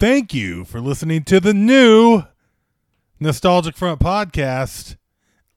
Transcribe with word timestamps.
Thank 0.00 0.32
you 0.32 0.64
for 0.64 0.80
listening 0.80 1.24
to 1.24 1.40
the 1.40 1.52
new 1.52 2.22
Nostalgic 3.20 3.76
Front 3.76 4.00
podcast. 4.00 4.96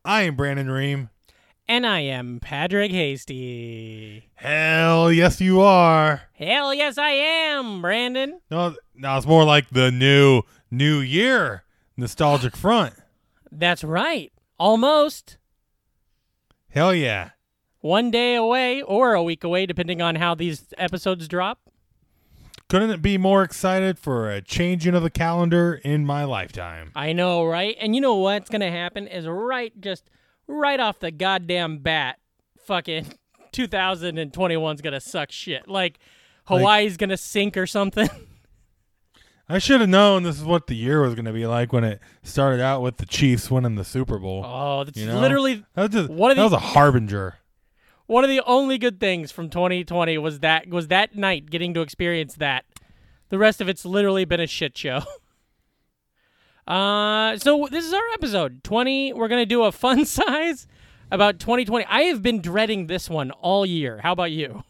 I 0.03 0.23
am 0.23 0.35
Brandon 0.35 0.69
Ream. 0.69 1.11
And 1.65 1.87
I 1.87 2.01
am 2.01 2.41
Patrick 2.41 2.91
Hastie. 2.91 4.29
Hell 4.35 5.13
yes, 5.13 5.39
you 5.39 5.61
are. 5.61 6.23
Hell 6.33 6.73
yes, 6.73 6.97
I 6.97 7.11
am, 7.11 7.81
Brandon. 7.81 8.41
No, 8.51 8.75
now 8.93 9.15
it's 9.15 9.25
more 9.25 9.45
like 9.45 9.69
the 9.69 9.91
new 9.91 10.41
New 10.69 10.99
Year 10.99 11.63
Nostalgic 11.95 12.57
Front. 12.57 12.95
That's 13.49 13.85
right. 13.85 14.33
Almost. 14.59 15.37
Hell 16.67 16.93
yeah. 16.93 17.29
One 17.79 18.11
day 18.11 18.35
away 18.35 18.81
or 18.81 19.13
a 19.13 19.23
week 19.23 19.45
away, 19.45 19.65
depending 19.65 20.01
on 20.01 20.15
how 20.15 20.35
these 20.35 20.73
episodes 20.77 21.29
drop. 21.29 21.62
Couldn't 22.69 22.89
it 22.89 23.01
be 23.01 23.17
more 23.17 23.43
excited 23.43 23.99
for 23.99 24.31
a 24.31 24.41
changing 24.41 24.95
of 24.95 25.03
the 25.03 25.09
calendar 25.09 25.79
in 25.83 26.05
my 26.05 26.23
lifetime? 26.23 26.91
I 26.95 27.13
know, 27.13 27.45
right? 27.45 27.75
And 27.79 27.93
you 27.93 28.01
know 28.01 28.15
what's 28.15 28.49
going 28.49 28.61
to 28.61 28.71
happen 28.71 29.07
is 29.07 29.27
right, 29.27 29.79
just 29.79 30.09
right 30.47 30.79
off 30.79 30.99
the 30.99 31.11
goddamn 31.11 31.79
bat, 31.79 32.19
fucking 32.65 33.13
2021's 33.53 34.81
going 34.81 34.93
to 34.93 34.99
suck 34.99 35.31
shit. 35.31 35.67
Like, 35.67 35.99
Hawaii's 36.45 36.97
going 36.97 37.09
to 37.11 37.17
sink 37.17 37.57
or 37.57 37.67
something. 37.67 38.09
I 39.49 39.59
should 39.59 39.81
have 39.81 39.89
known 39.89 40.23
this 40.23 40.39
is 40.39 40.45
what 40.45 40.67
the 40.67 40.75
year 40.75 41.01
was 41.01 41.15
going 41.15 41.25
to 41.25 41.33
be 41.33 41.45
like 41.45 41.73
when 41.73 41.83
it 41.83 41.99
started 42.23 42.61
out 42.61 42.81
with 42.81 42.97
the 42.97 43.05
Chiefs 43.05 43.51
winning 43.51 43.75
the 43.75 43.83
Super 43.83 44.17
Bowl. 44.17 44.41
Oh, 44.45 44.83
that's 44.83 44.97
You 44.97 45.07
know? 45.07 45.19
literally 45.19 45.65
That 45.73 45.81
was, 45.81 46.07
just, 46.07 46.07
that 46.07 46.37
was 46.37 46.53
a 46.53 46.59
harbinger. 46.59 47.35
One 48.07 48.23
of 48.23 48.29
the 48.29 48.41
only 48.45 48.77
good 48.77 48.99
things 48.99 49.31
from 49.31 49.49
2020 49.49 50.17
was 50.17 50.39
that 50.39 50.67
was 50.69 50.87
that 50.89 51.15
night 51.15 51.49
getting 51.49 51.73
to 51.73 51.81
experience 51.81 52.35
that. 52.35 52.65
The 53.29 53.37
rest 53.37 53.61
of 53.61 53.67
it's 53.69 53.83
literally 53.85 54.25
been 54.25 54.39
a 54.39 54.47
shit 54.47 54.77
show. 54.77 55.01
Uh, 56.65 57.37
so 57.39 57.67
this 57.69 57.85
is 57.85 57.93
our 57.93 58.07
episode 58.13 58.63
20. 58.63 59.11
We're 59.13 59.27
gonna 59.27 59.45
do 59.45 59.63
a 59.63 59.71
fun 59.73 60.05
size 60.05 60.65
about 61.11 61.39
2020. 61.39 61.85
I 61.85 62.03
have 62.03 62.21
been 62.21 62.41
dreading 62.41 62.87
this 62.87 63.09
one 63.09 63.31
all 63.31 63.65
year. 63.65 63.99
How 64.01 64.13
about 64.13 64.31
you? 64.31 64.63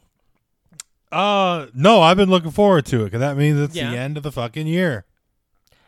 Uh, 1.11 1.67
no, 1.75 2.01
I've 2.01 2.17
been 2.17 2.31
looking 2.31 2.49
forward 2.49 2.87
to 2.87 3.01
it 3.01 3.05
because 3.05 3.19
that 3.19 3.37
means 3.37 3.59
it's 3.59 3.75
Yeah. 3.75 3.91
the 3.91 3.97
end 3.97 4.17
of 4.17 4.23
the 4.23 4.31
fucking 4.31 4.65
year. 4.65 5.05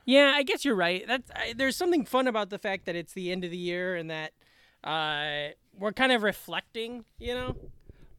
Yeah, 0.06 0.34
I 0.36 0.44
guess 0.44 0.64
you're 0.64 0.76
right. 0.76 1.04
That's 1.08 1.32
I, 1.36 1.54
there's 1.58 1.76
something 1.76 2.06
fun 2.06 2.28
about 2.28 2.52
the 2.52 2.60
fact 2.60 2.86
that 2.86 2.96
it's 2.96 3.14
the 3.14 3.32
end 3.32 3.44
of 3.44 3.50
the 3.50 3.58
year 3.58 3.96
and 3.96 4.12
that 4.12 4.34
uh, 4.84 5.54
we're 5.80 5.94
kind 5.94 6.12
of 6.12 6.24
reflecting, 6.24 7.06
you 7.20 7.34
know. 7.34 7.56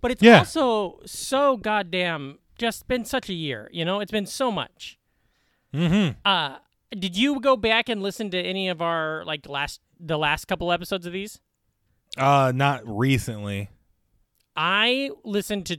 But 0.01 0.11
it's 0.13 0.23
Yeah. 0.23 0.39
also 0.39 1.01
so 1.07 1.57
goddamn 1.57 2.39
just 2.59 2.87
been 2.89 3.05
such 3.05 3.29
a 3.29 3.35
year, 3.35 3.69
you 3.73 3.85
know. 3.85 4.01
It's 4.01 4.13
been 4.13 4.27
so 4.27 4.51
much. 4.53 4.99
Mm-hmm. 5.75 6.19
Uh, 6.25 6.57
did 6.97 7.17
you 7.17 7.41
go 7.41 7.57
back 7.57 7.89
and 7.89 8.03
listen 8.03 8.31
to 8.31 8.39
any 8.39 8.69
of 8.69 8.81
our 8.81 9.25
like 9.25 9.49
last 9.49 9.81
the 9.99 10.17
last 10.19 10.47
couple 10.47 10.71
episodes 10.73 11.07
of 11.07 11.13
these? 11.13 11.41
Uh, 12.17 12.53
not 12.55 12.83
recently. 12.87 13.69
I 14.57 15.11
listened 15.25 15.67
to 15.67 15.77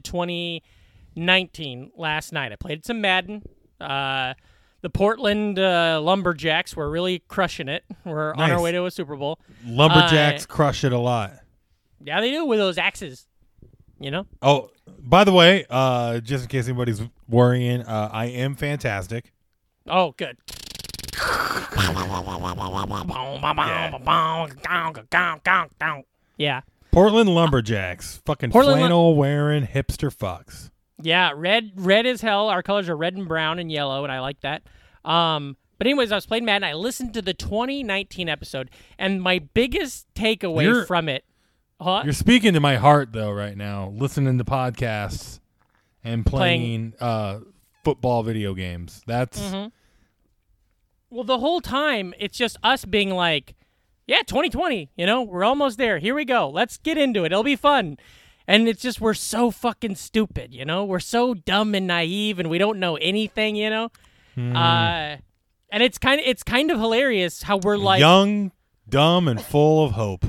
2019 1.16 1.92
last 1.96 2.32
night. 2.32 2.52
I 2.52 2.56
played 2.56 2.84
some 2.84 3.00
Madden. 3.00 3.42
Uh, 3.80 4.34
the 4.82 4.90
Portland 4.90 5.58
uh, 5.58 6.00
Lumberjacks 6.02 6.76
were 6.76 6.88
really 6.88 7.20
crushing 7.28 7.68
it. 7.68 7.84
We're 8.04 8.34
on 8.34 8.50
our 8.50 8.60
way 8.60 8.70
to 8.72 8.84
a 8.86 8.90
Super 8.90 9.16
Bowl. 9.16 9.40
Lumberjacks 9.66 10.44
Uh, 10.44 10.46
crush 10.46 10.84
it 10.84 10.92
a 10.92 10.98
lot. 10.98 11.32
Yeah, 12.00 12.20
they 12.20 12.30
do 12.30 12.44
with 12.44 12.58
those 12.58 12.78
axes. 12.78 13.26
You 14.00 14.10
know? 14.12 14.26
Oh, 14.42 14.70
by 15.00 15.24
the 15.24 15.32
way, 15.32 15.66
uh, 15.68 16.20
just 16.20 16.44
in 16.44 16.48
case 16.48 16.68
anybody's 16.68 17.02
worrying, 17.28 17.82
uh, 17.82 18.08
I 18.12 18.26
am 18.26 18.54
fantastic. 18.54 19.32
Oh, 19.88 20.12
good. 20.16 20.36
Yeah. 26.36 26.60
Portland 26.92 27.28
Lumberjacks, 27.28 28.22
fucking 28.24 28.50
Portland 28.50 28.78
flannel 28.78 29.14
wearing 29.16 29.66
hipster 29.66 30.14
fucks. 30.14 30.70
Yeah, 31.00 31.32
red 31.34 31.72
red 31.76 32.06
as 32.06 32.20
hell. 32.20 32.48
Our 32.48 32.62
colors 32.62 32.88
are 32.88 32.96
red 32.96 33.14
and 33.14 33.28
brown 33.28 33.58
and 33.58 33.70
yellow, 33.70 34.04
and 34.04 34.12
I 34.12 34.20
like 34.20 34.40
that. 34.40 34.62
Um, 35.04 35.56
but 35.78 35.86
anyways, 35.86 36.10
I 36.10 36.16
was 36.16 36.26
playing 36.26 36.44
Madden. 36.44 36.64
I 36.64 36.72
listened 36.74 37.14
to 37.14 37.22
the 37.22 37.34
2019 37.34 38.28
episode, 38.28 38.70
and 38.98 39.22
my 39.22 39.38
biggest 39.38 40.06
takeaway 40.14 40.64
You're- 40.64 40.86
from 40.86 41.08
it, 41.08 41.24
huh? 41.80 42.02
You're 42.04 42.12
speaking 42.12 42.54
to 42.54 42.60
my 42.60 42.76
heart 42.76 43.12
though 43.12 43.30
right 43.32 43.56
now, 43.56 43.92
listening 43.96 44.38
to 44.38 44.44
podcasts 44.44 45.40
and 46.04 46.24
playing, 46.24 46.94
uh, 47.00 47.40
football 47.84 48.22
video 48.22 48.54
games. 48.54 49.02
That's 49.06 49.40
Mhm. 49.40 49.72
Well, 51.10 51.24
the 51.24 51.38
whole 51.38 51.60
time 51.60 52.12
it's 52.18 52.36
just 52.36 52.56
us 52.62 52.84
being 52.84 53.10
like, 53.10 53.54
"Yeah, 54.06 54.22
2020. 54.26 54.90
You 54.96 55.06
know, 55.06 55.22
we're 55.22 55.44
almost 55.44 55.78
there. 55.78 55.98
Here 55.98 56.14
we 56.14 56.24
go. 56.24 56.48
Let's 56.50 56.76
get 56.78 56.98
into 56.98 57.24
it. 57.24 57.32
It'll 57.32 57.42
be 57.44 57.56
fun." 57.56 57.96
And 58.46 58.66
it's 58.68 58.80
just 58.82 59.00
we're 59.00 59.14
so 59.14 59.50
fucking 59.50 59.96
stupid. 59.96 60.54
You 60.54 60.64
know, 60.64 60.84
we're 60.84 61.00
so 61.00 61.34
dumb 61.34 61.74
and 61.74 61.86
naive, 61.86 62.38
and 62.38 62.48
we 62.50 62.58
don't 62.58 62.78
know 62.78 62.96
anything. 62.96 63.56
You 63.56 63.70
know, 63.70 63.88
Hmm. 64.34 64.56
uh, 64.56 65.16
and 65.70 65.82
it's 65.82 65.98
kind 65.98 66.20
of 66.20 66.26
it's 66.26 66.42
kind 66.42 66.70
of 66.70 66.78
hilarious 66.78 67.42
how 67.42 67.56
we're 67.58 67.76
like, 67.78 68.00
young, 68.00 68.52
dumb, 68.88 69.28
and 69.28 69.40
full 69.40 69.84
of 69.84 69.92
hope. 69.92 70.24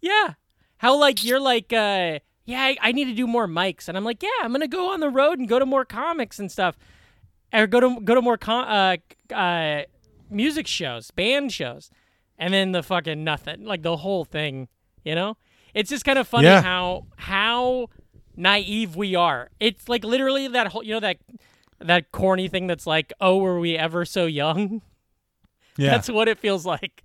yeah, 0.00 0.34
how 0.78 0.96
like 0.96 1.22
you're 1.24 1.40
like, 1.40 1.72
uh, 1.72 2.18
yeah, 2.44 2.60
I, 2.62 2.76
I 2.80 2.92
need 2.92 3.04
to 3.06 3.14
do 3.14 3.26
more 3.26 3.46
mics, 3.46 3.88
and 3.88 3.96
I'm 3.96 4.04
like, 4.04 4.22
yeah, 4.22 4.28
I'm 4.42 4.52
gonna 4.52 4.66
go 4.68 4.90
on 4.92 5.00
the 5.00 5.10
road 5.10 5.38
and 5.38 5.48
go 5.48 5.58
to 5.58 5.66
more 5.66 5.84
comics 5.84 6.38
and 6.38 6.50
stuff, 6.50 6.76
or 7.52 7.66
go 7.66 7.80
to 7.80 8.00
go 8.00 8.14
to 8.14 8.22
more 8.22 8.38
uh, 8.48 8.96
uh, 9.34 9.82
music 10.30 10.66
shows, 10.66 11.10
band 11.10 11.52
shows, 11.52 11.90
and 12.38 12.52
then 12.54 12.72
the 12.72 12.82
fucking 12.82 13.22
nothing, 13.22 13.64
like 13.64 13.82
the 13.82 13.98
whole 13.98 14.24
thing, 14.24 14.68
you 15.04 15.14
know. 15.14 15.36
It's 15.74 15.90
just 15.90 16.04
kind 16.04 16.18
of 16.18 16.26
funny 16.26 16.46
Yeah. 16.48 16.62
how 16.62 17.06
how 17.16 17.88
naive 18.36 18.96
we 18.96 19.14
are. 19.14 19.50
It's 19.60 19.88
like 19.88 20.04
literally 20.04 20.48
that 20.48 20.68
whole, 20.68 20.82
you 20.82 20.94
know 20.94 21.00
that 21.00 21.18
that 21.80 22.10
corny 22.12 22.48
thing 22.48 22.66
that's 22.66 22.86
like, 22.86 23.12
oh, 23.20 23.38
were 23.38 23.60
we 23.60 23.76
ever 23.76 24.04
so 24.04 24.26
young? 24.26 24.80
Yeah, 25.80 25.90
That's 25.90 26.10
what 26.10 26.26
it 26.26 26.40
feels 26.40 26.66
like. 26.66 27.04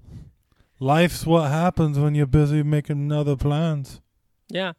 Life's 0.84 1.26
what 1.26 1.50
happens 1.50 1.98
when 1.98 2.14
you're 2.14 2.26
busy 2.26 2.62
making 2.62 3.10
other 3.12 3.38
plans. 3.38 4.02
Yeah. 4.50 4.74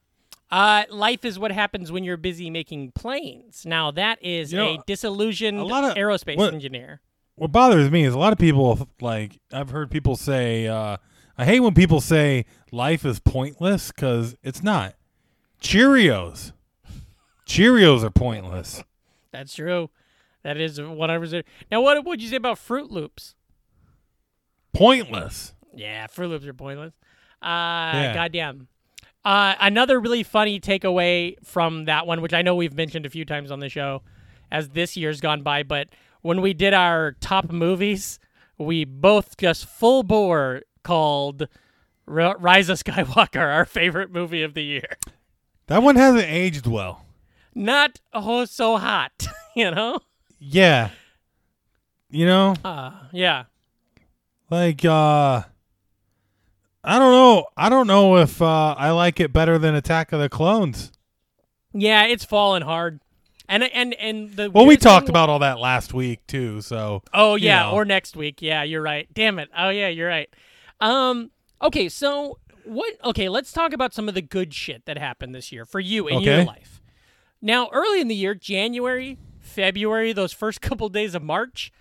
Uh, 0.51 0.85
life 0.91 1.25
is 1.25 1.39
what 1.39 1.51
happens 1.51 1.91
when 1.91 2.05
you're 2.05 2.19
busy 2.19 2.51
making 2.51 2.93
planes. 2.93 3.65
Now 3.65 3.91
that 3.93 4.23
is 4.23 4.53
You 4.53 4.59
know, 4.59 4.75
a 4.75 4.79
disillusioned 4.87 5.59
a 5.59 5.65
lot 5.65 5.83
of- 5.85 5.95
aerospace 5.97 6.37
what- 6.37 6.53
engineer. 6.53 7.01
what 7.37 7.51
bothers 7.53 7.91
me 7.91 8.05
is 8.05 8.13
a 8.13 8.19
lot 8.19 8.33
of 8.35 8.39
people 8.39 8.87
like 9.01 9.41
I've 9.51 9.71
heard 9.71 9.91
people 9.91 10.15
say 10.17 10.67
uh, 10.69 10.99
I 11.39 11.45
hate 11.47 11.61
when 11.61 11.73
people 11.75 12.01
say 12.03 12.45
life 12.71 13.05
is 13.07 13.19
pointless 13.19 13.91
because 13.91 14.37
it's 14.43 14.63
not. 14.63 14.95
Cheerios, 15.61 16.53
Cheerios 17.47 18.05
are 18.05 18.11
pointless. 18.11 18.85
That's 19.33 19.55
true. 19.55 19.89
That 20.43 20.59
is 20.59 20.79
100%. 20.79 21.43
Now, 21.73 21.81
what 21.81 22.05
would 22.05 22.21
you 22.23 22.29
say 22.29 22.37
about 22.37 22.59
Froot 22.59 22.91
Loops? 22.91 23.35
Pointless. 24.75 25.54
Yeah, 25.75 26.07
Froot 26.07 26.29
Loops 26.31 26.47
are 26.47 26.55
pointless. 26.55 26.93
Uh, 27.43 27.47
Yeah. 27.95 28.15
Goddamn. 28.15 28.69
Uh, 29.25 29.55
another 29.61 29.99
really 30.01 30.23
funny 30.23 30.61
takeaway 30.61 31.37
from 31.45 31.87
that 31.87 32.07
one, 32.07 32.21
which 32.21 32.35
I 32.35 32.43
know 32.43 32.55
we've 32.55 32.75
mentioned 32.75 33.07
a 33.07 33.11
few 33.11 33.25
times 33.25 33.51
on 33.51 33.59
the 33.61 33.69
show 33.71 34.03
as 34.53 34.71
this 34.71 34.97
year's 34.97 35.21
gone 35.21 35.43
by, 35.43 35.63
but 35.63 35.89
when 36.21 36.41
we 36.43 36.53
did 36.53 36.75
our 36.75 37.13
top 37.21 37.51
movies, 37.51 38.19
we 38.59 38.85
both 38.85 39.37
just 39.39 39.65
full 39.67 40.03
bore 40.03 40.63
called 40.83 41.49
R- 42.07 42.37
Rise 42.39 42.69
of 42.69 42.79
Skywalker 42.83 43.41
our 43.41 43.65
favorite 43.65 44.13
movie 44.13 44.43
of 44.43 44.53
the 44.55 44.63
year. 44.63 44.97
That 45.69 45.83
one 45.83 45.97
hasn't 45.97 46.29
aged 46.29 46.67
well. 46.67 47.07
Not 47.55 48.01
oh 48.13 48.45
so 48.45 48.77
hot, 48.77 49.27
you 49.57 49.71
know? 49.71 50.01
Yeah. 50.39 50.91
You 52.11 52.27
know, 52.27 52.55
Uh, 52.63 52.93
yeah. 53.13 53.45
like 54.51 54.85
uh 54.85 55.43
I 56.85 56.99
don't 56.99 57.13
know. 57.13 57.47
I 57.57 57.69
don't 57.69 57.87
know 57.87 58.17
if 58.19 58.41
uh 58.43 58.75
I 58.77 58.91
like 58.91 59.21
it 59.21 59.33
better 59.33 59.59
than 59.59 59.75
Attack 59.75 60.13
of 60.13 60.21
the 60.21 60.29
Clones. 60.29 60.93
Yeah, 61.73 62.05
it's 62.05 62.25
fallen 62.25 62.63
hard. 62.63 63.01
And 63.49 63.63
and 63.65 63.95
and 63.95 64.31
the 64.37 64.51
Well, 64.51 64.67
we 64.67 64.77
talked 64.77 65.09
about 65.09 65.29
all 65.29 65.39
that 65.41 65.59
last 65.59 65.93
week 65.95 66.27
too. 66.27 66.61
So 66.61 67.03
Oh 67.13 67.35
you 67.37 67.47
yeah, 67.47 67.63
know. 67.65 67.73
or 67.73 67.85
next 67.85 68.17
week. 68.17 68.41
Yeah, 68.43 68.63
you're 68.63 68.83
right. 68.83 69.09
Damn 69.13 69.39
it. 69.39 69.49
Oh 69.57 69.71
yeah, 69.71 69.89
you're 69.89 70.09
right. 70.09 70.29
Um. 70.81 71.31
Okay, 71.63 71.89
so 71.89 72.39
what? 72.65 72.95
Okay, 73.05 73.29
let's 73.29 73.53
talk 73.53 73.73
about 73.73 73.95
some 73.95 74.09
of 74.09 74.15
the 74.15 74.23
good 74.23 74.53
shit 74.53 74.85
that 74.87 74.99
happened 74.99 75.35
this 75.35 75.53
year 75.53 75.65
for 75.65 75.81
you 75.81 76.09
in 76.09 76.21
your 76.21 76.45
life. 76.45 76.81
Now, 77.41 77.69
early 77.73 78.01
in 78.01 78.09
the 78.09 78.15
year, 78.15 78.35
January, 78.35 79.19
February, 79.39 80.13
those 80.13 80.33
first 80.33 80.61
couple 80.63 80.89
days 80.89 81.15
of 81.15 81.23
March, 81.23 81.73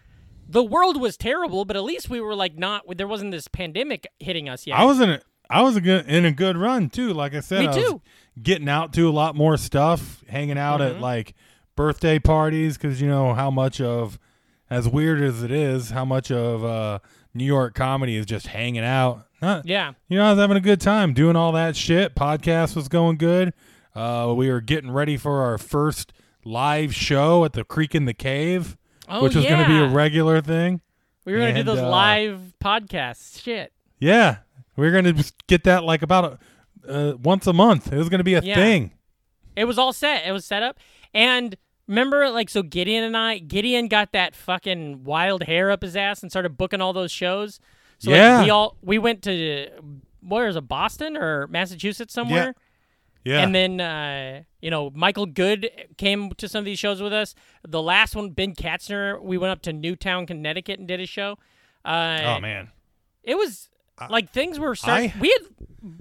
the 0.47 0.63
world 0.63 0.99
was 0.99 1.17
terrible, 1.17 1.65
but 1.65 1.75
at 1.75 1.83
least 1.83 2.09
we 2.09 2.19
were 2.21 2.35
like 2.35 2.57
not. 2.57 2.83
There 2.97 3.07
wasn't 3.07 3.31
this 3.31 3.47
pandemic 3.47 4.07
hitting 4.19 4.47
us 4.49 4.67
yet. 4.67 4.77
I 4.79 4.85
was 4.85 4.99
in 4.99 5.09
a 5.11 5.21
I 5.49 5.61
was 5.61 5.75
a 5.75 5.81
good, 5.81 6.07
in 6.07 6.25
a 6.25 6.31
good 6.31 6.57
run 6.57 6.89
too. 6.89 7.13
Like 7.13 7.35
I 7.35 7.39
said, 7.41 7.59
Me 7.59 7.65
I 7.67 7.69
was 7.69 7.77
too. 7.77 8.01
getting 8.41 8.69
out 8.69 8.93
to 8.93 9.07
a 9.07 9.11
lot 9.11 9.35
more 9.35 9.57
stuff, 9.57 10.23
hanging 10.27 10.57
out 10.57 10.79
Mm-hmm. 10.79 10.95
at 10.95 11.01
like 11.01 11.33
birthday 11.75 12.19
parties 12.19 12.77
because 12.77 13.01
you 13.01 13.07
know 13.07 13.33
how 13.33 13.49
much 13.51 13.81
of 13.81 14.17
as 14.69 14.87
weird 14.87 15.21
as 15.21 15.43
it 15.43 15.51
is, 15.51 15.91
how 15.91 16.05
much 16.05 16.31
of 16.31 16.63
uh, 16.65 16.99
New 17.33 17.45
York 17.45 17.75
comedy 17.75 18.15
is 18.15 18.25
just 18.25 18.47
hanging 18.47 18.83
out. 18.83 19.27
Not, 19.41 19.65
yeah. 19.67 19.91
you 20.07 20.17
know, 20.17 20.25
I 20.25 20.29
was 20.31 20.39
having 20.39 20.55
a 20.57 20.61
good 20.61 20.79
time 20.81 21.13
doing 21.13 21.35
all 21.35 21.51
that 21.51 21.75
shit. 21.75 22.15
Podcast 22.15 22.75
was 22.75 22.87
going 22.87 23.17
good. 23.17 23.53
Uh, 23.93 24.33
we 24.35 24.49
were 24.49 24.61
getting 24.61 24.89
ready 24.89 25.17
for 25.17 25.41
our 25.41 25.57
first 25.57 26.13
live 26.45 26.95
show 26.95 27.43
at 27.45 27.53
the 27.53 27.63
Creek 27.63 27.93
and 27.93 28.07
the 28.07 28.13
Cave, 28.13 28.77
Oh 29.13 29.23
which 29.23 29.35
was 29.35 29.43
yeah. 29.43 29.51
going 29.51 29.63
to 29.63 29.67
be 29.69 29.77
a 29.77 29.87
regular 29.87 30.41
thing. 30.41 30.81
we 31.25 31.33
were 31.33 31.39
gonna 31.39 31.53
do 31.53 31.63
those 31.63 31.79
uh, 31.79 31.89
live 31.89 32.53
podcasts. 32.63 33.41
Shit. 33.41 33.71
Yeah, 33.99 34.37
we 34.75 34.87
are 34.87 34.91
going 34.91 35.15
to 35.15 35.31
get 35.47 35.63
that 35.65 35.83
like 35.83 36.01
about 36.01 36.39
a, 36.85 36.91
uh, 37.11 37.15
once 37.17 37.47
a 37.47 37.53
month. 37.53 37.91
It 37.93 37.97
was 37.97 38.09
going 38.09 38.19
to 38.19 38.23
be 38.25 38.33
a 38.33 38.41
Yeah. 38.41 38.55
thing. 38.55 38.91
It 39.55 39.65
was 39.65 39.77
all 39.77 39.93
set. 39.93 40.25
It 40.27 40.31
was 40.31 40.45
set 40.45 40.63
up. 40.63 40.77
And 41.13 41.55
remember, 41.87 42.29
like, 42.29 42.49
so 42.49 42.63
Gideon 42.63 43.03
and 43.03 43.15
I, 43.15 43.37
Gideon 43.37 43.87
got 43.87 44.11
that 44.13 44.35
fucking 44.35 45.03
wild 45.03 45.43
hair 45.43 45.69
up 45.71 45.83
his 45.83 45.95
ass 45.95 46.21
and 46.23 46.31
started 46.31 46.57
booking 46.57 46.81
all 46.81 46.91
those 46.91 47.11
shows. 47.11 47.59
So 47.99 48.09
like, 48.11 48.17
Yeah. 48.17 48.43
we 48.43 48.49
all 48.49 48.77
we 48.81 48.97
went 48.97 49.21
to 49.23 49.69
where 50.21 50.47
is 50.47 50.55
it, 50.55 50.67
Boston 50.67 51.15
or 51.15 51.47
Massachusetts 51.47 52.13
somewhere. 52.13 52.55
Yeah, 53.25 53.39
And 53.39 53.55
then 53.55 53.79
uh, 53.79 54.43
you 54.61 54.69
know 54.69 54.91
Michael 54.93 55.25
Good 55.25 55.69
came 55.97 56.31
to 56.31 56.47
some 56.49 56.59
of 56.59 56.65
these 56.65 56.79
shows 56.79 57.01
with 57.01 57.13
us. 57.13 57.35
The 57.67 57.81
last 57.81 58.15
one, 58.15 58.31
Ben 58.31 58.53
Katzner, 58.53 59.21
we 59.21 59.37
went 59.37 59.51
up 59.51 59.61
to 59.63 59.73
Newtown, 59.73 60.25
Connecticut, 60.25 60.79
and 60.79 60.87
did 60.87 60.99
a 60.99 61.05
show. 61.05 61.37
Uh, 61.85 62.19
oh 62.25 62.39
man, 62.39 62.71
it 63.23 63.35
was 63.35 63.69
like 64.09 64.31
things 64.31 64.59
were 64.59 64.75
starting. 64.75 65.11
I- 65.15 65.19
we 65.19 65.29
had 65.29 65.47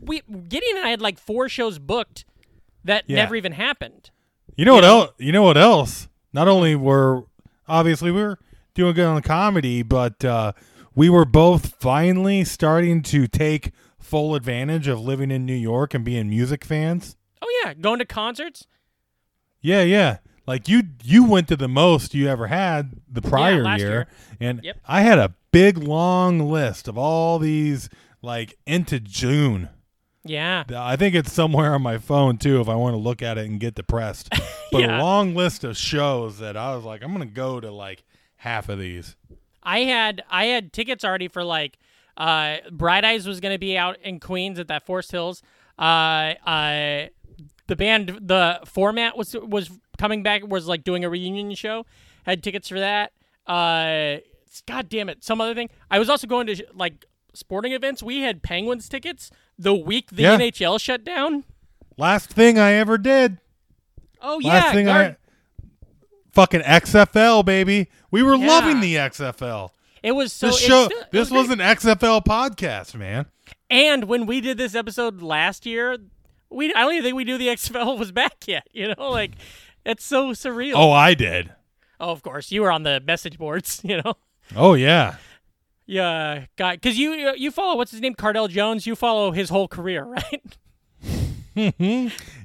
we 0.01 0.21
Gideon 0.49 0.77
and 0.79 0.87
I 0.87 0.91
had 0.91 1.01
like 1.01 1.19
four 1.19 1.49
shows 1.49 1.79
booked 1.79 2.25
that 2.85 3.05
Yeah. 3.07 3.17
never 3.17 3.37
even 3.37 3.53
happened. 3.53 4.11
you 4.57 4.65
know 4.65 4.75
what 4.75 4.85
else? 4.85 5.11
You 5.19 5.33
know 5.33 5.43
what 5.43 5.57
else? 5.57 6.09
Not 6.33 6.49
only 6.49 6.75
were 6.75 7.25
obviously 7.69 8.11
we 8.11 8.23
were 8.23 8.39
doing 8.75 8.95
good 8.95 9.07
on 9.07 9.15
the 9.17 9.23
comedy, 9.23 9.83
but 9.83 10.25
uh, 10.25 10.53
we 10.95 11.09
were 11.09 11.25
both 11.25 11.77
finally 11.81 12.43
starting 12.45 13.03
to 13.03 13.27
take 13.27 13.71
full 14.13 14.35
advantage 14.35 14.89
of 14.89 15.01
living 15.01 15.31
in 15.31 15.47
New 15.47 15.55
York 15.55 15.95
and 15.95 16.05
being 16.05 16.29
music 16.29 16.67
fans. 16.67 17.17
Oh 17.41 17.63
yeah, 17.65 17.73
going 17.73 17.99
to 17.99 18.05
concerts. 18.05 18.67
Yeah, 19.63 19.81
yeah. 19.83 20.19
Like 20.47 20.69
you, 20.69 20.83
you 21.03 21.25
went 21.25 21.49
to 21.49 21.57
the 21.57 21.67
most 21.67 22.13
you 22.15 22.29
ever 22.29 22.49
had 22.49 22.93
the 23.11 23.23
prior 23.23 23.63
last 23.63 23.81
year, 23.81 23.91
year. 23.91 24.09
and 24.39 24.61
Yep. 24.63 24.77
I 24.87 25.01
had 25.01 25.19
a 25.19 25.35
big 25.51 25.79
long 25.79 26.41
list 26.41 26.89
of 26.89 26.99
all 26.99 27.39
these 27.39 27.89
like 28.21 28.59
into 28.67 29.01
June. 29.01 29.71
Yeah. 30.25 30.65
I 30.77 30.97
think 30.97 31.15
it's 31.15 31.33
somewhere 31.33 31.73
on 31.75 31.81
my 31.81 31.97
phone 31.97 32.37
too 32.37 32.61
if 32.61 32.69
I 32.69 32.75
want 32.75 32.93
to 32.93 32.99
look 32.99 33.23
at 33.23 33.39
it 33.39 33.47
and 33.47 33.59
get 33.59 33.75
depressed. 33.75 34.29
But 34.73 34.81
Yeah. 34.83 34.99
a 34.99 35.03
long 35.03 35.35
list 35.35 35.65
of 35.65 35.77
shows 35.77 36.39
that 36.39 36.57
I 36.57 36.75
was 36.77 36.85
like, 36.85 37.03
I'm 37.03 37.13
gonna 37.13 37.25
go 37.27 37.61
to 37.61 37.71
like 37.71 38.05
half 38.37 38.69
of 38.69 38.79
these. 38.79 39.17
I 39.63 39.81
had 39.81 40.23
I 40.31 40.47
had 40.47 40.73
tickets 40.75 41.03
already 41.05 41.29
for 41.29 41.43
like 41.45 41.79
uh 42.17 42.57
Bright 42.71 43.05
Eyes 43.05 43.27
was 43.27 43.41
gonna 43.41 43.59
be 43.59 43.77
out 43.77 43.99
in 44.03 44.21
Queens 44.21 44.59
at 44.59 44.69
that 44.69 44.85
Forest 44.85 45.13
Hills. 45.13 45.43
Uh 45.79 46.35
uh 46.47 47.07
the 47.69 47.77
band 47.77 48.19
the 48.21 48.61
format 48.67 49.17
was 49.17 49.35
was 49.35 49.71
coming 49.99 50.23
back 50.23 50.47
was 50.47 50.67
like 50.67 50.85
doing 50.85 51.05
a 51.05 51.11
reunion 51.11 51.55
show. 51.55 51.87
Had 52.25 52.43
tickets 52.43 52.69
for 52.69 52.79
that. 52.81 53.13
Uh 53.47 54.17
God 54.67 54.89
damn 54.89 55.09
it, 55.09 55.25
some 55.25 55.41
other 55.41 55.55
thing. 55.55 55.71
I 55.91 55.99
was 55.99 56.11
also 56.11 56.27
going 56.27 56.47
to 56.49 56.67
like 56.75 57.07
sporting 57.33 57.73
events. 57.73 58.03
We 58.03 58.21
had 58.21 58.43
Penguins 58.43 58.89
tickets 58.89 59.31
the 59.59 59.75
week 59.75 60.11
the 60.11 60.23
Yeah. 60.23 60.37
NHL 60.39 60.79
shut 60.81 61.05
down. 61.05 61.45
Last 61.97 62.31
thing 62.31 62.59
I 62.59 62.73
ever 62.73 62.99
did. 62.99 63.39
Oh 64.21 64.41
Last 64.43 64.45
yeah, 64.67 64.73
thing 64.73 64.87
Guard- 64.87 65.17
I 65.63 65.67
fucking 66.33 66.61
XFL 66.63 67.45
baby. 67.45 67.89
We 68.11 68.23
were 68.23 68.35
Yeah. 68.35 68.47
loving 68.47 68.81
the 68.81 68.97
XFL. 68.97 69.71
It 70.03 70.13
was 70.13 70.33
so 70.33 70.49
this 70.49 70.59
show, 70.59 70.87
still- 70.87 71.03
this 71.13 71.31
was 71.31 71.49
was 71.49 71.51
an 71.51 71.59
XFL 71.61 72.25
podcast, 72.25 72.95
man. 72.95 73.27
And 73.71 74.05
when 74.05 74.27
we 74.27 74.41
did 74.41 74.59
this 74.59 74.75
episode 74.75 75.23
last 75.23 75.65
year, 75.67 75.97
we 76.51 76.73
I 76.75 76.81
don't 76.83 76.93
even 76.93 77.05
think 77.05 77.17
we 77.17 77.25
knew 77.25 77.39
the 77.39 77.49
XFL 77.49 77.99
was 78.01 78.13
back 78.13 78.47
yet. 78.47 78.67
You 78.73 78.95
know, 78.95 79.11
like 79.11 79.33
it's 79.85 80.05
so 80.05 80.31
surreal. 80.31 80.75
Oh, 80.77 80.91
I 80.91 81.15
did. 81.15 81.53
Oh, 82.01 82.11
of 82.11 82.23
course, 82.23 82.51
you 82.51 82.63
were 82.63 82.71
on 82.73 82.83
the 82.83 83.01
message 83.01 83.39
boards. 83.39 83.81
You 83.85 84.03
know, 84.03 84.15
Oh 84.57 84.75
yeah. 84.75 85.17
yeah, 85.87 86.47
guy, 86.57 86.75
because 86.75 86.99
you 86.99 87.33
you 87.37 87.51
follow 87.51 87.77
what's 87.77 87.91
his 87.93 88.01
name, 88.01 88.15
Cardale 88.15 88.49
Jones. 88.49 88.87
You 88.87 88.97
follow 88.97 89.31
his 89.33 89.49
whole 89.51 89.69
career, 89.69 90.05
right? 90.05 90.57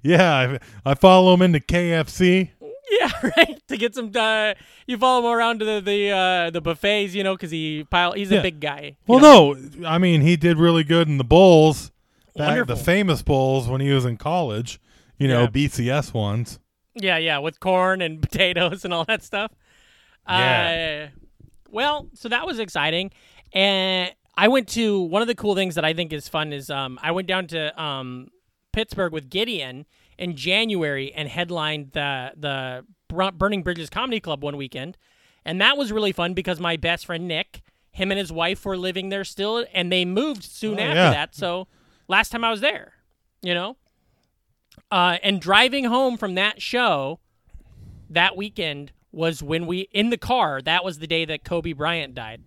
Yeah, 0.03 0.33
I, 0.35 0.59
I 0.91 0.93
follow 0.95 1.33
him 1.33 1.41
into 1.41 1.59
KFC. 1.59 2.49
yeah, 2.99 3.11
right. 3.37 3.61
To 3.67 3.77
get 3.77 3.95
some, 3.95 4.11
uh, 4.15 4.53
you 4.85 4.97
follow 4.97 5.19
him 5.27 5.37
around 5.37 5.59
to 5.59 5.65
the 5.65 5.81
the 5.81 6.09
uh, 6.11 6.49
the 6.51 6.61
buffets, 6.61 7.13
you 7.13 7.23
know, 7.23 7.35
because 7.35 7.51
he 7.51 7.83
pile. 7.89 8.13
He's 8.13 8.31
Yeah. 8.31 8.39
a 8.39 8.41
big 8.41 8.59
guy. 8.59 8.81
you 8.85 8.95
Well, 9.07 9.19
know? 9.19 9.53
no, 9.53 9.87
I 9.87 9.97
mean 9.97 10.21
he 10.21 10.37
did 10.37 10.57
really 10.57 10.83
good 10.83 11.07
in 11.07 11.17
the 11.17 11.23
bowls, 11.23 11.89
back, 11.89 12.33
the 12.35 12.43
Wonderful. 12.43 12.75
famous 12.77 13.21
bowls 13.21 13.67
when 13.67 13.81
he 13.81 13.91
was 13.91 14.05
in 14.05 14.17
college. 14.17 14.79
You 15.17 15.27
know, 15.27 15.41
Yeah. 15.43 15.47
BCS 15.47 16.13
ones. 16.13 16.59
Yeah, 16.93 17.17
yeah, 17.17 17.39
with 17.39 17.59
corn 17.59 18.01
and 18.01 18.21
potatoes 18.27 18.85
and 18.85 18.93
all 18.93 19.05
that 19.05 19.23
stuff. 19.23 19.51
Yeah. 20.27 21.09
Uh, 21.13 21.19
well, 21.71 22.07
so 22.13 22.29
that 22.29 22.45
was 22.45 22.59
exciting, 22.59 23.11
and 23.53 24.11
I 24.35 24.47
went 24.47 24.67
to 24.69 25.01
one 25.01 25.21
of 25.21 25.27
the 25.27 25.35
cool 25.35 25.55
things 25.55 25.75
that 25.75 25.85
I 25.85 25.93
think 25.93 26.13
is 26.13 26.27
fun 26.29 26.53
is 26.53 26.69
um 26.69 26.99
I 27.01 27.11
went 27.11 27.27
down 27.27 27.47
to 27.47 27.81
um 27.81 28.29
Pittsburgh 28.73 29.11
with 29.11 29.29
Gideon 29.29 29.85
in 30.17 30.35
January 30.35 31.11
and 31.13 31.27
headlined 31.29 31.91
the 31.93 32.31
the 32.35 32.85
Burning 33.31 33.63
Bridges 33.63 33.89
Comedy 33.89 34.19
Club 34.19 34.43
one 34.43 34.57
weekend, 34.57 34.97
and 35.45 35.61
that 35.61 35.77
was 35.77 35.91
really 35.91 36.11
fun 36.11 36.33
because 36.33 36.59
my 36.59 36.75
best 36.77 37.05
friend 37.05 37.27
Nick, 37.27 37.61
him 37.91 38.11
and 38.11 38.19
his 38.19 38.31
wife 38.31 38.65
were 38.65 38.77
living 38.77 39.09
there 39.09 39.23
still, 39.23 39.65
and 39.73 39.91
they 39.91 40.03
moved 40.05 40.43
soon 40.43 40.79
Oh, 40.79 40.83
after 40.83 40.95
yeah. 40.95 41.11
that. 41.11 41.35
So 41.35 41.67
last 42.07 42.31
time 42.31 42.43
I 42.43 42.51
was 42.51 42.61
there, 42.61 42.93
you 43.41 43.53
know. 43.53 43.77
Uh, 44.91 45.17
and 45.23 45.41
driving 45.41 45.85
home 45.85 46.17
from 46.17 46.35
that 46.35 46.61
show 46.61 47.19
that 48.09 48.37
weekend 48.37 48.91
was 49.11 49.41
when 49.43 49.65
we 49.65 49.81
in 49.91 50.09
the 50.11 50.17
car 50.17 50.61
that 50.61 50.83
was 50.85 50.99
the 50.99 51.07
day 51.07 51.25
that 51.25 51.43
kobe 51.43 51.73
bryant 51.73 52.13
died 52.13 52.41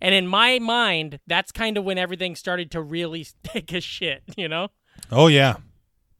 and 0.00 0.14
in 0.14 0.26
my 0.26 0.58
mind 0.58 1.18
that's 1.26 1.50
kind 1.52 1.76
of 1.76 1.84
when 1.84 1.98
everything 1.98 2.34
started 2.36 2.70
to 2.70 2.80
really 2.80 3.26
take 3.42 3.72
a 3.72 3.80
shit 3.80 4.22
you 4.36 4.48
know 4.48 4.68
Oh 5.10 5.26
yeah. 5.26 5.56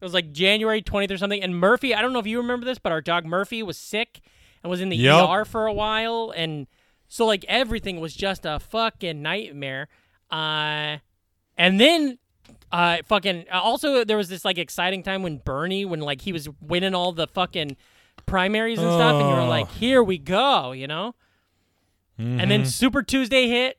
It 0.02 0.04
was 0.04 0.12
like 0.14 0.32
january 0.32 0.82
20th 0.82 1.12
or 1.12 1.16
something. 1.16 1.40
And 1.42 1.56
murphy 1.58 1.94
i 1.94 2.02
don't 2.02 2.12
know 2.12 2.18
if 2.18 2.26
you 2.26 2.38
remember 2.38 2.66
this 2.66 2.78
but 2.78 2.90
our 2.92 3.00
dog 3.00 3.24
murphy 3.24 3.62
was 3.62 3.78
sick 3.78 4.20
and 4.62 4.70
was 4.70 4.80
in 4.80 4.88
the 4.90 4.96
Yup. 4.96 5.30
er 5.30 5.44
for 5.44 5.66
a 5.66 5.72
while. 5.72 6.32
And 6.36 6.66
so 7.08 7.24
like 7.26 7.44
everything 7.48 8.00
was 8.00 8.14
just 8.14 8.44
a 8.44 8.58
fucking 8.60 9.22
nightmare. 9.22 9.88
Uh 10.30 10.98
and 11.56 11.80
then 11.80 12.18
uh 12.72 12.98
fucking 13.06 13.44
also 13.52 14.02
there 14.04 14.16
was 14.16 14.28
this 14.28 14.44
like 14.44 14.58
exciting 14.58 15.02
time 15.02 15.22
when 15.22 15.36
bernie 15.38 15.84
when 15.84 16.00
like 16.00 16.20
he 16.22 16.32
was 16.32 16.48
winning 16.60 16.94
all 16.94 17.12
the 17.12 17.26
fucking 17.28 17.76
primaries 18.26 18.78
and 18.78 18.90
stuff. 18.92 19.20
And 19.20 19.28
you 19.30 19.34
were 19.36 19.42
Oh. 19.42 19.48
like 19.48 19.70
here 19.72 20.02
we 20.02 20.18
go 20.18 20.72
you 20.72 20.86
know? 20.86 21.14
And 22.18 22.38
Mm-hmm. 22.40 22.48
then 22.48 22.66
super 22.66 23.02
tuesday 23.02 23.48
hit. 23.48 23.78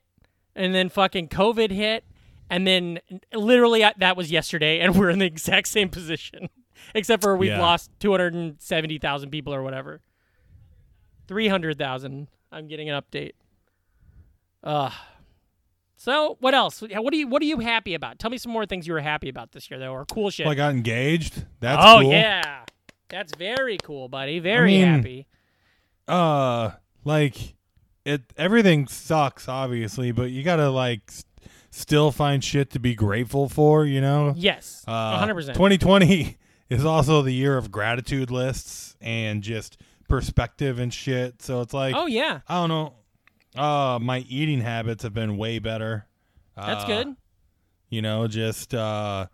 And 0.56 0.74
then 0.76 0.90
fucking 0.90 1.30
covid 1.30 1.72
hit 1.72 2.04
and 2.54 2.68
then 2.68 3.00
literally 3.34 3.84
that 3.98 4.16
was 4.18 4.32
yesterday 4.32 4.80
and 4.80 4.96
we're 5.00 5.10
in 5.10 5.20
the 5.20 5.26
exact 5.26 5.68
same 5.68 5.90
position 5.90 6.50
except 6.96 7.22
for 7.24 7.36
we've 7.36 7.52
Yeah. 7.52 7.62
lost 7.62 7.92
270000 8.00 9.30
people 9.32 9.54
or 9.54 9.62
whatever. 9.64 10.02
300000 11.28 12.28
i'm 12.52 12.68
getting 12.68 12.90
an 12.90 13.02
update. 13.02 13.32
Uh 14.64 14.92
so 15.96 16.36
what 16.42 16.54
else? 16.54 16.82
What 16.82 17.14
are 17.14 17.18
you 17.18 17.28
what 17.28 17.42
are 17.42 17.46
you 17.46 17.60
happy 17.60 17.94
about? 17.94 18.20
Tell 18.20 18.30
me 18.30 18.38
some 18.38 18.52
more 18.52 18.66
things 18.66 18.86
you 18.88 18.94
were 18.94 19.00
happy 19.00 19.30
about 19.30 19.54
this 19.54 19.72
year 19.72 19.80
though 19.80 19.92
or 19.94 20.06
cool 20.06 20.30
shit. 20.30 20.46
Well, 20.46 20.52
I 20.52 20.56
got 20.56 20.72
engaged. 20.74 21.46
That's 21.60 21.82
oh 21.84 22.02
cool. 22.02 22.12
yeah. 22.12 22.66
That's 23.10 23.34
very 23.36 23.78
cool 23.82 24.10
buddy. 24.10 24.40
Very 24.40 24.78
mean- 24.78 24.86
happy. 24.88 25.28
Uh, 26.08 26.72
like 27.06 27.56
it. 28.04 28.22
Everything 28.38 28.88
sucks, 28.88 29.48
obviously, 29.48 30.12
but 30.12 30.32
you 30.32 30.44
gotta 30.44 30.70
like 30.70 31.10
still 31.74 32.12
find 32.12 32.44
shit 32.44 32.70
to 32.72 32.80
be 32.80 32.96
grateful 32.96 33.50
for. 33.50 33.86
You 33.86 34.02
know. 34.02 34.34
yes 34.38 34.84
Uh, 34.88 35.26
100% 35.26 35.54
2020 35.54 36.38
is 36.70 36.86
also 36.86 37.22
the 37.22 37.34
year 37.34 37.58
of 37.58 37.72
gratitude 37.72 38.32
lists 38.32 38.96
and 39.02 39.42
just 39.44 39.78
perspective 40.08 40.80
and 40.80 40.94
shit. 40.94 41.42
So 41.42 41.62
it's 41.62 41.74
like, 41.74 41.96
Oh 41.96 42.06
yeah, 42.06 42.42
I 42.48 42.56
don't 42.66 42.70
know. 42.70 42.94
Uh, 43.56 44.00
my 44.02 44.20
eating 44.30 44.62
habits 44.62 45.04
have 45.04 45.14
been 45.14 45.38
way 45.38 45.60
better. 45.60 46.08
that's 46.56 46.84
Uh, 46.84 46.88
good. 46.88 47.16
You 47.90 48.02
know, 48.02 48.28
just 48.28 48.74
uh, 48.74 49.28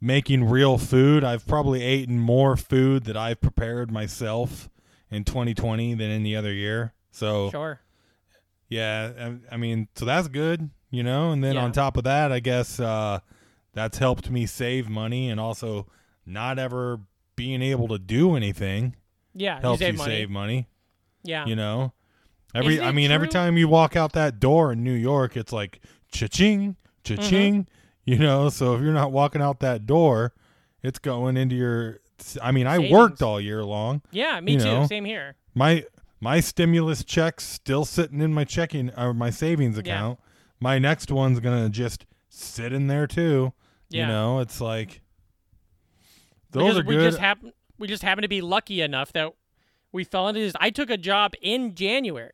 making 0.00 0.44
real 0.44 0.78
food. 0.78 1.22
I've 1.22 1.46
probably 1.46 1.84
eaten 1.86 2.18
more 2.18 2.56
food 2.56 3.04
that 3.04 3.16
I've 3.16 3.40
prepared 3.40 3.92
myself 3.92 4.68
in 5.10 5.22
2020 5.24 5.94
than 5.94 6.10
any 6.10 6.34
other 6.34 6.52
year. 6.52 6.94
So 7.12 7.50
Sure. 7.50 7.80
yeah, 8.68 9.12
I, 9.50 9.54
I 9.54 9.56
mean, 9.56 9.86
so 9.94 10.04
that's 10.04 10.26
good, 10.28 10.70
you 10.92 11.02
know. 11.02 11.32
And 11.32 11.42
then 11.42 11.54
Yeah. 11.56 11.64
on 11.64 11.72
top 11.72 11.96
of 11.96 12.04
that, 12.04 12.30
I 12.30 12.38
guess 12.38 12.78
uh, 12.78 13.18
that's 13.72 13.98
helped 13.98 14.30
me 14.30 14.46
save 14.46 14.88
money 14.88 15.28
and 15.28 15.40
also 15.40 15.88
not 16.24 16.58
ever 16.60 17.00
being 17.34 17.60
able 17.62 17.88
to 17.88 17.98
do 17.98 18.36
anything 18.36 18.94
Yeah, 19.34 19.60
helps 19.60 19.80
you 19.80 19.88
you 19.88 19.92
save 19.94 19.98
money. 19.98 20.14
save 20.14 20.30
money. 20.30 20.68
Yeah. 21.24 21.46
You 21.46 21.56
know, 21.56 21.92
every 22.54 22.80
I 22.80 22.92
mean, 22.92 23.10
every 23.10 23.28
time 23.28 23.56
you 23.56 23.66
walk 23.66 23.96
out 23.96 24.12
that 24.12 24.38
door 24.38 24.70
in 24.72 24.84
New 24.84 24.92
York, 24.94 25.36
it's 25.36 25.52
like 25.52 25.80
cha-ching, 26.12 26.76
cha-ching. 27.02 27.54
Mm-hmm. 27.64 27.68
You 28.04 28.18
know, 28.18 28.48
so 28.48 28.74
if 28.74 28.82
you're 28.82 28.92
not 28.92 29.12
walking 29.12 29.40
out 29.40 29.60
that 29.60 29.86
door, 29.86 30.32
it's 30.82 30.98
going 30.98 31.36
into 31.36 31.54
your. 31.54 32.00
I 32.42 32.50
mean, 32.52 32.66
I 32.66 32.78
worked 32.90 33.22
all 33.22 33.40
year 33.40 33.64
long. 33.64 34.02
yeah, 34.10 34.40
me 34.40 34.56
too. 34.58 34.64
know. 34.64 34.86
Same 34.86 35.04
here. 35.04 35.36
My 35.54 35.84
my 36.20 36.40
stimulus 36.40 37.04
checks 37.04 37.44
still 37.44 37.84
sitting 37.84 38.20
in 38.20 38.32
my 38.34 38.42
checking 38.44 38.90
or 38.96 39.14
my 39.14 39.30
savings 39.30 39.78
account. 39.78 40.18
My 40.62 40.78
next 40.78 41.10
one's 41.10 41.40
gonna 41.40 41.68
just 41.68 42.06
sit 42.28 42.72
in 42.72 42.86
there 42.86 43.06
too. 43.08 43.52
Yeah. 43.90 44.02
You 44.06 44.12
know, 44.12 44.38
it's 44.38 44.60
like 44.60 45.00
those 46.50 46.74
because 46.74 46.78
are 46.78 46.84
we 46.86 46.94
good. 46.96 47.04
just 47.10 47.18
happen 47.18 47.52
we 47.78 47.88
just 47.88 48.02
happen 48.02 48.22
to 48.22 48.28
be 48.28 48.40
lucky 48.40 48.80
enough 48.80 49.12
that 49.12 49.32
we 49.90 50.04
fell 50.04 50.28
into 50.28 50.40
this. 50.40 50.52
I 50.60 50.70
took 50.70 50.88
a 50.88 50.96
job 50.96 51.34
in 51.42 51.74
January. 51.74 52.30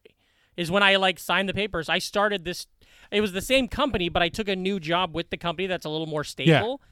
Is 0.59 0.71
when 0.71 0.83
I 0.83 0.97
like 0.97 1.19
signed 1.19 1.49
the 1.49 1.55
papers. 1.55 1.89
I 1.89 1.99
started 2.01 2.45
this. 2.45 2.67
It 3.11 3.21
was 3.21 3.33
the 3.33 3.41
same 3.41 3.69
company, 3.69 4.09
but 4.09 4.23
I 4.23 4.29
took 4.29 4.49
a 4.49 4.57
new 4.57 4.79
job 4.81 5.15
with 5.15 5.31
the 5.31 5.37
company 5.37 5.67
that's 5.69 5.87
a 5.87 5.89
little 5.89 6.07
more 6.07 6.25
stable 6.25 6.83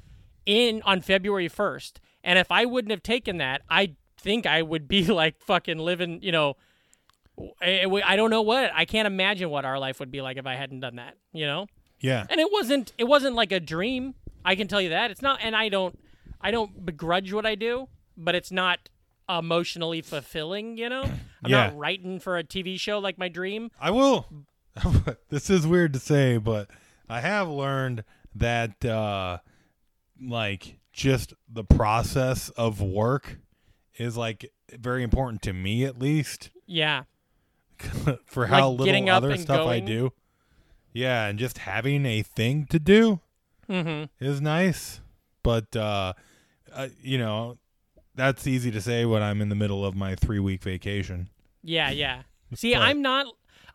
Yeah. 0.46 0.54
in 0.54 0.82
on 0.82 1.00
February 1.02 1.48
first. 1.48 2.00
And 2.24 2.38
if 2.38 2.50
I 2.50 2.64
wouldn't 2.64 2.92
have 2.92 3.02
taken 3.02 3.36
that, 3.38 3.62
I 3.68 3.96
think 4.18 4.46
I 4.46 4.62
would 4.62 4.86
be 4.88 5.04
like 5.22 5.40
fucking 5.42 5.78
living. 5.78 6.22
You 6.22 6.32
know, 6.32 6.54
I, 7.60 7.84
I 8.04 8.16
don't 8.16 8.30
know 8.30 8.42
what. 8.42 8.70
I 8.74 8.84
can't 8.84 9.06
imagine 9.06 9.50
what 9.50 9.64
our 9.64 9.78
life 9.78 10.00
would 10.00 10.10
be 10.10 10.22
like 10.22 10.36
if 10.36 10.46
I 10.46 10.54
hadn't 10.54 10.80
done 10.80 10.96
that. 10.96 11.16
You 11.32 11.46
know 11.46 11.66
yeah. 12.00 12.26
and 12.28 12.40
it 12.40 12.50
wasn't 12.52 12.92
it 12.98 13.04
wasn't 13.04 13.34
like 13.34 13.52
a 13.52 13.60
dream 13.60 14.14
i 14.44 14.54
can 14.54 14.68
tell 14.68 14.80
you 14.80 14.90
that 14.90 15.10
it's 15.10 15.22
not 15.22 15.38
and 15.42 15.56
i 15.56 15.68
don't 15.68 15.98
i 16.40 16.50
don't 16.50 16.84
begrudge 16.84 17.32
what 17.32 17.46
i 17.46 17.54
do 17.54 17.88
but 18.16 18.34
it's 18.34 18.50
not 18.52 18.88
emotionally 19.28 20.02
fulfilling 20.02 20.76
you 20.76 20.88
know 20.88 21.02
i'm 21.44 21.50
Yeah. 21.50 21.66
not 21.68 21.78
writing 21.78 22.20
for 22.20 22.36
a 22.38 22.44
tv 22.44 22.78
show 22.78 22.98
like 22.98 23.18
my 23.18 23.28
dream 23.28 23.70
I 23.80 23.90
will. 23.90 24.26
this 25.30 25.48
is 25.48 25.66
weird 25.66 25.94
to 25.94 25.98
say, 25.98 26.36
but 26.36 26.68
I 27.08 27.20
have 27.22 27.48
learned 27.48 28.04
that, 28.34 28.84
uh, 28.84 29.38
like, 30.22 30.76
just 30.92 31.32
the 31.48 31.64
process 31.64 32.50
of 32.50 32.82
work 32.82 33.38
is 33.98 34.18
like 34.18 34.52
very 34.70 35.02
important 35.02 35.40
to 35.42 35.54
me, 35.54 35.84
at 35.86 35.98
least, 35.98 36.50
yeah 36.66 37.04
for 38.26 38.46
how 38.46 38.70
Like 38.70 38.80
little 38.86 39.10
other 39.10 39.36
stuff 39.36 39.66
I 39.66 39.80
do. 39.80 40.12
Yeah, 40.92 41.26
and 41.26 41.38
just 41.38 41.58
having 41.58 42.06
a 42.06 42.22
thing 42.22 42.66
to 42.70 42.78
do 42.78 43.20
mm-hmm 43.68 44.04
is 44.24 44.40
nice, 44.40 45.00
but 45.42 45.74
uh, 45.76 46.12
uh, 46.72 46.88
you 47.02 47.18
know, 47.18 47.58
that's 48.14 48.46
easy 48.46 48.70
to 48.70 48.80
say 48.80 49.04
when 49.04 49.22
I'm 49.22 49.42
in 49.42 49.48
the 49.48 49.54
middle 49.56 49.84
of 49.84 49.94
my 49.96 50.14
three 50.14 50.38
week 50.38 50.62
vacation. 50.62 51.28
yeah 51.62 51.90
yeah 51.90 52.22
see 52.54 52.72
But- 52.74 52.82
i'm 52.82 53.02
not 53.02 53.26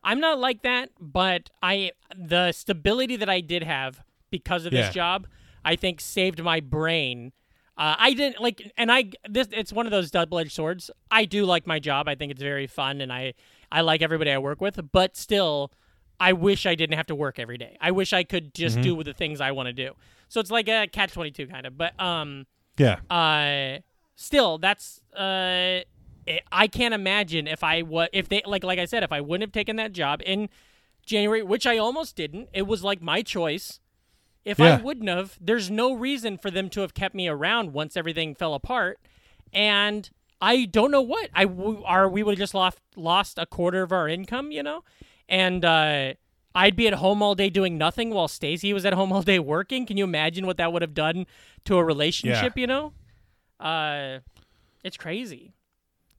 i'm 0.02 0.22
not 0.22 0.40
like 0.40 0.62
that 0.64 0.90
but 1.00 1.50
i 1.62 1.92
the 2.18 2.54
stability 2.54 3.18
that 3.18 3.30
i 3.30 3.42
did 3.42 3.64
have 3.64 4.00
because 4.30 4.66
of 4.66 4.72
this 4.72 4.88
Yeah. 4.88 4.92
job 4.94 5.28
i 5.66 5.76
think 5.76 6.00
saved 6.00 6.42
my 6.42 6.62
brain 6.62 7.34
uh, 7.78 7.96
I 7.98 8.14
didn't 8.14 8.40
like, 8.42 8.72
and 8.78 8.92
I 8.92 9.12
this 9.28 9.48
it's 9.52 9.74
one 9.74 9.88
of 9.88 9.92
those 9.92 10.12
double-edged 10.12 10.52
swords. 10.52 10.92
I 11.10 11.26
do 11.26 11.46
like 11.46 11.66
my 11.66 11.80
job. 11.80 12.08
I 12.08 12.14
think 12.16 12.32
it's 12.32 12.42
very 12.42 12.68
fun, 12.68 13.02
and 13.02 13.12
I 13.12 13.34
I 13.72 13.82
like 13.82 14.02
everybody 14.02 14.32
I 14.32 14.38
work 14.38 14.62
with. 14.62 14.80
But 14.92 15.16
still, 15.16 15.72
I 16.20 16.34
wish 16.34 16.66
I 16.66 16.76
didn't 16.76 16.98
have 16.98 17.08
to 17.08 17.16
work 17.16 17.40
every 17.40 17.58
day. 17.58 17.78
I 17.82 17.92
wish 17.92 18.14
I 18.14 18.24
could 18.24 18.54
just 18.54 18.76
Mm-hmm. 18.78 18.98
do 18.98 19.04
the 19.04 19.14
things 19.14 19.42
I 19.42 19.52
want 19.52 19.68
to 19.68 19.74
do. 19.74 19.94
So 20.30 20.40
it's 20.40 20.52
like 20.52 20.68
a 20.70 20.88
catch 20.88 21.14
twenty 21.14 21.32
two 21.32 21.48
kind 21.48 21.66
of. 21.66 21.78
But 21.78 22.00
um, 22.00 22.46
Yeah, 22.78 23.00
uh, 23.10 23.80
still, 24.16 24.58
that's 24.58 25.02
uh, 25.16 25.82
I 26.52 26.68
can't 26.68 26.94
imagine 26.94 27.48
if 27.48 27.64
I 27.64 27.82
was 27.82 28.08
if 28.14 28.30
they 28.30 28.42
like 28.46 28.64
like 28.64 28.80
I 28.80 28.86
said 28.86 29.04
if 29.04 29.12
I 29.12 29.22
wouldn't 29.22 29.42
have 29.48 29.52
taken 29.52 29.76
that 29.78 29.92
job 29.92 30.22
in 30.26 30.50
January, 31.06 31.42
which 31.44 31.66
I 31.66 31.78
almost 31.78 32.16
didn't. 32.16 32.50
It 32.54 32.68
was 32.68 32.84
like 32.84 33.02
my 33.02 33.22
choice. 33.24 33.80
If 34.46 34.60
I 34.60 34.82
wouldn't 34.82 35.08
have, 35.10 35.38
there's 35.40 35.70
no 35.70 35.94
reason 35.94 36.36
for 36.38 36.50
them 36.50 36.68
to 36.72 36.82
have 36.82 36.94
kept 36.96 37.14
me 37.14 37.28
around 37.28 37.74
once 37.74 37.96
everything 37.98 38.34
fell 38.34 38.54
apart. 38.56 39.00
And 39.54 40.10
I 40.42 40.66
don't 40.66 40.92
know 40.92 41.02
what 41.02 41.30
I 41.34 41.46
w- 41.46 41.84
are. 41.86 42.10
We 42.10 42.24
would 42.24 42.34
have 42.34 42.40
just 42.40 42.54
lost 42.54 42.80
lost 42.96 43.38
a 43.38 43.46
quarter 43.46 43.84
of 43.84 43.92
our 43.92 44.08
income, 44.10 44.52
you 44.52 44.64
know, 44.64 44.84
and 45.30 45.64
uh, 45.64 46.14
I'd 46.56 46.76
be 46.76 46.88
at 46.88 46.96
home 46.96 47.22
all 47.22 47.36
day 47.36 47.50
doing 47.50 47.78
nothing 47.78 48.10
while 48.10 48.28
Stacy 48.28 48.74
was 48.74 48.86
at 48.86 48.94
home 48.94 49.12
all 49.14 49.22
day 49.22 49.40
working. 49.40 49.86
Can 49.86 49.98
you 49.98 50.04
imagine 50.04 50.46
what 50.46 50.58
that 50.58 50.74
would 50.74 50.82
have 50.82 50.94
done 50.94 51.28
to 51.66 51.78
a 51.78 51.84
relationship? 51.84 52.58
You 52.58 52.68
know, 52.68 52.94
uh, 53.60 54.20
it's 54.84 54.98
crazy. 54.98 55.54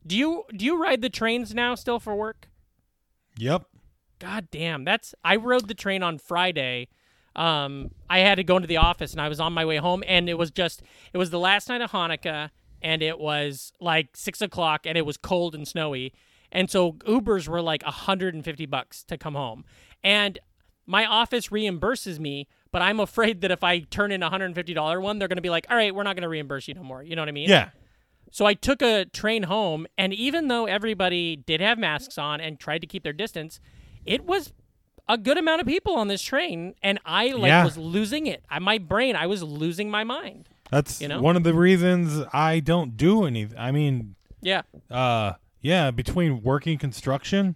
Do 0.06 0.16
you 0.16 0.44
do 0.56 0.64
you 0.64 0.80
ride 0.80 1.02
the 1.02 1.10
trains 1.10 1.54
now 1.54 1.74
still 1.74 1.98
for 1.98 2.14
work? 2.14 2.48
yep. 3.36 3.64
God 4.18 4.48
damn, 4.52 4.84
that's 4.84 5.16
I 5.24 5.34
rode 5.34 5.66
the 5.66 5.74
train 5.74 6.04
on 6.04 6.18
Friday. 6.18 6.86
Um, 7.34 7.90
I 8.08 8.20
had 8.20 8.36
to 8.36 8.44
go 8.44 8.54
into 8.56 8.68
the 8.68 8.76
office 8.76 9.10
and 9.12 9.20
I 9.20 9.28
was 9.28 9.40
on 9.40 9.52
my 9.52 9.64
way 9.64 9.78
home, 9.78 10.04
and 10.06 10.28
it 10.28 10.38
was 10.38 10.52
just 10.52 10.80
it 11.12 11.18
was 11.18 11.30
the 11.30 11.40
last 11.40 11.68
night 11.68 11.80
of 11.80 11.90
Hanukkah, 11.90 12.50
and 12.82 13.02
it 13.02 13.18
was 13.18 13.72
like 13.80 14.16
six 14.16 14.40
o'clock, 14.42 14.86
and 14.86 14.98
it 14.98 15.06
was 15.06 15.16
cold 15.16 15.54
and 15.54 15.66
snowy, 15.66 16.12
and 16.50 16.70
so 16.70 16.92
Ubers 16.92 17.48
were 17.48 17.62
like 17.62 17.82
hundred 17.82 18.34
and 18.34 18.44
fifty 18.44 18.66
bucks 18.66 19.02
to 19.04 19.16
come 19.16 19.34
home, 19.34 19.64
and 20.04 20.38
my 20.86 21.06
office 21.06 21.48
reimburses 21.48 22.18
me, 22.18 22.48
but 22.72 22.82
I'm 22.82 22.98
afraid 22.98 23.40
that 23.42 23.50
if 23.52 23.62
I 23.62 23.80
turn 23.80 24.10
in 24.10 24.22
a 24.22 24.28
hundred 24.28 24.46
and 24.46 24.54
fifty 24.54 24.74
dollar 24.74 25.00
one, 25.00 25.18
they're 25.18 25.28
gonna 25.28 25.40
be 25.40 25.50
like, 25.50 25.66
all 25.70 25.76
right, 25.76 25.94
we're 25.94 26.02
not 26.02 26.16
gonna 26.16 26.28
reimburse 26.28 26.66
you 26.68 26.74
no 26.74 26.82
more. 26.82 27.02
You 27.02 27.14
know 27.16 27.22
what 27.22 27.28
I 27.28 27.32
mean? 27.32 27.48
Yeah. 27.48 27.70
So 28.32 28.46
I 28.46 28.54
took 28.54 28.80
a 28.82 29.04
train 29.04 29.42
home, 29.44 29.86
and 29.98 30.12
even 30.14 30.48
though 30.48 30.66
everybody 30.66 31.36
did 31.36 31.60
have 31.60 31.78
masks 31.78 32.16
on 32.18 32.40
and 32.40 32.58
tried 32.58 32.80
to 32.80 32.86
keep 32.86 33.02
their 33.04 33.12
distance, 33.12 33.60
it 34.06 34.24
was 34.24 34.52
a 35.08 35.18
good 35.18 35.36
amount 35.36 35.60
of 35.60 35.66
people 35.66 35.94
on 35.96 36.08
this 36.08 36.22
train, 36.22 36.74
and 36.82 36.98
I 37.04 37.28
like 37.32 37.50
Yeah. 37.50 37.64
was 37.64 37.76
losing 37.76 38.26
it. 38.26 38.42
I, 38.48 38.58
my 38.58 38.78
brain, 38.78 39.16
I 39.16 39.26
was 39.26 39.42
losing 39.42 39.90
my 39.90 40.02
mind. 40.04 40.48
That's 40.72 41.00
You 41.02 41.08
know? 41.08 41.20
one 41.20 41.36
of 41.36 41.44
the 41.44 41.52
reasons 41.54 42.24
I 42.32 42.58
don't 42.60 42.96
do 42.96 43.24
anything. 43.26 43.58
I 43.58 43.70
mean, 43.70 44.16
Yeah, 44.40 44.62
uh, 44.90 45.34
yeah, 45.60 45.90
between 45.92 46.42
working 46.42 46.78
construction 46.78 47.54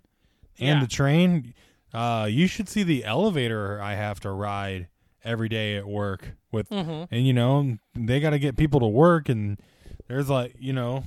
and 0.61 0.79
Yeah. 0.79 0.81
the 0.81 0.87
train, 0.87 1.55
uh, 1.93 2.29
you 2.31 2.47
should 2.47 2.69
see 2.69 2.83
the 2.85 3.05
elevator 3.05 3.81
I 3.83 3.95
have 3.95 4.21
to 4.21 4.31
ride 4.31 4.87
every 5.25 5.49
day 5.49 5.77
at 5.77 5.87
work 5.89 6.37
with, 6.53 6.69
Mm-hmm. 6.69 7.13
and 7.13 7.27
you 7.27 7.33
know 7.33 7.79
they 7.95 8.21
got 8.21 8.31
to 8.31 8.39
get 8.39 8.57
people 8.57 8.79
to 8.81 8.87
work, 8.87 9.29
and 9.31 9.59
there's 10.09 10.29
like 10.29 10.55
you 10.61 10.73
know 10.75 11.03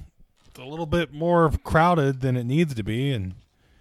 it's 0.48 0.60
a 0.60 0.66
little 0.66 0.88
bit 0.88 1.14
more 1.14 1.52
crowded 1.64 2.22
than 2.22 2.36
it 2.36 2.44
needs 2.46 2.74
to 2.74 2.84
be, 2.84 3.12
and 3.14 3.36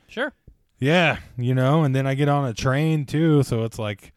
sure. 0.07 0.33
yeah, 0.79 1.19
you 1.39 1.55
know, 1.55 1.83
and 1.83 1.97
then 1.97 2.07
I 2.07 2.15
get 2.15 2.29
on 2.29 2.45
a 2.47 2.53
train 2.55 3.07
too, 3.07 3.43
so 3.43 3.65
it's 3.65 3.79
like 3.79 4.13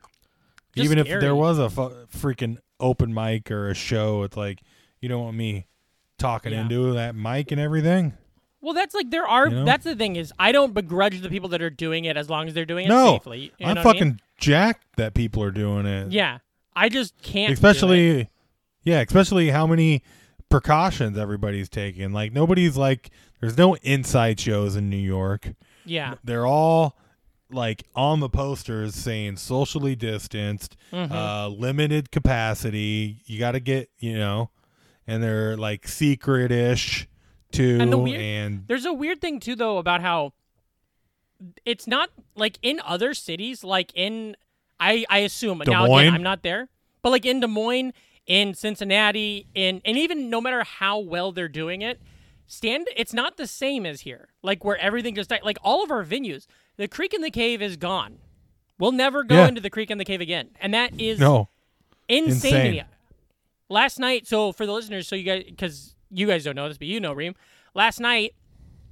Just 0.76 0.86
even 0.86 0.98
if 1.00 1.08
there 1.08 1.34
was 1.36 1.58
a 1.58 1.70
fu- 1.70 1.96
freaking 2.16 2.58
open 2.82 3.14
mic 3.14 3.50
or 3.52 3.70
a 3.70 3.74
show, 3.74 4.24
it's 4.24 4.36
like 4.36 4.62
you 5.00 5.08
don't 5.10 5.24
want 5.24 5.38
me 5.38 5.68
talking 6.18 6.52
Yeah. 6.52 6.62
into 6.62 6.94
that 6.94 7.16
mic 7.16 7.52
and 7.52 7.62
everything. 7.62 8.14
Well, 8.64 8.74
that's 8.76 8.94
like 8.94 9.10
there 9.10 9.28
are. 9.28 9.48
You 9.48 9.56
know? 9.56 9.66
That's 9.66 9.84
the 9.86 9.96
thing 9.96 10.16
is, 10.18 10.32
I 10.38 10.52
don't 10.52 10.74
begrudge 10.74 11.22
the 11.22 11.30
people 11.30 11.50
that 11.50 11.62
are 11.62 11.70
doing 11.72 12.06
it 12.06 12.16
as 12.18 12.30
long 12.30 12.48
as 12.48 12.54
they're 12.54 12.66
doing 12.66 12.86
it 12.86 12.90
No, 12.90 13.14
safely. 13.16 13.52
You 13.58 13.66
I'm 13.68 13.76
know 13.76 13.82
what 13.82 13.88
I 13.88 13.94
fucking 13.94 14.08
mean? 14.10 14.20
jacked 14.38 14.98
that 14.98 15.14
people 15.16 15.42
are 15.44 15.52
doing 15.52 15.86
it. 15.86 16.12
Yeah, 16.12 16.40
I 16.76 16.90
just 16.90 17.18
can't. 17.24 17.48
do 17.48 17.52
it. 17.52 17.54
especially 17.54 18.30
yeah, 18.84 19.00
especially 19.02 19.50
how 19.50 19.66
many 19.66 20.04
precautions 20.50 21.18
everybody's 21.18 21.70
taking. 21.70 22.12
Like 22.14 22.34
nobody's 22.34 22.78
like 22.78 23.10
there's 23.40 23.58
no 23.58 23.76
inside 23.78 24.40
shows 24.40 24.76
in 24.76 24.90
New 24.90 24.98
York. 24.98 25.54
Yeah, 25.86 26.16
They're 26.24 26.46
all 26.46 26.96
like 27.54 27.84
on 27.96 28.20
the 28.20 28.30
posters 28.30 28.96
saying 28.96 29.38
socially 29.38 29.96
distanced, 29.96 30.78
Mm-hmm. 30.92 31.12
uh 31.14 31.48
limited 31.48 32.12
capacity. 32.12 33.18
You 33.26 33.40
got 33.40 33.52
to 33.54 33.60
get, 33.60 33.90
you 34.00 34.18
know, 34.18 34.50
and 35.08 35.24
they're 35.24 35.56
like 35.58 35.88
secret-ish 35.88 37.08
too 37.52 37.78
And 37.80 37.92
the 37.92 37.98
weird- 37.98 38.22
and 38.22 38.64
There's 38.68 38.86
a 38.86 38.94
weird 38.94 39.22
thing 39.22 39.40
too, 39.40 39.56
though, 39.56 39.78
about 39.78 40.02
how 40.02 40.34
it's 41.66 41.88
not 41.88 42.10
like 42.36 42.60
in 42.62 42.80
other 42.86 43.14
cities, 43.14 43.64
like 43.64 43.92
in 43.96 44.36
I 44.80 45.06
I 45.10 45.20
assume 45.20 45.60
Des 45.60 45.72
now 45.72 45.88
Moines? 45.88 46.00
again 46.08 46.14
I'm 46.16 46.24
not 46.24 46.44
there, 46.44 46.70
but 47.02 47.10
like 47.12 47.26
in 47.26 47.40
Des 47.40 47.48
Moines, 47.48 47.94
in 48.28 48.54
Cincinnati, 48.54 49.48
in 49.56 49.82
and 49.86 49.98
even 49.98 50.30
no 50.30 50.40
matter 50.42 50.64
how 50.64 51.00
well 51.00 51.32
they're 51.32 51.48
doing 51.48 51.82
it, 51.82 52.00
stand. 52.48 52.88
It's 52.96 53.14
not 53.14 53.38
the 53.38 53.48
same 53.48 53.86
as 53.86 54.02
here, 54.02 54.30
like 54.44 54.64
where 54.64 54.78
everything 54.78 55.16
just 55.16 55.32
like 55.32 55.58
all 55.64 55.84
of 55.84 55.92
our 55.92 56.04
venues. 56.04 56.46
The 56.82 56.88
Creek 56.88 57.14
and 57.14 57.24
the 57.24 57.30
Cave 57.30 57.62
is 57.62 57.78
gone. 57.78 58.18
We'll 58.80 58.92
never 58.92 59.24
go 59.24 59.36
Yeah. 59.36 59.48
into 59.50 59.62
the 59.62 59.70
Creek 59.70 59.92
and 59.92 60.00
the 60.02 60.04
Cave 60.04 60.20
again, 60.20 60.50
and 60.60 60.74
that 60.74 61.00
is 61.00 61.20
No. 61.20 61.48
insane, 62.10 62.56
Insane. 62.56 62.86
Last 63.70 64.00
night, 64.00 64.26
so 64.26 64.52
for 64.52 64.66
the 64.66 64.74
listeners, 64.74 65.08
so 65.08 65.16
you 65.16 65.22
guys, 65.24 65.44
because 65.46 65.96
you 66.10 66.26
guys 66.26 66.44
don't 66.44 66.56
know 66.56 66.68
this, 66.68 66.80
but 66.80 66.88
you 66.88 67.00
know, 67.00 67.14
Ream. 67.14 67.36
Last 67.76 68.00
night, 68.00 68.34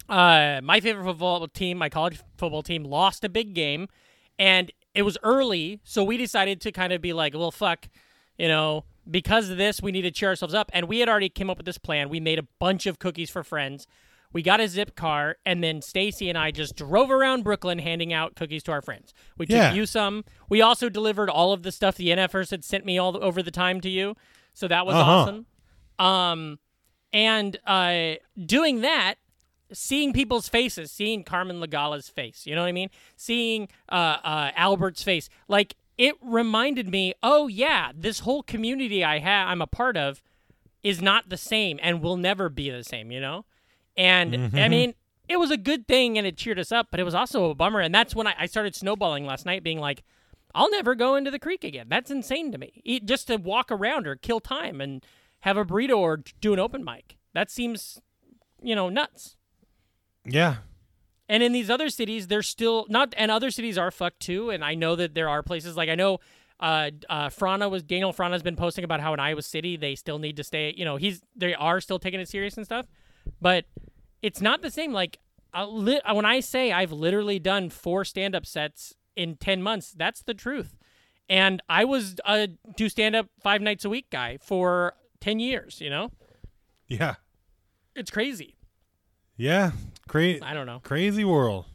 uh, 0.08 0.62
my 0.64 0.80
favorite 0.80 1.04
football 1.04 1.48
team, 1.48 1.80
my 1.80 1.90
college 1.90 2.20
football 2.38 2.62
team, 2.62 2.84
lost 2.84 3.24
a 3.24 3.30
big 3.30 3.56
game, 3.56 3.88
and 4.38 4.72
it 4.94 5.02
was 5.02 5.18
early, 5.24 5.80
so 5.84 6.04
we 6.04 6.16
decided 6.16 6.62
to 6.62 6.72
kind 6.72 6.94
of 6.94 7.02
be 7.02 7.12
like, 7.12 7.34
well, 7.34 7.50
fuck, 7.50 7.88
you 8.38 8.48
know, 8.48 8.86
because 9.10 9.50
of 9.50 9.58
this, 9.58 9.82
we 9.82 9.92
need 9.92 10.04
to 10.04 10.12
cheer 10.12 10.30
ourselves 10.30 10.54
up, 10.54 10.70
and 10.76 10.88
we 10.88 11.00
had 11.00 11.10
already 11.10 11.30
came 11.30 11.50
up 11.50 11.58
with 11.58 11.66
this 11.66 11.80
plan. 11.80 12.08
We 12.08 12.20
made 12.20 12.38
a 12.38 12.44
bunch 12.60 12.86
of 12.86 13.00
cookies 13.00 13.32
for 13.32 13.44
friends. 13.44 13.88
We 14.32 14.44
got 14.44 14.60
a 14.60 14.68
zip 14.68 14.96
car, 14.96 15.38
and 15.46 15.64
then 15.64 15.82
Stacy 15.82 16.30
and 16.30 16.38
I 16.38 16.52
just 16.52 16.76
drove 16.76 17.10
around 17.10 17.44
Brooklyn 17.44 17.80
handing 17.80 18.14
out 18.14 18.36
cookies 18.36 18.62
to 18.64 18.72
our 18.72 18.82
friends. 18.82 19.14
We 19.38 19.48
took 19.48 19.56
Yeah. 19.56 19.74
you 19.74 19.86
some. 19.88 20.24
We 20.50 20.62
also 20.62 20.88
delivered 20.88 21.30
all 21.30 21.52
of 21.52 21.64
the 21.64 21.72
stuff 21.72 21.96
the 21.96 22.10
NFers 22.10 22.52
had 22.52 22.64
sent 22.64 22.86
me 22.86 22.98
all 23.00 23.12
the, 23.12 23.20
over 23.20 23.42
the 23.42 23.50
time 23.52 23.82
to 23.82 23.90
you, 23.90 24.16
so 24.54 24.68
that 24.68 24.86
was 24.86 24.96
Uh-huh. 24.96 25.12
awesome. 25.12 25.46
Um, 25.98 26.60
and 27.12 27.58
uh, 27.66 28.16
doing 28.46 28.82
that, 28.82 29.16
seeing 29.74 30.14
people's 30.14 30.48
faces, 30.48 30.92
seeing 30.92 31.24
Carmen 31.24 31.60
Lagala's 31.60 32.08
face, 32.10 32.46
you 32.46 32.54
know 32.56 32.62
what 32.62 32.68
I 32.68 32.72
mean? 32.74 32.90
Seeing 33.16 33.68
uh, 33.92 34.18
uh, 34.24 34.52
Albert's 34.56 35.02
face, 35.04 35.28
like 35.48 35.76
it 35.98 36.16
reminded 36.22 36.88
me, 36.90 37.14
oh 37.24 37.48
yeah, 37.48 37.92
this 37.96 38.20
whole 38.20 38.44
community 38.44 39.04
I 39.04 39.20
have, 39.20 39.48
I'm 39.50 39.62
a 39.62 39.68
part 39.68 39.98
of, 39.98 40.22
is 40.84 41.02
not 41.02 41.30
the 41.30 41.36
same 41.38 41.80
and 41.84 42.02
will 42.02 42.16
never 42.16 42.48
be 42.48 42.70
the 42.70 42.84
same, 42.84 43.12
you 43.12 43.20
know? 43.20 43.44
And 44.00 44.58
I 44.58 44.70
mean, 44.70 44.94
it 45.28 45.38
was 45.38 45.52
a 45.52 45.58
good 45.58 45.86
thing 45.86 46.18
and 46.18 46.26
it 46.26 46.38
cheered 46.38 46.58
us 46.58 46.72
up, 46.72 46.88
but 46.90 47.02
it 47.02 47.04
was 47.04 47.14
also 47.14 47.50
a 47.50 47.56
bummer. 47.56 47.82
And 47.82 47.94
that's 47.94 48.16
when 48.16 48.28
I, 48.28 48.34
I 48.40 48.46
started 48.46 48.76
snowballing 48.76 49.26
last 49.26 49.46
night, 49.46 49.62
being 49.62 49.80
like, 49.80 50.04
I'll 50.56 50.72
never 50.72 50.96
go 50.96 51.16
into 51.16 51.30
the 51.30 51.38
creek 51.38 51.66
again. 51.66 51.88
That's 51.90 52.10
insane 52.10 52.54
to 52.54 52.58
me. 52.58 53.02
Just 53.04 53.28
to 53.28 53.36
walk 53.36 53.72
around 53.72 54.08
or 54.08 54.16
kill 54.16 54.40
time 54.40 54.80
and 54.80 55.06
have 55.42 55.58
a 55.58 55.66
burrito 55.66 55.98
or 55.98 56.24
do 56.40 56.54
an 56.54 56.60
open 56.60 56.84
mic. 56.84 57.18
That 57.34 57.52
seems, 57.52 58.02
you 58.64 58.74
know, 58.74 58.88
nuts. 58.88 59.36
Yeah. 60.26 60.56
And 61.28 61.44
in 61.44 61.52
these 61.52 61.70
other 61.70 61.90
cities, 61.90 62.28
they're 62.28 62.42
still 62.42 62.86
not, 62.90 63.14
and 63.18 63.30
other 63.30 63.52
cities 63.52 63.78
are 63.78 63.92
fucked 63.92 64.22
too. 64.22 64.50
And 64.50 64.64
I 64.64 64.76
know 64.76 64.96
that 64.96 65.14
there 65.14 65.28
are 65.28 65.44
places 65.44 65.76
like 65.76 65.90
I 65.90 65.96
know 65.96 66.20
uh, 66.60 66.92
uh, 67.10 67.28
Frana 67.28 67.70
was 67.70 67.84
Daniel 67.84 68.14
Frana 68.14 68.32
has 68.32 68.44
been 68.44 68.56
posting 68.56 68.84
about 68.84 69.00
how 69.02 69.14
in 69.14 69.20
Iowa 69.20 69.42
City 69.42 69.78
they 69.78 69.96
still 69.96 70.20
need 70.20 70.38
to 70.38 70.44
stay. 70.44 70.74
You 70.76 70.86
know, 70.86 70.96
he's 70.96 71.22
they 71.36 71.54
are 71.54 71.80
still 71.80 72.00
taking 72.00 72.20
it 72.20 72.28
serious 72.28 72.58
and 72.58 72.66
stuff, 72.66 72.88
but 73.42 73.66
it's 74.22 74.42
not 74.42 74.62
the 74.62 74.72
same. 74.72 74.92
Like 74.94 75.20
li- 75.68 76.02
when 76.12 76.26
I 76.26 76.40
say 76.40 76.72
I've 76.72 76.92
literally 76.92 77.40
done 77.40 77.70
four 77.70 78.06
stand 78.06 78.36
up 78.36 78.46
sets 78.46 78.94
in 79.16 79.36
ten 79.38 79.62
months, 79.62 79.92
that's 79.98 80.22
the 80.24 80.34
truth. 80.34 80.76
And 81.30 81.62
I 81.70 81.86
was 81.86 82.16
a 82.26 82.48
do 82.76 82.90
stand 82.90 83.16
up 83.16 83.28
five 83.42 83.62
nights 83.62 83.86
a 83.86 83.90
week 83.90 84.10
guy 84.10 84.38
for 84.42 84.94
ten 85.22 85.40
years. 85.40 85.80
You 85.80 85.90
know, 85.90 86.12
Yeah. 86.88 87.16
it's 87.96 88.10
crazy. 88.12 88.56
Yeah. 89.38 89.72
Crazy. 90.08 90.42
I 90.42 90.54
don't 90.54 90.66
know. 90.66 90.80
crazy 90.84 91.24
world. 91.24 91.66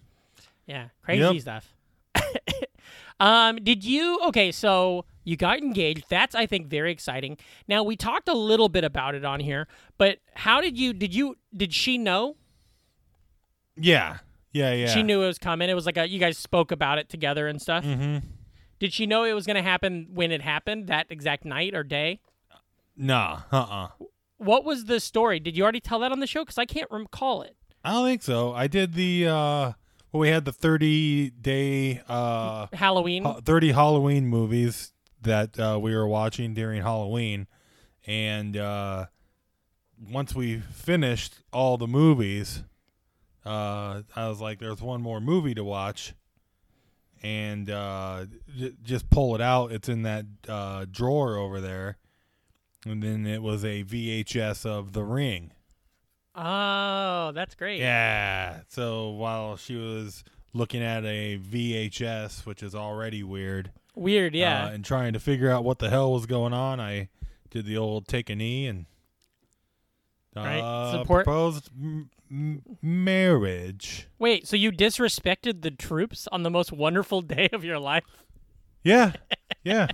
Yeah, 0.66 0.88
crazy 1.02 1.20
Yep. 1.22 1.40
stuff. 1.40 1.74
um, 3.20 3.56
did 3.56 3.84
you? 3.84 4.18
Okay, 4.26 4.50
so 4.50 5.04
you 5.24 5.36
got 5.36 5.58
engaged. 5.58 6.04
That's 6.08 6.34
I 6.34 6.46
think 6.46 6.68
very 6.68 6.92
exciting. 6.92 7.36
Now 7.66 7.82
we 7.82 7.96
talked 7.96 8.28
a 8.28 8.34
little 8.34 8.68
bit 8.68 8.84
about 8.84 9.14
it 9.14 9.24
on 9.24 9.40
here, 9.40 9.66
but 9.98 10.18
how 10.34 10.60
did 10.60 10.78
you? 10.78 10.92
Did 10.92 11.14
you? 11.14 11.36
Did 11.56 11.72
she 11.74 11.98
know? 11.98 12.36
Yeah. 13.76 14.18
Yeah. 14.52 14.72
Yeah. 14.72 14.86
She 14.86 15.02
knew 15.02 15.22
it 15.22 15.26
was 15.26 15.38
coming. 15.38 15.68
It 15.68 15.74
was 15.74 15.86
like 15.86 15.96
a, 15.96 16.08
you 16.08 16.18
guys 16.20 16.38
spoke 16.38 16.70
about 16.70 16.98
it 16.98 17.08
together 17.08 17.48
and 17.48 17.60
stuff. 17.60 17.84
Mm-hmm. 17.84 18.26
Did 18.78 18.92
she 18.92 19.06
know 19.06 19.24
it 19.24 19.32
was 19.32 19.46
going 19.46 19.56
to 19.56 19.62
happen 19.62 20.08
when 20.12 20.30
it 20.30 20.42
happened 20.42 20.86
that 20.88 21.06
exact 21.10 21.44
night 21.44 21.74
or 21.74 21.82
day? 21.82 22.20
Nah. 22.96 23.40
Uh. 23.50 23.56
uh 23.58 23.88
What 24.36 24.64
was 24.64 24.84
the 24.84 25.00
story? 25.00 25.40
Did 25.40 25.56
you 25.56 25.62
already 25.64 25.80
tell 25.80 25.98
that 26.00 26.12
on 26.12 26.20
the 26.20 26.26
show? 26.26 26.42
Because 26.42 26.58
I 26.58 26.66
can't 26.66 26.90
recall 26.90 27.42
it. 27.42 27.56
I 27.84 27.92
don't 27.92 28.06
think 28.06 28.22
so. 28.22 28.52
I 28.52 28.66
did 28.66 28.94
the. 28.94 29.26
uh 29.26 29.72
Well, 30.12 30.20
we 30.20 30.28
had 30.28 30.44
the 30.44 30.52
thirty 30.52 31.30
day. 31.30 32.00
uh 32.08 32.68
Halloween. 32.72 33.24
30 33.42 33.72
Halloween 33.72 34.26
movies 34.26 34.92
that 35.24 35.58
uh, 35.58 35.78
we 35.80 35.94
were 35.94 36.06
watching 36.06 36.54
during 36.54 36.82
Halloween. 36.82 37.46
And 38.06 38.56
uh, 38.56 39.06
once 40.10 40.34
we 40.34 40.58
finished 40.60 41.36
all 41.52 41.76
the 41.76 41.86
movies, 41.86 42.62
uh, 43.44 44.02
I 44.14 44.28
was 44.28 44.40
like, 44.40 44.58
there's 44.58 44.80
one 44.82 45.02
more 45.02 45.20
movie 45.20 45.54
to 45.54 45.64
watch. 45.64 46.14
And 47.22 47.70
uh, 47.70 48.26
j- 48.56 48.74
just 48.82 49.08
pull 49.10 49.34
it 49.34 49.40
out. 49.40 49.72
It's 49.72 49.88
in 49.88 50.02
that 50.02 50.26
uh, 50.48 50.84
drawer 50.90 51.36
over 51.36 51.60
there. 51.60 51.96
And 52.86 53.02
then 53.02 53.26
it 53.26 53.42
was 53.42 53.64
a 53.64 53.82
VHS 53.84 54.66
of 54.66 54.92
The 54.92 55.02
Ring. 55.04 55.52
oh, 56.34 57.32
that's 57.34 57.54
great. 57.54 57.80
Yeah. 57.80 58.60
So 58.68 59.10
while 59.10 59.56
she 59.56 59.76
was 59.76 60.22
looking 60.52 60.82
at 60.82 61.04
a 61.06 61.38
VHS, 61.38 62.44
which 62.44 62.62
is 62.62 62.74
already 62.74 63.22
weird, 63.22 63.72
Weird. 63.94 64.34
Yeah. 64.34 64.64
uh, 64.66 64.68
and 64.70 64.84
trying 64.84 65.12
to 65.12 65.20
figure 65.20 65.50
out 65.50 65.64
what 65.64 65.78
the 65.78 65.90
hell 65.90 66.12
was 66.12 66.26
going 66.26 66.52
on, 66.52 66.80
I 66.80 67.08
did 67.50 67.64
the 67.66 67.76
old 67.76 68.08
take 68.08 68.28
a 68.30 68.34
knee 68.34 68.66
and 68.66 68.86
uh, 70.36 70.40
Right, 70.40 70.90
support- 70.92 71.24
proposed 71.24 71.70
m- 71.80 72.10
m- 72.30 72.62
marriage. 72.82 74.08
Wait. 74.18 74.48
So 74.48 74.56
you 74.56 74.72
disrespected 74.72 75.62
the 75.62 75.70
troops 75.70 76.26
on 76.32 76.42
the 76.42 76.50
most 76.50 76.72
wonderful 76.72 77.20
day 77.36 77.48
of 77.52 77.64
your 77.64 77.78
life? 77.78 78.04
Yeah, 78.82 79.12
yeah. 79.64 79.86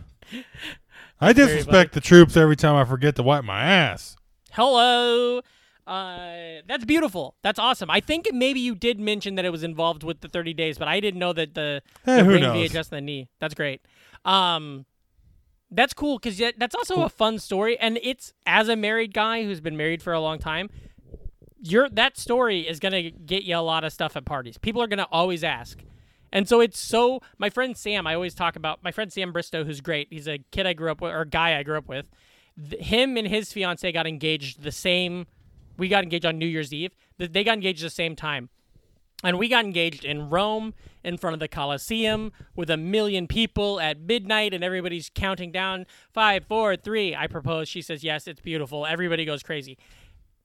I 1.21 1.33
disrespect 1.35 1.93
the 1.93 2.01
troops 2.01 2.37
every 2.37 2.57
time 2.57 2.75
I 2.77 2.85
forget 2.85 3.17
to 3.17 3.23
wipe 3.23 3.45
my 3.45 3.63
ass. 3.63 4.17
Hello. 4.53 5.43
Uh, 5.91 6.63
that's 6.69 6.85
beautiful. 6.85 7.35
That's 7.43 7.59
awesome. 7.59 7.91
I 7.91 7.99
think 7.99 8.29
maybe 8.33 8.61
you 8.61 8.77
did 8.77 9.01
mention 9.01 9.35
that 9.35 9.45
it 9.45 9.51
was 9.51 9.65
involved 9.65 10.05
with 10.05 10.21
the 10.21 10.29
30 10.29 10.55
days, 10.55 10.79
but 10.79 10.87
I 10.87 11.01
didn't 11.01 11.19
know 11.19 11.33
that 11.33 11.55
the, 11.55 11.83
Eh, 12.07 12.17
the 12.23 12.25
ring 12.25 12.43
knows? 12.43 12.71
VHS 12.71 12.91
the 12.91 13.01
knee. 13.01 13.29
That's 13.41 13.55
great. 13.55 13.81
Um, 14.25 14.87
that's 15.71 15.93
cool 15.93 16.19
because 16.19 16.41
that's 16.57 16.77
also 16.77 17.03
a 17.03 17.09
fun 17.09 17.41
story, 17.41 17.77
and 17.79 17.99
it's 18.03 18.33
as 18.47 18.69
a 18.69 18.77
married 18.77 19.13
guy 19.13 19.43
who's 19.43 19.61
been 19.61 19.77
married 19.77 20.01
for 20.03 20.13
a 20.13 20.21
long 20.21 20.39
time. 20.39 20.69
Your 21.63 21.89
that 21.91 22.17
story 22.17 22.61
is 22.69 22.81
gonna 22.81 23.11
get 23.11 23.43
you 23.43 23.57
a 23.57 23.59
lot 23.59 23.85
of 23.85 23.93
stuff 23.93 24.17
at 24.17 24.25
parties. 24.25 24.59
People 24.59 24.83
are 24.83 24.87
gonna 24.87 25.07
always 25.13 25.45
ask, 25.45 25.79
and 26.33 26.49
so 26.49 26.61
it's 26.61 26.79
so. 26.79 27.21
My 27.39 27.51
friend 27.51 27.77
Sam, 27.77 28.07
I 28.07 28.15
always 28.15 28.35
talk 28.35 28.57
about 28.57 28.83
my 28.83 28.91
friend 28.91 29.13
Sam 29.13 29.31
Bristow, 29.33 29.65
who's 29.65 29.81
great. 29.81 30.09
He's 30.11 30.27
a 30.27 30.39
kid 30.51 30.67
I 30.67 30.73
grew 30.73 30.91
up 30.91 31.01
with, 31.01 31.13
or 31.13 31.25
guy 31.25 31.57
I 31.59 31.63
grew 31.63 31.77
up 31.79 31.89
with. 31.89 32.07
Th- 32.71 32.83
him 32.83 33.17
and 33.17 33.29
his 33.29 33.53
fiance 33.53 33.91
got 33.93 34.07
engaged 34.07 34.63
the 34.63 34.73
same. 34.73 35.27
We 35.81 35.89
got 35.89 36.05
engaged 36.05 36.25
on 36.27 36.39
New 36.39 36.47
Year's 36.47 36.73
Eve. 36.73 36.93
They 37.19 37.43
got 37.43 37.55
engaged 37.55 37.83
the 37.83 37.91
same 37.91 38.15
time. 38.15 38.49
And 39.23 39.39
we 39.39 39.49
got 39.49 39.65
engaged 39.65 40.05
in 40.05 40.31
Rome 40.31 40.73
in 41.05 41.19
front 41.19 41.35
of 41.35 41.41
the 41.41 41.49
Colosseum 41.49 42.33
with 42.57 42.71
a 42.71 42.77
million 42.79 43.27
people 43.27 43.79
at 43.81 44.01
midnight, 44.01 44.55
and 44.55 44.65
everybody's 44.65 45.11
counting 45.15 45.53
down 45.53 45.85
five, 46.15 46.47
four, 46.47 46.77
three. 46.77 47.15
I 47.15 47.27
propose. 47.27 47.69
She 47.69 47.83
says 47.83 48.03
yes. 48.03 48.27
It's 48.27 48.41
beautiful. 48.41 48.87
Everybody 48.87 49.25
goes 49.27 49.43
crazy. 49.43 49.77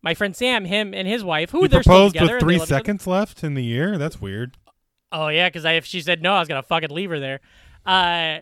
My 0.01 0.13
friend 0.13 0.35
Sam, 0.35 0.65
him 0.65 0.93
and 0.93 1.07
his 1.07 1.23
wife, 1.23 1.51
who 1.51 1.61
You 1.63 1.67
they're 1.69 1.83
still 1.83 1.93
proposed 1.93 2.13
together. 2.15 2.33
with 2.35 2.41
three 2.43 2.57
love 2.57 2.67
each 2.67 2.71
other. 2.73 2.79
seconds 2.79 3.07
left 3.07 3.43
in 3.43 3.53
the 3.53 3.63
year. 3.63 3.97
That's 3.97 4.19
weird. 4.19 4.57
Oh 5.11 5.29
yeah, 5.29 5.47
because 5.47 5.63
if 5.65 5.85
she 5.85 6.01
said 6.01 6.21
no, 6.21 6.33
I 6.33 6.39
was 6.39 6.47
gonna 6.49 6.61
fucking 6.63 6.89
leave 6.89 7.09
her 7.11 7.19
there. 7.19 7.39
Uh, 7.85 8.39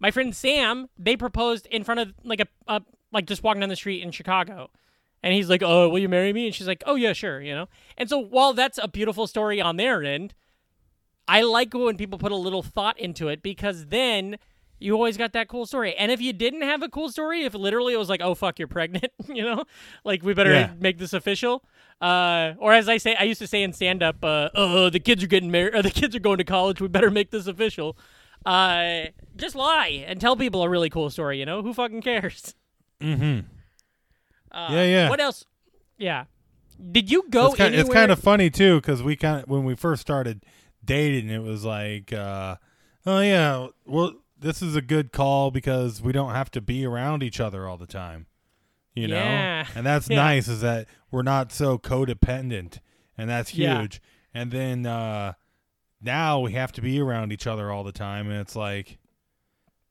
my 0.00 0.10
friend 0.10 0.34
Sam, 0.34 0.88
they 0.98 1.16
proposed 1.16 1.66
in 1.66 1.84
front 1.84 2.00
of 2.00 2.12
like 2.24 2.40
a, 2.40 2.46
a 2.66 2.82
like 3.12 3.26
just 3.26 3.42
walking 3.44 3.60
down 3.60 3.68
the 3.68 3.76
street 3.76 4.02
in 4.02 4.10
Chicago, 4.10 4.70
and 5.22 5.32
he's 5.34 5.48
like, 5.50 5.62
"Oh, 5.62 5.88
will 5.88 5.98
you 5.98 6.08
marry 6.08 6.32
me?" 6.32 6.46
And 6.46 6.54
she's 6.54 6.66
like, 6.66 6.82
"Oh 6.86 6.94
yeah, 6.94 7.12
sure," 7.12 7.40
you 7.40 7.54
know. 7.54 7.68
And 7.96 8.08
so 8.08 8.18
while 8.18 8.52
that's 8.52 8.78
a 8.82 8.88
beautiful 8.88 9.26
story 9.26 9.60
on 9.60 9.76
their 9.76 10.02
end, 10.04 10.34
I 11.28 11.42
like 11.42 11.74
when 11.74 11.96
people 11.96 12.18
put 12.18 12.32
a 12.32 12.36
little 12.36 12.62
thought 12.62 12.98
into 12.98 13.28
it 13.28 13.42
because 13.42 13.86
then 13.86 14.36
you 14.78 14.92
always 14.94 15.16
got 15.16 15.32
that 15.32 15.48
cool 15.48 15.64
story. 15.66 15.94
And 15.96 16.12
if 16.12 16.20
you 16.20 16.32
didn't 16.32 16.62
have 16.62 16.82
a 16.82 16.88
cool 16.88 17.08
story, 17.10 17.44
if 17.44 17.54
literally 17.54 17.94
it 17.94 17.98
was 17.98 18.08
like, 18.08 18.20
"Oh 18.22 18.34
fuck, 18.34 18.58
you're 18.58 18.68
pregnant," 18.68 19.12
you 19.28 19.42
know, 19.42 19.64
like 20.04 20.22
we 20.22 20.34
better 20.34 20.52
Yeah. 20.52 20.72
make 20.78 20.98
this 20.98 21.12
official. 21.12 21.64
Uh, 22.00 22.52
or 22.58 22.74
as 22.74 22.88
I 22.90 22.98
say, 22.98 23.16
I 23.16 23.22
used 23.24 23.40
to 23.40 23.46
say 23.46 23.62
in 23.62 23.72
stand 23.72 24.02
up, 24.02 24.22
uh, 24.22 24.50
"Oh, 24.54 24.90
the 24.90 25.00
kids 25.00 25.24
are 25.24 25.26
getting 25.28 25.50
married, 25.50 25.74
or 25.74 25.82
the 25.82 25.90
kids 25.90 26.14
are 26.14 26.20
going 26.20 26.38
to 26.38 26.44
college. 26.44 26.80
We 26.80 26.88
better 26.88 27.10
make 27.10 27.30
this 27.30 27.46
official." 27.46 27.96
Uh, 28.44 29.06
just 29.34 29.56
lie 29.56 30.04
and 30.06 30.20
tell 30.20 30.36
people 30.36 30.62
a 30.62 30.68
really 30.68 30.90
cool 30.90 31.10
story. 31.10 31.38
You 31.40 31.46
know, 31.46 31.62
who 31.62 31.72
fucking 31.74 32.02
cares? 32.02 32.54
Mm-hmm. 33.00 33.40
Uh, 34.56 34.68
Yeah, 34.72 34.84
yeah. 34.84 35.08
What 35.10 35.20
else? 35.20 35.44
Yeah. 35.98 36.24
Did 36.92 37.10
you 37.10 37.24
go 37.30 37.46
it's 37.48 37.56
kind, 37.56 37.74
anywhere? 37.74 37.80
it's 37.86 37.94
kind 37.94 38.10
of 38.10 38.18
funny 38.18 38.50
too 38.50 38.76
because 38.80 39.02
we 39.02 39.16
kind 39.16 39.42
of 39.42 39.48
when 39.48 39.64
we 39.64 39.74
first 39.74 40.02
started 40.02 40.44
dating 40.84 41.30
it 41.30 41.42
was 41.42 41.64
like 41.64 42.12
uh 42.12 42.56
oh 43.06 43.20
yeah 43.20 43.66
well 43.86 44.12
this 44.38 44.60
is 44.62 44.76
a 44.76 44.82
good 44.82 45.10
call 45.10 45.50
because 45.50 46.02
we 46.02 46.12
don't 46.12 46.32
have 46.32 46.50
to 46.50 46.60
be 46.60 46.84
around 46.84 47.22
each 47.22 47.40
other 47.40 47.66
all 47.66 47.78
the 47.78 47.86
time 47.86 48.26
You 48.94 49.08
know, 49.08 49.16
Yeah. 49.16 49.66
and 49.74 49.84
that's 49.86 50.08
Yeah. 50.10 50.16
nice. 50.16 50.48
Is 50.48 50.60
that 50.60 50.86
we're 51.10 51.22
not 51.22 51.50
so 51.50 51.78
codependent, 51.78 52.78
and 53.16 53.28
that's 53.30 53.50
huge. 53.50 53.60
Yeah. 53.64 53.80
huge. 53.80 54.02
And 54.34 54.50
then 54.52 54.84
uh 54.86 55.32
now 56.02 56.40
we 56.40 56.52
have 56.52 56.72
to 56.72 56.82
be 56.82 57.00
around 57.00 57.32
each 57.32 57.46
other 57.46 57.70
all 57.70 57.84
the 57.84 57.92
time, 57.92 58.30
and 58.30 58.38
it's 58.40 58.54
like, 58.54 58.98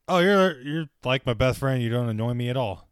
oh, 0.08 0.18
you're 0.20 0.60
you're 0.60 0.86
like 1.04 1.26
my 1.26 1.34
best 1.34 1.58
friend. 1.58 1.82
You 1.82 1.90
don't 1.90 2.08
annoy 2.08 2.34
me 2.34 2.48
at 2.48 2.56
all. 2.56 2.85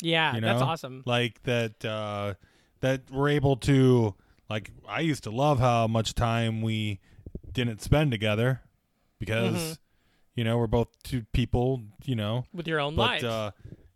Yeah, 0.00 0.34
You 0.34 0.40
that's 0.40 0.62
awesome. 0.62 1.02
like 1.06 1.42
that 1.44 1.84
uh 1.84 2.34
that 2.80 3.10
we're 3.10 3.30
able 3.30 3.56
to 3.56 4.14
like 4.48 4.70
I 4.88 5.00
used 5.00 5.24
to 5.24 5.30
love 5.30 5.58
how 5.58 5.86
much 5.88 6.14
time 6.14 6.62
we 6.62 7.00
didn't 7.52 7.82
spend 7.82 8.10
together 8.12 8.60
because 9.18 9.54
Mhm. 9.54 9.78
you 10.36 10.44
know 10.44 10.58
we're 10.58 10.66
both 10.68 10.88
two 11.02 11.22
people 11.32 11.82
you 12.04 12.14
know 12.14 12.44
With 12.54 12.68
your 12.68 12.78
own 12.80 12.94
but 12.94 13.02
lives. 13.22 13.24
uh 13.24 13.50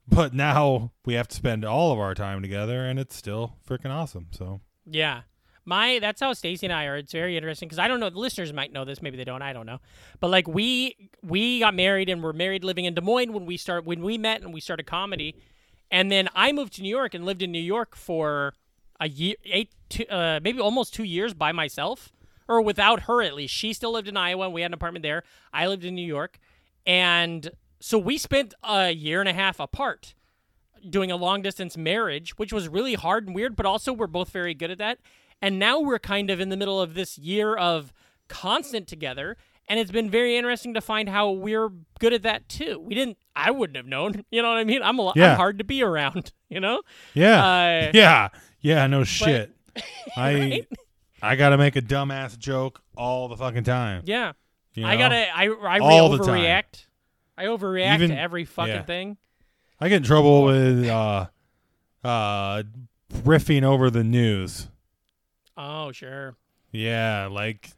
but 0.08 0.34
now 0.34 0.90
we 1.04 1.14
have 1.14 1.28
to 1.28 1.36
spend 1.36 1.64
all 1.64 1.92
of 1.92 1.98
our 2.00 2.14
time 2.14 2.42
together 2.42 2.84
and 2.84 2.98
it's 2.98 3.14
still 3.14 3.56
freaking 3.68 3.90
awesome 3.90 4.26
so 4.32 4.60
Yeah. 4.84 5.22
My 5.64 6.00
that's 6.00 6.20
how 6.20 6.32
Stacy 6.32 6.66
and 6.66 6.72
I 6.72 6.86
are. 6.86 6.96
It's 6.96 7.12
very 7.12 7.36
interesting 7.36 7.68
because 7.68 7.78
I 7.78 7.86
don't 7.86 8.00
know. 8.00 8.10
The 8.10 8.18
listeners 8.18 8.52
might 8.52 8.72
know 8.72 8.84
this, 8.84 9.00
maybe 9.00 9.16
they 9.16 9.22
don't. 9.22 9.42
I 9.42 9.52
don't 9.52 9.64
know. 9.64 9.78
But 10.18 10.30
like 10.30 10.48
we 10.48 10.96
we 11.22 11.60
got 11.60 11.72
married 11.72 12.08
and 12.08 12.20
we're 12.20 12.32
married 12.32 12.64
living 12.64 12.84
in 12.84 12.94
Des 12.94 13.00
Moines 13.00 13.32
when 13.32 13.46
we 13.46 13.56
start 13.56 13.84
when 13.84 14.02
we 14.02 14.18
met 14.18 14.42
and 14.42 14.52
we 14.52 14.60
started 14.60 14.86
comedy, 14.86 15.36
and 15.92 16.10
then 16.10 16.28
I 16.34 16.50
moved 16.52 16.72
to 16.74 16.82
New 16.82 16.88
York 16.88 17.14
and 17.14 17.24
lived 17.24 17.42
in 17.42 17.52
New 17.52 17.60
York 17.60 17.94
for 17.94 18.54
a 18.98 19.08
year, 19.08 19.36
eight, 19.44 19.70
two, 19.88 20.06
uh, 20.08 20.40
maybe 20.42 20.58
almost 20.58 20.94
two 20.94 21.04
years 21.04 21.34
by 21.34 21.52
myself 21.52 22.10
or 22.48 22.60
without 22.62 23.02
her 23.02 23.22
at 23.22 23.34
least. 23.34 23.54
She 23.54 23.72
still 23.72 23.92
lived 23.92 24.08
in 24.08 24.16
Iowa 24.16 24.46
and 24.46 24.54
we 24.54 24.62
had 24.62 24.70
an 24.70 24.74
apartment 24.74 25.02
there. 25.02 25.22
I 25.52 25.66
lived 25.66 25.84
in 25.84 25.94
New 25.94 26.06
York, 26.06 26.38
and 26.86 27.50
so 27.78 27.98
we 27.98 28.18
spent 28.18 28.54
a 28.64 28.90
year 28.90 29.20
and 29.20 29.28
a 29.28 29.32
half 29.34 29.60
apart 29.60 30.14
doing 30.88 31.10
a 31.10 31.16
long 31.16 31.42
distance 31.42 31.76
marriage, 31.76 32.36
which 32.38 32.52
was 32.52 32.68
really 32.68 32.94
hard 32.94 33.26
and 33.26 33.36
weird, 33.36 33.54
but 33.54 33.66
also 33.66 33.92
we're 33.92 34.06
both 34.06 34.30
very 34.30 34.54
good 34.54 34.70
at 34.70 34.78
that. 34.78 34.98
And 35.40 35.58
now 35.58 35.78
we're 35.80 35.98
kind 35.98 36.30
of 36.30 36.40
in 36.40 36.48
the 36.48 36.56
middle 36.56 36.80
of 36.80 36.94
this 36.94 37.18
year 37.18 37.54
of 37.54 37.92
constant 38.28 38.88
together. 38.88 39.36
And 39.72 39.80
it's 39.80 39.90
been 39.90 40.10
very 40.10 40.36
interesting 40.36 40.74
to 40.74 40.82
find 40.82 41.08
how 41.08 41.30
we're 41.30 41.70
good 41.98 42.12
at 42.12 42.24
that 42.24 42.46
too. 42.46 42.78
We 42.78 42.94
didn't, 42.94 43.16
I 43.34 43.50
wouldn't 43.52 43.78
have 43.78 43.86
known. 43.86 44.22
You 44.30 44.42
know 44.42 44.48
what 44.50 44.58
I 44.58 44.64
mean? 44.64 44.82
I'm, 44.82 44.98
a, 44.98 45.02
lo- 45.02 45.12
Yeah. 45.16 45.30
I'm 45.30 45.36
hard 45.38 45.56
to 45.60 45.64
be 45.64 45.82
around, 45.82 46.30
you 46.50 46.60
know? 46.60 46.82
yeah 47.14 47.42
Uh, 47.42 47.90
yeah 47.94 48.28
yeah 48.60 48.86
no 48.86 49.02
shit 49.02 49.50
I 50.14 50.34
Right? 50.34 50.68
I 51.22 51.36
gotta 51.36 51.56
make 51.56 51.74
a 51.76 51.80
dumbass 51.80 52.38
joke 52.38 52.82
all 52.98 53.28
the 53.28 53.36
fucking 53.38 53.64
time 53.64 54.02
Yeah. 54.04 54.32
you 54.74 54.84
I 54.86 54.98
gotta, 54.98 55.34
I, 55.34 55.46
I 55.48 55.78
All 55.78 56.10
overreact. 56.18 56.84
I 57.38 57.44
overreact 57.46 57.94
Even- 57.94 58.10
to 58.10 58.18
every 58.20 58.44
fucking 58.44 58.74
yeah. 58.74 58.82
thing. 58.82 59.16
I 59.80 59.88
get 59.88 59.96
in 59.96 60.02
trouble 60.02 60.44
with 60.44 60.86
uh 60.86 61.28
uh 62.04 62.62
riffing 63.24 63.62
over 63.62 63.88
the 63.88 64.04
news 64.04 64.68
Oh, 65.56 65.92
sure. 65.92 66.36
Yeah, 66.72 67.28
like 67.32 67.70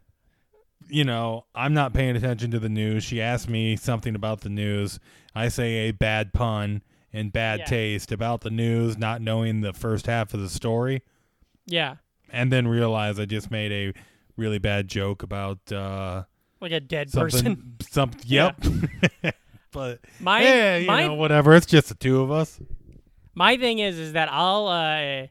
you 0.89 1.05
know, 1.05 1.47
I'm 1.55 1.75
not 1.75 1.93
paying 1.95 2.17
attention 2.17 2.51
to 2.53 2.59
the 2.59 2.69
news. 2.69 3.05
She 3.05 3.21
asked 3.21 3.49
me 3.49 3.77
something 3.77 4.15
about 4.15 4.41
the 4.43 4.49
news. 4.49 4.99
I 5.35 5.49
say 5.49 5.89
a 5.89 5.91
bad 5.93 6.33
pun 6.33 6.83
and 7.13 7.33
bad 7.33 7.61
Yeah. 7.61 7.65
taste 7.67 8.13
about 8.13 8.41
the 8.43 8.51
news, 8.51 8.97
not 8.99 9.21
knowing 9.23 9.61
the 9.61 9.73
first 9.73 10.07
half 10.07 10.35
of 10.35 10.41
the 10.41 10.49
story, 10.49 11.03
Yeah. 11.67 11.97
and 12.31 12.53
then 12.53 12.67
realize 12.69 13.19
I 13.21 13.25
just 13.25 13.51
made 13.51 13.73
a 13.73 13.99
really 14.37 14.59
bad 14.59 14.89
joke 14.89 15.23
about 15.23 15.71
uh 15.73 16.25
Like 16.61 16.73
a 16.73 16.81
dead 16.81 17.13
person. 17.13 17.39
something 17.45 17.75
some 17.91 18.11
yep. 18.25 18.57
but 19.73 20.01
My, 20.21 20.43
yeah, 20.43 20.77
you 20.79 20.87
my 20.87 21.07
know, 21.07 21.15
whatever. 21.15 21.55
It's 21.55 21.67
just 21.67 21.89
the 21.89 21.95
two 21.95 22.21
of 22.21 22.31
us. 22.31 22.61
My 23.35 23.57
thing 23.57 23.81
is, 23.81 23.99
is 23.99 24.13
that 24.13 24.29
I'll, 24.31 24.67
uh, 24.69 25.27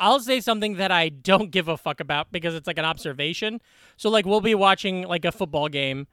I'll 0.00 0.20
say 0.20 0.40
something 0.40 0.76
that 0.76 0.90
I 0.90 1.08
don't 1.08 1.50
give 1.50 1.68
a 1.68 1.76
fuck 1.76 2.00
about 2.00 2.30
because 2.30 2.54
it's 2.54 2.66
like 2.66 2.78
an 2.78 2.84
observation. 2.84 3.60
So 3.96 4.10
like 4.10 4.26
we'll 4.26 4.40
be 4.40 4.54
watching 4.54 5.02
like 5.02 5.24
a 5.24 5.32
football 5.32 5.68
game, 5.68 6.06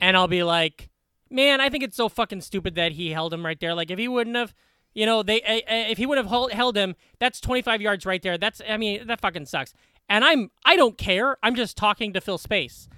and 0.00 0.16
I'll 0.16 0.28
be 0.28 0.42
like, 0.42 0.90
"Man, 1.30 1.60
I 1.60 1.68
think 1.68 1.84
it's 1.84 1.96
so 1.96 2.08
fucking 2.08 2.42
stupid 2.42 2.74
that 2.74 2.92
he 2.92 3.10
held 3.10 3.32
him 3.32 3.44
right 3.44 3.58
there. 3.58 3.74
Like 3.74 3.90
if 3.90 3.98
he 3.98 4.08
wouldn't 4.08 4.36
have." 4.36 4.54
You 4.92 5.06
know, 5.06 5.22
they 5.22 5.40
uh, 5.42 5.54
uh, 5.54 5.90
if 5.90 5.98
he 5.98 6.06
would 6.06 6.18
have 6.18 6.26
held, 6.26 6.52
held 6.52 6.76
him, 6.76 6.96
that's 7.20 7.40
25 7.40 7.80
yards 7.80 8.04
right 8.04 8.20
there. 8.20 8.36
That's 8.36 8.60
I 8.68 8.76
mean, 8.76 9.06
that 9.06 9.20
fucking 9.20 9.46
sucks. 9.46 9.72
And 10.08 10.24
I'm 10.24 10.50
I 10.64 10.74
don't 10.74 10.98
care. 10.98 11.36
I'm 11.44 11.54
just 11.54 11.76
talking 11.76 12.12
to 12.12 12.20
fill 12.20 12.38
space. 12.38 12.88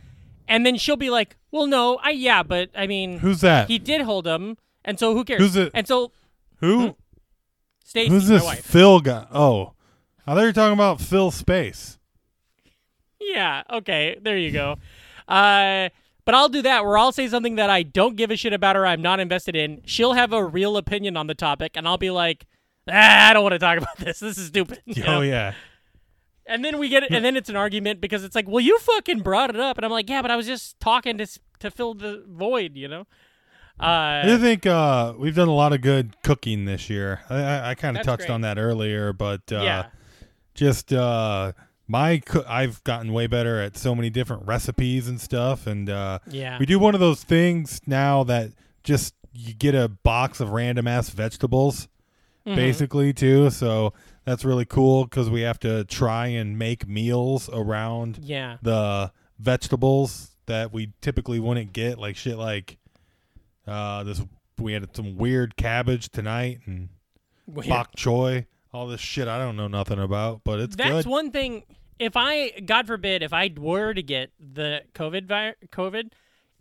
And 0.48 0.64
then 0.64 0.76
she'll 0.76 0.96
be 0.96 1.11
like, 1.11 1.37
"Well, 1.50 1.66
no, 1.66 1.98
I 2.02 2.11
yeah, 2.11 2.42
but 2.42 2.70
I 2.74 2.87
mean, 2.87 3.18
Who's 3.18 3.42
that? 3.42 3.68
he 3.68 3.78
did 3.78 4.00
hold 4.00 4.26
him, 4.26 4.57
and 4.85 4.98
so 4.98 5.14
who 5.14 5.22
cares?" 5.22 5.40
Who's 5.40 5.55
it? 5.57 5.70
And 5.74 5.87
so 5.87 6.12
Who? 6.61 6.96
Stacy, 7.85 8.09
Who's 8.11 8.28
my 8.31 8.37
this 8.37 8.44
wife. 8.44 8.64
Phil 8.64 9.00
guy? 9.00 9.26
Oh, 9.31 9.71
I 10.26 10.35
thought 10.35 10.40
you 10.40 10.46
were 10.46 10.52
talking 10.52 10.74
about 10.74 11.00
fill 11.00 11.30
Space. 11.30 11.98
Yeah, 13.20 13.62
okay, 13.70 14.18
there 14.20 14.37
you 14.37 14.50
go. 14.50 14.76
Uh, 15.28 15.88
but 16.24 16.35
I'll 16.35 16.48
do 16.48 16.62
that 16.62 16.85
where 16.85 16.98
I'll 16.98 17.12
say 17.12 17.28
something 17.28 17.56
that 17.56 17.70
I 17.70 17.82
don't 17.82 18.16
give 18.16 18.30
a 18.30 18.37
shit 18.37 18.52
about 18.52 18.76
or 18.76 18.87
I'm 18.87 19.02
not 19.02 19.20
invested 19.20 19.56
in. 19.56 19.82
She'll 19.87 20.12
have 20.12 20.32
a 20.32 20.44
real 20.44 20.76
opinion 20.76 21.16
on 21.16 21.26
the 21.26 21.35
topic, 21.35 21.72
and 21.76 21.87
I'll 21.87 21.98
be 21.98 22.11
like, 22.11 22.46
ah, 22.88 23.30
I 23.30 23.32
don't 23.32 23.42
want 23.42 23.52
to 23.54 23.58
talk 23.58 23.78
about 23.82 23.96
this. 23.98 24.20
This 24.20 24.38
is 24.38 24.48
stupid. 24.48 24.80
you 24.85 25.02
know? 25.04 25.18
Oh 25.18 25.20
yeah. 25.22 25.54
And 26.46 26.64
then 26.64 26.78
we 26.78 26.88
get 26.88 27.04
it, 27.04 27.12
and 27.12 27.24
then 27.24 27.37
it's 27.37 27.48
an 27.48 27.54
argument 27.56 28.00
because 28.00 28.24
it's 28.24 28.35
like, 28.35 28.48
well, 28.48 28.61
you 28.61 28.76
fucking 28.80 29.20
brought 29.20 29.50
it 29.50 29.61
up, 29.61 29.78
and 29.78 29.85
I'm 29.85 29.92
like, 29.92 30.11
yeah, 30.11 30.22
but 30.22 30.30
I 30.32 30.37
was 30.37 30.46
just 30.46 30.78
talking 30.80 31.16
to 31.18 31.26
to 31.61 31.70
fill 31.70 31.94
the 31.94 32.24
void, 32.28 32.76
you 32.76 32.88
know. 32.88 33.06
I 33.78 34.20
Uh, 34.20 34.26
do 34.26 34.38
think 34.38 34.66
uh, 34.66 35.14
we've 35.16 35.35
done 35.37 35.46
a 35.48 35.54
lot 35.54 35.72
of 35.72 35.80
good 35.80 36.20
cooking 36.22 36.64
this 36.64 36.90
year. 36.90 37.20
I, 37.30 37.37
I, 37.42 37.70
I 37.70 37.74
kind 37.76 37.96
of 37.96 38.04
touched 38.04 38.26
great. 38.26 38.30
on 38.30 38.40
that 38.40 38.58
earlier, 38.58 39.12
but 39.12 39.40
uh, 39.52 39.62
yeah, 39.62 39.87
just 40.54 40.92
uh, 40.92 41.52
my 41.88 42.18
coo- 42.18 42.44
I've 42.46 42.82
gotten 42.84 43.12
way 43.12 43.26
better 43.26 43.60
at 43.60 43.76
so 43.76 43.94
many 43.94 44.10
different 44.10 44.46
recipes 44.46 45.08
and 45.08 45.20
stuff, 45.20 45.66
and 45.66 45.88
uh, 45.90 46.18
yeah, 46.28 46.58
we 46.58 46.66
do 46.66 46.78
one 46.78 46.94
of 46.94 47.00
those 47.00 47.24
things 47.24 47.80
now 47.86 48.24
that 48.24 48.50
just 48.84 49.14
you 49.32 49.54
get 49.54 49.74
a 49.74 49.88
box 49.88 50.40
of 50.40 50.50
random 50.50 50.86
ass 50.86 51.08
vegetables, 51.10 51.88
Mhm. 52.46 52.56
basically 52.56 53.12
too. 53.12 53.48
So 53.50 53.94
that's 54.24 54.44
really 54.44 54.64
cool 54.66 55.04
because 55.04 55.30
we 55.30 55.40
have 55.42 55.58
to 55.60 55.84
try 55.84 56.26
and 56.28 56.58
make 56.58 56.86
meals 56.86 57.48
around 57.52 58.18
yeah, 58.22 58.58
the 58.62 59.10
vegetables 59.38 60.30
that 60.46 60.72
we 60.72 60.92
typically 61.00 61.38
wouldn't 61.40 61.72
get, 61.72 61.98
like 61.98 62.16
shit 62.16 62.36
like 62.36 62.76
uh 63.66 64.02
this 64.02 64.20
we 64.58 64.72
had 64.72 64.94
some 64.94 65.16
weird 65.16 65.56
cabbage 65.56 66.08
tonight 66.10 66.60
and 66.66 66.88
Weird. 67.46 67.68
bok 67.68 67.96
choy, 67.96 68.46
all 68.72 68.87
this 68.87 69.00
shit 69.00 69.28
I 69.28 69.38
don't 69.38 69.56
know 69.56 69.68
nothing 69.68 69.98
about, 69.98 70.42
but 70.44 70.61
it's 70.61 70.76
That's 70.76 71.04
good. 71.04 71.06
one 71.06 71.30
thing. 71.30 71.64
If 71.98 72.12
I, 72.16 72.50
God 72.64 72.87
forbid, 72.87 73.22
if 73.22 73.32
I 73.32 73.52
were 73.56 73.94
to 73.94 74.02
get 74.02 74.30
the 74.40 74.82
COVID, 74.94 75.26
vi- 75.26 75.54
COVID, 75.70 76.11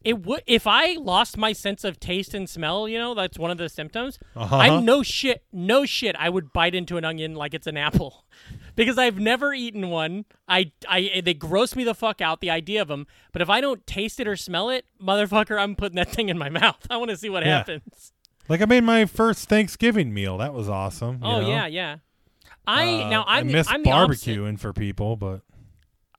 it 0.03 0.23
would. 0.25 0.41
If 0.47 0.67
I 0.67 0.93
lost 0.93 1.37
my 1.37 1.53
sense 1.53 1.83
of 1.83 1.99
taste 1.99 2.33
and 2.33 2.49
smell, 2.49 2.87
you 2.87 2.97
know, 2.99 3.13
that's 3.13 3.37
one 3.39 3.49
of 3.51 3.57
the 3.57 3.69
symptoms. 3.69 4.19
Uh-huh. 4.35 4.55
I'm 4.55 4.85
no 4.85 5.03
shit, 5.03 5.43
no 5.53 5.85
shit. 5.85 6.15
I 6.17 6.29
would 6.29 6.51
bite 6.53 6.75
into 6.75 6.97
an 6.97 7.05
onion 7.05 7.33
like 7.35 7.53
it's 7.53 7.67
an 7.67 7.77
apple, 7.77 8.25
because 8.75 8.97
I've 8.97 9.19
never 9.19 9.53
eaten 9.53 9.89
one. 9.89 10.25
I, 10.47 10.71
I, 10.89 11.21
they 11.23 11.33
gross 11.35 11.75
me 11.75 11.83
the 11.83 11.93
fuck 11.95 12.19
out. 12.19 12.41
The 12.41 12.49
idea 12.49 12.81
of 12.81 12.87
them. 12.87 13.05
But 13.31 13.41
if 13.43 13.49
I 13.49 13.61
don't 13.61 13.85
taste 13.87 14.19
it 14.19 14.27
or 14.27 14.35
smell 14.35 14.69
it, 14.69 14.85
motherfucker, 15.01 15.59
I'm 15.59 15.75
putting 15.75 15.95
that 15.97 16.09
thing 16.11 16.29
in 16.29 16.37
my 16.37 16.49
mouth. 16.61 16.85
I 16.89 16.97
want 16.97 17.09
to 17.11 17.17
see 17.17 17.29
what 17.29 17.43
Yeah. 17.45 17.57
happens. 17.57 18.11
Like 18.51 18.61
I 18.61 18.65
made 18.65 18.83
my 18.83 19.05
first 19.05 19.47
Thanksgiving 19.47 20.13
meal. 20.13 20.37
That 20.39 20.53
was 20.53 20.67
awesome. 20.67 21.21
Oh 21.23 21.39
know? 21.39 21.47
yeah, 21.47 21.67
yeah. 21.67 21.95
I 22.67 23.03
Uh, 23.03 23.09
now 23.09 23.23
I'm 23.25 23.45
I 23.45 23.47
the- 23.47 23.53
miss 23.53 23.67
I'm 23.69 23.81
barbecuing 23.81 24.59
for 24.59 24.73
people, 24.73 25.15
but 25.15 25.43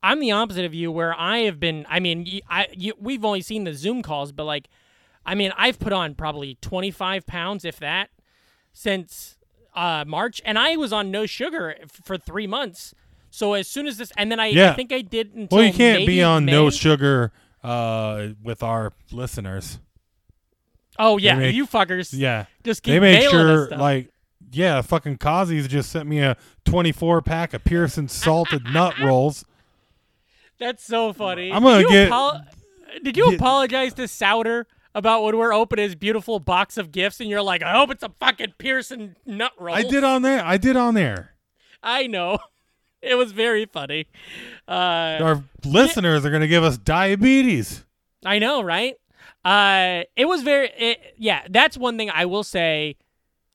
I'm 0.02 0.18
the 0.18 0.30
opposite 0.30 0.64
of 0.64 0.72
you, 0.72 0.90
where 0.90 1.14
I 1.14 1.40
have 1.40 1.60
been. 1.60 1.84
I 1.90 2.00
mean, 2.00 2.40
I 2.48 2.68
you, 2.72 2.94
we've 2.98 3.22
only 3.22 3.42
seen 3.42 3.64
the 3.64 3.74
Zoom 3.74 4.00
calls, 4.00 4.32
but 4.32 4.44
like, 4.44 4.68
I 5.26 5.34
mean, 5.34 5.52
I've 5.58 5.78
put 5.78 5.92
on 5.92 6.14
probably 6.14 6.56
25 6.62 7.26
pounds, 7.26 7.66
if 7.66 7.78
that, 7.80 8.08
since 8.72 9.36
uh, 9.76 10.06
March, 10.06 10.40
and 10.46 10.58
I 10.58 10.76
was 10.76 10.90
on 10.90 11.10
no 11.10 11.26
sugar 11.26 11.76
for 11.86 12.16
three 12.16 12.46
months. 12.46 12.94
So 13.28 13.52
as 13.52 13.68
soon 13.68 13.86
as 13.86 13.98
this, 13.98 14.10
and 14.16 14.32
then 14.32 14.40
I, 14.40 14.70
I 14.70 14.72
think 14.72 14.90
I 14.90 15.02
did 15.02 15.34
until 15.34 15.58
well, 15.58 15.66
you 15.66 15.74
can't 15.74 16.06
be 16.06 16.22
on 16.22 16.46
no 16.46 16.70
sugar 16.70 17.30
uh 17.62 18.28
with 18.42 18.62
our 18.62 18.94
listeners. 19.10 19.78
Oh 20.98 21.16
yeah, 21.18 21.34
make- 21.36 21.54
you 21.54 21.66
fuckers. 21.66 22.10
Yeah, 22.16 22.46
just 22.64 22.82
keep 22.82 22.92
they 22.92 23.00
made 23.00 23.28
sure 23.30 23.68
like 23.68 24.10
yeah, 24.52 24.82
fucking 24.82 25.18
Kazi's 25.18 25.66
just 25.68 25.90
sent 25.90 26.06
me 26.08 26.20
a 26.20 26.36
24 26.66 27.22
pack 27.22 27.54
of 27.54 27.64
Pearson 27.64 28.08
salted 28.08 28.64
nut 28.64 28.94
rolls. 29.00 29.44
That's 30.58 30.84
so 30.84 31.12
funny. 31.12 31.50
I'm 31.52 31.62
gonna 31.62 31.78
did 31.82 31.88
get- 31.88 32.12
apo- 32.12 32.40
did 33.02 33.16
you 33.16 33.30
get- 33.30 33.34
apologize 33.40 33.94
to 33.94 34.06
Souter 34.06 34.66
about 34.94 35.22
when 35.24 35.36
we're 35.38 35.54
opening 35.54 35.84
his 35.84 35.94
beautiful 35.94 36.38
box 36.38 36.76
of 36.76 36.92
gifts, 36.92 37.18
and 37.20 37.30
you're 37.30 37.40
like, 37.42 37.62
I 37.62 37.72
hope 37.72 37.90
it's 37.90 38.02
a 38.02 38.10
fucking 38.20 38.54
Pearson 38.58 39.16
nut 39.24 39.52
roll. 39.58 39.74
I 39.74 39.82
did 39.82 40.04
on 40.04 40.20
there. 40.22 40.44
I 40.44 40.58
did 40.58 40.76
on 40.76 40.94
there. 40.94 41.32
I 41.82 42.06
know. 42.06 42.38
It 43.04 43.16
was 43.16 43.32
very 43.32 43.66
funny. 43.66 44.06
Uh, 44.68 45.18
Our 45.20 45.42
listeners 45.64 46.24
are 46.24 46.30
going 46.30 46.42
to 46.42 46.46
give 46.46 46.62
us 46.62 46.78
diabetes. 46.78 47.84
I 48.24 48.38
know, 48.38 48.62
right? 48.62 48.94
Uh, 49.44 50.04
it 50.16 50.26
was 50.26 50.42
very, 50.42 50.70
it, 50.76 51.14
yeah. 51.16 51.46
That's 51.50 51.76
one 51.76 51.96
thing 51.96 52.10
I 52.10 52.26
will 52.26 52.44
say. 52.44 52.96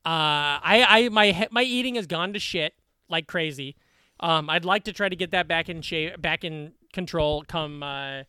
Uh, 0.06 0.60
I, 0.63 0.86
I, 0.88 1.10
my, 1.10 1.47
my 1.52 1.63
eating 1.63 1.95
has 1.95 2.08
gone 2.08 2.34
to 2.34 2.39
shit 2.39 2.73
like 3.10 3.28
crazy. 3.28 3.76
Um, 4.19 4.50
I'd 4.50 4.65
like 4.65 4.84
to 4.86 4.93
try 4.93 5.10
to 5.10 5.15
get 5.15 5.32
that 5.32 5.47
back 5.47 5.69
in 5.69 5.82
shape, 5.82 6.21
back 6.21 6.43
in 6.43 6.73
control 6.93 7.43
come 7.47 7.84
uh, 7.84 8.23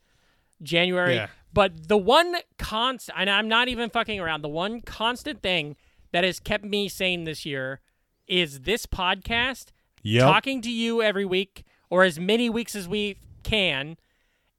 January. 0.63 1.15
Yeah. 1.17 1.29
But 1.53 1.89
the 1.89 1.97
one 1.97 2.37
constant, 2.59 3.19
and 3.19 3.31
I'm 3.31 3.49
not 3.49 3.69
even 3.69 3.91
fucking 3.91 4.21
around. 4.21 4.43
The 4.43 4.49
one 4.49 4.81
constant 4.83 5.43
thing 5.43 5.77
that 6.13 6.25
has 6.25 6.41
kept 6.41 6.65
me 6.65 6.89
sane 6.89 7.25
this 7.25 7.47
year 7.47 7.81
is 8.27 8.61
this 8.61 8.87
podcast 8.87 9.67
Yep. 10.03 10.23
talking 10.23 10.63
to 10.63 10.71
you 10.71 11.03
every 11.03 11.25
week 11.25 11.65
or 11.91 12.05
as 12.05 12.21
many 12.21 12.49
weeks 12.49 12.77
as 12.77 12.87
we 12.87 13.17
can 13.43 13.97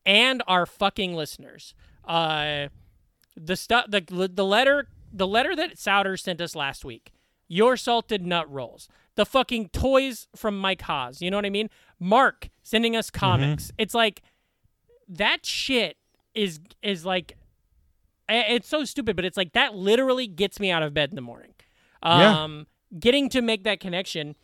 and 0.05 0.43
our 0.47 0.65
fucking 0.65 1.13
listeners 1.15 1.73
uh 2.05 2.67
the 3.41 3.56
stuff 3.56 3.86
the 3.88 4.02
the 4.34 4.45
letter 4.45 4.88
the 5.12 5.25
letter 5.28 5.56
that 5.56 5.78
Souter 5.80 6.17
sent 6.17 6.41
us 6.41 6.56
last 6.56 6.84
week 6.84 7.12
your 7.47 7.78
salted 7.78 8.25
nut 8.25 8.52
rolls 8.52 8.88
the 9.15 9.25
fucking 9.25 9.69
toys 9.69 10.28
from 10.36 10.58
Mike 10.60 10.82
Haas 10.82 11.21
you 11.21 11.32
know 11.32 11.38
what 11.38 11.45
I 11.45 11.49
mean? 11.49 11.69
Mark 11.99 12.49
sending 12.63 12.95
us 12.95 13.10
comics. 13.10 13.71
It's 13.78 13.93
like 13.93 14.21
that 15.08 15.45
shit 15.45 15.97
is 16.36 16.60
is 16.84 17.06
like 17.06 17.38
it's 18.28 18.67
so 18.67 18.86
stupid 18.86 19.15
but 19.15 19.25
it's 19.25 19.38
like 19.38 19.54
that 19.54 19.73
literally 19.75 20.28
gets 20.28 20.60
me 20.60 20.69
out 20.69 20.84
of 20.84 20.93
bed 20.93 21.10
in 21.10 21.15
the 21.15 21.21
morning. 21.21 21.54
Yeah. 22.04 22.43
um 22.43 22.67
getting 22.99 23.30
to 23.30 23.41
make 23.41 23.63
that 23.63 23.80
connection 23.80 24.36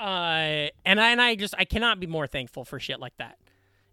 uh 0.00 0.68
and 0.84 1.00
I 1.00 1.10
and 1.10 1.20
I 1.20 1.34
just 1.34 1.54
I 1.58 1.64
cannot 1.64 2.00
be 2.00 2.06
more 2.06 2.26
thankful 2.26 2.64
for 2.64 2.80
shit 2.80 3.00
like 3.00 3.16
that 3.18 3.38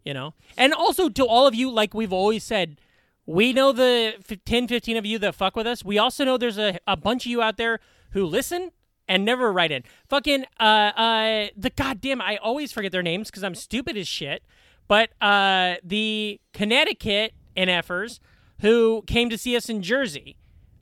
you 0.03 0.13
know? 0.13 0.35
And 0.55 0.71
also 0.71 1.09
to 1.09 1.25
all 1.25 1.47
of 1.47 1.55
you 1.55 1.69
like 1.71 1.93
we've 1.93 2.13
always 2.13 2.43
said 2.43 2.79
we 3.25 3.53
know 3.53 3.71
the 3.71 4.15
f- 4.29 4.37
10 4.45 4.67
15 4.67 4.97
of 4.97 5.05
you 5.05 5.17
that 5.19 5.35
fuck 5.35 5.55
with 5.55 5.67
us 5.67 5.83
we 5.83 5.97
also 5.97 6.23
know 6.23 6.37
there's 6.37 6.57
a, 6.57 6.77
a 6.87 6.95
bunch 6.95 7.25
of 7.25 7.31
you 7.31 7.41
out 7.41 7.57
there 7.57 7.79
who 8.11 8.25
listen 8.25 8.71
and 9.07 9.25
never 9.25 9.51
write 9.51 9.71
in 9.71 9.83
fucking 10.07 10.45
uh 10.59 10.63
uh 10.63 11.47
the 11.55 11.69
goddamn 11.75 12.21
i 12.21 12.37
always 12.37 12.71
forget 12.71 12.91
their 12.91 13.03
names 13.03 13.29
because 13.29 13.43
i'm 13.43 13.55
stupid 13.55 13.97
as 13.97 14.07
shit 14.07 14.43
but 14.87 15.09
uh 15.21 15.75
the 15.83 16.39
connecticut 16.53 17.33
nfers 17.57 18.19
who 18.61 19.03
came 19.07 19.29
to 19.29 19.37
see 19.37 19.55
us 19.55 19.69
in 19.69 19.81
jersey 19.81 20.37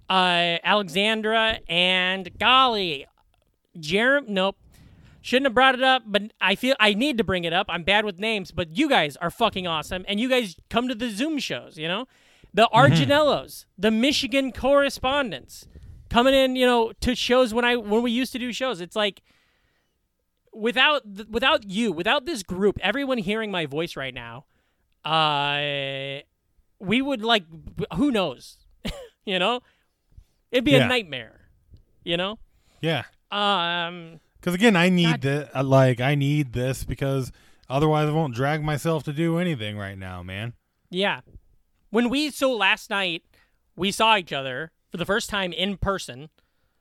uh 0.09 0.57
alexandra 0.63 1.59
and 1.67 2.37
golly 2.39 3.05
jerem 3.77 4.27
nope 4.27 4.57
Shouldn't 5.23 5.45
have 5.45 5.53
brought 5.53 5.75
it 5.75 5.83
up, 5.83 6.03
but 6.05 6.33
I 6.41 6.55
feel 6.55 6.75
I 6.81 6.93
need 6.93 7.17
to 7.17 7.23
bring 7.23 7.45
it 7.45 7.53
up. 7.53 7.67
I'm 7.69 7.83
bad 7.83 8.03
with 8.03 8.19
names, 8.19 8.51
but 8.51 8.75
you 8.75 8.89
guys 8.89 9.15
are 9.15 9.29
fucking 9.29 9.65
awesome, 9.65 10.03
and 10.05 10.19
you 10.19 10.27
guys 10.27 10.57
come 10.69 10.89
to 10.89 10.95
the 10.95 11.09
Zoom 11.09 11.39
shows. 11.39 11.77
You 11.77 11.87
know, 11.87 12.07
the 12.53 12.69
Arginellos, 12.73 13.65
the 13.77 13.91
Michigan 13.91 14.51
correspondents, 14.51 15.67
coming 16.09 16.33
in. 16.33 16.55
You 16.55 16.65
know, 16.65 16.91
to 17.01 17.15
shows 17.15 17.53
when 17.53 17.65
I 17.65 17.75
when 17.75 18.01
we 18.03 18.11
used 18.11 18.31
to 18.33 18.39
do 18.39 18.51
shows. 18.53 18.81
It's 18.81 18.95
like 18.95 19.21
without 20.53 21.01
th- 21.15 21.27
without 21.29 21.69
you, 21.69 21.91
without 21.91 22.25
this 22.25 22.43
group, 22.43 22.77
everyone 22.81 23.17
hearing 23.17 23.51
my 23.51 23.65
voice 23.65 23.95
right 23.95 24.13
now, 24.13 24.45
uh, 25.05 26.21
we 26.79 27.01
would 27.01 27.21
like 27.21 27.43
who 27.95 28.11
knows, 28.11 28.57
you 29.25 29.39
know, 29.39 29.61
it'd 30.51 30.65
be 30.65 30.71
Yeah. 30.71 30.85
a 30.85 30.87
nightmare. 30.87 31.39
You 32.03 32.17
know, 32.17 32.39
Yeah. 32.81 33.03
um. 33.31 34.19
Because 34.39 34.55
again, 34.55 34.75
I 34.75 34.89
need 34.89 35.21
this. 35.21 35.49
Like, 35.55 36.01
I 36.01 36.15
need 36.15 36.51
this 36.51 36.83
because 36.83 37.31
otherwise, 37.69 38.09
I 38.09 38.11
won't 38.11 38.35
drag 38.35 38.61
myself 38.61 39.03
to 39.05 39.13
do 39.13 39.37
anything 39.37 39.77
right 39.77 39.97
now, 39.97 40.21
man. 40.21 40.51
Yeah. 40.89 41.21
When 41.93 42.09
we 42.09 42.31
so 42.31 42.51
last 42.51 42.89
night 42.89 43.21
we 43.75 43.91
saw 43.91 44.17
each 44.17 44.33
other 44.33 44.71
for 44.89 44.97
the 44.97 45.05
first 45.05 45.29
time 45.29 45.53
in 45.53 45.77
person 45.77 46.29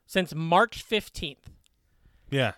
since 0.06 0.34
March 0.34 0.82
15th. 0.88 1.50
Yeah. 2.30 2.52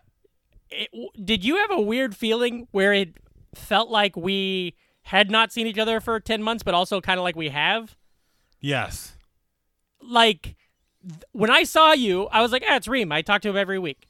It, 0.71 0.89
did 1.25 1.45
you 1.45 1.57
have 1.57 1.73
a 1.73 1.81
weird 1.81 2.15
feeling 2.15 2.69
where 2.71 2.93
it 2.93 3.17
felt 3.57 3.91
like 3.91 4.17
we 4.17 4.77
had 5.03 5.33
not 5.33 5.51
seen 5.51 5.67
each 5.67 5.79
other 5.79 5.99
for 5.99 6.21
10 6.21 6.45
months 6.45 6.63
but 6.63 6.75
also 6.75 7.01
kind 7.01 7.19
of 7.19 7.25
like 7.25 7.35
we 7.35 7.49
have? 7.49 7.97
Yes. 8.61 9.17
Like 10.01 10.55
th- 11.03 11.25
when 11.33 11.51
I 11.51 11.65
saw 11.65 11.91
you, 11.91 12.27
I 12.27 12.41
was 12.41 12.53
like, 12.53 12.63
"Ah, 12.69 12.77
it's 12.77 12.87
Ream. 12.87 13.11
I 13.11 13.23
talk 13.23 13.43
to 13.43 13.49
him 13.49 13.57
every 13.57 13.81
week." 13.81 14.07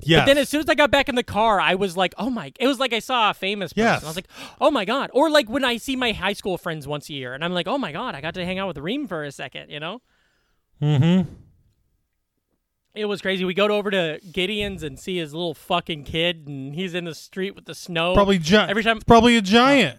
Yes. 0.00 0.20
But 0.20 0.26
then 0.26 0.38
as 0.38 0.48
soon 0.48 0.60
as 0.60 0.68
I 0.68 0.74
got 0.74 0.90
back 0.90 1.08
in 1.08 1.14
the 1.14 1.22
car, 1.22 1.60
I 1.60 1.74
was 1.74 1.96
like, 1.96 2.14
"Oh 2.18 2.30
my!" 2.30 2.52
It 2.58 2.66
was 2.66 2.78
like 2.78 2.92
I 2.92 2.98
saw 3.00 3.30
a 3.30 3.34
famous 3.34 3.72
person. 3.72 3.84
Yes. 3.86 4.04
I 4.04 4.06
was 4.06 4.16
like, 4.16 4.28
"Oh 4.60 4.70
my 4.70 4.84
god!" 4.84 5.10
Or 5.12 5.28
like 5.30 5.48
when 5.48 5.64
I 5.64 5.76
see 5.76 5.96
my 5.96 6.12
high 6.12 6.32
school 6.34 6.56
friends 6.58 6.86
once 6.86 7.08
a 7.08 7.12
year, 7.14 7.34
and 7.34 7.44
I'm 7.44 7.52
like, 7.52 7.66
"Oh 7.66 7.78
my 7.78 7.92
god!" 7.92 8.14
I 8.14 8.20
got 8.20 8.34
to 8.34 8.44
hang 8.44 8.58
out 8.58 8.68
with 8.68 8.78
Ream 8.78 9.06
for 9.08 9.24
a 9.24 9.32
second. 9.32 9.70
You 9.70 9.80
know? 9.80 10.00
mm-hmm. 10.80 11.28
It 12.94 13.04
was 13.04 13.20
crazy. 13.22 13.44
We 13.44 13.54
go 13.54 13.66
over 13.68 13.90
to 13.90 14.18
Gideon's 14.32 14.82
and 14.82 14.98
see 14.98 15.18
his 15.18 15.32
little 15.32 15.54
fucking 15.54 16.04
kid, 16.04 16.48
and 16.48 16.74
he's 16.74 16.94
in 16.94 17.04
the 17.04 17.14
street 17.14 17.54
with 17.54 17.66
the 17.66 17.74
snow. 17.74 18.14
Probably 18.14 18.38
gi- 18.38 18.56
every 18.56 18.82
time. 18.82 19.00
Probably 19.06 19.36
a 19.36 19.42
giant. 19.42 19.98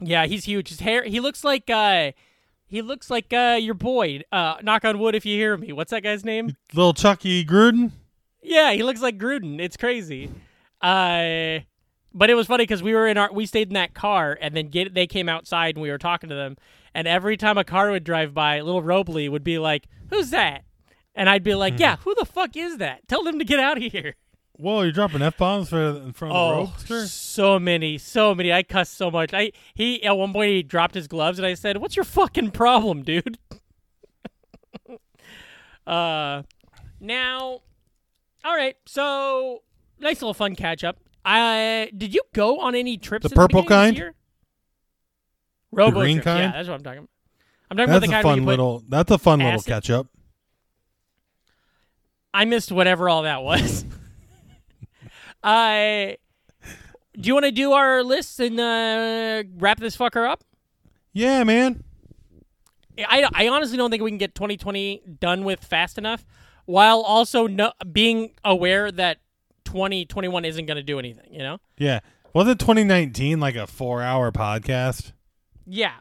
Yeah, 0.00 0.26
he's 0.26 0.44
huge. 0.44 0.68
His 0.70 0.80
hair. 0.80 1.04
He 1.04 1.20
looks 1.20 1.44
like. 1.44 1.68
uh 1.68 2.12
He 2.66 2.82
looks 2.82 3.10
like 3.10 3.32
uh 3.32 3.58
your 3.60 3.74
boy. 3.74 4.22
Uh, 4.32 4.56
knock 4.62 4.84
on 4.84 4.98
wood 4.98 5.14
if 5.14 5.26
you 5.26 5.36
hear 5.36 5.56
me. 5.56 5.72
What's 5.72 5.90
that 5.90 6.02
guy's 6.02 6.24
name? 6.24 6.56
Little 6.72 6.94
Chucky 6.94 7.44
Gruden. 7.44 7.92
Yeah, 8.44 8.72
he 8.72 8.82
looks 8.82 9.00
like 9.00 9.18
Gruden. 9.18 9.58
It's 9.60 9.76
crazy. 9.76 10.30
Uh, 10.80 11.60
but 12.12 12.28
it 12.30 12.34
was 12.34 12.46
funny 12.46 12.62
because 12.62 12.82
we 12.82 12.92
were 12.92 13.06
in 13.08 13.16
our 13.18 13.32
we 13.32 13.46
stayed 13.46 13.68
in 13.68 13.74
that 13.74 13.94
car, 13.94 14.36
and 14.40 14.54
then 14.54 14.68
get 14.68 14.94
they 14.94 15.06
came 15.06 15.28
outside 15.28 15.74
and 15.74 15.82
we 15.82 15.90
were 15.90 15.98
talking 15.98 16.28
to 16.28 16.34
them. 16.36 16.56
And 16.94 17.08
every 17.08 17.36
time 17.36 17.58
a 17.58 17.64
car 17.64 17.90
would 17.90 18.04
drive 18.04 18.34
by, 18.34 18.60
little 18.60 18.82
Robley 18.82 19.28
would 19.28 19.42
be 19.44 19.58
like, 19.58 19.88
"Who's 20.10 20.30
that?" 20.30 20.64
And 21.14 21.28
I'd 21.30 21.42
be 21.42 21.54
like, 21.54 21.78
"Yeah, 21.80 21.96
who 21.96 22.14
the 22.16 22.26
fuck 22.26 22.56
is 22.56 22.76
that? 22.78 23.08
Tell 23.08 23.24
them 23.24 23.38
to 23.38 23.44
get 23.44 23.58
out 23.58 23.78
of 23.82 23.92
here." 23.92 24.14
Whoa, 24.56 24.82
you're 24.82 24.92
dropping 24.92 25.22
f 25.22 25.36
bombs 25.36 25.70
for 25.70 25.80
in 25.82 26.12
front 26.12 26.32
of 26.32 26.36
the 26.36 26.54
Oh, 26.54 26.56
roadster. 26.66 27.06
so 27.06 27.58
many, 27.58 27.98
so 27.98 28.34
many. 28.36 28.52
I 28.52 28.62
cussed 28.62 28.94
so 28.96 29.10
much. 29.10 29.34
I 29.34 29.50
he 29.74 30.00
at 30.04 30.16
one 30.16 30.32
point 30.32 30.50
he 30.52 30.62
dropped 30.62 30.94
his 30.94 31.08
gloves, 31.08 31.38
and 31.40 31.46
I 31.46 31.54
said, 31.54 31.78
"What's 31.78 31.96
your 31.96 32.04
fucking 32.04 32.52
problem, 32.52 33.02
dude?" 33.02 33.38
uh, 35.86 36.42
now, 37.00 37.60
all 38.44 38.54
right. 38.54 38.76
So 38.86 39.62
nice 39.98 40.20
little 40.20 40.34
fun 40.34 40.54
catch 40.54 40.84
up. 40.84 40.98
I 41.24 41.90
did 41.96 42.14
you 42.14 42.22
go 42.34 42.60
on 42.60 42.74
any 42.74 42.98
trips? 42.98 43.28
The 43.28 43.34
purple 43.34 43.60
of 43.60 43.66
this 43.66 43.70
kind? 43.70 43.96
year? 43.96 44.14
Robo 45.72 46.00
green 46.00 46.18
Yeah, 46.18 46.22
kind? 46.22 46.54
that's 46.54 46.68
what 46.68 46.74
I'm 46.74 46.82
talking 46.82 46.98
about. 46.98 47.08
I'm 47.70 47.76
talking 47.76 47.92
That's 47.92 48.06
about 48.06 48.10
the 48.12 48.18
a 48.18 48.22
kind 48.22 48.36
you 48.36 48.42
fun 48.42 48.46
little. 48.46 48.84
That's 48.88 49.10
a 49.10 49.18
fun 49.18 49.38
little 49.40 49.62
catch 49.62 49.90
up. 49.90 50.06
I 52.32 52.44
missed 52.44 52.70
whatever 52.70 53.08
all 53.08 53.22
that 53.22 53.42
was. 53.42 53.84
I. 55.42 56.18
Do 57.16 57.28
you 57.28 57.34
want 57.34 57.44
to 57.44 57.52
do 57.52 57.70
our 57.72 58.02
lists 58.02 58.40
and 58.40 58.58
uh, 58.58 59.44
wrap 59.56 59.78
this 59.78 59.96
fucker 59.96 60.28
up? 60.28 60.42
Yeah, 61.12 61.44
man. 61.44 61.84
I, 62.98 63.28
I 63.32 63.48
honestly 63.48 63.76
don't 63.76 63.88
think 63.92 64.02
we 64.02 64.10
can 64.10 64.18
get 64.18 64.34
2020 64.34 65.02
done 65.20 65.44
with 65.44 65.62
fast 65.62 65.96
enough, 65.96 66.24
while 66.66 67.00
also 67.00 67.46
no, 67.46 67.72
being 67.92 68.32
aware 68.44 68.90
that 68.92 69.18
2021 69.64 70.44
isn't 70.44 70.66
going 70.66 70.76
to 70.76 70.82
do 70.82 70.98
anything. 70.98 71.32
You 71.32 71.40
know? 71.40 71.58
Yeah. 71.78 72.00
Wasn't 72.32 72.58
2019 72.60 73.38
like 73.40 73.54
a 73.56 73.66
four-hour 73.66 74.32
podcast? 74.32 75.12
Yeah. 75.66 75.92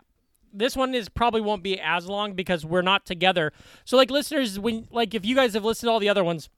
This 0.51 0.75
one 0.75 0.93
is 0.93 1.09
probably 1.09 1.41
won't 1.41 1.63
be 1.63 1.79
as 1.79 2.07
long 2.07 2.33
because 2.33 2.65
we're 2.65 2.81
not 2.83 3.05
together. 3.05 3.51
So, 3.85 3.97
like, 3.97 4.11
listeners, 4.11 4.59
when 4.59 4.87
like 4.91 5.13
if 5.15 5.25
you 5.25 5.35
guys 5.35 5.53
have 5.55 5.65
listened 5.65 5.87
to 5.87 5.91
all 5.91 5.99
the 5.99 6.09
other 6.09 6.23
ones, 6.23 6.49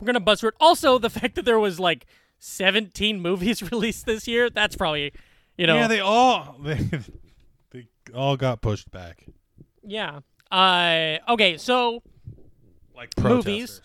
we're 0.00 0.06
gonna 0.06 0.20
buzz 0.20 0.38
through 0.40 0.50
it. 0.50 0.54
Also, 0.60 0.98
the 0.98 1.10
fact 1.18 1.34
that 1.34 1.44
there 1.44 1.58
was 1.58 1.80
like 1.80 2.06
17 2.38 3.20
movies 3.20 3.60
released 3.72 4.06
this 4.06 4.28
year, 4.28 4.50
that's 4.50 4.76
probably, 4.76 5.12
you 5.56 5.66
know, 5.66 5.74
Yeah, 5.76 5.88
they 5.88 5.98
all 6.00 6.56
they, 6.62 6.78
they 7.72 7.86
all 8.14 8.36
got 8.36 8.60
pushed 8.62 8.90
back. 8.90 9.24
yeah. 9.82 10.20
Uh, 10.50 11.18
okay, 11.28 11.56
so 11.58 12.02
Like 12.98 13.16
Movies. 13.20 13.80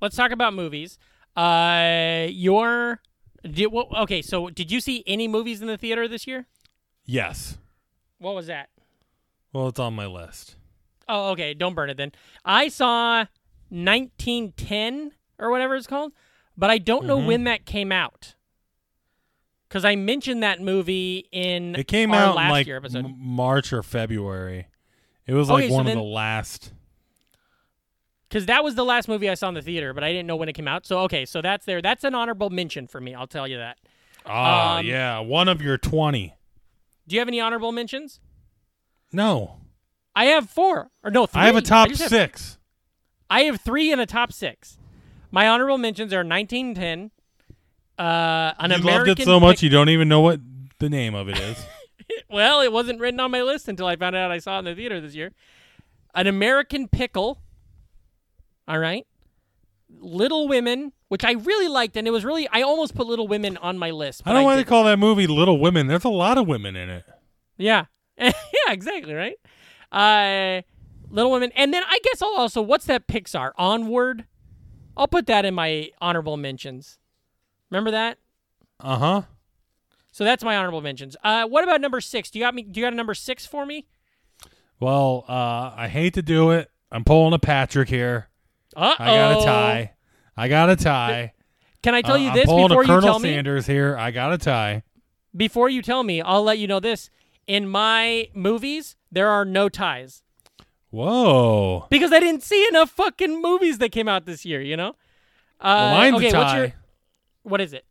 let's 0.00 0.16
talk 0.16 0.30
about 0.30 0.54
movies. 0.54 0.98
Uh, 1.36 2.26
your 2.30 3.02
did 3.42 3.66
what? 3.66 3.88
Okay, 3.94 4.22
so 4.22 4.48
did 4.48 4.72
you 4.72 4.80
see 4.80 5.04
any 5.06 5.28
movies 5.28 5.60
in 5.60 5.66
the 5.68 5.76
theater 5.76 6.08
this 6.08 6.26
year? 6.26 6.46
Yes. 7.04 7.58
What 8.16 8.34
was 8.34 8.46
that? 8.46 8.70
Well, 9.52 9.68
it's 9.68 9.78
on 9.78 9.94
my 9.94 10.06
list. 10.06 10.56
Oh, 11.06 11.32
okay. 11.32 11.52
Don't 11.52 11.74
burn 11.74 11.90
it 11.90 11.98
then. 11.98 12.12
I 12.46 12.68
saw 12.68 13.26
1910 13.68 15.12
or 15.38 15.50
whatever 15.50 15.76
it's 15.76 15.86
called, 15.86 16.12
but 16.56 16.70
I 16.70 16.78
don't 16.78 17.04
know 17.04 17.18
Mhm. 17.18 17.26
when 17.26 17.44
that 17.44 17.66
came 17.66 17.92
out. 17.92 18.36
Because 19.68 19.84
I 19.84 19.96
mentioned 19.96 20.42
that 20.42 20.62
movie 20.62 21.28
in 21.30 21.74
It 21.76 21.88
came 21.88 22.14
out 22.14 22.30
in 22.30 22.36
last 22.36 22.50
like 22.52 22.66
year 22.66 22.78
episode. 22.78 23.04
M- 23.04 23.16
March 23.18 23.70
or 23.70 23.82
February. 23.82 24.68
It 25.26 25.34
was 25.34 25.50
Okay, 25.50 25.62
like 25.64 25.68
so 25.68 25.74
one 25.74 25.84
then- 25.86 25.98
of 25.98 26.02
the 26.04 26.08
last. 26.08 26.72
Because 28.34 28.46
that 28.46 28.64
was 28.64 28.74
the 28.74 28.84
last 28.84 29.06
movie 29.06 29.30
I 29.30 29.34
saw 29.34 29.46
in 29.46 29.54
the 29.54 29.62
theater, 29.62 29.94
but 29.94 30.02
I 30.02 30.10
didn't 30.10 30.26
know 30.26 30.34
when 30.34 30.48
it 30.48 30.54
came 30.54 30.66
out. 30.66 30.84
So 30.86 30.98
okay, 31.02 31.24
so 31.24 31.40
that's 31.40 31.64
there. 31.66 31.80
That's 31.80 32.02
an 32.02 32.16
honorable 32.16 32.50
mention 32.50 32.88
for 32.88 33.00
me. 33.00 33.14
I'll 33.14 33.28
tell 33.28 33.46
you 33.46 33.58
that. 33.58 33.78
Ah, 34.26 34.78
Um, 34.78 34.86
yeah, 34.86 35.20
one 35.20 35.46
of 35.46 35.62
your 35.62 35.78
20. 35.78 36.34
Do 37.06 37.14
you 37.14 37.20
have 37.20 37.28
any 37.28 37.40
honorable 37.40 37.70
mentions? 37.70 38.18
No, 39.12 39.60
I 40.16 40.24
have 40.24 40.50
four 40.50 40.90
or 41.04 41.12
no 41.12 41.26
three. 41.26 41.42
I 41.42 41.46
have 41.46 41.54
a 41.54 41.62
top 41.62 41.90
have- 41.90 41.96
six. 41.96 42.58
I 43.30 43.42
have 43.42 43.60
three 43.60 43.92
in 43.92 44.00
a 44.00 44.06
top 44.06 44.32
six. 44.32 44.78
My 45.30 45.46
honorable 45.46 45.78
mentions 45.78 46.12
are 46.12 46.24
1910. 46.24 47.12
Uh, 47.96 48.52
an 48.58 48.72
you 48.72 48.78
American 48.78 49.06
loved 49.10 49.20
it 49.20 49.24
so 49.26 49.38
much 49.38 49.58
Pic- 49.58 49.62
you 49.62 49.68
don't 49.68 49.90
even 49.90 50.08
know 50.08 50.22
what 50.22 50.40
the 50.80 50.90
name 50.90 51.14
of 51.14 51.28
it 51.28 51.38
is. 51.38 51.64
well, 52.28 52.62
it 52.62 52.72
wasn't 52.72 52.98
written 52.98 53.20
on 53.20 53.30
my 53.30 53.42
list 53.42 53.68
until 53.68 53.86
I 53.86 53.94
found 53.94 54.16
out 54.16 54.32
I 54.32 54.38
saw 54.38 54.56
it 54.56 54.58
in 54.58 54.64
the 54.64 54.74
theater 54.74 55.00
this 55.00 55.14
year. 55.14 55.30
An 56.16 56.26
American 56.26 56.88
Pickle. 56.88 57.38
All 58.66 58.78
right. 58.78 59.06
Little 60.00 60.48
Women, 60.48 60.92
which 61.08 61.24
I 61.24 61.32
really 61.32 61.68
liked, 61.68 61.96
and 61.96 62.06
it 62.08 62.10
was 62.10 62.24
really 62.24 62.48
I 62.48 62.62
almost 62.62 62.94
put 62.94 63.06
Little 63.06 63.28
Women 63.28 63.56
on 63.58 63.78
my 63.78 63.90
list. 63.90 64.22
I 64.24 64.32
don't 64.32 64.48
they 64.48 64.56
didn't. 64.56 64.68
call 64.68 64.84
that 64.84 64.98
movie 64.98 65.26
Little 65.26 65.58
Women. 65.60 65.86
There's 65.86 66.04
a 66.04 66.08
lot 66.08 66.38
of 66.38 66.46
women 66.48 66.74
in 66.76 66.88
it. 66.90 67.04
Yeah. 67.56 67.86
yeah, 68.18 68.32
exactly, 68.68 69.14
right? 69.14 69.36
Uh 69.92 70.62
Little 71.10 71.30
Women. 71.30 71.52
And 71.54 71.72
then 71.72 71.82
I 71.86 71.98
guess 72.02 72.22
I'll 72.22 72.36
also 72.36 72.62
what's 72.62 72.86
that 72.86 73.06
Pixar? 73.06 73.52
Onward? 73.56 74.24
I'll 74.96 75.08
put 75.08 75.26
that 75.26 75.44
in 75.44 75.54
my 75.54 75.90
honorable 76.00 76.36
mentions. 76.36 76.98
Remember 77.70 77.90
that? 77.92 78.18
Uh 78.80 78.98
huh. 78.98 79.22
So 80.10 80.24
that's 80.24 80.42
my 80.44 80.56
honorable 80.56 80.80
mentions. 80.80 81.16
Uh 81.22 81.46
what 81.46 81.62
about 81.64 81.80
number 81.80 82.00
6? 82.00 82.30
Do 82.30 82.38
you 82.38 82.44
got 82.44 82.54
me 82.54 82.62
do 82.62 82.80
you 82.80 82.86
got 82.86 82.92
a 82.92 82.96
number 82.96 83.14
6 83.14 83.46
for 83.46 83.64
me? 83.66 83.86
Well, 84.80 85.24
uh, 85.28 85.72
I 85.76 85.88
hate 85.88 86.14
to 86.14 86.22
do 86.22 86.50
it. 86.50 86.70
I'm 86.90 87.04
pulling 87.04 87.32
a 87.32 87.38
Patrick 87.38 87.88
here. 87.88 88.28
Uh-oh. 88.76 88.96
I 89.04 89.06
got 89.16 89.40
a 89.40 89.44
tie. 89.44 89.92
I 90.36 90.48
got 90.48 90.70
a 90.70 90.76
tie. 90.76 91.32
Can 91.82 91.94
I 91.94 92.02
tell 92.02 92.14
Uh, 92.14 92.18
you 92.18 92.32
this 92.32 92.44
before 92.46 92.82
you 92.82 92.86
Colonel 92.88 93.00
tell 93.02 93.18
me? 93.18 93.30
Sanders 93.34 93.66
here. 93.66 93.96
I 93.96 94.10
got 94.10 94.32
a 94.32 94.38
tie. 94.38 94.82
Before 95.36 95.68
you 95.68 95.82
tell 95.82 96.02
me, 96.02 96.20
I'll 96.22 96.42
let 96.42 96.58
you 96.58 96.66
know 96.66 96.80
this. 96.80 97.10
In 97.46 97.68
my 97.68 98.28
movies, 98.34 98.96
there 99.12 99.28
are 99.28 99.44
no 99.44 99.68
ties. 99.68 100.22
Whoa. 100.90 101.86
Because 101.90 102.12
I 102.12 102.20
didn't 102.20 102.42
see 102.42 102.66
enough 102.68 102.90
fucking 102.90 103.42
movies 103.42 103.78
that 103.78 103.90
came 103.92 104.08
out 104.08 104.26
this 104.26 104.44
year, 104.44 104.60
you 104.62 104.76
know? 104.76 104.90
Uh, 105.60 105.90
Well, 105.92 105.94
mine's 105.94 106.16
okay, 106.16 106.28
a 106.28 106.32
tie. 106.32 106.38
what's 106.38 106.54
your 106.54 106.72
what 107.42 107.60
is 107.60 107.72
it? 107.72 107.84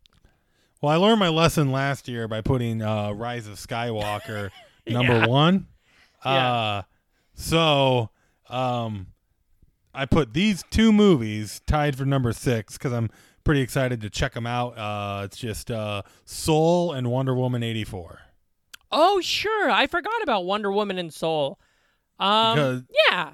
Well, 0.80 0.92
I 0.92 0.96
learned 0.96 1.20
my 1.20 1.28
lesson 1.28 1.70
last 1.70 2.08
year 2.08 2.26
by 2.28 2.40
putting 2.40 2.82
uh, 2.82 3.12
Rise 3.12 3.46
of 3.46 3.54
Skywalker 3.54 4.50
number 4.86 5.12
Yeah. 5.20 5.26
one. 5.26 5.66
Yeah. 6.24 6.52
Uh, 6.52 6.82
so 7.34 8.10
um, 8.48 9.08
I 9.94 10.06
put 10.06 10.32
these 10.34 10.64
two 10.70 10.92
movies 10.92 11.60
tied 11.66 11.96
for 11.96 12.04
number 12.04 12.32
six 12.32 12.76
because 12.76 12.92
I'm 12.92 13.10
pretty 13.44 13.60
excited 13.60 14.00
to 14.02 14.10
check 14.10 14.32
them 14.34 14.46
out. 14.46 14.76
Uh, 14.78 15.22
it's 15.24 15.36
just 15.36 15.70
uh, 15.70 16.02
Soul 16.24 16.92
and 16.92 17.10
Wonder 17.10 17.34
Woman 17.34 17.62
84. 17.62 18.20
Oh, 18.90 19.20
sure. 19.20 19.70
I 19.70 19.86
forgot 19.86 20.22
about 20.22 20.44
Wonder 20.44 20.70
Woman 20.72 20.98
and 20.98 21.12
Soul. 21.12 21.58
Um, 22.18 22.54
Because- 22.56 22.82
yeah. 23.10 23.30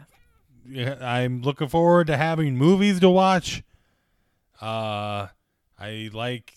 Yeah, 0.69 0.97
I'm 1.01 1.43
looking 1.43 1.69
forward 1.69 2.07
to 2.09 2.17
having 2.17 2.57
movies 2.57 3.01
to 3.01 3.11
watch. 3.11 3.63
Uh, 4.61 5.29
I 5.79 6.11
like 6.13 6.55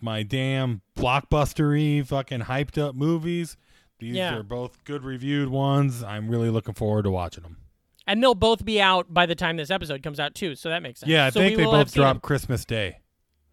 my 0.00 0.22
damn 0.22 0.80
blockbustery 0.96 2.06
fucking 2.06 2.42
hyped 2.42 2.78
up 2.80 2.94
movies. 2.94 3.56
These 3.98 4.14
Yeah. 4.16 4.36
are 4.36 4.42
both 4.42 4.82
good 4.84 5.04
reviewed 5.04 5.48
ones. 5.48 6.02
I'm 6.02 6.28
really 6.28 6.50
looking 6.50 6.74
forward 6.74 7.02
to 7.02 7.10
watching 7.10 7.42
them. 7.42 7.56
And 8.06 8.22
they'll 8.22 8.34
both 8.34 8.64
be 8.64 8.80
out 8.80 9.14
by 9.14 9.26
the 9.26 9.34
time 9.34 9.56
this 9.56 9.70
episode 9.70 10.02
comes 10.02 10.18
out 10.18 10.34
too, 10.34 10.54
so 10.54 10.68
that 10.68 10.82
makes 10.82 11.00
sense. 11.00 11.10
Yeah, 11.10 11.26
I 11.26 11.30
So 11.30 11.40
think 11.40 11.56
we 11.56 11.64
they 11.64 11.70
both 11.70 11.94
drop 11.94 12.20
Christmas 12.22 12.64
Day. 12.64 12.98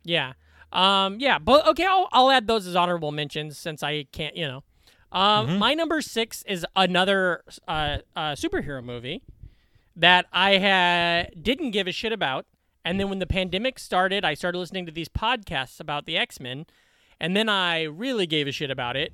Yeah. 0.04 0.34
Um. 0.72 1.20
Yeah. 1.20 1.40
But 1.40 1.68
okay, 1.68 1.86
I'll 1.86 2.10
I'll 2.12 2.32
add 2.32 2.48
those 2.48 2.66
as 2.66 2.76
honorable 2.76 3.12
mentions 3.12 3.58
since 3.58 3.84
I 3.84 4.06
can't. 4.12 4.36
You 4.36 4.48
know. 4.48 4.64
Um. 5.12 5.48
Mm-hmm. 5.48 5.58
My 5.58 5.74
number 5.74 6.02
six 6.02 6.44
is 6.48 6.66
another 6.76 7.44
uh, 7.68 8.00
uh 8.16 8.32
superhero 8.34 8.84
movie 8.84 9.22
that 9.96 10.26
I 10.34 10.58
had 10.58 11.44
didn't 11.44 11.72
give 11.72 11.88
a 11.88 11.92
shit 11.92 12.12
about, 12.12 12.46
and 12.84 13.00
then 13.00 13.10
when 13.10 13.20
the 13.20 13.28
pandemic 13.28 13.78
started, 13.78 14.26
I 14.26 14.34
started 14.34 14.58
listening 14.58 14.86
to 14.88 14.92
these 14.92 15.10
podcasts 15.10 15.80
about 15.80 16.06
the 16.06 16.18
X 16.18 16.40
Men, 16.40 16.66
and 17.20 17.36
then 17.36 17.50
I 17.50 17.84
really 17.84 18.26
gave 18.26 18.48
a 18.48 18.52
shit 18.52 18.72
about 18.72 18.96
it, 18.96 19.14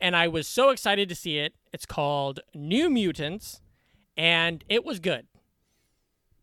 and 0.00 0.16
I 0.16 0.26
was 0.28 0.48
so 0.48 0.70
excited 0.70 1.08
to 1.08 1.14
see 1.14 1.38
it. 1.38 1.54
It's 1.72 1.86
called 1.86 2.40
New 2.54 2.90
Mutants, 2.90 3.60
and 4.16 4.62
it 4.68 4.84
was 4.84 4.98
good. 5.00 5.26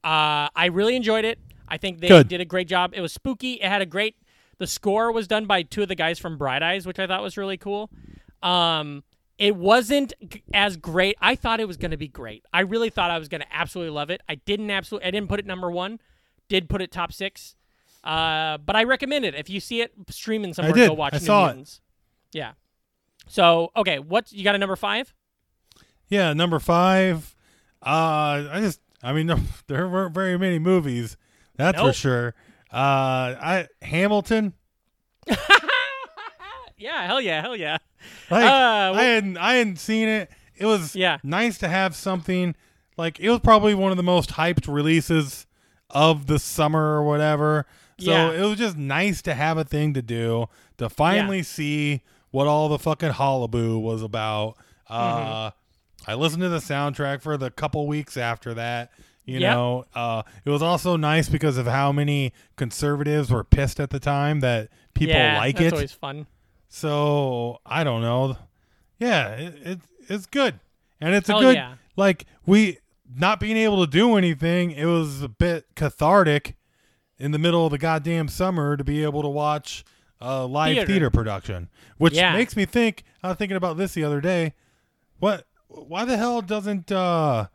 Uh, 0.03 0.47
I 0.55 0.69
really 0.71 0.95
enjoyed 0.95 1.25
it. 1.25 1.39
I 1.67 1.77
think 1.77 1.99
they 1.99 2.08
Good. 2.08 2.27
did 2.27 2.41
a 2.41 2.45
great 2.45 2.67
job. 2.67 2.93
It 2.95 3.01
was 3.01 3.13
spooky. 3.13 3.53
It 3.53 3.67
had 3.67 3.82
a 3.82 3.86
great. 3.86 4.15
The 4.58 4.67
score 4.67 5.12
was 5.12 5.27
done 5.27 5.45
by 5.45 5.63
two 5.63 5.82
of 5.84 5.88
the 5.88 5.95
guys 5.95 6.19
from 6.19 6.38
Bright 6.38 6.63
Eyes, 6.63 6.86
which 6.86 6.99
I 6.99 7.08
thought 7.08 7.21
was 7.21 7.38
really 7.38 7.58
cool. 7.58 7.89
Um, 8.41 9.03
it 9.38 9.55
wasn't 9.55 10.13
as 10.53 10.75
great. 10.77 11.15
I 11.21 11.36
thought 11.36 11.60
it 11.60 11.67
was 11.67 11.77
going 11.77 11.91
to 11.91 11.97
be 11.97 12.08
great. 12.08 12.43
I 12.51 12.62
really 12.62 12.89
thought 12.89 13.12
I 13.12 13.17
was 13.19 13.29
going 13.29 13.41
to 13.41 13.47
absolutely 13.55 13.91
love 13.93 14.10
it. 14.10 14.21
I 14.27 14.36
didn't 14.36 14.69
absolutely. 14.69 15.08
I 15.08 15.12
didn't 15.12 15.29
put 15.29 15.39
it 15.39 15.45
number 15.45 15.69
one. 15.71 15.99
Did 16.49 16.69
put 16.69 16.82
it 16.82 16.91
top 16.91 17.13
six. 17.13 17.55
Uh, 18.03 18.58
but 18.58 18.75
I 18.75 18.84
recommend 18.84 19.25
it 19.25 19.36
if 19.36 19.49
you 19.49 19.60
see 19.60 19.82
it 19.82 19.91
streaming 20.10 20.53
somewhere. 20.53 20.73
did. 20.73 20.88
Go 20.88 20.93
watch 20.93 21.13
I 21.13 21.17
New 21.17 21.25
saw 21.25 21.49
it. 21.49 21.79
Yeah. 22.34 22.53
So 23.27 23.71
okay, 23.75 23.99
what 23.99 24.32
you 24.32 24.43
got 24.43 24.55
a 24.55 24.58
number 24.58 24.75
five? 24.75 25.13
Yeah, 26.10 26.34
number 26.34 26.60
five. 26.60 27.36
Uh, 27.85 28.49
I 28.51 28.59
just, 28.61 28.79
I 29.01 29.13
mean, 29.13 29.27
there 29.67 29.87
weren't 29.87 30.13
very 30.13 30.37
many 30.37 30.59
movies. 30.59 31.17
That's 31.55 31.79
for 31.79 31.93
sure. 31.93 32.35
Uh, 32.71 33.35
I 33.41 33.67
Hamilton. 33.81 34.53
Yeah, 36.77 37.05
hell 37.07 37.19
yeah, 37.19 37.41
hell 37.41 37.57
yeah. 37.57 37.77
Like 38.31 38.45
Uh, 38.45 38.93
I 38.95 39.03
hadn't 39.03 39.37
I 39.37 39.55
hadn't 39.55 39.79
seen 39.79 40.07
it. 40.07 40.29
It 40.55 40.65
was 40.65 40.95
Yeah. 40.95 41.17
nice 41.23 41.57
to 41.57 41.67
have 41.67 41.93
something 41.93 42.55
like 42.97 43.19
it 43.19 43.29
was 43.29 43.39
probably 43.41 43.73
one 43.75 43.91
of 43.91 43.97
the 43.97 44.03
most 44.03 44.31
hyped 44.31 44.73
releases 44.73 45.45
of 45.89 46.27
the 46.27 46.39
summer 46.39 46.93
or 46.95 47.03
whatever. 47.03 47.65
So 47.99 48.11
Yeah. 48.11 48.31
it 48.31 48.41
was 48.47 48.57
just 48.57 48.77
nice 48.77 49.21
to 49.23 49.33
have 49.33 49.57
a 49.57 49.65
thing 49.65 49.93
to 49.95 50.01
do 50.01 50.47
to 50.77 50.87
finally 50.89 51.43
see 51.43 52.01
what 52.31 52.47
all 52.47 52.69
the 52.69 52.79
fucking 52.79 53.09
hullabaloo 53.11 53.77
was 53.79 54.01
about. 54.01 54.55
Mm-hmm. 54.89 55.59
I 56.10 56.15
listened 56.15 56.41
to 56.41 56.50
the 56.50 56.58
soundtrack 56.58 57.22
for 57.22 57.38
the 57.38 57.52
couple 57.52 57.86
weeks 57.88 58.17
after 58.17 58.54
that. 58.56 58.91
You 59.26 59.39
Yep. 59.39 59.54
know, 59.56 59.86
uh, 59.93 60.24
it 60.43 60.50
was 60.50 60.63
also 60.63 60.95
nice 60.95 61.30
because 61.30 61.58
of 61.58 61.67
how 61.67 61.91
many 61.91 62.34
conservatives 62.56 63.30
were 63.30 63.43
pissed 63.43 63.80
at 63.80 63.91
the 63.91 64.00
time 64.00 64.39
that 64.39 64.69
people 64.95 65.15
yeah, 65.15 65.38
like 65.38 65.58
that's 65.58 65.67
it. 65.67 65.74
always 65.74 65.91
fun. 65.91 66.26
So 66.67 67.60
I 67.65 67.84
don't 67.84 68.02
know. 68.02 68.38
Yeah, 69.00 69.30
it, 69.36 69.54
it 69.63 69.80
it's 70.08 70.26
good, 70.26 70.60
and 71.00 71.13
it's 71.13 71.30
a 71.30 71.34
Hell 71.34 71.41
good 71.41 71.56
yeah. 71.56 71.76
like 71.95 72.26
we 72.45 72.80
not 73.17 73.39
being 73.39 73.58
able 73.58 73.86
to 73.86 73.91
do 73.91 74.15
anything. 74.15 74.72
It 74.72 74.86
was 74.86 75.22
a 75.22 75.30
bit 75.30 75.65
cathartic 75.76 76.56
in 77.19 77.32
the 77.32 77.39
middle 77.39 77.65
of 77.65 77.72
the 77.72 77.78
goddamn 77.78 78.28
summer 78.30 78.78
to 78.78 78.84
be 78.84 79.04
able 79.04 79.22
to 79.22 79.28
watch 79.30 79.84
a 80.22 80.45
live 80.45 80.74
Theater. 80.74 80.88
theater, 80.88 81.10
production, 81.12 81.69
which 81.98 82.13
Yeah. 82.15 82.34
makes 82.34 82.56
me 82.56 82.65
think. 82.65 83.04
I 83.24 83.30
was 83.30 83.38
thinking 83.38 83.58
about 83.58 83.78
this 83.78 83.93
the 83.93 84.04
other 84.04 84.22
day. 84.22 84.54
What? 85.19 85.45
Why 85.69 86.03
the 86.05 86.17
hell 86.17 86.41
doesn't 86.41 86.91
uh, 86.91 87.47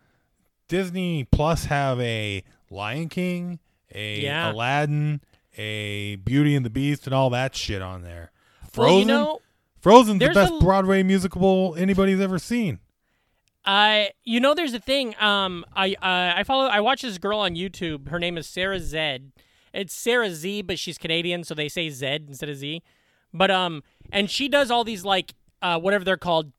Disney 0.68 1.24
Plus 1.24 1.66
have 1.66 2.00
a 2.00 2.42
Lion 2.70 3.08
King, 3.08 3.58
a 3.92 4.20
Yeah. 4.22 4.52
Aladdin, 4.52 5.20
a 5.56 6.16
Beauty 6.16 6.54
and 6.54 6.64
the 6.64 6.70
Beast, 6.70 7.06
and 7.06 7.14
all 7.14 7.30
that 7.30 7.54
shit 7.56 7.82
on 7.82 8.02
there? 8.02 8.30
Well, 8.62 8.70
Frozen. 8.88 8.98
you 9.00 9.04
know, 9.06 9.40
Frozen's 9.80 10.18
the 10.20 10.28
best 10.30 10.52
a- 10.54 10.58
Broadway 10.60 11.02
musical 11.02 11.74
anybody's 11.76 12.20
ever 12.20 12.38
seen. 12.38 12.78
I 13.66 14.10
you 14.24 14.40
know 14.40 14.54
there's 14.54 14.74
a 14.74 14.78
thing. 14.80 15.14
Um, 15.20 15.64
I 15.74 15.94
uh, 15.94 16.38
I 16.38 16.44
follow. 16.44 16.66
I 16.66 16.80
watch 16.80 17.02
this 17.02 17.16
girl 17.18 17.38
on 17.38 17.54
YouTube. 17.54 18.08
Her 18.08 18.18
name 18.18 18.36
is 18.36 18.46
Sarah 18.46 18.78
Zed. 18.80 19.32
It's 19.72 19.94
Sarah 19.94 20.30
Z, 20.30 20.62
but 20.62 20.78
she's 20.78 20.98
Canadian, 20.98 21.44
so 21.44 21.54
they 21.54 21.68
say 21.68 21.88
Z 21.88 22.06
instead 22.28 22.48
of 22.50 22.56
Z. 22.56 22.82
But 23.32 23.50
um, 23.50 23.82
and 24.12 24.30
she 24.30 24.48
does 24.48 24.70
all 24.70 24.84
these 24.84 25.04
like 25.04 25.34
uh, 25.62 25.80
whatever 25.80 26.04
they're 26.04 26.18
called, 26.18 26.52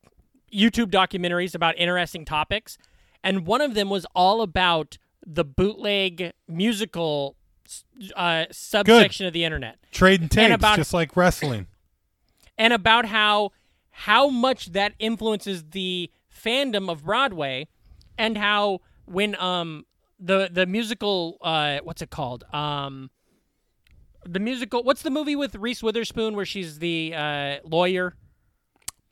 YouTube 0.55 0.91
documentaries 0.91 1.53
about 1.55 1.77
interesting 1.77 2.25
topics. 2.25 2.77
And 3.23 3.45
one 3.45 3.61
of 3.61 3.73
them 3.73 3.89
was 3.89 4.05
all 4.15 4.41
about 4.41 4.97
the 5.25 5.43
bootleg 5.43 6.33
musical 6.47 7.35
uh, 8.15 8.45
subsection 8.51 9.25
of 9.25 9.33
the 9.33 9.43
internet. 9.43 9.77
Trading 9.91 10.29
tapes, 10.29 10.53
about- 10.53 10.77
just 10.77 10.93
like 10.93 11.15
wrestling. 11.17 11.67
and 12.57 12.73
about 12.73 13.05
how 13.05 13.51
how 13.89 14.27
much 14.29 14.73
that 14.73 14.93
influences 14.99 15.63
the 15.71 16.11
fandom 16.29 16.89
of 16.91 17.03
Broadway, 17.05 17.67
and 18.17 18.37
how 18.37 18.81
when 19.05 19.35
um 19.41 19.85
the 20.19 20.49
the 20.51 20.65
musical 20.65 21.37
uh 21.41 21.79
what's 21.83 22.01
it 22.01 22.09
called 22.09 22.43
um 22.53 23.09
the 24.25 24.39
musical 24.39 24.83
what's 24.83 25.01
the 25.01 25.09
movie 25.09 25.35
with 25.35 25.55
Reese 25.55 25.83
Witherspoon 25.83 26.35
where 26.35 26.45
she's 26.45 26.79
the 26.79 27.13
uh 27.15 27.57
lawyer 27.63 28.15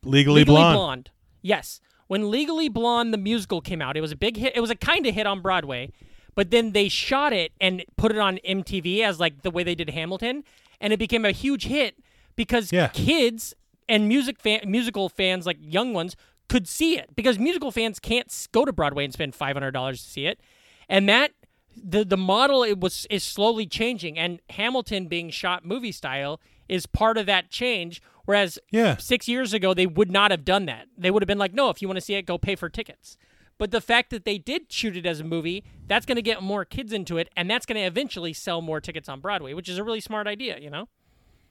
Legally, 0.02 0.40
Legally 0.40 0.60
Blonde. 0.62 1.10
Yes. 1.44 1.80
When 2.06 2.30
Legally 2.30 2.68
Blonde 2.68 3.12
the 3.12 3.18
musical 3.18 3.60
came 3.60 3.80
out, 3.82 3.96
it 3.96 4.00
was 4.00 4.12
a 4.12 4.16
big 4.16 4.36
hit. 4.38 4.56
It 4.56 4.60
was 4.60 4.70
a 4.70 4.74
kind 4.74 5.06
of 5.06 5.14
hit 5.14 5.26
on 5.26 5.40
Broadway, 5.42 5.92
but 6.34 6.50
then 6.50 6.72
they 6.72 6.88
shot 6.88 7.32
it 7.32 7.52
and 7.60 7.84
put 7.96 8.10
it 8.12 8.18
on 8.18 8.38
MTV 8.38 9.00
as 9.02 9.20
like 9.20 9.42
the 9.42 9.50
way 9.50 9.62
they 9.62 9.74
did 9.74 9.90
Hamilton, 9.90 10.42
and 10.80 10.92
it 10.92 10.98
became 10.98 11.24
a 11.24 11.30
huge 11.30 11.64
hit 11.66 11.96
because 12.34 12.72
Yeah. 12.72 12.88
kids 12.88 13.54
and 13.88 14.08
music 14.08 14.40
fan, 14.40 14.60
musical 14.64 15.08
fans 15.08 15.44
like 15.46 15.58
young 15.60 15.92
ones 15.92 16.16
could 16.48 16.66
see 16.66 16.98
it 16.98 17.14
because 17.14 17.38
musical 17.38 17.70
fans 17.70 17.98
can't 17.98 18.30
go 18.52 18.64
to 18.64 18.72
Broadway 18.72 19.04
and 19.04 19.12
spend 19.12 19.34
$500 19.34 20.02
to 20.04 20.10
see 20.10 20.26
it. 20.26 20.40
And 20.88 21.08
that 21.08 21.32
the 21.76 22.04
the 22.04 22.16
model 22.16 22.62
it 22.62 22.78
was 22.80 23.06
is 23.10 23.22
slowly 23.22 23.66
changing, 23.66 24.18
and 24.18 24.40
Hamilton 24.50 25.08
being 25.08 25.30
shot 25.30 25.64
movie 25.64 25.92
style 25.92 26.40
is 26.68 26.86
part 26.86 27.18
of 27.18 27.26
that 27.26 27.50
change. 27.50 28.00
Whereas 28.24 28.58
Yeah. 28.70 28.96
six 28.96 29.28
years 29.28 29.52
ago 29.52 29.74
they 29.74 29.86
would 29.86 30.10
not 30.10 30.30
have 30.30 30.44
done 30.44 30.66
that. 30.66 30.86
They 30.96 31.10
would 31.10 31.22
have 31.22 31.26
been 31.28 31.38
like, 31.38 31.52
no, 31.54 31.68
if 31.70 31.82
you 31.82 31.88
want 31.88 31.96
to 31.96 32.00
see 32.00 32.14
it, 32.14 32.22
go 32.26 32.38
pay 32.38 32.56
for 32.56 32.68
tickets. 32.68 33.16
But 33.58 33.70
the 33.70 33.80
fact 33.80 34.10
that 34.10 34.24
they 34.24 34.38
did 34.38 34.72
shoot 34.72 34.96
it 34.96 35.06
as 35.06 35.20
a 35.20 35.24
movie, 35.24 35.62
that's 35.86 36.04
going 36.06 36.16
to 36.16 36.22
get 36.22 36.42
more 36.42 36.64
kids 36.64 36.92
into 36.92 37.18
it, 37.18 37.28
and 37.36 37.48
that's 37.48 37.66
going 37.66 37.76
to 37.80 37.86
eventually 37.86 38.32
sell 38.32 38.60
more 38.60 38.80
tickets 38.80 39.08
on 39.08 39.20
Broadway, 39.20 39.54
which 39.54 39.68
is 39.68 39.78
a 39.78 39.84
really 39.84 40.00
smart 40.00 40.26
idea, 40.26 40.58
you 40.58 40.70
know. 40.70 40.88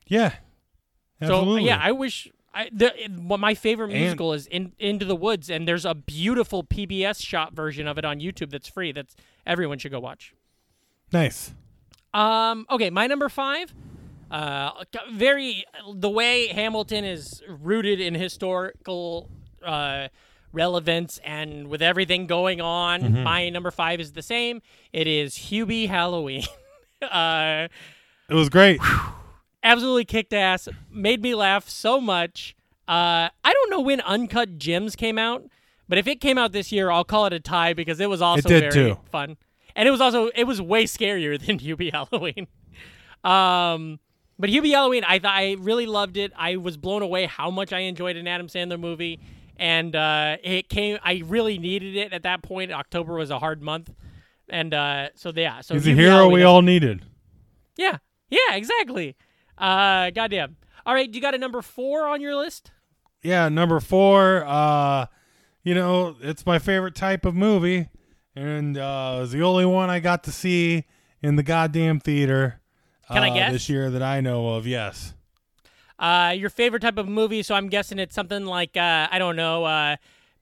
Yeah. 0.08 0.34
Absolutely. 1.22 1.62
So 1.62 1.68
yeah, 1.68 1.80
I 1.82 1.92
wish 1.94 2.28
I 2.54 2.70
the 2.74 2.92
my 3.10 3.54
favorite 3.56 3.92
And- 3.92 4.00
musical 4.02 4.34
is 4.34 4.48
in 4.48 4.74
Into 4.80 5.06
the 5.06 5.16
Woods, 5.16 5.50
and 5.50 5.66
there's 5.66 5.86
a 5.86 5.96
beautiful 5.96 6.64
PBS 6.64 7.22
shot 7.24 7.54
version 7.54 7.88
of 7.88 7.98
it 7.98 8.04
on 8.04 8.20
YouTube 8.20 8.50
that's 8.50 8.68
free. 8.68 8.92
That's 8.92 9.16
everyone 9.46 9.78
should 9.78 9.92
go 9.92 10.00
watch. 10.02 10.34
nice. 11.12 11.54
Um, 12.14 12.66
okay, 12.70 12.90
my 12.90 13.08
number 13.08 13.28
five. 13.30 13.74
Uh, 14.34 14.84
very 15.12 15.64
the 15.94 16.10
way 16.10 16.48
Hamilton 16.48 17.06
is 17.06 17.44
rooted 17.48 18.00
in 18.00 18.16
historical 18.16 19.30
uh, 19.64 20.08
relevance 20.52 21.20
and 21.24 21.68
with 21.68 21.84
everything 21.84 22.26
going 22.26 22.60
on. 22.60 23.02
Mm-hmm. 23.02 23.24
My 23.24 23.50
number 23.50 23.70
five 23.70 24.00
is 24.00 24.14
the 24.14 24.24
same. 24.24 24.64
It 24.92 25.06
is 25.06 25.36
Hubie 25.36 25.88
Halloween. 25.88 26.46
uh, 27.04 27.68
It 28.28 28.34
was 28.34 28.50
great. 28.50 28.82
absolutely 29.64 30.06
kicked 30.06 30.34
ass. 30.34 30.68
Made 30.90 31.22
me 31.22 31.36
laugh 31.36 31.70
so 31.70 32.02
much. 32.02 32.56
Uh, 32.88 33.30
I 33.44 33.54
don't 33.54 33.70
know 33.70 33.82
when 33.82 34.02
Uncut 34.02 34.58
Gems 34.58 34.96
came 34.96 35.20
out, 35.20 35.44
but 35.88 36.00
if 36.00 36.08
it 36.08 36.20
came 36.20 36.40
out 36.40 36.54
this 36.54 36.72
year, 36.72 36.90
I'll 36.90 37.04
call 37.06 37.28
it 37.28 37.34
a 37.34 37.40
tie 37.40 37.74
because 37.74 38.00
it 38.00 38.10
was 38.10 38.22
also 38.22 38.50
did 38.50 38.74
very 38.74 38.92
too. 38.94 38.98
fun, 39.12 39.38
and 39.76 39.88
it 39.88 39.92
was 39.92 40.02
also 40.02 40.30
it 40.36 40.46
was 40.46 40.60
way 40.60 40.86
scarier 40.86 41.40
than 41.46 41.60
Hubie 41.60 41.92
Halloween. 41.94 42.48
Um, 43.24 44.00
but 44.44 44.50
Hubie 44.50 44.72
Halloween, 44.72 45.06
I 45.08 45.20
thought 45.20 45.36
I 45.36 45.56
really 45.58 45.86
loved 45.86 46.18
it. 46.18 46.34
I 46.36 46.58
was 46.58 46.76
blown 46.76 47.02
away 47.02 47.28
how 47.28 47.50
much 47.50 47.72
I 47.72 47.80
enjoyed 47.80 48.18
an 48.18 48.28
Adam 48.28 48.48
Sandler 48.48 48.78
movie, 48.78 49.22
and 49.56 49.96
uh, 49.96 50.36
it 50.44 50.68
came. 50.68 50.98
I 51.02 51.24
really 51.26 51.58
needed 51.58 51.96
it 51.96 52.12
at 52.12 52.24
that 52.24 52.44
point. 52.44 52.70
October 52.70 53.14
was 53.14 53.30
a 53.30 53.39
hard 53.39 53.62
month, 53.62 53.94
and 54.50 54.74
uh, 54.74 55.12
so 55.16 55.32
yeah. 55.34 55.62
So 55.62 55.76
He's 55.76 55.88
a 55.88 55.91
hero 55.91 56.16
Halloween, 56.16 56.34
we 56.34 56.44
all 56.44 56.62
needed. 56.62 57.06
yeah, 57.78 58.00
yeah, 58.30 58.56
exactly. 58.56 59.16
Uh, 59.58 60.10
goddamn. 60.10 60.58
All 60.86 60.94
right, 60.94 61.10
you 61.10 61.22
got 61.22 61.34
a 61.34 61.38
number 61.38 61.62
four 61.62 62.06
on 62.06 62.20
your 62.20 62.36
list? 62.36 62.72
Yeah, 63.22 63.48
number 63.48 63.80
four. 63.80 64.44
Uh, 64.46 65.06
you 65.64 65.74
know, 65.74 66.18
it's 66.20 66.46
my 66.46 66.60
favorite 66.60 66.96
type 66.96 67.24
of 67.24 67.34
movie, 67.34 67.88
and 68.36 68.78
uh, 68.78 69.14
it 69.16 69.22
was 69.22 69.32
the 69.32 69.41
only 69.41 69.66
one 69.66 69.89
I 69.89 70.02
got 70.02 70.26
to 70.26 70.34
see 70.34 70.84
in 71.22 71.38
the 71.38 71.44
goddamn 71.44 72.02
theater. 72.02 72.60
Can 73.12 73.24
I 73.24 73.30
uh, 73.30 73.34
guess? 73.34 73.51
this 73.51 73.70
year 73.70 73.89
that 73.89 74.01
I 74.04 74.22
know 74.22 74.49
of? 74.56 74.66
Yes. 74.68 75.14
Uh, 75.99 76.34
your 76.36 76.49
favorite 76.49 76.82
type 76.82 76.97
of 76.97 77.08
movie? 77.08 77.43
So 77.43 77.56
I'm 77.56 77.68
guessing 77.70 77.99
it's 77.99 78.16
something 78.16 78.45
like 78.45 78.76
uh, 78.78 79.08
I 79.12 79.20
don't 79.20 79.36
know, 79.36 79.64
uh, 79.66 79.95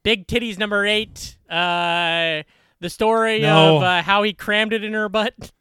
Big 0.03 0.28
Titties 0.28 0.57
number 0.57 0.86
eight. 0.86 1.38
Uh, 1.49 2.43
the 2.80 2.89
story 2.89 3.41
No. 3.41 3.78
of 3.78 3.84
uh, 3.84 4.01
how 4.01 4.24
he 4.24 4.34
crammed 4.34 4.74
it 4.74 4.84
in 4.84 4.93
her 4.93 5.09
butt. 5.09 5.51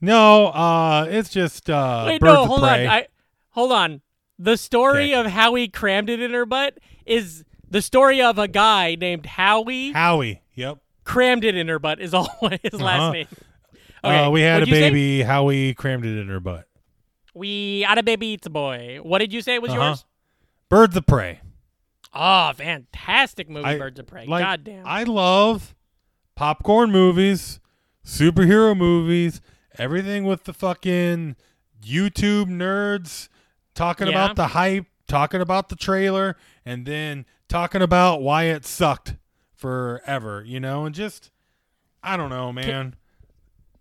No, 0.00 0.46
uh, 0.48 1.06
it's 1.08 1.28
just 1.28 1.70
uh, 1.70 2.04
Wait, 2.08 2.22
no, 2.22 2.46
hold 2.46 2.60
Prey. 2.62 2.86
on. 2.86 2.92
I 2.92 3.06
hold 3.50 3.70
on. 3.72 4.00
The 4.38 4.56
story 4.56 5.14
Okay. 5.14 5.14
of 5.14 5.26
how 5.26 5.54
he 5.54 5.68
crammed 5.68 6.10
it 6.10 6.20
in 6.20 6.32
her 6.32 6.44
butt 6.46 6.78
is 7.06 7.44
the 7.70 7.80
story 7.82 8.20
of 8.20 8.38
a 8.38 8.48
guy 8.48 8.96
named 8.96 9.26
Howie 9.26 9.92
Howie. 9.92 10.42
Yep. 10.54 10.78
crammed 11.04 11.44
it 11.44 11.54
in 11.56 11.68
her 11.68 11.78
butt. 11.78 12.00
Is 12.00 12.14
all 12.14 12.24
his 12.62 12.74
Uh-huh. 12.74 12.84
last 12.84 13.12
name. 13.12 13.26
Okay, 14.04 14.24
Uh, 14.24 14.30
we 14.30 14.40
had 14.42 14.62
a 14.62 14.66
you 14.66 14.72
say? 14.74 14.80
baby. 14.90 15.22
Howie 15.22 15.74
crammed 15.74 16.04
it 16.04 16.18
in 16.18 16.28
her 16.28 16.40
butt. 16.40 16.66
We 17.34 17.82
had 17.82 17.98
a 17.98 18.02
baby. 18.02 18.34
It's 18.34 18.46
a 18.46 18.50
boy. 18.50 18.98
What 19.02 19.18
did 19.18 19.32
you 19.32 19.40
say 19.42 19.58
was 19.58 19.70
Uh-huh. 19.72 19.80
yours? 19.80 20.04
Birds 20.68 20.96
of 20.96 21.06
Prey. 21.06 21.40
Oh, 22.14 22.52
fantastic 22.54 23.48
movie, 23.48 23.66
I- 23.66 23.78
Birds 23.78 23.98
of 24.00 24.06
Prey. 24.06 24.26
Like, 24.26 24.44
God 24.44 24.64
damn. 24.64 24.86
I 24.86 25.04
love 25.04 25.74
popcorn 26.34 26.90
movies, 26.90 27.60
superhero 28.04 28.76
movies, 28.76 29.40
everything 29.78 30.24
with 30.24 30.44
the 30.44 30.52
fucking 30.52 31.36
YouTube 31.82 32.46
nerds 32.48 33.28
talking 33.74 34.08
Yeah. 34.08 34.12
about 34.24 34.36
the 34.36 34.48
hype, 34.48 34.86
talking 35.08 35.40
about 35.40 35.68
the 35.68 35.76
trailer, 35.76 36.36
and 36.66 36.84
then 36.86 37.24
talking 37.48 37.80
about 37.82 38.20
why 38.20 38.44
it 38.44 38.64
sucked 38.66 39.16
forever, 39.54 40.42
you 40.46 40.60
know, 40.60 40.84
and 40.84 40.94
just 40.94 41.30
I 42.02 42.16
don't 42.16 42.30
know, 42.30 42.52
man. 42.52 42.96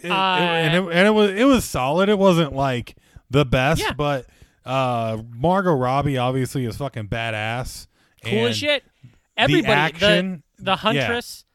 It- 0.03 0.07
it- 0.07 0.11
and, 0.11 0.75
it, 0.75 0.91
and 0.95 1.07
it 1.07 1.11
was 1.11 1.31
it 1.31 1.43
was 1.45 1.65
solid. 1.65 2.09
It 2.09 2.17
wasn't 2.19 2.53
like 2.53 2.95
the 3.29 3.45
best, 3.45 3.81
Yeah. 3.81 3.93
but 3.93 4.25
uh 4.65 5.21
Margot 5.35 5.73
Robbie 5.73 6.17
obviously 6.17 6.65
is 6.65 6.77
fucking 6.77 7.07
badass. 7.07 7.87
cool 8.23 8.33
and 8.33 8.47
as 8.49 8.57
shit. 8.57 8.83
Everybody, 9.37 9.63
the 9.67 9.71
action, 9.73 10.43
the, 10.57 10.63
the 10.65 10.75
Huntress, 10.75 11.45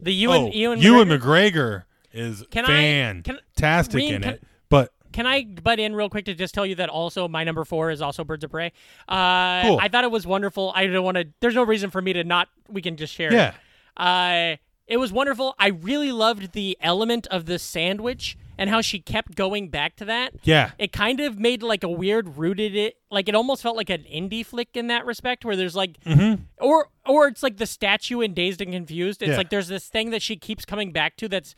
the 0.00 0.12
Ewan, 0.14 0.42
oh, 0.44 0.50
Ewan, 0.52 0.78
Ewan 0.80 1.08
McGregor. 1.08 1.20
McGregor 1.20 1.82
is 2.12 2.44
Can 2.50 2.64
I- 2.64 2.68
can- 2.68 3.22
fantastic 3.24 4.02
in 4.04 4.22
can- 4.22 4.34
it. 4.34 4.42
But 4.70 4.92
Can 5.12 5.26
I 5.26 5.44
butt 5.44 5.78
in 5.78 5.94
real 5.94 6.08
quick 6.08 6.24
to 6.26 6.34
just 6.34 6.54
tell 6.54 6.64
you 6.64 6.74
that 6.76 6.88
also 6.88 7.28
my 7.28 7.44
number 7.44 7.64
four 7.64 7.90
is 7.90 8.00
also 8.00 8.24
Birds 8.24 8.44
of 8.44 8.50
Prey. 8.50 8.72
Uh, 9.08 9.62
Cool. 9.62 9.78
I 9.80 9.88
thought 9.90 10.04
it 10.04 10.10
was 10.10 10.26
wonderful. 10.26 10.72
I 10.74 10.86
don't 10.86 11.04
want 11.04 11.16
to. 11.18 11.26
There's 11.40 11.54
no 11.54 11.64
reason 11.64 11.90
for 11.90 12.00
me 12.00 12.12
to 12.14 12.24
not. 12.24 12.48
We 12.68 12.80
can 12.82 12.96
just 12.96 13.12
share. 13.12 13.32
yeah, 13.32 13.48
It. 13.50 13.54
Uh, 13.96 14.56
it 14.86 14.98
was 14.98 15.12
wonderful. 15.12 15.54
I 15.58 15.68
really 15.68 16.12
loved 16.12 16.52
the 16.52 16.76
element 16.80 17.26
of 17.28 17.46
the 17.46 17.58
sandwich 17.58 18.36
and 18.56 18.70
how 18.70 18.80
she 18.80 19.00
kept 19.00 19.34
going 19.34 19.68
back 19.68 19.96
to 19.96 20.04
that. 20.04 20.34
yeah, 20.44 20.70
It 20.78 20.92
kind 20.92 21.18
of 21.20 21.38
made 21.38 21.62
like 21.62 21.82
a 21.82 21.88
weird 21.88 22.36
rooted 22.36 22.76
it 22.76 22.96
like 23.10 23.28
it 23.28 23.34
almost 23.34 23.62
felt 23.62 23.76
like 23.76 23.90
an 23.90 24.04
indie 24.04 24.44
flick 24.46 24.68
in 24.74 24.86
that 24.88 25.04
respect 25.06 25.44
where 25.44 25.56
there's 25.56 25.74
like 25.74 25.98
mm-hmm. 26.04 26.42
or 26.60 26.88
or 27.06 27.26
it's 27.28 27.42
like 27.42 27.56
the 27.56 27.66
statue 27.66 28.20
in 28.20 28.34
Dazed 28.34 28.60
and 28.60 28.72
Confused. 28.72 29.22
It's. 29.22 29.30
Yeah. 29.30 29.36
like 29.36 29.50
there's 29.50 29.68
this 29.68 29.88
thing 29.88 30.10
that 30.10 30.22
she 30.22 30.36
keeps 30.36 30.64
coming 30.64 30.92
back 30.92 31.16
to 31.16 31.28
that's 31.28 31.54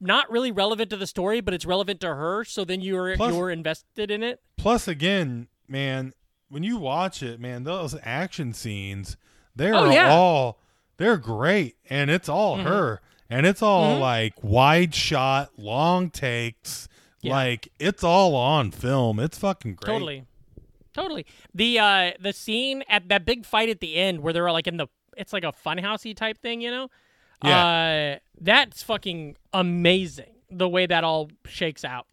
not 0.00 0.30
really 0.30 0.50
relevant 0.52 0.90
to 0.90 0.96
the 0.96 1.06
story, 1.06 1.40
but 1.40 1.54
it's 1.54 1.64
relevant 1.64 2.00
to 2.00 2.08
her. 2.08 2.44
So 2.44 2.64
then 2.64 2.80
you're 2.80 3.16
Plus- 3.16 3.32
you're 3.32 3.50
invested 3.50 4.10
in 4.10 4.22
it. 4.22 4.40
Plus, 4.58 4.86
again, 4.88 5.48
man, 5.68 6.12
when 6.48 6.62
you 6.62 6.76
watch 6.76 7.22
it, 7.22 7.40
man, 7.40 7.64
those 7.64 7.96
action 8.02 8.52
scenes, 8.52 9.16
they're 9.56 9.74
Oh, 9.74 9.90
yeah. 9.90 10.12
All 10.12 10.58
they're 10.96 11.16
great, 11.16 11.76
and 11.90 12.10
it's 12.10 12.28
all 12.28 12.56
her, 12.58 13.00
and 13.30 13.46
it's 13.46 13.62
all 13.62 13.98
like 13.98 14.34
wide 14.42 14.94
shot, 14.94 15.50
long 15.58 16.10
takes, 16.10 16.88
Yeah. 17.22 17.32
like 17.32 17.68
it's 17.78 18.04
all 18.04 18.34
on 18.34 18.70
film. 18.70 19.18
It's 19.20 19.38
fucking 19.38 19.74
great. 19.74 19.86
Totally, 19.92 20.24
totally. 20.92 21.26
The 21.54 21.78
uh 21.78 22.10
the 22.20 22.32
scene 22.32 22.84
at 22.88 23.08
that 23.08 23.24
big 23.24 23.44
fight 23.44 23.68
at 23.68 23.80
the 23.80 23.96
end 23.96 24.20
where 24.20 24.32
they're 24.32 24.50
like 24.52 24.66
in 24.66 24.76
the 24.76 24.86
it's 25.16 25.32
like 25.32 25.44
a 25.44 25.52
funhousey 25.52 26.16
type 26.16 26.38
thing, 26.38 26.60
you 26.60 26.70
know. 26.70 26.88
Uh, 27.42 28.16
that's 28.40 28.82
fucking 28.82 29.36
amazing. 29.52 30.32
The 30.50 30.68
way 30.68 30.86
that 30.86 31.04
all 31.04 31.30
shakes 31.46 31.84
out, 31.84 32.06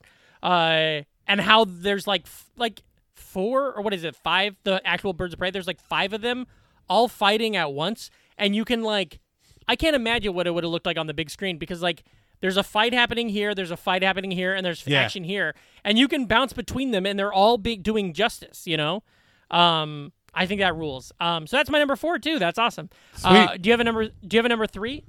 uh, 0.43 1.01
and 1.27 1.39
how 1.39 1.65
there's 1.65 2.05
like 2.07 2.23
f- 2.25 2.49
like 2.57 2.81
four 3.13 3.71
or 3.73 3.81
what 3.81 3.93
is 3.93 4.03
it 4.03 4.15
five 4.15 4.55
the 4.63 4.81
actual 4.85 5.13
birds 5.13 5.33
of 5.33 5.39
prey. 5.39 5.51
There's 5.51 5.67
like 5.67 5.79
five 5.79 6.11
of 6.13 6.21
them 6.21 6.47
all 6.89 7.07
fighting 7.07 7.55
at 7.55 7.71
once, 7.71 8.09
and 8.41 8.53
you 8.55 8.65
can 8.65 8.81
like 8.83 9.19
I 9.67 9.75
can't 9.77 9.95
imagine 9.95 10.33
what 10.33 10.47
it 10.47 10.51
would 10.53 10.63
have 10.65 10.71
looked 10.71 10.85
like 10.85 10.97
on 10.97 11.07
the 11.07 11.13
big 11.13 11.29
screen 11.29 11.57
because 11.57 11.81
like 11.81 12.03
there's 12.41 12.57
a 12.57 12.63
fight 12.63 12.93
happening 12.93 13.29
here, 13.29 13.53
there's 13.55 13.71
a 13.71 13.77
fight 13.77 14.01
happening 14.03 14.31
here, 14.31 14.53
and 14.55 14.65
there's 14.65 14.85
Yeah. 14.85 15.01
action 15.01 15.23
here, 15.23 15.53
and 15.85 15.97
you 15.99 16.07
can 16.07 16.25
bounce 16.25 16.51
between 16.53 16.89
them, 16.91 17.05
and 17.05 17.17
they're 17.17 17.31
all 17.31 17.57
be 17.59 17.77
doing 17.77 18.13
justice. 18.13 18.65
You 18.65 18.75
know, 18.77 19.03
um, 19.51 20.11
I 20.33 20.45
think 20.47 20.59
that 20.61 20.75
rules. 20.75 21.11
Um, 21.19 21.45
so 21.47 21.55
that's 21.57 21.69
my 21.69 21.77
number 21.79 21.95
four 21.95 22.17
too. 22.19 22.39
That's 22.39 22.57
awesome. 22.57 22.89
Uh, 23.23 23.55
do 23.57 23.69
you 23.69 23.73
have 23.73 23.79
a 23.79 23.83
number? 23.83 24.07
Do 24.07 24.35
you 24.35 24.37
have 24.39 24.45
a 24.45 24.49
number 24.49 24.67
three? 24.67 25.03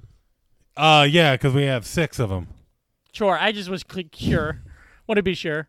Uh, 0.77 1.07
yeah, 1.09 1.33
because 1.33 1.53
we 1.53 1.63
have 1.63 1.85
six 1.85 2.19
of 2.19 2.29
them. 2.29 2.47
Sure. 3.11 3.37
I 3.37 3.51
just 3.51 3.69
was 3.69 3.83
sure. 4.15 4.61
Want 5.07 5.17
to 5.17 5.23
be 5.23 5.33
sure. 5.35 5.67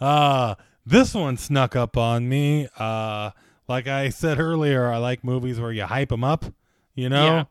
Uh, 0.00 0.54
this 0.84 1.14
one 1.14 1.36
snuck 1.36 1.76
up 1.76 1.96
on 1.96 2.28
me. 2.28 2.68
Uh, 2.78 3.30
like 3.68 3.86
I 3.86 4.08
said 4.10 4.38
earlier, 4.38 4.90
I 4.90 4.98
like 4.98 5.24
movies 5.24 5.60
where 5.60 5.72
you 5.72 5.84
hype 5.84 6.08
them 6.10 6.24
up. 6.24 6.44
You 6.94 7.08
know, 7.08 7.24
Yeah. 7.24 7.44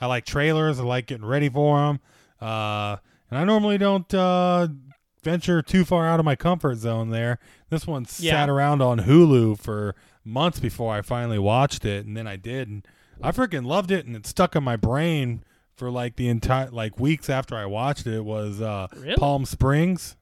I 0.00 0.06
like 0.06 0.24
trailers. 0.24 0.80
I 0.80 0.82
like 0.84 1.06
getting 1.06 1.26
ready 1.26 1.48
for 1.48 1.78
them. 1.78 2.00
Uh, 2.40 2.96
and 3.30 3.38
I 3.38 3.44
normally 3.44 3.78
don't 3.78 4.12
uh, 4.14 4.68
venture 5.22 5.62
too 5.62 5.84
far 5.84 6.06
out 6.08 6.18
of 6.18 6.24
my 6.24 6.36
comfort 6.36 6.76
zone. 6.76 7.10
There, 7.10 7.38
this 7.68 7.86
one 7.86 8.06
Yeah. 8.18 8.32
sat 8.32 8.48
around 8.48 8.82
on 8.82 9.00
Hulu 9.00 9.58
for 9.58 9.94
months 10.24 10.58
before 10.60 10.94
I 10.94 11.02
finally 11.02 11.38
watched 11.38 11.84
it, 11.84 12.06
and 12.06 12.16
then 12.16 12.26
I 12.26 12.36
did, 12.36 12.68
and 12.68 12.86
I 13.22 13.30
freaking 13.32 13.64
loved 13.66 13.90
it, 13.90 14.06
and 14.06 14.16
it 14.16 14.26
stuck 14.26 14.56
in 14.56 14.64
my 14.64 14.76
brain 14.76 15.44
for 15.76 15.90
like 15.90 16.16
the 16.16 16.28
entire 16.28 16.70
like 16.70 16.98
weeks 16.98 17.28
after 17.30 17.54
I 17.56 17.66
watched 17.66 18.06
it. 18.06 18.14
It 18.14 18.24
was 18.24 18.60
uh, 18.60 18.88
Really? 18.96 19.16
Palm 19.16 19.44
Springs. 19.44 20.16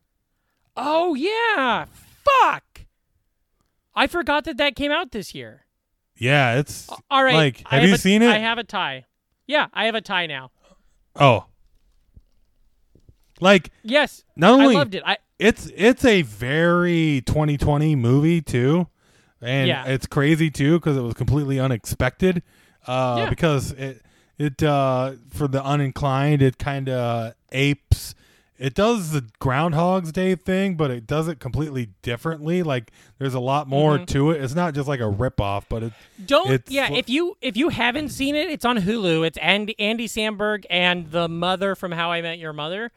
Oh 0.77 1.15
yeah. 1.15 1.87
Fuck. 2.43 2.83
I 3.99 4.07
forgot 4.07 4.45
that 4.45 4.57
that 4.59 4.77
came 4.77 4.93
out 4.93 5.11
this 5.13 5.35
year. 5.35 5.67
Yeah, 6.17 6.57
it's 6.59 6.89
All 7.11 7.23
right. 7.23 7.35
Like, 7.35 7.63
I 7.67 7.77
have 7.81 7.89
you 7.89 7.95
a- 7.95 7.99
seen 7.99 8.23
it? 8.23 8.29
I 8.31 8.39
have 8.39 8.59
a 8.59 8.65
tie. 8.65 9.05
Yeah, 9.47 9.67
I 9.73 9.87
have 9.87 9.95
a 9.95 10.01
tie 10.01 10.27
now. 10.27 10.51
oh. 11.17 11.45
Like 13.41 13.71
Yes, 13.85 14.25
not 14.37 14.53
only 14.53 14.75
I 14.75 14.79
loved 14.79 14.95
it. 14.97 15.03
I 15.07 15.19
it's 15.39 15.71
it's 15.77 16.05
a 16.05 16.23
very 16.23 17.23
2020 17.25 17.95
movie 17.95 18.41
too, 18.43 18.89
and 19.41 19.69
Yeah. 19.69 19.85
it's 19.85 20.07
crazy 20.07 20.51
too 20.51 20.79
because 20.81 20.97
it 20.97 21.03
was 21.03 21.15
completely 21.15 21.61
unexpected. 21.61 22.43
Uh, 22.87 23.17
Yeah. 23.19 23.31
because 23.31 23.71
it 23.73 24.03
it 24.39 24.61
uh 24.63 25.13
for 25.31 25.47
the 25.47 25.61
uninclined 25.63 26.43
it 26.43 26.59
kind 26.59 26.89
of 26.89 27.35
apes. 27.53 28.17
It 28.59 28.75
does 28.75 29.13
the 29.13 29.25
Groundhog's 29.41 30.11
Day 30.11 30.35
thing, 30.35 30.75
but 30.77 30.91
it 30.91 31.07
does 31.07 31.29
it 31.29 31.39
completely 31.39 31.91
differently. 32.03 32.63
Like 32.65 32.91
there's 33.19 33.35
a 33.35 33.41
lot 33.41 33.69
more 33.69 33.99
Mhm. 33.99 34.07
to 34.09 34.31
it. 34.33 34.43
It's 34.43 34.55
not 34.55 34.75
just 34.75 34.89
like 34.89 34.99
a 35.01 35.09
rip 35.09 35.41
off, 35.41 35.69
but 35.69 35.83
it 35.85 35.93
don't. 36.27 36.51
It's 36.51 36.71
yeah, 36.71 36.91
if 36.93 37.09
you 37.09 37.37
if 37.41 37.57
you 37.57 37.69
haven't 37.69 38.09
seen 38.09 38.35
it, 38.35 38.49
it's 38.51 38.65
on 38.65 38.79
Hulu. 38.79 39.25
It's 39.27 39.39
Andy 39.39 39.79
Andy 39.79 40.09
Samberg 40.09 40.65
and 40.69 41.11
the 41.13 41.29
mother 41.29 41.75
from 41.77 41.93
How 41.93 42.11
I 42.11 42.21
Met 42.21 42.39
Your 42.39 42.53
Mother. 42.53 42.91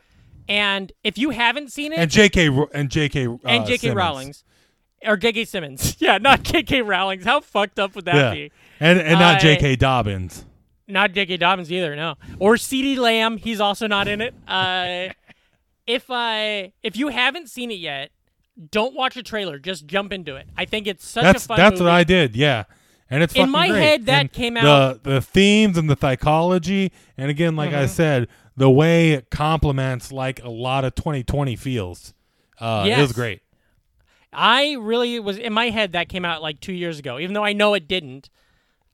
And 0.49 0.91
if 1.03 1.17
you 1.19 1.29
haven't 1.29 1.71
seen 1.71 1.93
it, 1.93 1.99
and 1.99 2.09
J.K. 2.11 2.49
And 2.73 2.89
J.K. 2.89 3.27
Uh, 3.27 3.37
and 3.45 3.65
J.K. 3.65 3.77
Simmons. 3.77 3.95
Rowling's 3.95 4.43
or 5.05 5.15
J.K. 5.17 5.45
Simmons, 5.45 5.95
yeah, 5.99 6.17
not 6.17 6.41
J.K. 6.43 6.81
Rowling's. 6.81 7.23
How 7.23 7.39
fucked 7.39 7.77
up 7.79 7.95
would 7.95 8.05
that 8.05 8.15
yeah, 8.15 8.33
be? 8.33 8.51
and 8.79 8.99
and 8.99 9.19
not 9.19 9.35
I- 9.35 9.39
J.K. 9.39 9.75
Dobbins. 9.75 10.45
Not 10.87 11.13
J.K. 11.13 11.37
Dobbins 11.37 11.71
either, 11.71 11.95
no. 11.95 12.15
Or 12.37 12.55
CeeDee 12.55 12.97
Lamb, 12.97 13.37
he's 13.37 13.61
also 13.61 13.87
not 13.87 14.09
in 14.09 14.19
it. 14.19 14.33
Uh, 14.45 15.09
if 15.87 16.05
I 16.09 16.73
if 16.83 16.95
you 16.97 17.09
haven't 17.09 17.49
seen 17.49 17.71
it 17.71 17.79
yet, 17.79 18.11
don't 18.69 18.95
watch 18.95 19.17
a 19.17 19.23
trailer. 19.23 19.59
Just 19.59 19.85
jump 19.87 20.11
into 20.13 20.35
it. 20.35 20.47
I 20.57 20.65
think 20.65 20.87
it's 20.87 21.07
such 21.07 21.23
That's 21.23 21.45
a 21.45 21.47
fun 21.47 21.57
that's 21.57 21.73
movie. 21.79 21.83
what 21.85 21.91
I 21.93 22.03
did. 22.03 22.35
Yeah, 22.35 22.63
and 23.09 23.23
it's 23.23 23.35
In 23.35 23.49
my 23.49 23.67
great. 23.67 23.81
head, 23.81 24.05
that 24.07 24.19
And 24.19 24.31
came 24.31 24.57
out- 24.57 25.03
The 25.03 25.11
the 25.15 25.21
themes 25.21 25.77
and 25.77 25.89
the 25.89 25.97
psychology, 25.99 26.91
and 27.17 27.29
again, 27.29 27.55
like 27.55 27.73
I 27.73 27.85
Mhm. 27.85 27.89
said, 27.89 28.27
the 28.57 28.69
way 28.69 29.11
it 29.11 29.29
complements 29.31 30.11
like 30.11 30.43
a 30.43 30.49
lot 30.49 30.83
of 30.85 30.93
2020 30.95 31.55
feels. 31.55 32.13
Uh, 32.59 32.85
It 32.87 32.97
was 32.99 33.11
great. 33.13 33.41
I 34.33 34.73
really 34.79 35.19
was 35.19 35.37
in 35.37 35.51
my 35.51 35.69
head 35.71 35.91
that 35.93 36.07
came 36.09 36.23
out 36.23 36.41
like 36.41 36.59
two 36.59 36.73
years 36.73 36.99
ago, 36.99 37.19
even 37.19 37.33
though 37.33 37.43
I 37.43 37.53
know 37.53 37.73
it 37.73 37.87
didn't. 37.87 38.29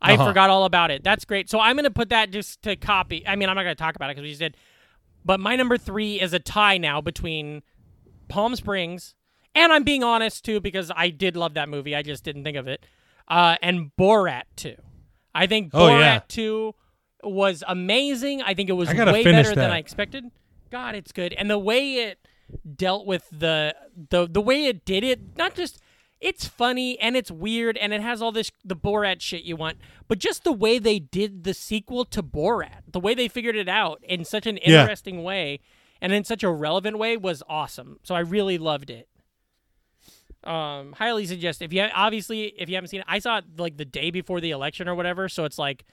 I 0.01 0.13
Uh-huh. 0.13 0.27
forgot 0.27 0.49
all 0.49 0.65
about 0.65 0.89
it. 0.91 1.03
That's 1.03 1.25
great. 1.25 1.49
So 1.49 1.59
I'm 1.59 1.75
gonna 1.75 1.89
put 1.91 2.09
that 2.09 2.31
just 2.31 2.61
to 2.63 2.75
copy. 2.75 3.27
I 3.27 3.35
mean, 3.35 3.49
I'm 3.49 3.55
not 3.55 3.63
gonna 3.63 3.75
talk 3.75 3.95
about 3.95 4.09
it 4.09 4.15
because 4.15 4.23
we 4.23 4.29
just 4.29 4.39
did. 4.39 4.55
But 5.27 5.41
my 5.41 5.57
number 5.57 5.77
three 5.77 6.19
is 6.21 6.31
a 6.33 6.39
tie 6.39 6.77
now 6.77 7.01
between 7.01 7.61
Palm 8.29 8.55
Springs, 8.55 9.13
and 9.53 9.73
I'm 9.73 9.83
being 9.83 10.01
honest 10.03 10.45
too 10.45 10.61
because 10.61 10.89
I 10.95 11.09
did 11.09 11.35
love 11.35 11.55
that 11.55 11.67
movie. 11.67 11.95
I 11.95 12.01
just 12.01 12.23
didn't 12.23 12.45
think 12.45 12.55
of 12.55 12.67
it. 12.69 12.85
Uh, 13.27 13.57
and 13.61 13.91
Borat 13.99 14.43
two. 14.55 14.75
I 15.35 15.45
think 15.45 15.71
Oh, 15.73 15.89
Borat 15.89 15.99
yeah. 15.99 16.19
two 16.29 16.75
was 17.23 17.61
amazing. 17.67 18.41
I 18.41 18.53
think 18.53 18.69
it 18.69 18.73
was 18.73 18.87
way 18.87 19.23
better 19.23 19.53
than. 19.53 19.69
I 19.69 19.79
expected. 19.79 20.23
God, 20.71 20.95
it's 20.95 21.11
good, 21.11 21.33
and 21.33 21.49
the 21.49 21.59
way 21.59 21.95
it 21.95 22.19
dealt 22.75 23.05
with 23.05 23.27
the 23.29 23.75
the 24.09 24.27
the 24.27 24.41
way 24.41 24.65
it 24.67 24.85
did 24.85 25.03
it, 25.03 25.37
not 25.37 25.55
just 25.55 25.81
it's 26.19 26.47
funny 26.47 26.99
and 26.99 27.15
it's 27.15 27.29
weird 27.29 27.77
and 27.77 27.93
it 27.93 28.01
has 28.01 28.21
all 28.21 28.31
this 28.31 28.51
the 28.65 28.75
Borat 28.75 29.21
shit 29.21 29.43
you 29.43 29.55
want, 29.55 29.77
but 30.07 30.17
just 30.19 30.43
the 30.43 30.51
way 30.51 30.79
they 30.79 30.99
did 30.99 31.43
the 31.43 31.53
sequel 31.53 32.05
to 32.05 32.23
Borat, 32.23 32.81
the 32.91 32.99
way 32.99 33.13
they 33.13 33.27
figured 33.27 33.55
it 33.55 33.69
out 33.69 33.99
in 34.03 34.25
such 34.25 34.45
an 34.47 34.57
Yeah. 34.63 34.81
interesting 34.81 35.23
way 35.23 35.59
and 36.01 36.11
in 36.13 36.23
such 36.23 36.43
a 36.43 36.49
relevant 36.51 36.97
way 36.97 37.17
was 37.17 37.43
awesome. 37.49 37.99
So 38.03 38.15
I 38.15 38.19
really 38.19 38.57
loved 38.57 38.89
it. 38.89 39.07
Um, 40.43 40.93
highly 40.93 41.25
suggest 41.25 41.61
if 41.61 41.73
you 41.73 41.81
ha- 41.81 41.91
obviously 41.93 42.45
if 42.57 42.69
you 42.69 42.75
haven't 42.75 42.89
seen 42.89 43.01
it, 43.01 43.05
I 43.09 43.19
saw 43.19 43.37
it 43.39 43.45
like 43.57 43.77
the 43.77 43.85
day 43.85 44.11
before 44.11 44.39
the 44.39 44.51
election 44.51 44.87
or 44.87 44.95
whatever, 44.95 45.27
so 45.27 45.43
it's 45.45 45.57
like, 45.59 45.83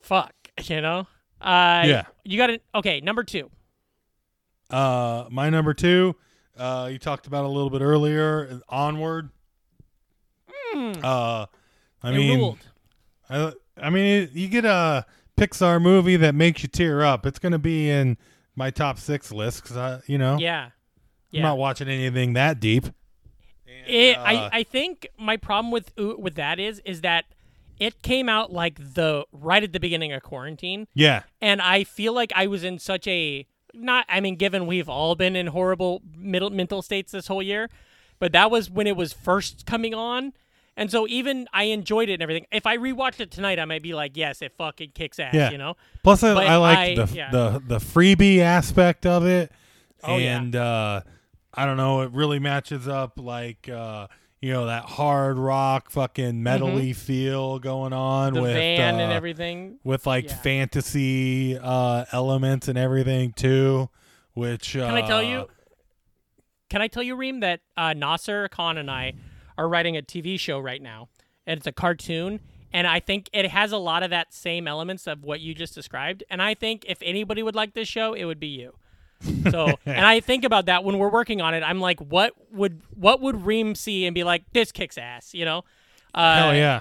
fuck, 0.00 0.32
you 0.64 0.80
know. 0.80 1.06
Uh, 1.40 1.82
Yeah. 1.86 2.04
You 2.24 2.36
got 2.38 2.50
it. 2.50 2.62
Okay, 2.74 3.00
number 3.00 3.22
two. 3.24 3.50
Uh, 4.70 5.24
my 5.30 5.48
number 5.50 5.72
two, 5.72 6.14
uh, 6.56 6.88
you 6.92 6.98
talked 6.98 7.26
about 7.26 7.44
a 7.44 7.48
little 7.48 7.70
bit 7.70 7.80
earlier. 7.80 8.60
Onward. 8.68 9.30
Uh, 10.74 11.46
I 12.02 12.08
Hmm. 12.10 12.14
It 12.14 12.16
mean, 12.18 12.38
ruled. 12.38 12.58
I, 13.30 13.52
I 13.80 13.90
mean, 13.90 14.22
it, 14.24 14.32
you 14.32 14.48
get 14.48 14.64
a 14.64 15.04
Pixar 15.36 15.80
movie 15.80 16.16
that 16.16 16.34
makes 16.34 16.62
you 16.62 16.68
tear 16.68 17.04
up. 17.04 17.26
It's 17.26 17.38
gonna 17.38 17.58
be 17.58 17.90
in 17.90 18.16
my 18.56 18.70
top 18.70 18.98
six 18.98 19.30
list 19.32 19.62
because 19.62 19.76
I, 19.76 20.00
you 20.06 20.18
know, 20.18 20.38
Yeah. 20.38 20.70
I'm 21.34 21.42
not 21.42 21.58
watching 21.58 21.88
anything 21.88 22.32
that 22.34 22.58
deep. 22.60 22.86
It, 23.86 24.16
uh, 24.16 24.22
I, 24.22 24.48
I 24.58 24.62
think 24.62 25.08
my 25.18 25.36
problem 25.36 25.70
with 25.70 25.92
with 25.96 26.34
that 26.36 26.58
is 26.58 26.80
is 26.84 27.02
that 27.02 27.26
it 27.78 28.02
came 28.02 28.28
out 28.28 28.52
like 28.52 28.76
the 28.94 29.24
right 29.32 29.62
at 29.62 29.72
the 29.72 29.78
beginning 29.80 30.12
of 30.12 30.22
quarantine, 30.22 30.88
Yeah, 30.94 31.22
and 31.40 31.60
I 31.62 31.84
feel 31.84 32.12
like 32.12 32.32
I 32.34 32.46
was 32.48 32.64
in 32.64 32.78
such 32.78 33.06
a 33.06 33.46
not. 33.74 34.04
I 34.08 34.20
mean, 34.20 34.36
given 34.36 34.66
we've 34.66 34.88
all 34.88 35.14
been 35.14 35.36
in 35.36 35.48
horrible 35.48 36.02
middle 36.16 36.50
mental 36.50 36.82
states 36.82 37.12
this 37.12 37.28
whole 37.28 37.42
year, 37.42 37.68
but 38.18 38.32
that 38.32 38.50
was 38.50 38.68
when 38.70 38.86
it 38.86 38.96
was 38.96 39.12
first 39.12 39.64
coming 39.64 39.94
on, 39.94 40.32
and 40.78 40.90
so 40.90 41.06
even 41.08 41.46
I 41.52 41.64
enjoyed 41.64 42.08
it 42.08 42.14
and 42.14 42.22
everything. 42.22 42.46
If 42.50 42.64
I 42.66 42.78
rewatched 42.78 43.20
it 43.20 43.30
tonight, 43.30 43.58
I 43.58 43.66
might 43.66 43.82
be 43.82 43.92
like, 43.94 44.16
yes, 44.16 44.40
it 44.40 44.52
fucking 44.56 44.92
kicks 44.94 45.18
ass. 45.18 45.34
Yeah. 45.34 45.50
You 45.50 45.58
know. 45.58 45.74
Plus, 46.02 46.22
I, 46.22 46.30
I 46.32 46.56
like 46.56 46.96
the, 46.96 47.14
yeah. 47.14 47.30
the 47.30 47.62
the 47.66 47.78
freebie 47.78 48.38
aspect 48.38 49.04
of 49.04 49.26
it, 49.26 49.52
Oh, 50.02 50.16
yeah. 50.16 50.38
and 50.38 50.56
uh, 50.56 51.00
I 51.52 51.66
don't 51.66 51.76
know. 51.76 52.00
It 52.02 52.12
really 52.12 52.38
matches 52.38 52.88
up 52.88 53.18
like 53.18 53.68
uh, 53.68 54.06
you 54.40 54.52
know 54.52 54.66
that 54.66 54.84
hard 54.84 55.36
rock, 55.38 55.90
fucking 55.90 56.34
metally 56.42 56.94
feel 56.94 57.58
going 57.58 57.92
on 57.92 58.32
Mm-hmm. 58.32 58.36
The 58.36 58.42
with 58.42 58.54
van 58.54 59.00
and 59.00 59.12
uh, 59.12 59.14
everything. 59.16 59.78
with 59.84 60.06
like 60.06 60.28
Yeah. 60.28 60.36
fantasy 60.36 61.58
uh, 61.58 62.04
elements 62.12 62.68
and 62.68 62.78
everything 62.78 63.32
too. 63.32 63.90
Which 64.34 64.76
uh, 64.76 64.86
Can 64.86 64.94
I 64.94 65.06
tell 65.06 65.22
you? 65.22 65.48
Can 66.70 66.82
I 66.82 66.86
tell 66.88 67.02
you, 67.02 67.16
Ream, 67.16 67.40
that 67.40 67.60
uh, 67.76 67.94
Nasser 67.94 68.46
Khan 68.48 68.76
and 68.78 68.90
I 68.90 69.14
are 69.58 69.68
writing 69.68 69.96
a 69.96 70.02
TV 70.02 70.40
show 70.40 70.58
right 70.58 70.80
now, 70.80 71.08
and 71.46 71.58
it's 71.58 71.66
a 71.66 71.72
cartoon, 71.72 72.40
and 72.72 72.86
I 72.86 73.00
think 73.00 73.28
it 73.32 73.46
has 73.48 73.72
a 73.72 73.76
lot 73.76 74.02
of 74.02 74.10
that 74.10 74.32
same 74.32 74.68
elements 74.68 75.06
of 75.06 75.24
what 75.24 75.40
you 75.40 75.52
just 75.52 75.74
described. 75.74 76.22
And 76.30 76.40
I 76.40 76.54
think 76.54 76.84
if 76.88 76.98
anybody 77.02 77.42
would 77.42 77.56
like 77.56 77.74
this 77.74 77.88
show, 77.88 78.14
it 78.14 78.24
would 78.24 78.38
be 78.38 78.46
you. 78.46 78.74
So, 79.50 79.66
and 79.86 80.06
I 80.06 80.20
think 80.20 80.44
about 80.44 80.66
that 80.66 80.84
when 80.84 80.96
we're 80.98 81.10
working 81.10 81.40
on 81.40 81.54
it. 81.54 81.62
I'm 81.62 81.80
like, 81.80 81.98
what 82.00 82.32
would 82.52 82.80
what 82.94 83.20
would 83.20 83.44
Ream 83.44 83.74
see 83.74 84.06
and 84.06 84.14
be 84.14 84.22
like, 84.22 84.44
this 84.52 84.70
kicks 84.70 84.96
ass, 84.96 85.34
you 85.34 85.44
know? 85.44 85.64
Uh, 86.14 86.36
Hell 86.36 86.54
yeah! 86.54 86.80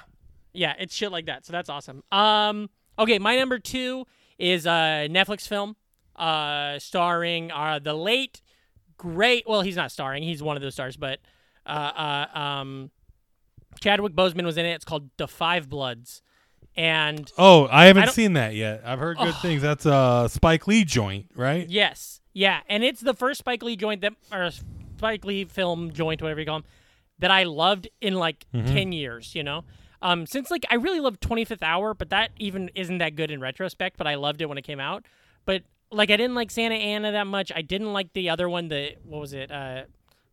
yeah, 0.53 0.73
it's 0.79 0.93
shit 0.93 1.11
like 1.11 1.25
that. 1.25 1.45
So 1.45 1.51
that's 1.51 1.69
awesome. 1.69 2.03
Um, 2.11 2.69
okay, 2.99 3.17
my 3.17 3.35
number 3.35 3.57
two 3.57 4.05
is 4.37 4.67
a 4.67 5.07
Netflix 5.09 5.47
film, 5.47 5.75
uh, 6.15 6.77
starring 6.79 7.51
uh 7.51 7.79
the 7.79 7.95
late 7.95 8.41
great. 8.97 9.45
Well, 9.47 9.61
he's 9.61 9.75
not 9.75 9.91
starring; 9.91 10.21
he's 10.21 10.43
one 10.43 10.55
of 10.55 10.61
those 10.61 10.73
stars, 10.73 10.95
but 10.95 11.19
uh, 11.67 12.27
uh 12.33 12.39
um, 12.39 12.91
Chadwick 13.79 14.13
Boseman 14.13 14.45
was 14.45 14.57
in 14.57 14.65
it. 14.65 14.71
It's 14.71 14.85
called 14.85 15.09
The 15.17 15.27
Five 15.27 15.69
Bloods, 15.69 16.21
and 16.75 17.31
Oh, 17.37 17.67
I 17.71 17.85
haven't 17.85 18.03
I 18.03 18.07
seen 18.07 18.33
that 18.33 18.55
yet. 18.55 18.81
I've 18.85 18.99
heard 18.99 19.17
good 19.17 19.35
things. 19.35 19.61
That's 19.61 19.85
a 19.85 20.27
Spike 20.29 20.67
Lee 20.67 20.83
joint, 20.83 21.27
right? 21.35 21.67
yes, 21.69 22.21
yeah, 22.33 22.61
and 22.69 22.83
it's 22.83 23.01
the 23.01 23.13
first 23.13 23.39
Spike 23.39 23.63
Lee 23.63 23.75
joint 23.75 24.01
that 24.01 24.13
or 24.31 24.49
Spike 24.97 25.25
Lee 25.25 25.45
film 25.45 25.91
joint, 25.91 26.21
whatever 26.21 26.39
you 26.39 26.45
call 26.45 26.59
them, 26.59 26.67
that 27.19 27.31
I 27.31 27.43
loved 27.43 27.87
in 28.01 28.15
like 28.15 28.45
ten 28.51 28.91
years. 28.91 29.35
You 29.35 29.43
know. 29.43 29.63
Um, 30.01 30.27
since 30.27 30.51
like 30.51 30.63
I 30.69 30.75
really 30.75 30.99
loved 30.99 31.21
25th 31.21 31.63
Hour, 31.63 31.95
but 31.95 32.11
that 32.11 32.29
even 32.37 32.69
isn't 32.75 32.99
that 32.99 33.15
good 33.15 33.31
in 33.31 33.41
retrospect. 33.41 33.97
But 33.97 34.05
I 34.05 34.13
loved 34.13 34.41
it 34.41 34.45
when 34.47 34.57
it 34.57 34.61
came 34.61 34.79
out. 34.79 35.05
But 35.45 35.63
like 35.91 36.11
I 36.11 36.17
didn't 36.17 36.35
like 36.35 36.51
Santa 36.51 36.75
Ana 36.75 37.11
that 37.13 37.27
much. 37.27 37.51
I 37.55 37.61
didn't 37.61 37.93
like 37.93 38.13
the 38.13 38.29
other 38.29 38.47
one. 38.47 38.67
The 38.67 38.95
what 39.03 39.21
was 39.21 39.33
it? 39.33 39.51
Uh, 39.51 39.83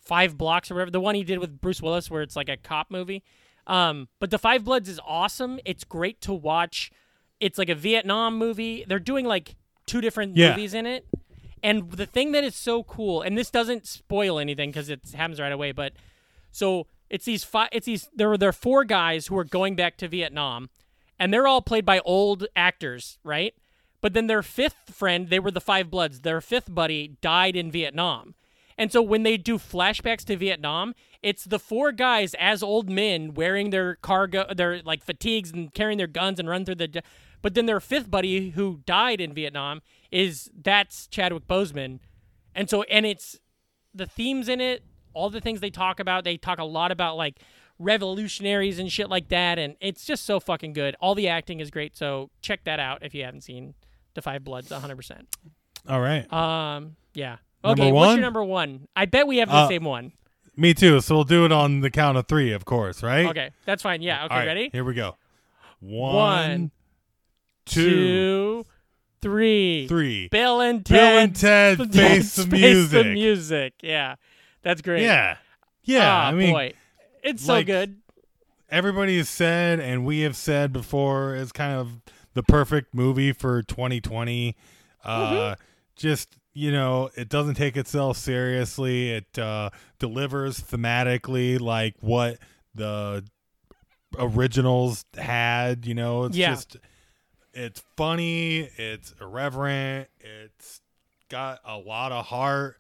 Five 0.05 0.37
Blocks 0.39 0.71
or 0.71 0.75
whatever. 0.75 0.91
The 0.91 1.01
one 1.01 1.15
he 1.15 1.25
did 1.25 1.39
with 1.39 1.61
Bruce 1.61 1.81
Willis, 1.83 2.11
where 2.11 2.23
it's 2.23 2.37
like 2.37 2.49
a 2.49 2.57
cop 2.57 2.91
movie. 2.91 3.23
Um, 3.67 4.09
but 4.21 4.31
the 4.31 4.39
Five 4.39 4.65
Bloods 4.65 4.89
is 4.89 5.01
awesome. 5.07 5.59
It's 5.65 5.85
great 5.85 6.21
to 6.23 6.33
watch. 6.33 6.91
It's 7.41 7.59
like 7.59 7.69
a 7.69 7.75
Vietnam 7.75 8.37
movie. 8.39 8.85
They're 8.87 8.99
doing 8.99 9.25
like 9.25 9.57
two 9.87 10.01
different 10.01 10.37
Yeah. 10.37 10.51
movies 10.51 10.75
in 10.75 10.87
it. 10.87 11.07
And 11.63 11.91
the 11.93 12.05
thing 12.07 12.33
that 12.33 12.45
is 12.45 12.55
so 12.55 12.83
cool, 12.83 13.23
and 13.23 13.39
this 13.39 13.51
doesn't 13.51 13.87
spoil 13.87 14.39
anything 14.39 14.71
because 14.71 14.91
it 14.91 15.01
happens 15.15 15.41
right 15.41 15.53
away, 15.53 15.73
but 15.73 15.95
so 16.53 16.87
it's 17.09 17.25
these 17.25 17.43
five. 17.43 17.71
It's 17.73 17.87
these. 17.87 18.09
There 18.15 18.29
were 18.29 18.37
there 18.39 18.51
are 18.51 18.53
four 18.53 18.85
guys 18.85 19.29
who 19.29 19.39
are 19.39 19.45
going 19.45 19.75
back 19.75 19.97
to 19.99 20.09
Vietnam, 20.09 20.69
and 21.19 21.33
they're 21.33 21.47
all 21.47 21.63
played 21.63 21.87
by 21.87 22.01
old 22.01 22.47
actors, 22.55 23.19
right? 23.25 23.55
But 24.03 24.13
then 24.13 24.27
their 24.27 24.43
fifth 24.43 24.91
friend, 24.95 25.29
they 25.31 25.39
were 25.41 25.51
the 25.51 25.61
Five 25.61 25.91
Bloods. 25.91 26.21
Their 26.21 26.43
fifth 26.43 26.75
buddy 26.75 27.17
died 27.23 27.57
in 27.57 27.71
Vietnam, 27.71 28.35
and 28.77 28.91
so 28.91 29.01
when 29.03 29.23
they 29.23 29.37
do 29.37 29.59
flashbacks 29.59 30.25
to 30.25 30.37
Vietnam, 30.37 30.95
it's 31.23 31.45
the 31.45 31.59
four 31.59 31.93
guys 31.93 32.35
as 32.39 32.63
old 32.63 32.91
men 32.91 33.35
wearing 33.35 33.71
their 33.71 33.97
cargo, 33.97 34.53
their 34.55 34.83
like 34.83 35.05
fatigues 35.05 35.53
and 35.53 35.73
carrying 35.73 35.99
their 35.99 36.07
guns 36.07 36.39
and 36.39 36.49
run 36.49 36.65
through 36.65 36.77
the. 36.77 37.03
But 37.43 37.55
then 37.55 37.67
their 37.67 37.81
fifth 37.81 38.11
buddy 38.11 38.51
who 38.51 38.81
died 38.87 39.21
in 39.21 39.35
Vietnam 39.35 39.83
is 40.11 40.51
that's 40.55 41.07
Chadwick 41.07 41.47
Boseman, 41.47 42.01
and 42.55 42.69
so 42.69 42.83
and 42.85 43.07
it's 43.07 43.39
the 43.95 44.07
themes 44.07 44.49
in 44.49 44.61
it, 44.61 44.83
all 45.13 45.31
the 45.31 45.41
things 45.41 45.61
they 45.61 45.71
talk 45.71 46.01
about. 46.01 46.25
They 46.25 46.37
talk 46.37 46.59
a 46.59 46.65
lot 46.65 46.91
about 46.91 47.17
like 47.17 47.41
revolutionaries 47.79 48.79
and 48.79 48.91
shit 48.91 49.09
like 49.09 49.29
that, 49.29 49.59
and 49.59 49.77
it's 49.81 50.05
just 50.05 50.25
so 50.25 50.41
fucking 50.41 50.73
good. 50.73 50.97
All 51.01 51.15
the 51.15 51.29
acting 51.29 51.61
is 51.61 51.71
great, 51.71 51.97
so 51.97 52.31
check 52.43 52.65
that 52.65 52.81
out 52.81 53.03
if 53.03 53.15
you 53.15 53.25
haven't 53.25 53.43
seen 53.43 53.75
The 54.15 54.23
Five 54.23 54.45
Bloods 54.45 54.71
100%. 54.71 55.23
All 55.89 56.01
right. 56.01 56.31
Um, 56.33 56.97
yeah. 57.13 57.37
Okay, 57.65 57.81
Number 57.83 57.95
what's 57.95 58.07
one? 58.09 58.17
your 58.17 58.23
number 58.23 58.45
one? 58.45 58.89
I 58.95 59.07
bet 59.07 59.27
we 59.27 59.39
have 59.39 59.49
the 59.49 59.55
Uh, 59.55 59.69
same 59.69 59.85
one. 59.85 60.13
Me 60.57 60.75
too. 60.75 61.01
So 61.01 61.15
we'll 61.17 61.25
do 61.25 61.45
it 61.45 61.53
on 61.53 61.81
the 61.81 61.91
count 61.91 62.17
of 62.19 62.27
three, 62.29 62.53
of 62.53 62.65
course, 62.65 63.03
right? 63.03 63.27
Okay, 63.27 63.51
that's 63.65 63.83
fine. 63.83 64.03
Yeah. 64.03 64.25
Okay, 64.27 64.35
All 64.35 64.41
right, 64.41 64.47
ready? 64.47 64.71
Here 64.73 64.85
we 64.85 64.95
go. 64.95 65.17
One, 65.81 66.15
One, 66.15 66.71
two, 67.67 67.91
Two, 67.91 68.65
three. 69.23 69.87
three. 69.89 70.29
Bill 70.29 70.61
and 70.61 70.85
Ted. 70.85 70.97
Bill 70.97 71.19
and 71.19 71.37
Ted 71.37 71.79
face 71.93 72.37
the 72.37 72.43
Face 72.45 72.51
music. 72.61 73.03
the 73.03 73.13
music. 73.13 73.75
Yeah, 73.83 74.17
that's 74.63 74.83
great. 74.83 75.03
Yeah. 75.03 75.37
Yeah. 75.83 76.07
Ah, 76.11 76.29
I 76.29 76.33
mean, 76.33 76.53
boy, 76.53 76.73
it's 77.23 77.45
so 77.45 77.55
like, 77.55 77.67
good. 77.67 77.97
everybody 78.71 79.17
has 79.19 79.29
said, 79.29 79.81
and 79.81 80.05
we 80.05 80.21
have 80.21 80.37
said 80.37 80.73
before, 80.73 81.35
it's 81.35 81.53
kind 81.53 81.73
of 81.75 82.01
the 82.35 82.43
perfect 82.43 82.95
movie 82.95 83.33
for 83.33 83.63
2020. 83.63 84.57
Uh, 85.05 85.31
Mm-hmm. 85.31 85.63
Just 85.97 86.37
you 86.55 86.71
know, 86.73 87.11
it 87.17 87.29
doesn't 87.29 87.55
take 87.55 87.77
itself 87.77 88.17
seriously. 88.17 89.11
It 89.11 89.39
uh, 89.39 89.71
delivers 89.99 90.61
thematically 90.61 91.61
like 91.61 91.95
what 92.01 92.39
the 92.75 93.25
originals 94.19 95.05
had. 95.17 95.87
You 95.87 95.95
know, 95.95 96.25
it's 96.25 96.37
Yeah. 96.37 96.51
just 96.55 96.77
it's 97.53 97.83
funny. 97.97 98.69
It's 98.77 99.15
irreverent. 99.21 100.09
It's 100.21 100.81
got 101.29 101.61
a 101.65 101.77
lot 101.79 102.13
of 102.13 102.27
heart. 102.27 102.77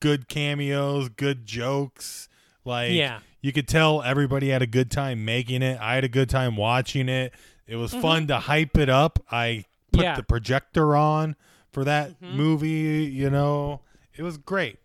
Good 0.00 0.28
cameos. 0.28 1.08
Good 1.10 1.46
jokes. 1.46 2.28
Like 2.64 2.92
Yeah. 2.92 3.20
you 3.40 3.52
could 3.52 3.68
tell 3.68 4.02
everybody 4.02 4.48
had 4.50 4.62
a 4.62 4.66
good 4.66 4.90
time 4.90 5.24
making 5.24 5.62
it. 5.62 5.78
I 5.80 5.94
had 5.94 6.04
a 6.04 6.08
good 6.08 6.28
time 6.28 6.56
watching 6.56 7.08
it. 7.08 7.32
It 7.66 7.76
was 7.76 7.92
fun 7.92 8.26
to 8.26 8.38
hype 8.38 8.76
it 8.76 8.88
up. 8.88 9.18
I 9.30 9.64
put 9.92 9.98
Mm-hmm. 10.00 10.02
Yeah. 10.04 10.16
the 10.16 10.22
projector 10.22 10.94
on 10.96 11.36
for 11.72 11.84
that 11.84 12.20
Mhm. 12.20 12.34
movie, 12.34 13.10
you 13.12 13.30
know. 13.30 13.80
It 14.16 14.22
was 14.22 14.36
great. 14.38 14.78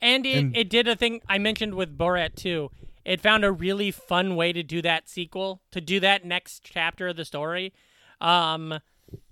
And 0.00 0.24
it, 0.26 0.36
And- 0.38 0.56
it 0.56 0.68
did 0.70 0.86
a 0.88 0.96
thing 0.96 1.20
I 1.28 1.38
mentioned 1.38 1.74
with 1.74 1.96
Borat 1.98 2.34
too. 2.34 2.70
It 3.04 3.20
found 3.20 3.44
a 3.44 3.50
really 3.52 3.90
fun 3.90 4.36
way 4.36 4.52
to 4.52 4.62
do 4.62 4.82
that 4.82 5.08
sequel, 5.08 5.62
to 5.70 5.80
do 5.80 5.98
that 6.00 6.24
next 6.24 6.62
chapter 6.62 7.08
of 7.08 7.16
the 7.16 7.24
story. 7.24 7.72
Um, 8.20 8.80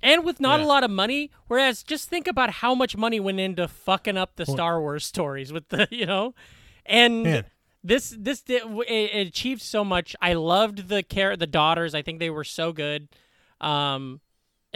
and 0.03 0.25
with 0.25 0.41
not 0.41 0.61
a 0.61 0.65
lot 0.67 0.83
of 0.85 0.91
money. 0.91 1.31
Whereas, 1.49 1.83
just 1.83 2.09
think 2.09 2.27
about 2.27 2.49
how 2.51 2.75
much 2.75 2.97
money 2.97 3.21
went 3.21 3.39
into 3.41 3.69
fucking 3.69 4.17
up 4.17 4.37
the 4.37 4.47
Star 4.47 4.81
Wars 4.81 5.05
stories 5.05 5.53
with 5.53 5.69
the, 5.69 5.87
you 5.91 6.07
know, 6.07 6.35
and 6.87 7.23
Man. 7.25 7.45
this 7.85 8.15
this 8.19 8.41
did, 8.41 8.63
it, 8.89 8.91
it 9.15 9.27
achieved 9.29 9.61
so 9.61 9.85
much. 9.85 10.17
I 10.23 10.33
loved 10.33 10.89
the 10.89 11.03
care 11.03 11.37
the 11.37 11.47
daughters. 11.47 11.95
I 11.95 12.01
think 12.01 12.19
they 12.21 12.31
were 12.31 12.45
so 12.45 12.73
good. 12.73 13.09
Um, 13.61 14.21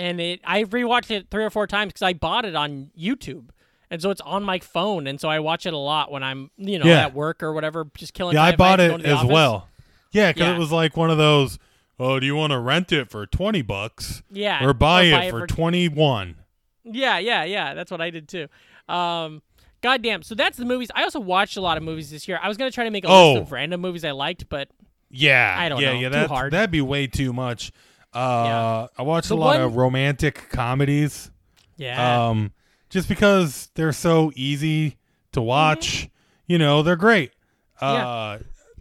and 0.01 0.21
it 0.21 0.41
I 0.45 0.65
rewatched 0.65 1.11
it 1.11 1.29
three 1.31 1.45
or 1.45 1.51
four 1.51 1.67
times 1.67 1.93
because 1.93 2.03
I 2.03 2.13
bought 2.15 2.45
it 2.45 2.55
on 2.57 2.91
YouTube. 2.99 3.51
And 3.93 4.01
so 4.01 4.11
it's 4.11 4.21
on 4.21 4.45
my 4.45 4.61
phone, 4.61 5.09
and 5.09 5.21
so 5.21 5.29
I 5.29 5.41
watch 5.41 5.67
it 5.67 5.73
a 5.75 5.77
lot 5.77 6.13
when 6.13 6.23
I'm, 6.23 6.51
you 6.57 6.79
know, 6.79 6.87
Yeah. 6.87 7.07
at 7.07 7.15
work 7.15 7.43
or 7.43 7.53
whatever, 7.53 7.89
just 7.97 8.15
killing. 8.15 8.35
Yeah, 8.37 8.45
I 8.45 8.55
bought 8.55 8.79
it 8.79 8.91
go 8.93 8.97
to 8.99 9.03
the 9.03 9.09
as 9.09 9.17
office. 9.19 9.31
well. 9.33 9.69
Yeah, 10.13 10.31
because 10.33 10.49
Yeah. 10.49 10.55
it 10.55 10.59
was 10.61 10.71
like 10.71 10.97
one 10.97 11.11
of 11.11 11.19
those. 11.19 11.59
Oh, 11.99 12.21
do 12.21 12.25
you 12.25 12.37
want 12.37 12.53
to 12.53 12.59
rent 12.61 12.93
it 12.93 13.11
for 13.11 13.27
twenty 13.27 13.63
bucks 13.63 14.23
Yeah, 14.31 14.65
or 14.65 14.73
buy 14.73 15.11
or 15.11 15.23
it 15.23 15.31
for 15.31 15.47
twenty 15.47 15.89
one? 15.89 16.37
Yeah, 16.85 17.19
yeah, 17.19 17.43
yeah. 17.45 17.75
That's 17.75 17.91
what 17.91 18.01
I 18.01 18.11
did 18.11 18.29
too. 18.29 18.47
Um, 18.89 19.43
goddamn. 19.83 20.23
So 20.23 20.35
that's 20.35 20.57
the 20.57 20.65
movies. 20.65 20.91
I 20.95 21.03
also 21.03 21.21
watched 21.21 21.57
a 21.57 21.61
lot 21.61 21.77
of 21.77 21.83
movies 21.83 22.11
this 22.11 22.27
year. 22.29 22.39
I 22.43 22.49
was 22.49 22.57
gonna 22.57 22.71
try 22.71 22.85
to 22.85 22.91
make 22.91 23.05
a 23.05 23.09
Oh. 23.09 23.33
list 23.33 23.43
of 23.43 23.53
random 23.53 23.81
movies 23.81 24.05
I 24.05 24.13
liked, 24.13 24.49
but 24.49 24.69
Yeah, 25.11 25.55
I 25.59 25.69
don't 25.69 25.81
yeah, 25.81 25.93
know. 25.95 25.99
yeah. 25.99 26.09
That 26.11 26.51
that'd 26.53 26.71
be 26.71 26.81
way 26.81 27.07
too 27.09 27.33
much. 27.33 27.73
Uh, 28.13 28.43
Yeah. 28.47 28.87
I 28.99 29.03
watch 29.03 29.29
The 29.29 29.35
a 29.35 29.37
lot 29.37 29.57
one- 29.57 29.61
of 29.63 29.77
romantic 29.77 30.49
comedies. 30.51 31.31
yeah, 31.77 32.29
um, 32.29 32.53
just 32.89 33.09
because 33.09 33.71
they're 33.75 33.93
so 33.93 34.33
easy 34.35 34.97
to 35.33 35.41
watch. 35.41 36.09
You 36.47 36.59
know, 36.59 36.83
they're 36.83 36.97
great. 36.97 37.33
Uh, 37.81 38.39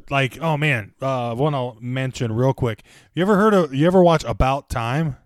like 0.09 0.41
oh 0.41 0.57
man, 0.57 0.93
uh, 1.01 1.35
one 1.35 1.53
I'll 1.53 1.77
mention 1.79 2.31
real 2.31 2.53
quick. 2.53 2.83
You 3.13 3.21
ever 3.21 3.35
heard 3.35 3.53
of? 3.53 3.73
You 3.73 3.85
ever 3.87 4.01
watch 4.01 4.23
About 4.23 4.69
Time? 4.69 5.17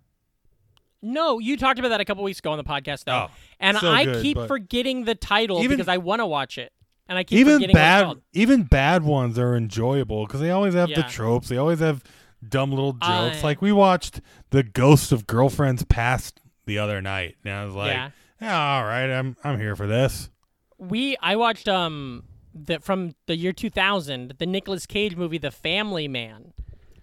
no, 1.01 1.39
you 1.39 1.57
talked 1.57 1.79
about 1.79 1.89
that 1.89 2.01
a 2.01 2.05
couple 2.05 2.23
weeks 2.23 2.39
ago 2.39 2.51
on 2.51 2.57
the 2.57 2.63
podcast 2.63 3.05
though, 3.05 3.27
Oh, 3.29 3.31
and 3.59 3.77
so 3.77 3.89
I 3.91 4.05
good, 4.05 4.21
keep 4.21 4.37
forgetting 4.47 5.05
the 5.05 5.15
title 5.15 5.59
Even- 5.59 5.77
because 5.77 5.87
I 5.89 5.97
want 5.97 6.19
to 6.21 6.25
watch 6.25 6.57
it, 6.57 6.71
and 7.07 7.17
I 7.17 7.23
keep 7.23 7.39
even 7.39 7.55
forgetting 7.55 7.75
what 7.75 7.81
it's 8.07 8.13
bad, 8.15 8.21
even 8.33 8.63
bad 8.63 9.03
ones 9.03 9.37
are 9.39 9.55
enjoyable 9.55 10.25
because 10.25 10.39
they 10.41 10.51
always 10.51 10.73
have 10.75 10.89
the 10.89 11.03
tropes. 11.03 11.49
They 11.49 11.57
always 11.57 11.79
have 11.79 12.03
dumb 12.49 12.71
little 12.71 12.93
jokes. 12.93 13.43
Like 13.43 13.61
we 13.61 13.71
watched 13.71 14.21
the 14.51 14.63
Ghost 14.63 15.11
of 15.11 15.27
Girlfriends 15.27 15.83
Past 15.83 16.39
the 16.65 16.79
other 16.79 17.01
night, 17.01 17.35
and 17.43 17.53
I 17.53 17.65
was 17.65 17.73
like, 17.73 17.93
Yeah. 17.93 18.09
yeah, 18.41 18.75
all 18.77 18.83
right, 18.83 19.09
I'm 19.11 19.35
I'm 19.43 19.59
here 19.59 19.75
for 19.75 19.87
this. 19.87 20.29
We 20.77 21.17
I 21.21 21.35
watched 21.35 21.67
um 21.67 22.23
the 22.53 22.79
from 22.79 23.15
the 23.25 23.35
year 23.35 23.51
2000 23.53 24.35
the 24.37 24.45
Nicolas 24.45 24.85
Cage 24.85 25.15
movie 25.15 25.37
The 25.37 25.51
Family 25.51 26.07
Man. 26.07 26.53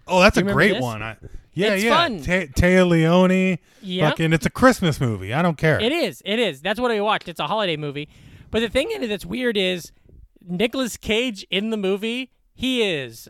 Oh, 0.07 0.21
that's 0.21 0.37
a 0.37 0.43
great 0.43 0.73
this? 0.75 0.83
one. 0.83 1.03
I, 1.03 1.17
yeah, 1.53 1.75
It's 1.75 1.85
yeah. 1.85 1.97
fun. 1.97 2.19
Ta- 2.23 2.47
Téa 2.61 2.89
Leoni. 2.89 3.59
Yeah. 3.83 4.09
Fucking, 4.11 4.33
it's 4.33 4.47
a 4.47 4.51
Christmas 4.51 5.01
movie. 5.01 5.33
I 5.35 5.43
don't 5.43 5.57
care. 5.59 5.81
It 5.81 5.93
is. 5.93 6.23
It 6.25 6.39
is. 6.39 6.61
That's 6.63 6.81
what 6.81 6.91
I 6.91 7.01
watched. 7.01 7.29
It's 7.29 7.41
a 7.41 7.47
holiday 7.47 7.77
movie. 7.77 8.09
But 8.51 8.61
the 8.61 8.69
thing 8.69 8.91
in 8.91 9.03
it 9.05 9.07
that's 9.09 9.25
weird 9.27 9.57
is 9.57 9.93
Nicolas 10.45 10.97
Cage 10.97 11.47
in 11.51 11.71
the 11.71 11.77
movie, 11.77 12.33
he 12.55 12.83
is 12.83 13.29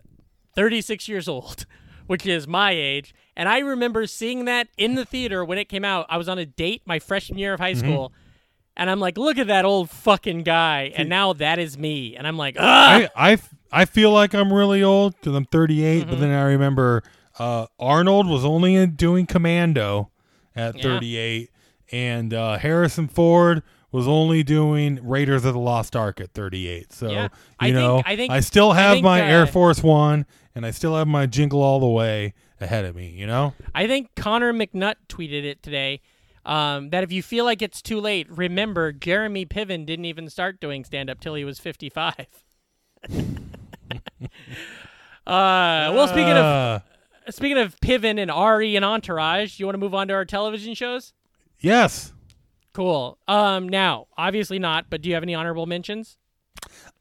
36 0.54 1.08
years 1.08 1.28
old, 1.28 1.66
which 2.10 2.26
is 2.26 2.48
my 2.48 2.72
age. 2.72 3.14
And 3.36 3.48
I 3.48 3.60
remember 3.60 4.04
seeing 4.08 4.46
that 4.46 4.66
in 4.76 4.96
the 4.96 5.04
theater 5.04 5.44
when 5.44 5.58
it 5.58 5.68
came 5.68 5.84
out. 5.84 6.06
I 6.08 6.16
was 6.18 6.28
on 6.28 6.40
a 6.40 6.44
date 6.44 6.82
my 6.84 6.98
freshman 6.98 7.38
year 7.38 7.54
of 7.54 7.60
high 7.60 7.74
Mm-hmm. 7.74 7.86
school. 7.88 8.12
And 8.76 8.90
I'm 8.90 8.98
like, 8.98 9.16
look 9.16 9.38
at 9.38 9.46
that 9.46 9.64
old 9.64 9.90
fucking 9.90 10.42
guy. 10.42 10.92
And 10.96 11.08
now 11.08 11.34
that 11.34 11.60
is 11.60 11.78
me. 11.78 12.16
And 12.16 12.26
I'm 12.26 12.36
like, 12.36 12.56
ugh. 12.58 13.08
I, 13.14 13.32
I, 13.32 13.38
I 13.70 13.84
feel 13.84 14.10
like 14.10 14.34
I'm 14.34 14.52
really 14.52 14.82
old 14.82 15.14
because 15.20 15.36
I'm 15.36 15.44
38, 15.44 16.00
Mm-hmm. 16.00 16.10
but 16.10 16.18
then 16.18 16.30
I 16.30 16.42
remember 16.42 17.04
uh, 17.38 17.66
Arnold 17.78 18.26
was 18.26 18.44
only 18.44 18.74
in 18.74 18.92
doing 18.96 19.26
Commando 19.26 20.10
at 20.56 20.76
Yeah. 20.76 20.82
38, 20.82 21.50
and 21.92 22.34
uh, 22.34 22.58
Harrison 22.58 23.06
Ford 23.06 23.62
was 23.92 24.08
only 24.08 24.42
doing 24.42 24.98
Raiders 25.02 25.44
of 25.44 25.54
the 25.54 25.60
Lost 25.60 25.94
Ark 25.94 26.20
at 26.20 26.32
38. 26.32 26.92
So, 26.92 27.08
Yeah. 27.08 27.22
you 27.24 27.28
I 27.60 27.64
think- 27.66 27.74
know, 27.76 28.02
I 28.04 28.16
think- 28.16 28.42
still 28.42 28.72
I 28.72 28.76
have 28.80 28.92
think, 28.94 29.04
my 29.04 29.20
Air 29.20 29.42
uh, 29.42 29.46
Force 29.46 29.82
One, 29.82 30.26
and 30.54 30.66
I 30.66 30.70
still 30.70 30.96
have 30.96 31.06
my 31.08 31.26
Jingle 31.26 31.62
All 31.62 31.80
the 31.80 31.86
Way 31.88 32.34
ahead 32.60 32.84
of 32.84 32.94
me, 32.96 33.08
you 33.10 33.26
know? 33.26 33.54
I 33.74 33.86
think 33.86 34.10
Connor 34.16 34.52
McNutt 34.52 34.96
tweeted 35.08 35.44
it 35.44 35.62
today. 35.62 36.00
Um, 36.46 36.88
that 36.90 37.04
if 37.04 37.12
you 37.12 37.22
feel 37.22 37.44
like 37.44 37.60
it's 37.60 37.82
too 37.82 38.00
late, 38.00 38.26
remember 38.30 38.92
Jeremy 38.92 39.44
Piven 39.44 39.84
didn't 39.84 40.06
even 40.06 40.30
start 40.30 40.58
doing 40.58 40.84
stand 40.84 41.10
up 41.10 41.20
till 41.20 41.34
he 41.34 41.44
was 41.44 41.58
55. 41.58 42.14
uh, 43.10 43.20
well, 45.26 46.08
speaking 46.08 46.30
of 46.30 46.36
Uh, 46.44 46.80
speaking 47.28 47.58
of 47.58 47.76
Piven 47.80 48.18
and 48.18 48.30
Ari 48.30 48.74
and 48.76 48.84
Entourage, 48.84 49.58
you 49.60 49.66
want 49.66 49.74
to 49.74 49.78
move 49.78 49.94
on 49.94 50.08
to 50.08 50.14
our 50.14 50.24
television 50.24 50.74
shows? 50.74 51.12
yes. 51.58 52.12
Cool. 52.72 53.18
Um, 53.26 53.68
now, 53.68 54.06
obviously 54.16 54.60
not, 54.60 54.86
but 54.88 55.02
do 55.02 55.08
you 55.08 55.14
have 55.14 55.24
any 55.24 55.34
honorable 55.34 55.66
mentions? 55.66 56.16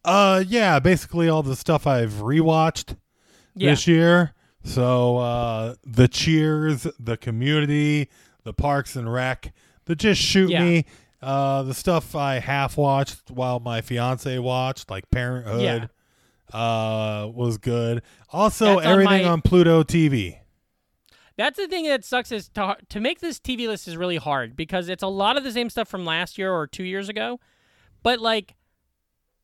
Uh, 0.03 0.43
yeah, 0.47 0.79
basically 0.79 1.29
all 1.29 1.43
the 1.43 1.55
stuff 1.55 1.85
I've 1.85 2.13
rewatched 2.13 2.97
Yeah. 3.59 3.71
this 3.71 3.87
year. 3.87 4.33
So, 4.63 5.17
uh, 5.17 5.75
the 5.85 6.07
Cheers, 6.07 6.85
the 6.99 7.17
Community, 7.17 8.09
the 8.43 8.53
Parks 8.53 8.95
and 8.95 9.11
Rec, 9.11 9.53
the 9.85 9.95
Just 9.95 10.21
Shoot 10.21 10.49
Yeah. 10.51 10.63
Me, 10.63 10.85
uh, 11.21 11.63
the 11.63 11.73
stuff 11.73 12.15
I 12.15 12.39
half 12.39 12.77
watched 12.77 13.31
while 13.31 13.59
my 13.59 13.81
fiance 13.81 14.37
watched, 14.39 14.89
like 14.89 15.09
Parenthood, 15.11 15.89
uh, 16.53 17.29
was 17.33 17.57
good. 17.57 18.01
Also, 18.31 18.65
That's 18.75 18.85
on 18.85 18.91
everything 18.91 19.23
my- 19.23 19.29
on 19.29 19.41
Pluto 19.41 19.83
TV. 19.83 20.37
That's 21.37 21.57
the 21.57 21.67
thing 21.67 21.85
that 21.85 22.03
sucks 22.03 22.33
is 22.33 22.49
to 22.49 22.75
to 22.89 22.99
make 22.99 23.19
this 23.21 23.39
TV 23.39 23.65
list 23.67 23.87
is 23.87 23.95
really 23.95 24.17
hard 24.17 24.57
because 24.57 24.89
it's 24.89 25.03
a 25.03 25.07
lot 25.07 25.37
of 25.37 25.45
the 25.45 25.53
same 25.53 25.69
stuff 25.69 25.87
from 25.87 26.03
last 26.03 26.37
year 26.37 26.51
or 26.51 26.67
two 26.67 26.83
years 26.83 27.07
ago, 27.07 27.39
but 28.03 28.19
like, 28.19 28.55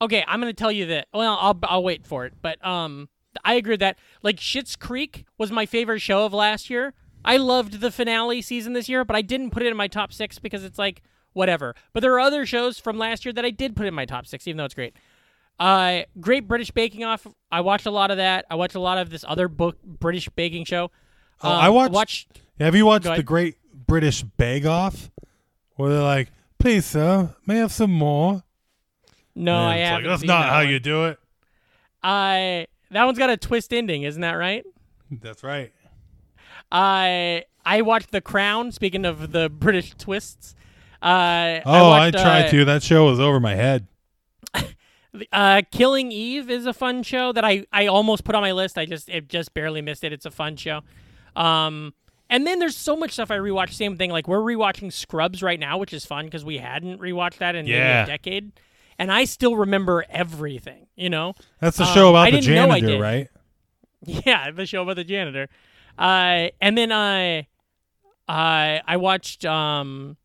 okay, 0.02 0.26
I'm 0.28 0.42
gonna 0.42 0.52
tell 0.52 0.74
you 0.74 0.88
that. 0.88 1.08
Well, 1.14 1.38
I'll 1.40 1.58
I'll 1.64 1.84
wait 1.84 2.06
for 2.06 2.26
it, 2.26 2.34
but 2.42 2.64
um, 2.66 3.08
I 3.44 3.56
agree 3.56 3.74
with 3.74 3.80
that. 3.82 3.98
Like, 4.24 4.38
Schitt's 4.38 4.76
Creek 4.76 5.26
was 5.38 5.52
my 5.52 5.66
favorite 5.66 6.00
show 6.00 6.26
of 6.26 6.34
last 6.34 6.70
year. 6.70 6.94
I 7.24 7.38
loved 7.38 7.80
the 7.82 7.92
finale 7.92 8.42
season 8.42 8.74
this 8.74 8.88
year, 8.88 9.04
but 9.04 9.16
I 9.16 9.22
didn't 9.22 9.50
put 9.52 9.64
it 9.64 9.68
in 9.68 9.76
my 9.78 9.88
top 9.88 10.14
six 10.14 10.38
because 10.40 10.64
it's 10.64 10.78
like 10.78 11.02
whatever. 11.34 11.76
But 11.92 12.02
there 12.02 12.14
are 12.14 12.20
other 12.20 12.46
shows 12.46 12.78
from 12.80 12.98
last 12.98 13.26
year 13.26 13.34
that 13.34 13.44
I 13.44 13.50
did 13.50 13.76
put 13.76 13.88
in 13.88 13.94
my 13.94 14.06
top 14.06 14.28
six, 14.28 14.48
even 14.48 14.58
though 14.58 14.66
it's 14.66 14.76
great. 14.76 14.96
Uh, 15.60 16.02
Great 16.20 16.48
British 16.48 16.70
Baking 16.72 17.04
Off. 17.04 17.26
I 17.52 17.62
watched 17.62 17.86
a 17.86 17.92
lot 17.92 18.12
of 18.12 18.18
that. 18.18 18.46
I 18.52 18.56
watched 18.56 18.76
a 18.76 18.80
lot 18.80 18.98
of 18.98 19.10
this 19.10 19.24
other 19.28 19.48
book 19.48 19.82
British 19.84 20.28
baking 20.30 20.66
show. 20.66 20.92
Oh, 21.42 21.50
Um, 21.50 21.60
I 21.60 21.70
watched- 21.70 21.94
watched 21.94 22.40
Have 22.60 22.76
you 22.76 22.86
watched 22.86 23.06
the. 23.06 23.24
Great 23.24 23.56
British 23.74 24.22
Bake 24.24 24.66
Off? 24.66 25.10
Where 25.78 25.90
they're 25.90 26.02
like, 26.04 26.32
please, 26.60 26.86
sir, 26.86 27.36
may 27.46 27.56
I 27.56 27.58
have 27.60 27.72
some 27.72 27.92
more? 27.92 28.44
No, 29.34 29.56
And 29.56 29.68
I 29.70 29.78
haven't. 29.78 30.06
like, 30.06 30.12
that's 30.20 30.28
not 30.28 30.46
how 30.50 30.60
one. 30.60 30.70
you 30.70 30.80
do 30.80 31.06
it. 31.06 31.20
I 32.04 32.68
that 32.92 33.04
one's 33.06 33.18
got 33.18 33.30
a 33.30 33.38
twist 33.38 33.74
ending, 33.74 34.04
isn't 34.04 34.22
that 34.22 34.34
right? 34.34 34.64
That's 35.12 35.44
right. 35.44 35.72
I 36.72 37.46
I 37.66 37.82
watched 37.82 38.12
The 38.12 38.22
Crown. 38.22 38.72
Speaking 38.72 39.06
of 39.06 39.32
the 39.32 39.50
British 39.50 39.94
twists, 39.98 40.56
Uh, 41.02 41.60
Oh, 41.66 41.90
I, 41.92 42.08
watched, 42.10 42.18
tried 42.18 42.46
uh, 42.46 42.50
to. 42.52 42.66
That 42.66 42.84
show 42.84 43.06
was 43.06 43.20
over 43.20 43.40
my 43.40 43.56
head. 43.56 43.88
Uh, 45.32 45.62
Killing 45.72 46.12
Eve 46.12 46.50
is 46.50 46.66
a 46.66 46.74
fun 46.74 47.02
show 47.02 47.32
that 47.32 47.46
I, 47.46 47.66
I 47.72 47.88
almost 47.88 48.26
put 48.26 48.36
on 48.36 48.42
my 48.42 48.52
list. 48.52 48.78
I 48.78 48.86
just 48.86 49.08
it 49.08 49.30
just 49.30 49.54
barely 49.54 49.82
missed 49.82 50.04
it. 50.04 50.12
It's 50.12 50.26
a 50.26 50.30
fun 50.32 50.58
show. 50.58 50.82
Um, 51.38 51.94
and 52.30 52.46
then 52.46 52.60
there's 52.60 52.76
so 52.76 52.98
much 52.98 53.12
stuff 53.12 53.32
I 53.32 53.38
rewatched. 53.38 53.72
Same 53.76 53.96
thing. 53.96 54.10
Like 54.12 54.28
we're 54.28 54.40
rewatching 54.42 54.92
Scrubs 54.92 55.42
right 55.42 55.58
now, 55.58 55.78
which 55.78 55.94
is 55.94 56.06
fun 56.06 56.26
because 56.26 56.44
we 56.44 56.58
hadn't 56.58 57.00
rewatched 57.00 57.38
that 57.38 57.56
in 57.56 57.64
maybe 57.64 57.78
Yeah. 57.78 58.04
a 58.04 58.08
decade, 58.08 58.52
and 59.00 59.12
I 59.12 59.26
still 59.26 59.56
remember 59.56 60.06
everything. 60.10 60.88
You 60.96 61.10
know. 61.10 61.34
That's 61.60 61.78
the 61.78 61.84
Um, 61.86 61.94
show 61.94 62.16
I 62.16 62.28
about 62.30 62.32
the 62.38 62.42
didn't 62.42 62.56
know 62.56 62.72
I 62.74 62.80
janitor, 62.80 63.02
right? 63.02 63.28
Yeah, 64.06 64.52
the 64.52 64.66
show 64.66 64.84
about 64.84 64.98
the 64.98 65.04
janitor. 65.04 65.50
Uh, 65.98 66.50
and 66.62 66.78
then 66.78 66.92
I, 66.92 67.48
I 68.28 68.82
I 68.86 68.98
watched. 68.98 69.46
Um, 69.46 70.18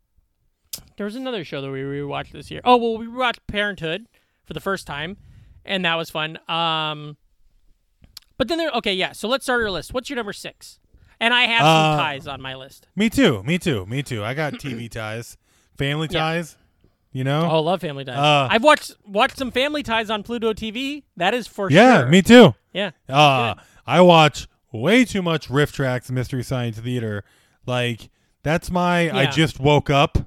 there 0.96 1.04
was 1.06 1.16
another 1.16 1.44
show 1.44 1.62
that 1.62 1.70
we 1.70 1.80
rewatched 1.80 2.32
this 2.32 2.50
year. 2.50 2.60
Oh 2.64 2.76
well, 2.76 2.98
we 2.98 3.08
watched 3.08 3.46
Parenthood 3.46 4.06
for 4.44 4.52
the 4.52 4.60
first 4.60 4.86
time, 4.86 5.16
and 5.64 5.84
that 5.84 5.94
was 5.96 6.10
fun. 6.10 6.38
Um, 6.48 7.16
but 8.36 8.48
then 8.48 8.58
there. 8.58 8.70
Okay, 8.70 8.94
yeah. 8.94 9.12
So 9.12 9.28
let's 9.28 9.44
start 9.44 9.62
our 9.62 9.70
list. 9.70 9.94
What's 9.94 10.10
your 10.10 10.16
number 10.16 10.32
six? 10.32 10.78
And 11.18 11.32
I 11.34 11.42
have 11.42 11.62
Uh, 11.62 11.92
some 11.96 11.98
ties 12.04 12.26
on 12.26 12.40
my 12.40 12.54
list. 12.54 12.86
Me 12.96 13.08
too. 13.10 13.42
Me 13.44 13.58
too. 13.58 13.84
Me 13.86 14.02
too. 14.02 14.24
I 14.24 14.34
got 14.34 14.54
TV 14.54 14.90
ties, 14.90 15.36
family 15.76 16.08
Yeah. 16.10 16.20
You 17.12 17.24
know. 17.24 17.48
Oh, 17.50 17.61
love 17.61 17.80
Family 17.80 18.04
Ties. 18.04 18.16
Uh, 18.16 18.48
I've 18.50 18.62
watched 18.62 18.94
watched 19.06 19.36
some 19.36 19.50
Family 19.50 19.82
Ties 19.82 20.11
on 20.11 20.22
Pluto 20.22 20.52
TV. 20.52 21.02
That 21.16 21.34
is 21.34 21.46
for 21.46 21.70
yeah, 21.70 21.96
sure. 21.96 22.04
Yeah, 22.04 22.11
me 22.11 22.22
too. 22.22 22.54
Yeah. 22.72 22.90
Uh, 23.08 23.54
I 23.86 24.00
watch 24.00 24.46
way 24.72 25.04
too 25.04 25.20
much 25.22 25.48
RiffTrax 25.48 26.11
Mystery 26.11 26.44
Science 26.44 26.78
Theater. 26.78 27.24
Like 27.66 28.11
that's 28.44 28.70
my. 28.70 29.11
I 29.11 29.26
just 29.26 29.58
woke 29.58 29.90
up, 29.90 30.18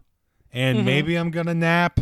and 0.51 0.79
Mhm. 0.79 0.83
maybe 0.83 1.15
I'm 1.15 1.31
gonna 1.31 1.53
nap. 1.53 1.99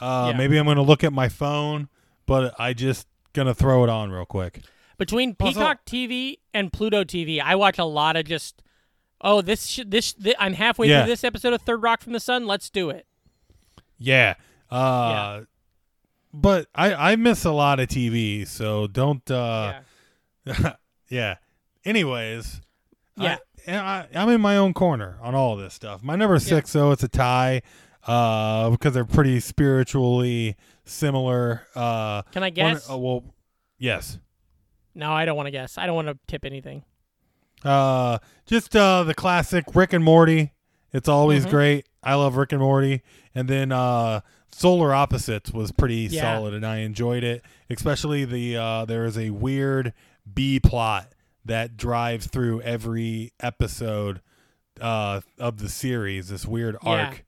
Uh, 0.00 0.30
Yeah. 0.32 0.36
Maybe 0.36 0.56
I'm 0.58 0.66
gonna 0.66 0.82
look 0.82 1.04
at 1.04 1.12
my 1.12 1.28
phone, 1.28 1.88
but 2.26 2.52
I 2.58 2.72
just 2.72 3.06
gonna 3.32 3.54
throw 3.54 3.84
it 3.84 3.88
on 3.90 4.10
real 4.10 4.24
quick. 4.26 4.62
Between 4.98 5.36
Also- 5.38 5.60
Peacock 5.60 5.84
TV 5.86 6.38
and 6.52 6.72
Pluto 6.72 7.04
TV, 7.04 7.40
I 7.40 7.54
watch 7.54 7.78
a 7.78 7.84
lot 7.84 8.16
of 8.16 8.24
just. 8.26 8.60
Oh, 9.20 9.40
this 9.40 9.66
sh- 9.68 9.80
this 9.86 10.12
th- 10.14 10.36
I'm 10.38 10.54
halfway 10.54 10.88
Yeah. 10.88 11.02
through 11.02 11.12
this 11.12 11.24
episode 11.24 11.52
of 11.54 11.62
Third 11.62 11.82
Rock 11.82 12.02
from 12.02 12.12
the 12.12 12.20
Sun. 12.20 12.46
Let's 12.46 12.68
do 12.68 12.90
it. 12.90 13.06
Yeah. 13.98 14.34
Uh, 14.70 15.42
But 16.32 16.66
I 16.74 17.12
I 17.12 17.16
miss 17.16 17.44
a 17.44 17.52
lot 17.52 17.80
of 17.80 17.88
TV, 17.88 18.46
so 18.46 18.86
don't. 18.86 19.28
Uh, 19.30 19.80
yeah. 20.44 20.72
yeah. 21.08 21.34
Anyways, 21.84 22.60
Yeah. 23.16 23.36
I, 23.68 23.72
I, 23.76 24.06
I'm 24.14 24.28
in 24.28 24.40
my 24.40 24.56
own 24.56 24.74
corner 24.74 25.18
on 25.22 25.34
all 25.34 25.56
this 25.56 25.72
stuff. 25.74 26.02
My 26.02 26.14
number 26.16 26.38
six, 26.38 26.72
though, 26.72 26.90
it's 26.92 27.02
a 27.04 27.08
tie 27.08 27.62
uh, 28.06 28.70
because 28.70 28.92
they're 28.92 29.04
pretty 29.04 29.40
spiritually 29.40 30.56
similar. 30.84 31.66
Uh, 31.74 32.22
Can 32.32 32.42
I 32.42 32.46
one- 32.48 32.52
guess? 32.54 32.90
uh, 32.90 32.98
well, 32.98 33.24
yes. 33.78 34.18
No, 34.94 35.12
I 35.12 35.24
don't 35.24 35.36
want 35.36 35.46
to 35.46 35.50
guess. 35.52 35.78
I 35.78 35.86
don't 35.86 35.94
want 35.94 36.08
to 36.08 36.18
tip 36.26 36.44
anything. 36.44 36.84
Uh, 37.64 38.18
just 38.46 38.74
uh, 38.76 39.02
the 39.04 39.14
classic 39.14 39.64
Rick 39.74 39.92
and 39.92 40.04
Morty. 40.04 40.52
It's 40.92 41.08
always 41.08 41.46
Mhm. 41.46 41.50
great. 41.50 41.86
I 42.06 42.14
love 42.14 42.36
Rick 42.36 42.52
and 42.52 42.60
Morty. 42.62 43.02
And 43.34 43.48
then 43.48 43.72
uh, 43.72 44.20
Solar 44.50 44.94
Opposites 44.94 45.50
was 45.52 45.72
pretty 45.72 46.08
Yeah. 46.10 46.22
solid, 46.36 46.54
and 46.54 46.64
I 46.66 46.78
enjoyed 46.78 47.24
it. 47.24 47.42
Especially 47.68 48.24
the 48.24 48.56
uh, 48.56 48.84
there 48.86 49.04
is 49.04 49.18
a 49.18 49.30
weird 49.30 49.92
B 50.32 50.60
plot 50.60 51.12
that 51.44 51.76
drives 51.76 52.26
through 52.26 52.60
every 52.62 53.32
episode 53.40 54.20
uh, 54.80 55.20
of 55.38 55.58
the 55.58 55.68
series. 55.68 56.28
This 56.28 56.46
weird 56.46 56.76
Yeah. 56.82 56.90
arc 56.90 57.24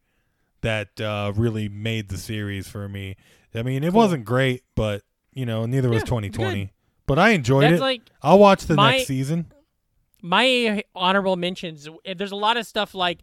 that 0.61 1.01
uh, 1.01 1.33
really 1.37 1.69
made 1.69 2.09
the 2.09 2.19
series 2.19 2.69
for 2.69 2.89
me. 2.89 3.17
I 3.55 3.63
mean, 3.63 3.83
it 3.85 3.91
Cool. 3.93 3.99
wasn't 4.01 4.25
great, 4.25 4.63
but 4.75 5.03
you 5.33 5.47
know, 5.47 5.67
neither 5.67 5.89
was 5.89 6.01
Yeah, 6.03 6.07
2020. 6.07 6.73
But 7.07 7.19
I 7.19 7.31
enjoyed 7.31 7.65
That's 7.65 7.77
it. 7.77 7.81
like 7.81 8.03
I'll 8.23 8.39
watch 8.39 8.65
the 8.67 8.75
my- 8.75 8.93
next 8.93 9.07
season. 9.07 9.53
my 10.23 10.83
honorable 10.95 11.37
mentions. 11.37 11.89
eh, 12.05 12.15
There's 12.15 12.33
a 12.33 12.37
lot 12.37 12.57
of 12.57 12.67
stuff 12.67 12.95
like 12.95 13.21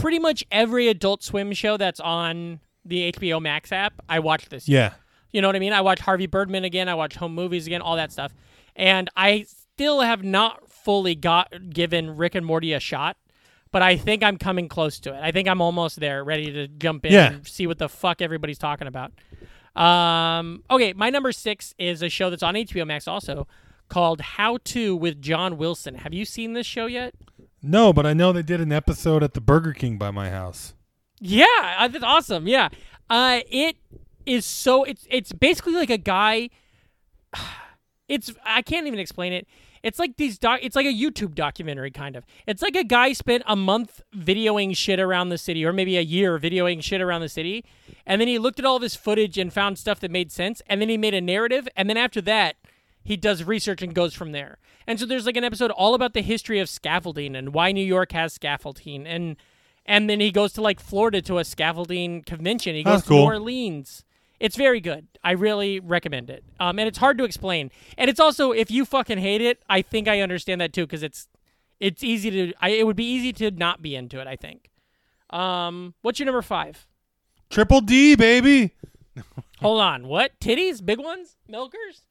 pretty 0.00 0.18
much 0.18 0.44
every 0.50 0.88
Adult 0.88 1.22
Swim 1.22 1.52
show 1.52 1.76
that's 1.76 2.00
on 2.00 2.60
the 2.84 3.12
HBO 3.12 3.40
Max 3.40 3.72
app. 3.72 3.94
I 4.08 4.20
watched 4.20 4.50
this. 4.50 4.68
Yeah. 4.68 4.92
You 5.32 5.42
know 5.42 5.48
what 5.48 5.56
I 5.56 5.60
mean? 5.60 5.72
I 5.72 5.80
watched 5.80 6.02
Harvey 6.02 6.26
Birdman 6.26 6.64
again. 6.64 6.88
I 6.88 6.94
watched 6.94 7.16
Home 7.16 7.34
Movies 7.34 7.66
again. 7.66 7.82
All 7.82 7.96
that 7.96 8.12
stuff, 8.12 8.32
and 8.74 9.10
I 9.16 9.44
still 9.74 10.00
have 10.00 10.22
not 10.24 10.68
fully 10.70 11.14
got 11.14 11.70
given 11.70 12.16
Rick 12.16 12.34
and 12.34 12.46
Morty 12.46 12.72
a 12.72 12.80
shot. 12.80 13.16
But 13.72 13.82
I 13.82 13.96
think 13.96 14.22
I'm 14.22 14.38
coming 14.38 14.68
close 14.68 15.00
to 15.00 15.12
it. 15.12 15.20
I 15.20 15.32
think 15.32 15.48
I'm 15.48 15.60
almost 15.60 15.98
there, 16.00 16.24
ready 16.24 16.50
to 16.52 16.68
jump 16.68 17.04
in 17.04 17.12
Yeah. 17.12 17.32
and 17.32 17.46
see 17.46 17.66
what 17.66 17.78
the 17.78 17.88
fuck 17.88 18.22
everybody's 18.22 18.56
talking 18.58 18.86
about. 18.86 19.12
Um, 19.74 20.62
okay, 20.70 20.92
my 20.94 21.10
number 21.10 21.32
six 21.32 21.74
is 21.78 22.00
a 22.02 22.08
show 22.08 22.30
that's 22.30 22.42
on 22.42 22.54
HBO 22.54 22.86
Max 22.86 23.06
also 23.06 23.46
called 23.88 24.20
How 24.20 24.58
To 24.64 24.96
with 24.96 25.20
John 25.20 25.58
Wilson. 25.58 25.96
Have 25.96 26.14
you 26.14 26.24
seen 26.24 26.54
this 26.54 26.66
show 26.66 26.86
yet? 26.86 27.14
No, 27.62 27.92
but 27.92 28.06
I 28.06 28.12
know 28.12 28.32
they 28.32 28.42
did 28.42 28.60
an 28.60 28.72
episode 28.72 29.22
at 29.22 29.34
the 29.34 29.40
Burger 29.40 29.72
King 29.72 29.98
by 29.98 30.10
my 30.10 30.30
house. 30.30 30.74
Yeah, 31.20 31.76
uh, 31.78 31.88
that's 31.88 32.04
awesome. 32.04 32.46
Yeah, 32.46 32.68
uh, 33.08 33.40
it 33.50 33.76
is 34.24 34.44
so. 34.44 34.84
It's 34.84 35.06
it's 35.10 35.32
basically 35.32 35.74
like 35.74 35.90
a 35.90 35.98
guy. 35.98 36.50
It's 38.08 38.32
I 38.44 38.62
can't 38.62 38.86
even 38.86 39.00
explain 39.00 39.32
it. 39.32 39.48
It's 39.82 39.98
like 39.98 40.16
these 40.16 40.38
doc. 40.38 40.60
It's 40.62 40.76
like 40.76 40.86
a 40.86 40.92
YouTube 40.92 41.34
documentary 41.34 41.90
kind 41.90 42.14
of. 42.14 42.24
It's 42.46 42.62
like 42.62 42.76
a 42.76 42.84
guy 42.84 43.12
spent 43.12 43.42
a 43.48 43.56
month 43.56 44.00
videoing 44.16 44.76
shit 44.76 45.00
around 45.00 45.30
the 45.30 45.38
city, 45.38 45.64
or 45.64 45.72
maybe 45.72 45.96
a 45.96 46.02
year 46.02 46.38
videoing 46.38 46.80
shit 46.84 47.00
around 47.00 47.22
the 47.22 47.28
city, 47.28 47.64
and 48.06 48.20
then 48.20 48.28
he 48.28 48.38
looked 48.38 48.60
at 48.60 48.64
all 48.64 48.76
of 48.76 48.82
his 48.82 48.94
footage 48.94 49.38
and 49.38 49.52
found 49.52 49.76
stuff 49.76 49.98
that 49.98 50.12
made 50.12 50.30
sense, 50.30 50.62
and 50.68 50.80
then 50.80 50.88
he 50.88 50.96
made 50.96 51.14
a 51.14 51.20
narrative, 51.20 51.66
and 51.74 51.90
then 51.90 51.96
after 51.96 52.20
that, 52.20 52.54
he 53.06 53.16
does 53.16 53.44
research 53.44 53.82
and 53.82 53.94
goes 53.94 54.14
from 54.14 54.32
there. 54.32 54.58
And 54.86 54.98
so 54.98 55.06
there's 55.06 55.26
like 55.26 55.36
an 55.36 55.44
episode 55.44 55.70
all 55.70 55.94
about 55.94 56.12
the 56.12 56.22
history 56.22 56.58
of 56.58 56.68
scaffolding 56.68 57.36
and 57.36 57.54
why 57.54 57.70
New 57.70 57.84
York 57.84 58.10
has 58.12 58.32
scaffolding, 58.32 59.06
and 59.06 59.36
and 59.86 60.10
then 60.10 60.18
he 60.18 60.32
goes 60.32 60.52
to 60.54 60.60
like 60.60 60.80
Florida 60.80 61.22
to 61.22 61.38
a 61.38 61.44
scaffolding 61.44 62.22
convention. 62.22 62.74
He 62.74 62.82
goes 62.82 62.96
That's 62.96 63.04
to 63.04 63.08
cool. 63.10 63.18
New 63.18 63.24
Orleans. 63.24 64.04
It's 64.40 64.56
very 64.56 64.80
good. 64.80 65.06
I 65.24 65.30
really 65.32 65.80
recommend 65.80 66.28
it. 66.28 66.44
Um, 66.60 66.78
and 66.78 66.86
it's 66.86 66.98
hard 66.98 67.16
to 67.18 67.24
explain. 67.24 67.70
And 67.96 68.10
it's 68.10 68.20
also 68.20 68.50
if 68.52 68.70
you 68.70 68.84
fucking 68.84 69.18
hate 69.18 69.40
it, 69.40 69.62
I 69.68 69.82
think 69.82 70.08
I 70.08 70.20
understand 70.20 70.60
that 70.60 70.72
too 70.72 70.84
because 70.84 71.02
it's 71.04 71.28
it's 71.78 72.02
easy 72.02 72.30
to. 72.30 72.52
I, 72.60 72.70
it 72.70 72.86
would 72.86 72.96
be 72.96 73.08
easy 73.08 73.32
to 73.34 73.50
not 73.52 73.82
be 73.82 73.94
into 73.94 74.20
it. 74.20 74.26
I 74.26 74.34
think. 74.34 74.70
Um, 75.30 75.94
what's 76.02 76.18
your 76.18 76.26
number 76.26 76.42
five? 76.42 76.86
Triple 77.50 77.80
D, 77.80 78.16
baby. 78.16 78.72
Hold 79.60 79.80
on. 79.80 80.08
What 80.08 80.38
titties? 80.40 80.84
Big 80.84 80.98
ones? 80.98 81.36
Milkers? 81.48 82.02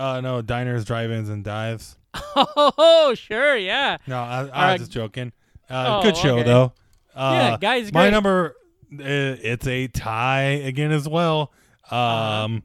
Uh, 0.00 0.20
no, 0.20 0.40
diners, 0.42 0.84
drive-ins, 0.84 1.28
and 1.28 1.44
dives. 1.44 1.96
Oh, 2.36 3.14
sure, 3.14 3.56
yeah. 3.56 3.98
No, 4.06 4.18
I, 4.18 4.46
I 4.52 4.68
Uh, 4.68 4.72
was 4.72 4.80
just 4.82 4.92
joking. 4.92 5.32
Uh, 5.68 5.98
oh, 5.98 6.02
good 6.02 6.16
show 6.16 6.34
okay. 6.38 6.42
though. 6.44 6.72
Uh, 7.14 7.32
Yeah, 7.34 7.56
guys, 7.60 7.92
My 7.92 8.04
great. 8.04 8.10
number, 8.12 8.56
uh, 8.92 8.96
it's 9.02 9.66
a 9.66 9.86
tie 9.88 10.42
again 10.42 10.90
as 10.92 11.08
well. 11.08 11.52
Uh-huh. 11.90 12.44
Um, 12.44 12.62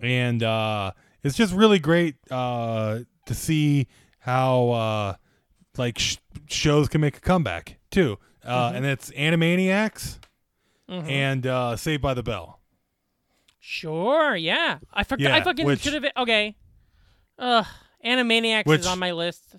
and 0.00 0.42
uh, 0.42 0.92
it's 1.22 1.36
just 1.36 1.54
really 1.54 1.78
great 1.78 2.16
uh 2.30 3.00
to 3.26 3.34
see 3.34 3.86
how 4.18 4.68
uh 4.70 5.14
like 5.78 5.98
sh- 5.98 6.16
shows 6.48 6.88
can 6.88 7.00
make 7.00 7.16
a 7.16 7.20
comeback 7.20 7.78
too. 7.90 8.18
Uh, 8.44 8.68
Mm-hmm. 8.68 8.76
and 8.76 8.86
it's 8.86 9.10
Animaniacs 9.12 10.18
Mhm. 10.90 11.10
and 11.10 11.46
uh, 11.46 11.76
Saved 11.76 12.02
by 12.02 12.12
the 12.14 12.22
Bell. 12.22 12.60
Sure, 13.66 14.36
yeah. 14.36 14.78
I 14.92 15.04
forgot. 15.04 15.32
I 15.32 15.40
fucking 15.40 15.64
which- 15.64 15.80
should 15.80 15.94
have. 15.94 16.04
Okay. 16.18 16.54
Ugh, 17.38 17.64
Animaniacs 18.04 18.66
Which- 18.66 18.80
is 18.80 18.86
on 18.86 18.98
my 18.98 19.12
list. 19.12 19.56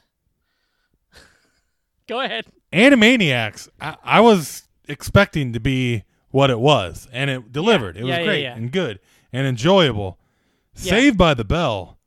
Go 2.08 2.22
ahead. 2.22 2.46
Animaniacs, 2.72 3.68
I, 3.82 3.96
I 4.04 4.20
was 4.22 4.68
expecting 4.88 5.54
to 5.54 5.60
be 5.60 6.04
what 6.30 6.52
it 6.52 6.60
was, 6.60 7.08
and 7.12 7.32
it 7.32 7.52
delivered. 7.52 7.98
It 7.98 8.04
was 8.04 8.10
Yeah, 8.10 8.20
yeah, 8.20 8.26
great 8.26 8.44
yeah. 8.44 8.56
and 8.56 8.72
good 8.72 9.00
and 9.34 9.48
enjoyable. 9.48 10.20
Yeah. 10.76 10.92
Saved 10.92 11.18
by 11.18 11.34
the 11.34 11.44
Bell 11.46 11.98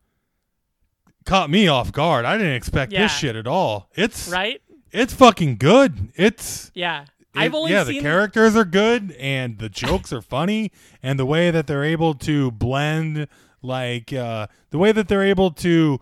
caught 1.25 1.51
me 1.51 1.67
off 1.67 1.91
guard. 1.91 2.25
I 2.25 2.39
didn't 2.39 2.55
expect 2.55 2.93
Yeah. 2.93 3.03
this 3.03 3.17
shit 3.19 3.35
at 3.35 3.47
all. 3.49 3.91
It's 3.97 4.29
Right? 4.29 4.63
it's 4.93 5.13
fucking 5.15 5.57
good. 5.57 6.13
It's 6.15 6.71
Yeah. 6.75 7.07
I've 7.39 7.55
only 7.55 7.72
yeah, 7.72 7.84
seen 7.84 7.95
the 7.97 8.01
characters 8.01 8.57
are 8.57 8.64
good 8.64 9.12
and 9.12 9.59
the 9.59 9.68
jokes 9.68 10.12
are 10.12 10.22
funny 10.22 10.72
and 11.03 11.18
the 11.18 11.26
way 11.26 11.51
that 11.51 11.66
they're 11.66 11.84
able 11.84 12.14
to 12.14 12.51
blend 12.51 13.28
like 13.62 14.12
uh 14.12 14.47
the 14.70 14.78
way 14.78 14.93
that 14.93 15.09
they're 15.09 15.22
able 15.24 15.51
to 15.51 16.01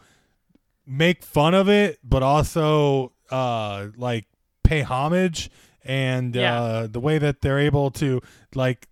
make 0.86 1.22
fun 1.24 1.54
of 1.54 1.68
it 1.68 1.98
but 2.04 2.22
also 2.22 3.12
uh 3.30 3.88
like 3.96 4.26
pay 4.62 4.82
homage 4.82 5.50
and 5.84 6.34
Yeah. 6.34 6.60
uh 6.62 6.86
the 6.86 7.00
way 7.00 7.18
that 7.18 7.40
they're 7.40 7.58
able 7.58 7.90
to 7.92 8.20
like 8.54 8.88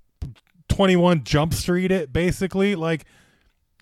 21 0.69 1.25
jump 1.25 1.55
street 1.55 1.91
it 1.93 2.13
basically 2.13 2.75
like 2.75 3.05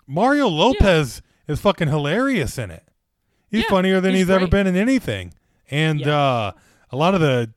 Mario 0.05 0.47
Lopez 0.47 1.21
is 1.47 1.59
fucking 1.61 1.87
hilarious 1.87 2.57
in 2.57 2.71
it. 2.71 2.83
He's 3.49 3.63
Yeah, 3.63 3.69
funnier 3.69 4.01
than 4.01 4.11
he's 4.11 4.21
he's, 4.23 4.29
ever 4.29 4.47
been 4.47 4.67
in 4.67 4.75
anything. 4.75 5.33
And 5.71 6.01
Yeah. 6.01 6.17
uh 6.17 6.51
a 6.91 6.97
lot 6.97 7.15
of 7.15 7.21
the 7.21 7.51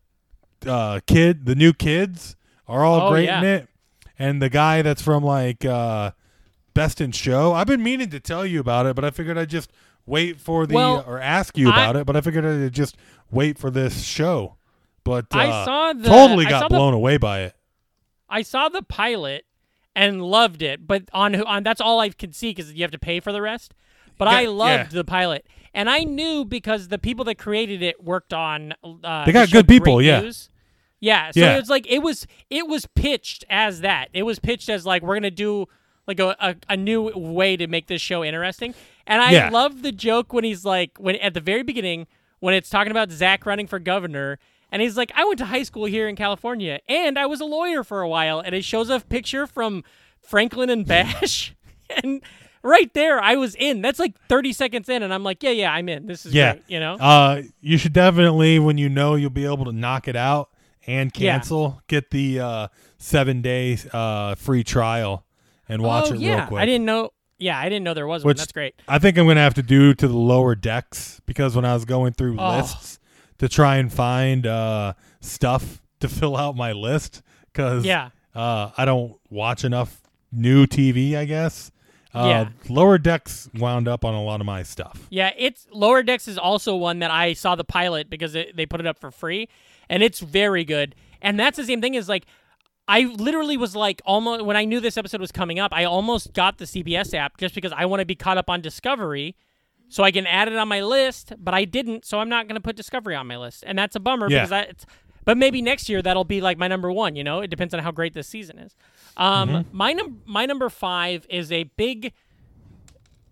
uh 0.67 1.01
kid 1.07 1.45
the 1.47 1.55
new 1.55 1.73
kids 1.73 2.37
are 2.69 2.85
all 2.85 3.09
Oh, 3.09 3.11
great 3.11 3.27
yeah. 3.27 3.39
in 3.41 3.45
it. 3.45 3.69
And 4.19 4.41
the 4.41 4.49
guy 4.49 4.83
that's 4.83 5.03
from 5.03 5.23
like 5.23 5.65
uh, 5.65 6.13
Best 6.75 7.01
in 7.01 7.13
Show, 7.13 7.53
I've 7.53 7.67
been 7.67 7.83
meaning 7.83 8.09
to 8.11 8.21
tell 8.21 8.47
you 8.47 8.61
about 8.61 8.87
it, 8.87 8.97
but 8.97 9.05
I 9.05 9.11
figured 9.11 9.37
I'd 9.37 9.51
just 9.51 9.71
wait 10.07 10.41
for 10.41 10.67
the 10.67 10.75
Well, 10.75 11.05
or 11.07 11.21
ask 11.21 11.57
you 11.59 11.69
I- 11.71 11.73
about 11.73 11.97
it. 11.97 12.07
But 12.07 12.17
I 12.17 12.21
figured 12.23 12.45
I'd 12.45 12.73
just 12.73 12.97
wait 13.31 13.59
for 13.59 13.71
this 13.71 14.03
show. 14.05 14.57
But 15.05 15.27
uh, 15.35 15.39
I 15.39 15.65
saw 15.65 15.93
the- 15.93 16.09
totally 16.09 16.47
I 16.47 16.51
got 16.51 16.61
saw 16.63 16.69
the- 16.69 16.77
blown 16.77 16.95
away 16.95 17.19
by 17.19 17.41
it. 17.43 17.55
I 18.29 18.43
saw 18.43 18.69
the 18.69 18.83
pilot 18.83 19.45
and 19.95 20.21
loved 20.23 20.63
it, 20.63 20.87
but 20.87 21.05
on 21.13 21.35
on 21.43 21.63
that's 21.63 21.81
all 21.81 22.01
I 22.01 22.09
can 22.09 22.33
see 22.33 22.51
because 22.51 22.73
you 22.73 22.83
have 22.83 22.91
to 22.91 22.99
pay 22.99 23.21
for 23.21 23.33
the 23.33 23.41
rest. 23.43 23.73
But 24.19 24.29
I 24.29 24.47
loved 24.47 24.93
yeah. 24.93 24.97
the 24.99 25.05
pilot, 25.05 25.47
and 25.77 25.89
I 25.89 26.01
knew 26.01 26.45
because 26.45 26.89
the 26.89 26.99
people 26.99 27.25
that 27.27 27.37
created 27.37 27.83
it 27.83 28.03
worked 28.03 28.33
on. 28.33 28.73
Uh, 28.83 29.25
They 29.25 29.31
got 29.33 29.51
good 29.53 29.69
people, 29.69 30.03
yeah. 30.03 30.21
News. 30.23 30.51
Yeah, 30.99 31.31
so 31.31 31.41
Yeah. 31.41 31.55
it 31.55 31.61
was 31.61 31.69
like 31.71 31.87
it 31.89 32.01
was 32.01 32.27
it 32.51 32.67
was 32.67 32.87
pitched 32.97 33.45
as 33.49 33.83
that. 33.83 34.09
It 34.13 34.25
was 34.25 34.39
pitched 34.41 34.69
as 34.69 34.85
like 34.85 35.03
we're 35.03 35.15
gonna 35.17 35.31
do 35.31 35.67
like 36.09 36.19
a, 36.19 36.35
a, 36.41 36.57
a 36.71 36.77
new 36.77 37.03
way 37.15 37.57
to 37.57 37.67
make 37.67 37.87
this 37.87 38.01
show 38.01 38.25
interesting. 38.25 38.75
And 39.07 39.21
I 39.23 39.31
Yeah. 39.33 39.51
love 39.51 39.83
the 39.83 39.93
joke 39.93 40.33
when 40.33 40.43
he's 40.45 40.65
like 40.65 40.93
when 40.99 41.15
at 41.17 41.35
the 41.35 41.41
very 41.41 41.63
beginning 41.63 42.07
when 42.41 42.55
it's 42.55 42.71
talking 42.71 42.91
about 42.91 43.11
Zach 43.11 43.47
running 43.47 43.67
for 43.67 43.79
governor. 43.79 44.39
And 44.73 44.83
he's 44.83 44.97
like, 44.97 45.13
I 45.15 45.25
went 45.25 45.39
to 45.39 45.45
high 45.47 45.63
school 45.63 45.85
here 45.85 46.09
in 46.09 46.17
California, 46.17 46.81
and 46.89 47.19
I 47.19 47.27
was 47.27 47.41
a 47.41 47.45
lawyer 47.45 47.85
for 47.85 48.01
a 48.03 48.09
while. 48.09 48.41
And 48.41 48.53
it 48.53 48.65
shows 48.65 48.91
a 48.91 48.99
picture 48.99 49.47
from 49.47 49.85
Franklin 50.21 50.71
and 50.71 50.85
Bash, 50.93 51.55
and 52.03 52.21
right 52.63 52.93
there, 52.95 53.21
I 53.23 53.37
was 53.37 53.55
in. 53.55 53.83
That's 53.83 53.99
like 53.99 54.15
30 54.29 54.53
seconds 54.53 54.89
in, 54.89 55.03
and 55.03 55.13
I'm 55.13 55.23
like, 55.25 55.43
yeah, 55.43 55.51
yeah, 55.51 55.73
I'm 55.73 55.89
in. 55.89 56.07
This 56.07 56.27
is 56.27 56.35
Yeah, 56.35 56.53
great, 56.55 56.65
you 56.69 56.81
know? 56.81 56.95
Uh, 56.95 57.43
you 57.61 57.79
should 57.79 57.93
definitely, 57.93 58.59
when 58.59 58.79
you 58.79 58.89
know 58.89 59.15
you'll 59.15 59.31
be 59.31 59.45
able 59.45 59.65
to 59.67 59.73
knock 59.73 60.09
it 60.09 60.17
out 60.17 60.51
and 60.87 61.11
Yeah. 61.17 61.33
cancel, 61.33 61.81
get 61.89 62.11
the 62.11 62.41
uh, 62.41 62.69
seven 62.99 63.43
day 63.43 63.79
uh, 63.93 64.35
free 64.37 64.65
trial 64.65 65.25
and 65.69 65.83
watch 65.83 66.11
oh, 66.11 66.15
it 66.15 66.21
yeah. 66.21 66.37
real 66.39 66.47
quick. 66.47 66.61
I 66.63 66.67
didn't 66.67 66.85
know. 66.87 67.11
Yeah, 67.39 67.59
I 67.59 67.65
didn't 67.69 67.85
know 67.85 67.93
there 67.93 68.07
was 68.07 68.25
one. 68.25 68.31
Which 68.31 68.39
That's 68.39 68.53
great. 68.53 68.75
I 68.89 68.99
think 68.99 69.19
I'm 69.19 69.27
gonna 69.27 69.41
have 69.41 69.55
to 69.55 69.63
do 69.63 69.93
to 69.95 70.09
the 70.09 70.17
lower 70.17 70.55
decks 70.55 71.21
because 71.27 71.55
when 71.55 71.65
I 71.67 71.75
was 71.75 71.85
going 71.85 72.15
through 72.15 72.37
Oh. 72.39 72.57
lists 72.57 72.99
to 73.39 73.49
try 73.49 73.77
and 73.77 73.93
find 73.93 74.47
uh, 74.47 74.95
stuff 75.21 75.83
to 76.01 76.09
fill 76.09 76.37
out 76.37 76.57
my 76.57 76.73
list, 76.73 77.21
because 77.53 77.85
Yeah. 77.85 78.09
uh, 78.35 78.71
I 78.79 78.85
don't 78.87 79.17
watch 79.29 79.65
enough 79.65 80.01
new 80.33 80.67
TV, 80.67 81.15
I 81.17 81.25
guess. 81.27 81.71
Uh, 82.17 82.27
Yeah. 82.27 82.49
Lower 82.69 82.99
decks 82.99 83.49
wound 83.55 83.89
up 83.89 84.05
on 84.05 84.15
a 84.15 84.23
lot 84.23 84.41
of 84.41 84.47
my 84.47 84.63
stuff. 84.63 85.07
Yeah, 85.11 85.33
it's 85.37 85.67
Lower 85.73 86.03
Decks 86.03 86.27
is 86.29 86.39
also 86.39 86.75
one 86.77 86.99
that 87.01 87.11
I 87.11 87.33
saw 87.35 87.55
the 87.55 87.65
pilot 87.65 88.09
because 88.11 88.35
it, 88.35 88.57
they 88.57 88.67
put 88.67 88.81
it 88.81 88.87
up 88.87 88.99
for 88.99 89.11
free, 89.11 89.49
and 89.89 90.03
it's 90.03 90.21
very 90.21 90.65
good. 90.65 90.95
And 91.23 91.39
that's 91.39 91.57
the 91.57 91.65
same 91.65 91.81
thing 91.81 91.97
as 91.97 92.09
like, 92.09 92.27
I 92.89 93.03
literally 93.05 93.57
was 93.57 93.75
like 93.75 94.01
almost 94.05 94.45
when 94.45 94.57
I 94.57 94.65
knew 94.65 94.81
this 94.81 94.97
episode 94.97 95.21
was 95.21 95.33
coming 95.33 95.59
up, 95.59 95.73
I 95.75 95.85
almost 95.85 96.33
got 96.33 96.59
the 96.59 96.65
CBS 96.67 97.15
app 97.15 97.37
just 97.39 97.55
because 97.55 97.73
I 97.73 97.85
want 97.87 98.01
to 98.01 98.07
be 98.07 98.15
caught 98.15 98.39
up 98.39 98.49
on 98.49 98.61
Discovery, 98.61 99.35
so 99.89 100.05
I 100.05 100.11
can 100.11 100.27
add 100.27 100.49
it 100.49 100.57
on 100.57 100.69
my 100.69 100.83
list. 100.83 101.33
But 101.39 101.53
I 101.55 101.65
didn't, 101.65 102.05
so 102.05 102.19
I'm 102.21 102.29
not 102.29 102.47
going 102.49 102.55
to 102.57 102.61
put 102.61 102.77
Discovery 102.77 103.15
on 103.17 103.27
my 103.27 103.37
list, 103.37 103.65
and 103.67 103.79
that's 103.79 103.97
a 103.97 104.01
bummer 104.01 104.29
Yeah. 104.31 104.39
because 104.41 104.53
I. 104.53 104.61
It's, 104.63 104.87
but 105.27 105.37
maybe 105.37 105.61
next 105.61 105.91
year 105.91 106.01
that'll 106.01 106.25
be 106.25 106.41
like 106.41 106.57
my 106.57 106.69
number 106.69 106.91
one. 106.91 107.15
You 107.17 107.25
know, 107.25 107.41
it 107.41 107.49
depends 107.49 107.75
on 107.75 107.81
how 107.81 107.91
great 107.91 108.15
this 108.15 108.27
season 108.27 108.59
is. 108.59 108.75
Um, 109.19 109.49
Mm-hmm. 109.51 109.77
my 109.77 109.93
num- 109.93 110.23
my 110.25 110.47
number 110.47 110.71
five 110.71 111.27
is 111.29 111.53
a 111.53 111.65
big 111.77 112.15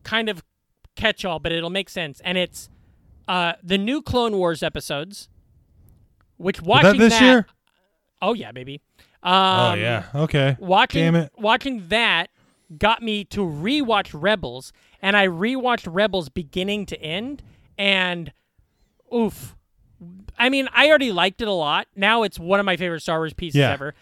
kind 0.03 0.29
of 0.29 0.43
catch-all, 0.97 1.39
but 1.39 1.53
it'll 1.53 1.71
make 1.71 1.89
sense. 1.89 2.21
And 2.25 2.37
it's 2.37 2.69
uh, 3.27 3.55
the 3.63 3.79
new 3.79 4.03
Clone 4.03 4.37
Wars 4.37 4.63
episodes, 4.63 5.29
which 6.37 6.61
watching 6.61 6.99
that 6.99 7.11
this 7.11 7.21
year? 7.21 7.47
Oh 8.21 8.35
yeah, 8.35 8.53
baby. 8.53 8.81
Um, 9.23 9.33
oh 9.33 9.75
yeah. 9.75 10.05
Okay. 10.15 10.57
Watching 10.59 11.05
Damn 11.05 11.17
it. 11.17 11.33
watching 11.39 11.89
that 11.89 12.29
got 12.79 13.03
me 13.03 13.25
to 13.25 13.41
rewatch 13.41 14.11
Rebels, 14.13 14.73
and 15.01 15.17
I 15.17 15.27
rewatched 15.29 15.87
Rebels 15.91 16.29
beginning 16.29 16.87
to 16.87 17.01
end, 17.01 17.43
and 17.79 18.33
oof. 19.15 19.57
I 20.39 20.49
mean, 20.49 20.69
I 20.73 20.89
already 20.89 21.13
liked 21.13 21.41
it 21.41 21.49
a 21.49 21.53
lot. 21.53 21.87
Now 21.97 22.23
it's 22.23 22.39
one 22.39 22.61
of 22.61 22.67
my 22.67 22.77
favorite 22.77 23.01
Star 23.01 23.19
Wars 23.19 23.33
pieces 23.35 23.59
Yeah. 23.61 23.73
ever. 23.73 23.95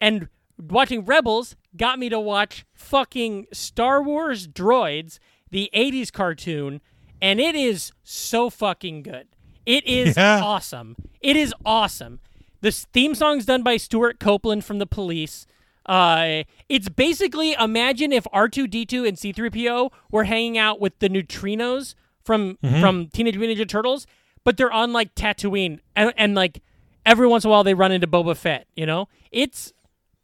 And 0.00 0.28
watching 0.58 1.04
Rebels 1.04 1.56
got 1.76 1.98
me 1.98 2.08
to 2.08 2.20
watch 2.20 2.64
fucking 2.74 3.46
Star 3.52 4.02
Wars 4.02 4.46
Droids, 4.46 5.18
the 5.50 5.68
80s 5.74 6.10
cartoon, 6.12 6.80
and 7.20 7.40
it 7.40 7.54
is 7.54 7.92
so 8.02 8.50
fucking 8.50 9.02
good. 9.02 9.26
It 9.66 9.84
is 9.86 10.16
Yeah. 10.16 10.40
awesome. 10.42 10.96
It 11.20 11.36
is 11.36 11.54
awesome. 11.64 12.20
This 12.62 12.86
theme 12.92 13.14
song's 13.14 13.44
done 13.46 13.62
by 13.62 13.76
Stewart 13.76 14.20
Copeland 14.20 14.64
from 14.64 14.78
The 14.78 14.86
Police. 14.86 15.46
Uh, 15.86 16.44
it's 16.68 16.88
basically 16.88 17.54
imagine 17.54 18.12
if 18.12 18.24
R2D2 18.32 19.06
and 19.08 19.16
C3PO 19.16 19.90
were 20.10 20.24
hanging 20.24 20.56
out 20.58 20.78
with 20.80 20.98
the 20.98 21.08
neutrinos 21.08 21.94
from 22.22 22.58
from 22.80 23.08
Teenage 23.08 23.36
Mutant 23.38 23.58
Ninja 23.58 23.68
Turtles, 23.68 24.06
but 24.44 24.56
they're 24.56 24.72
on 24.72 24.92
like 24.92 25.14
Tatooine, 25.14 25.80
and, 25.94 26.12
and 26.16 26.34
like 26.34 26.62
every 27.04 27.26
once 27.26 27.44
in 27.44 27.48
a 27.48 27.50
while 27.50 27.64
they 27.64 27.74
run 27.74 27.92
into 27.92 28.06
Boba 28.06 28.36
Fett. 28.36 28.66
You 28.74 28.86
know, 28.86 29.08
it's 29.30 29.72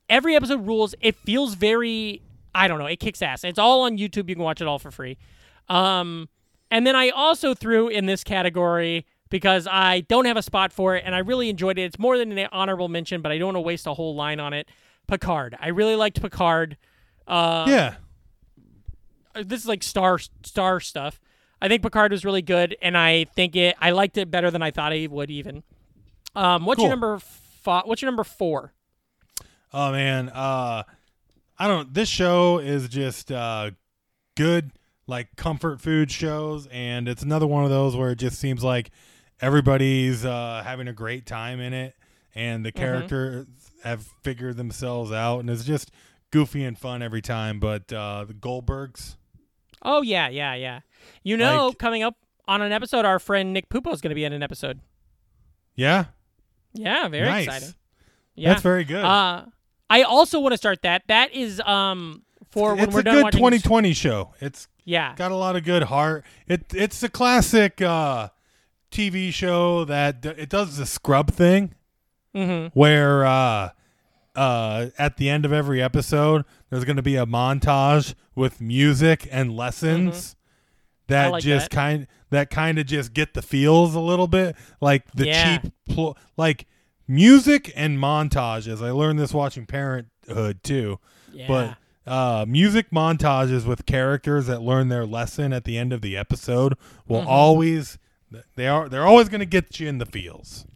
every 0.09 0.35
episode 0.37 0.67
rules. 0.67 0.95
It 1.01 1.17
feels 1.17 1.55
very 1.55 2.23
I 2.57 2.69
don't 2.69 2.79
know. 2.79 2.87
It 2.87 3.01
kicks 3.01 3.21
ass. 3.21 3.45
It's 3.45 3.59
all 3.59 3.83
on 3.83 3.99
YouTube. 3.99 4.31
You 4.31 4.35
can 4.35 4.43
watch 4.43 4.63
it 4.63 4.67
all 4.67 4.79
for 4.79 4.91
free. 4.91 5.19
Um, 5.69 6.31
and 6.71 6.87
then 6.87 6.97
I 6.97 7.11
also 7.11 7.53
threw 7.53 7.89
in 7.89 8.07
this 8.07 8.25
category 8.25 9.05
because 9.29 9.69
I 9.71 10.01
don't 10.01 10.25
have 10.25 10.39
a 10.39 10.43
spot 10.43 10.73
for 10.73 10.97
it, 10.97 11.03
and 11.05 11.15
I 11.15 11.19
really 11.19 11.51
enjoyed 11.51 11.79
it. 11.79 11.83
It's 11.83 11.99
more 11.99 12.17
than 12.17 12.37
an 12.37 12.49
honorable 12.53 12.89
mention, 12.89 13.21
but 13.21 13.31
I 13.31 13.37
don't 13.37 13.49
want 13.49 13.57
to 13.57 13.61
waste 13.61 13.87
a 13.87 13.93
whole 13.93 14.15
line 14.15 14.41
on 14.41 14.55
it. 14.55 14.69
Picard. 15.07 15.57
I 15.61 15.69
really 15.69 15.97
liked 15.97 16.21
Picard. 16.23 16.79
Uh, 17.29 17.67
yeah. 17.69 17.95
this 19.35 19.61
is 19.61 19.69
like 19.69 19.83
star 19.83 20.19
star 20.19 20.81
stuff. 20.81 21.21
I 21.61 21.69
think 21.69 21.83
Picard 21.83 22.13
was 22.13 22.25
really 22.25 22.43
good, 22.43 22.77
and 22.83 22.97
I 22.97 23.25
think 23.25 23.57
it. 23.57 23.77
I 23.81 23.91
liked 23.91 24.19
it 24.19 24.31
better 24.31 24.51
than 24.51 24.63
I 24.63 24.71
thought 24.71 24.93
I 24.93 25.09
would. 25.11 25.31
Even. 25.31 25.63
Um, 26.35 26.67
what's 26.67 26.81
your 26.81 26.91
number? 26.91 27.19
Fi- 27.19 27.83
what's 27.85 28.03
your 28.03 28.11
number 28.11 28.25
four? 28.25 28.73
Oh 29.73 29.93
man, 29.93 30.29
uh 30.29 30.85
I 31.59 31.67
don't 31.69 31.93
this 31.93 32.09
show 32.09 32.59
is 32.59 32.89
just 32.89 33.33
uh 33.33 33.73
good 34.37 34.71
like 35.07 35.35
comfort 35.37 35.81
food 35.81 36.11
shows 36.11 36.67
and 36.71 37.09
it's 37.09 37.23
another 37.23 37.47
one 37.47 37.65
of 37.65 37.71
those 37.71 37.97
where 37.97 38.11
it 38.11 38.17
just 38.19 38.39
seems 38.39 38.63
like 38.63 38.91
everybody's 39.41 40.25
uh 40.25 40.63
having 40.65 40.89
a 40.89 40.93
great 40.93 41.27
time 41.27 41.61
in 41.61 41.73
it 41.73 41.95
and 42.35 42.65
the 42.65 42.73
characters 42.73 43.47
have 43.85 44.03
figured 44.23 44.57
themselves 44.57 45.13
out 45.13 45.41
and 45.41 45.51
it's 45.51 45.65
just 45.65 45.91
goofy 46.31 46.65
and 46.65 46.79
fun 46.79 47.03
every 47.03 47.23
time 47.23 47.59
but 47.61 47.93
uh 47.93 48.25
the 48.27 48.35
Goldbergs 48.35 49.17
Oh 49.83 50.03
yeah, 50.03 50.29
yeah, 50.29 50.55
yeah. 50.55 50.81
You 51.23 51.37
know, 51.37 51.69
Like- 51.69 51.79
coming 51.79 52.03
up 52.03 52.17
on 52.49 52.63
an 52.63 52.73
episode, 52.73 53.05
our 53.05 53.19
friend 53.19 53.53
Nick 53.53 53.69
Pupo 53.69 53.93
is 53.93 54.01
going 54.01 54.11
to 54.11 54.15
be 54.15 54.25
in 54.25 54.33
an 54.33 54.43
episode. 54.43 54.81
yeah 55.75 56.07
Yeah, 56.75 57.09
very 57.09 57.27
nice 57.27 57.47
exciting. 57.47 57.75
Yeah, 58.35 58.51
that's 58.51 58.63
very 58.63 58.85
good 58.85 59.05
Uh, 59.05 59.45
I 59.91 60.03
also 60.03 60.41
want 60.41 60.53
to 60.53 60.59
start 60.59 60.83
that. 60.83 61.03
That 61.09 61.33
is 61.33 61.61
um 61.61 62.23
for 62.51 62.75
when 62.75 62.85
it's 62.85 62.95
we're 62.95 63.01
a 63.01 63.05
done 63.05 63.15
good 63.17 63.25
watching. 63.25 63.39
2020 63.41 63.93
show 63.93 64.35
it's 64.41 64.69
Yeah, 64.85 65.15
got 65.17 65.33
a 65.33 65.37
lot 65.37 65.57
of 65.57 65.65
good 65.65 65.85
heart. 65.85 66.25
It 66.47 66.73
it's 66.75 67.03
a 67.03 67.09
classic 67.09 67.81
uh, 67.83 68.29
TV 68.91 69.33
show 69.33 69.85
that 69.85 70.21
d- 70.23 70.29
it 70.37 70.49
does 70.49 70.77
the 70.77 70.87
scrub 70.87 71.31
thing 71.33 71.75
mm-hmm. 72.35 72.69
where 72.79 73.25
uh, 73.27 73.71
uh, 74.35 74.87
at 74.99 75.17
the 75.17 75.29
end 75.29 75.45
of 75.45 75.53
every 75.53 75.83
episode 75.83 76.45
there's 76.71 76.85
going 76.85 76.97
to 76.97 77.03
be 77.03 77.17
a 77.17 77.27
montage 77.27 78.15
with 78.35 78.61
music 78.61 79.27
and 79.31 79.57
lessons 79.57 80.37
that 81.09 81.33
like 81.33 81.43
just 81.43 81.71
that. 81.71 81.77
kind 81.77 82.07
that 82.31 82.51
kind 82.51 82.79
of 82.79 82.87
just 82.87 83.13
get 83.15 83.35
the 83.35 83.43
feels 83.43 83.95
a 83.95 84.01
little 84.01 84.27
bit 84.27 84.57
like 84.81 85.11
the 85.13 85.27
Yeah. 85.27 85.59
cheap 85.59 85.73
pl- 85.89 86.17
like 86.37 86.67
music 87.09 87.73
and 87.77 87.99
montages. 87.99 88.85
I 88.85 88.91
learned 88.91 89.19
this 89.19 89.33
watching 89.33 89.67
Parenthood 89.67 90.63
too 90.63 90.99
yeah. 91.33 91.47
but 91.49 91.77
uh, 92.11 92.45
music 92.49 92.91
montages 92.91 93.65
with 93.67 93.85
characters 93.87 94.47
that 94.47 94.63
learn 94.63 94.89
their 94.89 95.05
lesson 95.07 95.53
at 95.53 95.65
the 95.65 95.77
end 95.77 95.93
of 95.93 96.01
the 96.03 96.17
episode 96.17 96.75
will 97.09 97.21
Mm-hmm. 97.21 97.29
always 97.29 97.99
they 98.57 98.67
are 98.69 98.89
they're 98.89 99.07
always 99.07 99.29
going 99.29 99.41
to 99.41 99.47
get 99.47 99.79
you 99.81 99.89
in 99.89 99.99
the 99.99 100.07
feels. 100.07 100.67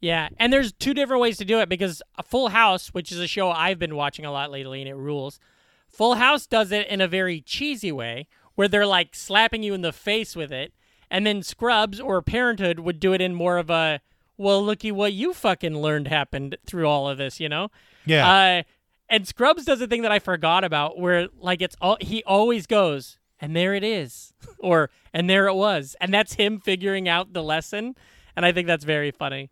Yeah, 0.00 0.28
and 0.38 0.52
there's 0.52 0.72
two 0.72 0.92
different 0.92 1.22
ways 1.22 1.38
to 1.38 1.44
do 1.44 1.58
it 1.60 1.68
because 1.68 2.02
a 2.18 2.22
Full 2.22 2.48
House, 2.48 2.88
which 2.88 3.10
is 3.10 3.18
a 3.18 3.26
show 3.26 3.50
I've 3.50 3.78
been 3.78 3.96
watching 3.96 4.24
a 4.26 4.30
lot 4.30 4.50
lately 4.50 4.80
and 4.82 4.88
it 4.88 4.94
rules. 4.94 5.40
Full 5.88 6.14
House 6.16 6.46
does 6.46 6.70
it 6.70 6.86
in 6.88 7.00
a 7.00 7.08
very 7.08 7.40
cheesy 7.40 7.90
way 7.92 8.26
where 8.56 8.68
they're 8.68 8.86
like 8.86 9.14
slapping 9.14 9.62
you 9.62 9.72
in 9.72 9.82
the 9.82 9.92
face 9.92 10.34
with 10.34 10.52
it, 10.52 10.72
and 11.10 11.24
then 11.24 11.42
Scrubs 11.42 12.00
or 12.00 12.20
Parenthood 12.20 12.80
would 12.80 12.98
do 12.98 13.12
it 13.12 13.20
in 13.20 13.34
more 13.34 13.58
of 13.58 13.70
a 13.70 14.00
well, 14.38 14.62
looky 14.62 14.92
what 14.92 15.12
you 15.12 15.32
fucking 15.32 15.78
learned 15.78 16.08
happened 16.08 16.56
through 16.66 16.86
all 16.86 17.08
of 17.08 17.18
this, 17.18 17.40
you 17.40 17.48
know? 17.48 17.70
Yeah. 18.04 18.28
Uh, 18.28 18.62
and 19.08 19.26
Scrubs 19.26 19.64
does 19.64 19.80
a 19.80 19.86
thing 19.86 20.02
that 20.02 20.12
I 20.12 20.18
forgot 20.18 20.64
about 20.64 20.98
where 20.98 21.28
like 21.38 21.62
it's 21.62 21.76
all 21.80 21.96
he 22.00 22.22
always 22.24 22.66
goes, 22.66 23.18
and 23.40 23.54
there 23.54 23.74
it 23.74 23.84
is. 23.84 24.32
or 24.58 24.90
and 25.12 25.30
there 25.30 25.46
it 25.46 25.54
was. 25.54 25.94
And 26.00 26.12
that's 26.12 26.34
him 26.34 26.60
figuring 26.60 27.08
out 27.08 27.32
the 27.32 27.42
lesson. 27.42 27.94
And 28.34 28.44
I 28.44 28.52
think 28.52 28.66
that's 28.66 28.84
very 28.84 29.10
funny. 29.10 29.50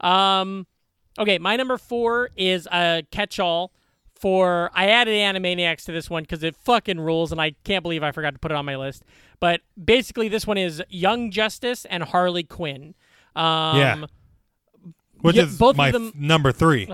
Um 0.00 0.66
Okay, 1.18 1.38
my 1.38 1.56
number 1.56 1.78
four 1.78 2.28
is 2.36 2.68
a 2.70 3.02
catch-all 3.10 3.72
for. 4.18 4.70
I 4.74 4.88
added 4.88 5.12
Animaniacs 5.14 5.84
to 5.84 5.92
this 5.92 6.08
one 6.10 6.22
because 6.22 6.42
it 6.42 6.56
fucking 6.56 7.00
rules, 7.00 7.32
and 7.32 7.40
I 7.40 7.52
can't 7.64 7.82
believe 7.82 8.02
I 8.02 8.12
forgot 8.12 8.32
to 8.34 8.38
put 8.38 8.50
it 8.50 8.56
on 8.56 8.64
my 8.64 8.76
list. 8.76 9.04
But 9.40 9.60
basically, 9.82 10.28
this 10.28 10.46
one 10.46 10.58
is 10.58 10.82
Young 10.88 11.30
Justice 11.30 11.84
and 11.86 12.02
Harley 12.02 12.42
Quinn. 12.44 12.94
Um, 13.34 13.76
Yeah. 13.78 14.04
Which 15.20 15.36
yeah, 15.36 15.44
is 15.44 15.56
both 15.58 15.78
of 15.78 15.92
them- 15.92 16.12
number 16.14 16.52
three. 16.52 16.88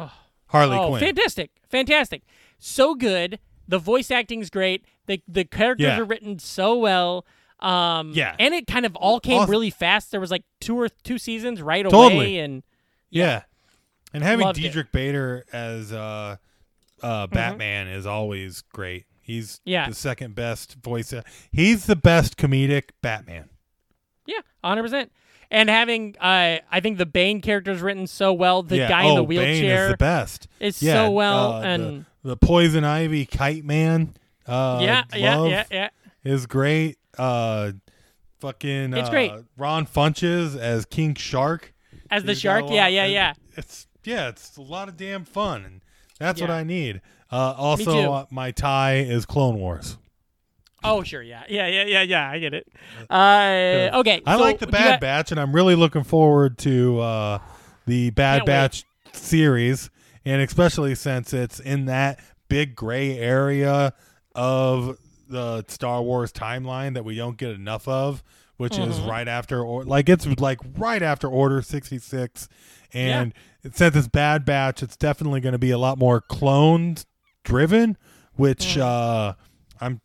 Harley 0.46 0.76
oh, 0.76 0.88
Quinn. 0.90 1.00
fantastic, 1.00 1.50
fantastic, 1.68 2.22
so 2.58 2.94
good. 2.94 3.38
The 3.66 3.78
voice 3.78 4.10
acting's 4.10 4.50
great. 4.50 4.84
The 5.06 5.22
the 5.26 5.44
characters 5.44 5.86
Yeah. 5.86 5.98
are 5.98 6.04
written 6.04 6.38
so 6.38 6.76
well. 6.76 7.24
Um, 7.58 8.12
Yeah. 8.14 8.34
and 8.38 8.54
it 8.54 8.66
kind 8.66 8.84
of 8.84 8.94
all 8.96 9.18
came 9.20 9.38
Awesome. 9.40 9.50
really 9.50 9.70
fast. 9.70 10.10
There 10.10 10.20
was 10.20 10.30
like 10.30 10.44
two 10.60 10.78
or 10.78 10.88
two 10.88 11.16
seasons 11.18 11.62
right 11.62 11.84
Totally. 11.84 12.14
away, 12.14 12.38
and 12.38 12.62
Yeah. 13.10 13.42
And 14.12 14.22
having 14.22 14.44
Loved 14.44 14.58
it. 14.58 14.62
Diedrich 14.62 14.92
Bader 14.92 15.44
as 15.52 15.92
uh, 15.92 16.36
uh, 17.02 17.26
Batman 17.26 17.88
is 17.88 18.06
always 18.06 18.62
great. 18.72 19.06
He's 19.20 19.60
Mm-hmm. 19.60 19.70
Yeah. 19.70 19.88
the 19.88 19.94
second 19.94 20.34
best 20.34 20.74
voice. 20.82 21.14
He's 21.50 21.86
the 21.86 21.96
best 21.96 22.36
comedic 22.36 22.90
Batman. 23.02 23.48
yeah, 24.26 24.40
hundred 24.64 24.82
percent. 24.82 25.12
And 25.50 25.68
having, 25.68 26.16
uh, 26.18 26.58
I 26.70 26.80
think 26.80 26.96
the 26.96 27.04
Bane 27.06 27.42
character's 27.42 27.82
written 27.82 28.06
so 28.06 28.32
well. 28.32 28.62
The 28.62 28.78
yeah. 28.78 28.88
guy 28.88 29.04
oh, 29.04 29.10
in 29.10 29.14
the 29.16 29.22
Bane 29.22 29.28
wheelchair 29.28 29.84
is 29.84 29.90
the 29.92 29.96
best. 29.98 30.48
is 30.58 30.82
Yeah, 30.82 30.94
so 30.94 31.10
well, 31.10 31.52
uh, 31.52 31.62
and 31.62 32.04
the, 32.24 32.36
Poison 32.38 32.84
Ivy 32.84 33.26
Kite 33.26 33.62
Man. 33.64 34.14
Uh, 34.46 34.80
yeah, 34.82 35.04
yeah, 35.14 35.44
yeah, 35.46 35.64
yeah. 35.70 35.88
is 36.24 36.46
great. 36.46 36.96
Uh, 37.18 37.72
fucking. 38.40 38.94
It's 38.94 39.08
uh, 39.08 39.10
great. 39.12 39.32
Ron 39.58 39.86
Funches 39.86 40.56
as 40.58 40.86
King 40.86 41.14
Shark. 41.14 41.74
As 42.10 42.24
the 42.24 42.34
shark, 42.34 42.64
yeah, 42.68 42.88
yeah, 42.88 43.06
yeah. 43.06 43.34
It's 43.56 43.86
yeah, 44.04 44.28
it's 44.28 44.56
a 44.56 44.62
lot 44.62 44.88
of 44.88 44.96
damn 44.96 45.24
fun, 45.24 45.64
and 45.64 45.80
that's 46.22 46.40
what 46.40 46.50
I 46.50 46.62
need. 46.64 47.00
Uh, 47.30 47.54
also, 47.56 48.12
uh, 48.12 48.26
my 48.30 48.50
tie 48.50 48.96
is 48.98 49.24
Clone 49.26 49.56
Wars. 49.58 49.96
Oh, 50.84 51.02
sure, 51.04 51.22
yeah, 51.22 51.44
yeah, 51.48 51.68
yeah, 51.68 51.84
yeah, 51.84 52.02
yeah. 52.02 52.30
I 52.30 52.38
get 52.40 52.54
it. 52.54 52.66
Uh, 53.08 53.90
okay, 54.00 54.20
I 54.26 54.36
so 54.36 54.42
like 54.42 54.58
the 54.58 54.66
Bad 54.66 55.00
Batch, 55.00 55.30
and 55.30 55.38
I'm 55.40 55.54
really 55.54 55.76
looking 55.76 56.02
forward 56.02 56.58
to 56.58 56.98
uh, 57.00 57.38
the 57.86 58.10
Bad 58.10 58.38
Can't 58.38 58.48
wait. 58.48 58.52
Batch 58.52 58.84
series, 59.12 59.90
and 60.24 60.42
especially 60.42 60.94
since 60.94 61.32
it's 61.32 61.60
in 61.60 61.86
that 61.86 62.18
big 62.48 62.74
gray 62.74 63.16
area 63.18 63.94
of 64.34 64.98
the 65.28 65.64
Star 65.68 66.02
Wars 66.02 66.32
timeline 66.32 66.94
that 66.94 67.04
we 67.04 67.14
don't 67.14 67.36
get 67.36 67.50
enough 67.50 67.86
of, 67.88 68.22
which 68.56 68.76
is 68.76 68.98
Mm-hmm. 68.98 69.08
right 69.08 69.28
after, 69.28 69.62
or 69.64 69.84
like 69.84 70.08
it's 70.08 70.26
like 70.26 70.58
right 70.76 71.02
after 71.02 71.28
Order 71.28 71.62
66, 71.62 72.48
and 72.92 73.32
since 73.70 73.94
it's 73.96 74.08
Bad 74.08 74.44
Batch, 74.44 74.82
it's 74.82 74.96
definitely 74.96 75.40
going 75.40 75.52
to 75.52 75.58
be 75.58 75.70
a 75.70 75.78
lot 75.78 75.98
more 75.98 76.20
cloned 76.20 77.04
driven, 77.44 77.96
which 78.34 78.76
Mm. 78.76 78.80
uh, 78.80 79.34
I'm 79.80 80.00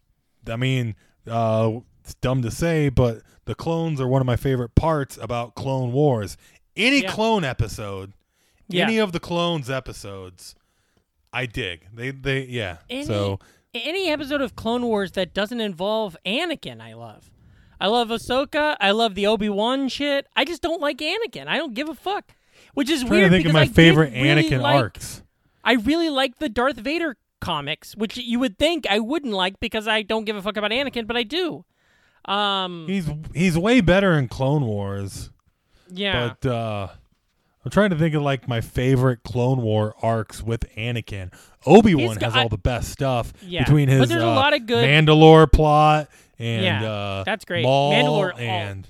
I 0.50 0.56
mean, 0.56 0.96
uh, 1.30 1.80
it's 2.04 2.14
dumb 2.16 2.42
to 2.44 2.52
say, 2.52 2.90
but 2.90 3.22
the 3.46 3.56
clones 3.56 4.00
are 4.00 4.08
one 4.08 4.22
of 4.22 4.26
my 4.26 4.36
favorite 4.38 4.76
parts 4.76 5.18
about 5.18 5.56
Clone 5.56 5.92
Wars. 5.92 6.38
Any 6.76 7.02
Yeah. 7.02 7.12
clone 7.12 7.44
episode, 7.44 8.14
Yeah. 8.70 8.84
any 8.86 8.98
of 8.98 9.12
the 9.12 9.20
clones 9.20 9.70
episodes, 9.70 10.56
I 11.34 11.46
dig. 11.48 11.88
They 11.94 12.12
they 12.12 12.44
yeah. 12.46 12.78
Any, 12.90 13.04
so 13.06 13.40
any 13.74 14.10
episode 14.10 14.42
of 14.42 14.56
Clone 14.56 14.84
Wars 14.84 15.12
that 15.14 15.34
doesn't 15.34 15.60
involve 15.60 16.16
Anakin, 16.26 16.80
I 16.82 16.94
love. 16.94 17.30
I 17.80 17.88
love 17.88 18.08
Ahsoka. 18.10 18.76
I 18.80 18.92
love 18.92 19.14
the 19.16 19.28
Obi 19.28 19.50
Wan 19.50 19.88
shit. 19.90 20.28
I 20.36 20.46
just 20.46 20.62
don't 20.62 20.82
like 20.82 20.98
Anakin. 21.00 21.48
I 21.48 21.58
don't 21.58 21.74
give 21.76 21.90
a 21.90 21.94
fuck. 21.94 22.34
Which 22.74 22.90
is 22.90 23.02
I'm 23.02 23.08
trying 23.08 23.20
weird 23.22 23.32
to 23.32 23.38
think 23.38 23.48
of 23.48 23.54
my 23.54 23.62
I 23.62 23.68
favorite 23.68 24.14
really 24.14 24.44
Anakin 24.50 24.62
like- 24.62 24.76
arcs. 24.76 25.24
I 25.64 25.74
really 25.74 26.10
like 26.10 26.38
the 26.40 26.48
Darth 26.50 26.78
Vader 26.78 27.18
comics, 27.42 27.96
which 27.96 28.18
you 28.18 28.40
would 28.40 28.58
think 28.58 28.86
I 28.90 29.00
wouldn't 29.00 29.34
like 29.34 29.60
because 29.60 29.88
I 29.88 30.02
don't 30.02 30.24
give 30.26 30.36
a 30.36 30.42
fuck 30.42 30.56
about 30.58 30.72
Anakin, 30.72 31.06
but 31.08 31.18
I 31.18 31.24
do. 31.24 31.66
Um, 32.26 32.86
He's 32.88 33.10
he's 33.34 33.58
way 33.58 33.82
better 33.82 34.14
in 34.18 34.28
Clone 34.28 34.66
Wars, 34.66 35.30
yeah. 35.90 36.34
but 36.42 36.50
uh 36.50 36.88
I'm 37.66 37.72
trying 37.72 37.90
to 37.90 37.98
think 37.98 38.16
of 38.16 38.22
like 38.22 38.48
my 38.48 38.62
favorite 38.62 39.24
Clone 39.24 39.62
War 39.62 39.94
arcs 40.02 40.42
with 40.42 40.62
Anakin. 40.78 41.34
Obi 41.66 41.96
Wan 41.96 42.16
has 42.18 42.34
all 42.36 42.48
the 42.50 42.58
best 42.58 42.90
stuff 42.92 43.34
Yeah. 43.42 43.64
between 43.66 43.90
his 43.90 44.00
But 44.00 44.10
there's 44.10 44.24
a 44.24 44.28
uh, 44.28 44.36
lot 44.36 44.54
of 44.54 44.66
good- 44.66 44.86
Mandalore 44.88 45.52
plot 45.52 46.08
and 46.40 46.64
Yeah, 46.64 46.90
uh, 46.90 47.24
that's 47.26 47.44
great. 47.46 47.64
Maul 47.64 47.92
Mandalore- 47.94 48.34
all- 48.34 48.40
and 48.40 48.88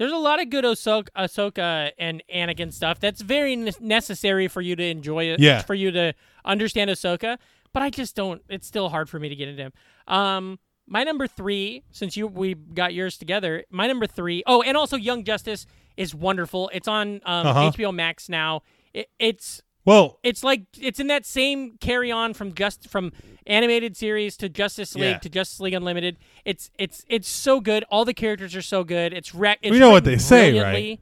There's 0.00 0.12
a 0.12 0.16
lot 0.16 0.40
of 0.40 0.48
good 0.48 0.64
Ahsoka, 0.64 1.08
Ahsoka 1.14 1.90
and 1.98 2.22
Anakin 2.34 2.72
stuff 2.72 3.00
that's 3.00 3.20
very 3.20 3.54
necessary 3.54 4.48
for 4.48 4.62
you 4.62 4.74
to 4.74 4.82
enjoy 4.82 5.24
it. 5.24 5.40
Yeah. 5.40 5.60
For 5.60 5.74
you 5.74 5.90
to 5.90 6.14
understand 6.42 6.88
Ahsoka, 6.88 7.36
but 7.74 7.82
I 7.82 7.90
just 7.90 8.16
don't. 8.16 8.40
It's 8.48 8.66
still 8.66 8.88
hard 8.88 9.10
for 9.10 9.18
me 9.20 9.28
to 9.28 9.36
get 9.36 9.48
into 9.48 9.62
him. 9.64 9.72
Um, 10.08 10.58
my 10.86 11.04
number 11.04 11.26
three, 11.26 11.82
since 11.92 12.16
you 12.16 12.26
we 12.26 12.54
got 12.54 12.94
yours 12.94 13.18
together, 13.18 13.64
my 13.70 13.86
number 13.86 14.06
three. 14.06 14.42
Oh, 14.46 14.62
and 14.62 14.74
also 14.74 14.96
Young 14.96 15.22
Justice 15.22 15.66
is 15.98 16.14
wonderful. 16.14 16.70
It's 16.72 16.88
on 16.88 17.20
um, 17.26 17.46
Uh-huh. 17.48 17.70
HBO 17.70 17.94
Max 17.94 18.30
now. 18.30 18.62
It, 18.94 19.10
it's 19.18 19.60
well, 19.84 20.18
it's 20.22 20.44
like 20.44 20.62
it's 20.80 21.00
in 21.00 21.06
that 21.08 21.24
same 21.26 21.76
carry 21.80 22.10
on 22.12 22.34
from 22.34 22.54
just 22.54 22.88
from 22.88 23.12
animated 23.46 23.96
series 23.96 24.36
to 24.38 24.48
Justice 24.48 24.94
League 24.94 25.04
Yeah. 25.04 25.18
to 25.18 25.28
Justice 25.28 25.60
League 25.60 25.74
Unlimited. 25.74 26.16
It's 26.44 26.70
it's 26.78 27.04
it's 27.08 27.28
so 27.28 27.60
good. 27.60 27.84
All 27.90 28.04
the 28.04 28.14
characters 28.14 28.54
are 28.54 28.62
so 28.62 28.84
good. 28.84 29.12
It's 29.12 29.34
re- 29.34 29.56
it's 29.62 29.70
We 29.72 29.78
know 29.78 29.90
what 29.90 30.04
they 30.04 30.18
say, 30.18 30.50
brilliantly. 30.52 31.00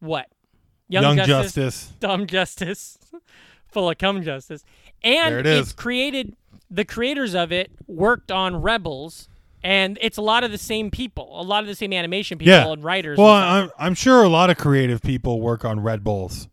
What? 0.00 0.26
Young, 0.88 1.16
Justice. 1.16 1.92
dumb 2.00 2.26
justice, 2.28 2.96
full 3.68 3.90
of 3.90 3.98
cum 3.98 4.22
justice, 4.22 4.64
and 5.02 5.34
it 5.34 5.46
it's 5.46 5.72
created. 5.72 6.36
The 6.70 6.84
creators 6.84 7.34
of 7.34 7.52
it 7.52 7.70
worked 7.86 8.30
on 8.32 8.56
Rebels, 8.62 9.28
and 9.62 9.98
it's 10.00 10.16
a 10.16 10.22
lot 10.22 10.42
of 10.44 10.50
the 10.52 10.58
same 10.58 10.90
people, 10.90 11.40
a 11.40 11.42
lot 11.42 11.62
of 11.62 11.66
the 11.68 11.74
same 11.74 11.92
animation 11.92 12.38
people 12.38 12.52
Yeah. 12.52 12.70
and 12.72 12.82
writers. 12.84 13.18
Well, 13.18 13.34
and. 13.34 13.70
I'm 13.78 13.86
I'm 13.88 13.94
sure 13.94 14.22
a 14.22 14.28
lot 14.28 14.48
of 14.50 14.56
creative 14.58 15.02
people 15.02 15.40
work 15.40 15.64
on 15.64 15.80
Red 15.80 16.02
Bulls. 16.04 16.48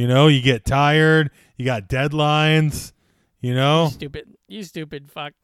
You 0.00 0.06
know, 0.08 0.28
you 0.28 0.40
get 0.40 0.64
tired, 0.64 1.30
you 1.58 1.66
got 1.66 1.86
deadlines, 1.86 2.92
you 3.42 3.54
know. 3.54 3.90
stupid. 3.92 4.34
You 4.48 4.62
stupid 4.62 5.10
fuck. 5.10 5.34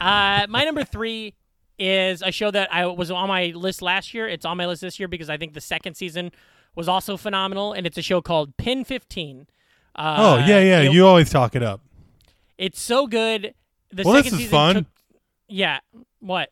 Uh, 0.00 0.46
my 0.48 0.64
number 0.64 0.82
three 0.82 1.36
is 1.78 2.20
a 2.20 2.32
show 2.32 2.50
that 2.50 2.74
I 2.74 2.86
was 2.86 3.12
on 3.12 3.28
my 3.28 3.52
list 3.54 3.82
last 3.82 4.12
year. 4.12 4.26
It's 4.28 4.44
on 4.44 4.56
my 4.56 4.66
list 4.66 4.80
this 4.80 4.98
year 4.98 5.06
because 5.06 5.30
I 5.30 5.36
think 5.36 5.52
the 5.54 5.60
second 5.60 5.94
season 5.94 6.32
was 6.74 6.88
also 6.88 7.16
phenomenal, 7.16 7.72
and 7.72 7.86
it's 7.86 7.96
a 7.98 8.02
show 8.02 8.20
called 8.20 8.56
PEN15. 8.56 9.42
Uh, 9.94 10.16
oh, 10.18 10.36
yeah, 10.38 10.58
yeah, 10.58 10.80
it- 10.80 10.92
you 10.92 11.06
always 11.06 11.30
talk 11.30 11.54
it 11.54 11.62
up. 11.62 11.80
It's 12.58 12.80
so 12.82 13.06
good. 13.06 13.54
The 13.92 14.02
Well, 14.02 14.14
this 14.14 14.24
second 14.24 14.38
is 14.40 14.44
season 14.46 14.50
fun. 14.50 14.74
took- 14.74 14.86
yeah. 15.48 15.78
What? 16.18 16.50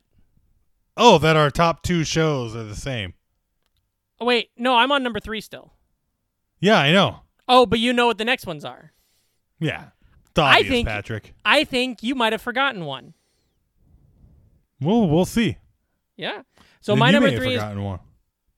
Oh, 0.97 1.19
that 1.19 1.35
our 1.35 1.51
top 1.51 1.83
2 1.83 2.05
shows 2.05 2.55
are 2.55 2.63
the 2.63 2.77
same. 2.77 3.15
Oh, 4.21 4.27
wait. 4.27 4.51
No, 4.57 4.77
I'm 4.77 4.93
on 4.93 5.03
number 5.03 5.19
three 5.19 5.41
still. 5.41 5.73
Yeah, 6.61 6.79
I 6.79 6.93
know. 6.93 7.23
Oh, 7.49 7.67
but 7.67 7.79
you 7.79 7.93
know 7.93 8.07
what 8.07 8.19
the 8.19 8.25
next 8.25 8.47
ones 8.47 8.65
are. 8.65 8.93
Yeah. 9.61 9.87
It's 10.31 10.39
obvious, 10.39 10.69
think- 10.69 10.89
Patrick. 10.89 11.35
I 11.45 11.65
think 11.65 12.03
you 12.03 12.15
might 12.15 12.33
have 12.33 12.43
forgotten 12.43 12.85
one. 12.85 13.15
Well, 14.81 15.09
we'll 15.09 15.25
see. 15.25 15.59
Yeah. 16.17 16.43
So 16.81 16.93
Then 16.93 16.99
my 17.01 17.11
number 17.11 17.31
three 17.31 17.55
is 17.55 17.63
one. 17.63 18.01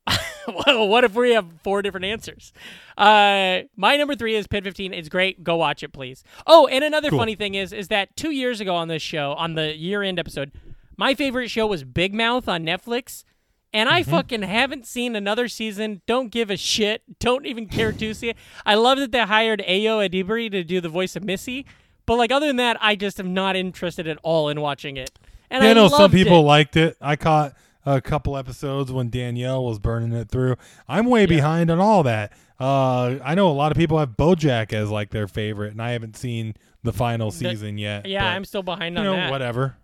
well, 0.66 0.88
what 0.88 1.04
if 1.04 1.14
we 1.14 1.32
have 1.32 1.46
four 1.62 1.82
different 1.82 2.06
answers? 2.06 2.52
Uh, 2.98 3.60
my 3.76 3.96
number 3.96 4.14
three 4.16 4.34
is 4.34 4.46
PEN15. 4.46 4.92
It's 4.92 5.08
great. 5.08 5.42
Go 5.44 5.56
watch 5.56 5.82
it, 5.82 5.92
please. 5.92 6.24
Oh, 6.46 6.66
and 6.66 6.82
another 6.84 7.10
Cool. 7.10 7.18
funny 7.18 7.34
thing 7.36 7.54
is, 7.54 7.72
is 7.72 7.88
that 7.88 8.16
two 8.16 8.30
years 8.30 8.60
ago 8.60 8.74
on 8.74 8.88
this 8.88 9.02
show, 9.02 9.32
on 9.34 9.54
the 9.54 9.76
year-end 9.76 10.18
episode, 10.18 10.52
my 10.96 11.14
favorite 11.14 11.48
show 11.48 11.66
was 11.66 11.84
Big 11.84 12.12
Mouth 12.12 12.48
on 12.48 12.64
Netflix, 12.64 13.24
and 13.72 13.88
I 13.88 14.02
Mm-hmm. 14.02 14.10
fucking 14.10 14.42
haven't 14.42 14.86
seen 14.86 15.14
another 15.16 15.48
season. 15.48 16.02
Don't 16.06 16.30
give 16.30 16.50
a 16.50 16.56
shit. 16.56 17.02
Don't 17.18 17.46
even 17.46 17.66
care 17.66 17.92
to 17.92 18.14
see 18.14 18.30
it. 18.30 18.36
I 18.66 18.74
love 18.74 18.98
that 18.98 19.12
they 19.12 19.20
hired 19.20 19.62
Ayo 19.68 20.08
Edebiri 20.08 20.50
to 20.50 20.64
do 20.64 20.80
the 20.80 20.88
voice 20.88 21.16
of 21.16 21.22
Missy, 21.24 21.66
but 22.06 22.16
like 22.16 22.32
other 22.32 22.46
than 22.46 22.56
that, 22.56 22.76
I 22.80 22.96
just 22.96 23.20
am 23.20 23.32
not 23.34 23.56
interested 23.56 24.08
at 24.08 24.18
all 24.22 24.48
in 24.48 24.60
watching 24.60 24.96
it. 24.96 25.10
And 25.50 25.62
Yeah, 25.64 25.70
I 25.70 25.72
know 25.74 25.88
some 25.88 26.10
people 26.10 26.40
it. 26.40 26.42
liked 26.42 26.76
it. 26.76 26.96
I 27.00 27.16
caught 27.16 27.54
a 27.86 28.00
couple 28.00 28.36
episodes 28.36 28.92
when 28.92 29.08
Danielle 29.10 29.64
was 29.64 29.78
burning 29.78 30.12
it 30.12 30.28
through. 30.28 30.56
I'm 30.88 31.06
way 31.06 31.26
behind 31.26 31.70
on 31.70 31.80
all 31.80 32.02
that. 32.04 32.32
Uh, 32.60 33.18
I 33.24 33.34
know 33.34 33.48
a 33.48 33.52
lot 33.52 33.72
of 33.72 33.78
people 33.78 33.98
have 33.98 34.10
BoJack 34.18 34.72
as 34.74 34.90
like 34.90 35.10
their 35.10 35.26
favorite, 35.26 35.72
and 35.72 35.80
I 35.80 35.92
haven't 35.92 36.16
seen 36.16 36.54
the 36.82 36.92
final 36.92 37.30
season 37.30 37.78
yet. 37.78 38.04
Yeah, 38.06 38.20
but, 38.22 38.26
I'm 38.36 38.44
still 38.44 38.62
behind 38.62 38.94
you 38.96 38.98
on 39.00 39.04
know 39.06 39.12
that. 39.16 39.30
whatever. 39.30 39.76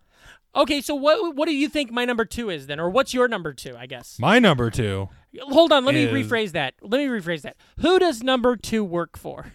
Okay, 0.57 0.80
so 0.80 0.94
what 0.94 1.36
what 1.36 1.46
do 1.46 1.54
you 1.54 1.68
think 1.68 1.90
my 1.92 2.04
number 2.07 2.24
two 2.24 2.48
is 2.50 2.66
then, 2.66 2.80
or 2.80 2.88
what's 2.88 3.12
your 3.12 3.28
number 3.28 3.52
two? 3.52 3.76
I 3.76 3.86
guess. 3.86 4.18
My 4.18 4.38
number 4.38 4.70
two. 4.70 5.09
Hold 5.40 5.70
on, 5.70 5.84
let 5.84 5.94
me 5.94 6.07
rephrase 6.07 6.52
that. 6.52 6.74
Let 6.80 6.98
me 6.98 7.07
rephrase 7.07 7.42
that. 7.42 7.57
Who 7.80 7.98
does 7.98 8.22
number 8.22 8.57
two 8.57 8.82
work 8.82 9.18
for? 9.18 9.52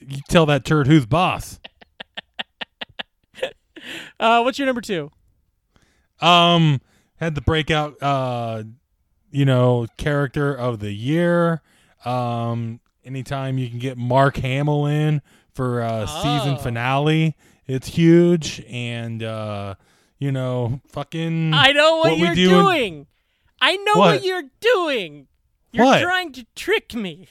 You 0.00 0.18
tell 0.28 0.44
that 0.46 0.64
turd 0.66 0.86
who's 0.86 1.06
boss. 1.06 1.58
Uh, 4.20 4.42
what's 4.42 4.58
your 4.58 4.66
number 4.66 4.80
two? 4.80 5.10
Um, 6.20 6.80
had 7.16 7.34
the 7.36 7.40
breakout, 7.40 7.94
uh, 8.02 8.64
you 9.30 9.44
know, 9.44 9.86
character 9.96 10.52
of 10.52 10.80
the 10.80 10.92
year. 10.92 11.62
Um, 12.04 12.80
anytime 13.04 13.56
you 13.56 13.70
can 13.70 13.78
get 13.78 13.96
Mark 13.96 14.36
Hamill 14.38 14.86
in 14.86 15.22
for 15.54 15.80
uh, 15.80 16.06
season 16.06 16.54
Oh. 16.54 16.58
finale, 16.58 17.36
it's 17.68 17.88
huge. 17.88 18.62
And 18.68 19.22
uh, 19.22 19.74
you 20.18 20.32
know, 20.32 20.80
fucking 20.88 21.52
I 21.54 21.72
know 21.72 21.98
what, 21.98 22.12
we 22.12 22.18
you're 22.26 22.34
do 22.34 22.42
in- 22.42 22.48
doing. 22.64 23.06
I 23.60 23.76
know 23.76 23.92
what? 23.96 24.14
What? 24.16 24.24
you're 24.24 24.42
doing. 24.60 25.26
You're 25.72 25.84
What? 25.84 26.00
trying 26.02 26.32
to 26.32 26.46
trick 26.56 26.94
me. 26.94 27.28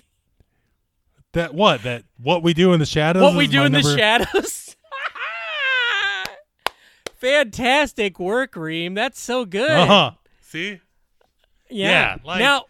that 1.34 1.54
what 1.54 1.84
that 1.84 2.04
what 2.18 2.44
we 2.44 2.54
do 2.54 2.72
in 2.74 2.80
the 2.80 2.86
shadows. 2.86 3.24
what 3.24 3.36
we 3.36 3.48
do 3.48 3.60
my 3.60 3.66
in 3.68 3.72
the 3.74 3.82
shadows. 3.82 4.76
Fantastic 7.16 8.20
work, 8.20 8.56
Ream. 8.56 8.94
That's 8.94 9.20
so 9.20 9.46
good. 9.46 9.70
Uh-huh. 9.72 10.12
See, 10.42 10.80
Yeah. 11.70 11.90
Yeah, 11.90 12.18
like- 12.24 12.40
now, 12.40 12.66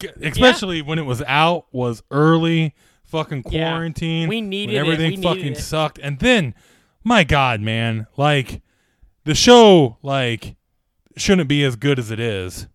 G- 0.00 0.08
especially 0.22 0.82
when 0.82 0.98
it 0.98 1.06
was 1.06 1.22
out, 1.22 1.66
was 1.72 2.02
early, 2.10 2.74
fucking 3.04 3.44
Yeah. 3.48 3.70
quarantine. 3.70 4.28
We 4.28 4.42
when 4.42 4.42
needed 4.42 4.74
it. 4.74 4.78
everything 4.78 5.10
We 5.12 5.16
needed 5.16 5.28
fucking 5.28 5.52
it. 5.52 5.58
sucked, 5.58 5.98
and 6.02 6.18
then, 6.18 6.54
my 7.06 7.22
God, 7.24 7.60
man, 7.60 8.06
like 8.16 8.60
the 9.24 9.34
show, 9.34 9.96
like 10.02 10.56
shouldn't 11.16 11.48
be 11.48 11.62
as 11.64 11.76
good 11.76 11.98
as 11.98 12.10
it 12.10 12.20
is. 12.20 12.66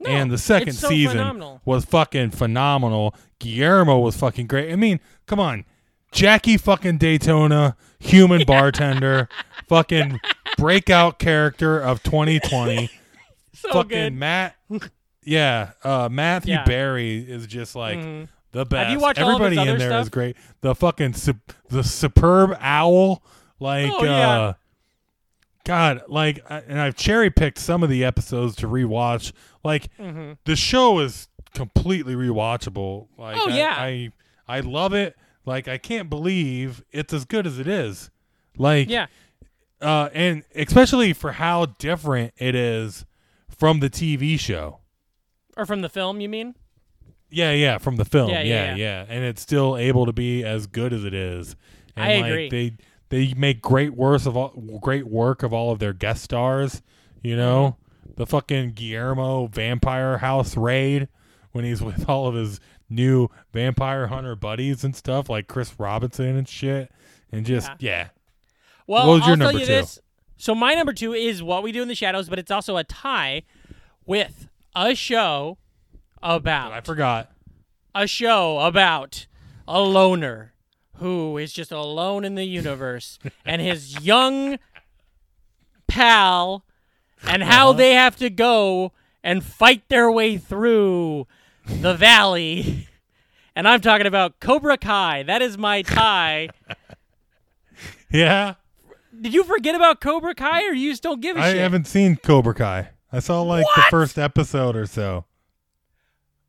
No, 0.00 0.10
and 0.10 0.30
the 0.30 0.38
second 0.38 0.72
so 0.72 0.88
season 0.88 1.18
phenomenal. 1.18 1.60
was 1.64 1.84
fucking 1.84 2.30
phenomenal. 2.30 3.14
Guillermo 3.38 3.98
was 4.00 4.16
fucking 4.16 4.46
great. 4.46 4.72
I 4.72 4.76
mean, 4.76 5.00
come 5.26 5.38
on. 5.38 5.64
Jackie 6.12 6.56
fucking 6.56 6.98
Daytona, 6.98 7.76
human 7.98 8.42
bartender, 8.46 9.28
fucking 9.68 10.20
breakout 10.56 11.18
character 11.18 11.78
of 11.80 12.02
2020. 12.02 12.88
so 13.54 13.68
fucking 13.70 13.88
good. 13.88 14.12
Matt. 14.14 14.56
Yeah, 15.22 15.70
uh, 15.82 16.08
Matthew 16.10 16.54
Yeah. 16.54 16.64
Barry 16.64 17.18
is 17.18 17.46
just 17.46 17.74
like 17.74 17.98
Mhm. 17.98 18.28
the 18.52 18.64
best. 18.66 18.84
Have 18.88 18.92
you 18.92 19.00
watched 19.00 19.20
all 19.20 19.30
of 19.36 19.40
his 19.40 19.46
Everybody 19.58 19.62
in 19.70 19.76
other 19.76 19.78
there 19.88 19.98
is 20.00 20.06
stuff? 20.06 20.12
great. 20.12 20.36
The 20.60 20.74
fucking 20.74 21.14
sup- 21.14 21.52
the 21.70 21.82
superb 21.82 22.56
owl, 22.60 23.22
like 23.60 23.90
Oh, 23.92 24.04
yeah. 24.04 24.30
uh, 24.40 24.52
God, 25.64 26.02
like, 26.08 26.40
and 26.50 26.78
I've 26.80 26.94
cherry 26.94 27.30
picked 27.30 27.58
some 27.58 27.82
of 27.82 27.88
the 27.88 28.04
episodes 28.04 28.54
to 28.56 28.66
rewatch. 28.68 29.32
Like, 29.62 29.88
Mm-hmm. 29.96 30.32
the 30.44 30.56
show 30.56 30.98
is 30.98 31.28
completely 31.54 32.14
rewatchable. 32.14 33.08
Like, 33.16 33.36
Oh, 33.38 33.48
I- 33.48 33.56
yeah. 33.56 33.74
I, 33.78 34.10
I 34.46 34.60
love 34.60 34.92
it. 34.92 35.16
Like, 35.46 35.66
I 35.68 35.78
can't 35.78 36.10
believe 36.10 36.82
it's 36.92 37.12
as 37.14 37.24
good 37.24 37.46
as 37.46 37.58
it 37.58 37.66
is. 37.66 38.10
Like, 38.58 38.88
Yeah. 38.90 39.06
uh, 39.80 40.10
and 40.12 40.42
especially 40.54 41.12
for 41.14 41.32
how 41.32 41.66
different 41.66 42.34
it 42.36 42.54
is 42.54 43.06
from 43.48 43.80
the 43.80 43.88
TV 43.88 44.38
show. 44.38 44.80
Or 45.56 45.64
from 45.64 45.80
the 45.80 45.88
film, 45.88 46.20
you 46.20 46.28
mean? 46.28 46.54
Yeah, 47.30 47.52
yeah, 47.52 47.78
from 47.78 47.96
the 47.96 48.04
film. 48.04 48.30
Yeah, 48.30 48.42
Yeah, 48.42 48.74
yeah, 48.74 48.74
yeah, 48.76 49.06
and 49.08 49.24
it's 49.24 49.40
still 49.40 49.76
able 49.76 50.04
to 50.06 50.12
be 50.12 50.44
as 50.44 50.66
good 50.66 50.92
as 50.92 51.04
it 51.04 51.14
is. 51.14 51.56
And 51.96 52.04
I 52.04 52.16
like, 52.20 52.24
agree. 52.26 52.48
They 52.50 52.76
they 53.10 53.34
make 53.34 53.60
great 53.60 53.94
work 53.94 54.26
of 54.26 54.36
all 54.36 54.50
great 54.80 55.06
work 55.06 55.42
of 55.42 55.52
all 55.52 55.70
of 55.72 55.78
their 55.78 55.92
guest 55.92 56.22
stars. 56.22 56.82
You 57.22 57.36
know, 57.36 57.76
the 58.16 58.26
fucking 58.26 58.72
Guillermo 58.72 59.46
Vampire 59.48 60.18
House 60.18 60.56
raid 60.56 61.08
when 61.52 61.64
he's 61.64 61.82
with 61.82 62.08
all 62.08 62.26
of 62.26 62.34
his 62.34 62.60
new 62.90 63.28
vampire 63.52 64.08
hunter 64.08 64.36
buddies 64.36 64.84
and 64.84 64.94
stuff 64.94 65.28
like 65.30 65.46
Chris 65.48 65.74
Robinson 65.78 66.36
and 66.36 66.48
shit, 66.48 66.90
and 67.32 67.46
just 67.46 67.70
yeah, 67.78 68.08
Well, 68.86 69.06
What 69.06 69.12
was 69.14 69.22
I'll 69.22 69.28
your 69.28 69.36
number 69.36 69.58
you 69.60 69.66
two? 69.66 69.72
this. 69.72 69.98
So 70.36 70.54
my 70.54 70.74
number 70.74 70.92
two 70.92 71.12
is 71.12 71.42
What 71.42 71.62
We 71.62 71.72
Do 71.72 71.80
in 71.82 71.88
the 71.88 71.94
Shadows, 71.94 72.28
but 72.28 72.38
it's 72.38 72.50
also 72.50 72.76
a 72.76 72.84
tie 72.84 73.42
with 74.04 74.48
a 74.74 74.94
show 74.94 75.58
about 76.22 76.72
I 76.72 76.80
forgot. 76.80 77.30
a 77.94 78.06
show 78.06 78.58
about 78.60 79.26
a 79.68 79.80
loner 79.80 80.52
who 81.04 81.36
is 81.36 81.52
just 81.52 81.70
alone 81.70 82.24
in 82.24 82.34
the 82.34 82.44
universe 82.46 83.18
and 83.44 83.60
his 83.60 84.00
young 84.04 84.58
pal 85.86 86.64
and 87.28 87.42
how 87.42 87.68
Uh-huh. 87.70 87.78
they 87.78 87.92
have 87.92 88.16
to 88.16 88.30
go 88.30 88.92
and 89.22 89.44
fight 89.44 89.86
their 89.88 90.10
way 90.10 90.38
through 90.38 91.26
the 91.66 91.94
valley. 91.94 92.88
And 93.56 93.68
I'm 93.68 93.80
talking 93.80 94.08
about 94.08 94.40
Cobra 94.40 94.76
Kai. 94.76 95.22
That 95.22 95.40
is 95.40 95.56
my 95.56 95.82
tie. 95.82 96.48
Yeah, 98.10 98.54
Did 99.20 99.32
you 99.34 99.44
forget 99.44 99.74
about 99.74 100.00
Cobra 100.00 100.34
Kai 100.34 100.64
or 100.68 100.72
you 100.72 100.90
just 100.90 101.02
don't 101.04 101.20
give 101.20 101.36
a 101.36 101.40
I 101.40 101.50
shit? 101.52 101.58
I 101.58 101.62
haven't 101.62 101.86
seen 101.86 102.16
Cobra 102.16 102.54
Kai. 102.54 102.88
I 103.12 103.18
saw 103.20 103.42
like 103.42 103.64
the 103.76 103.82
first 103.90 104.18
episode 104.18 104.74
or 104.76 104.86
so. 104.86 105.24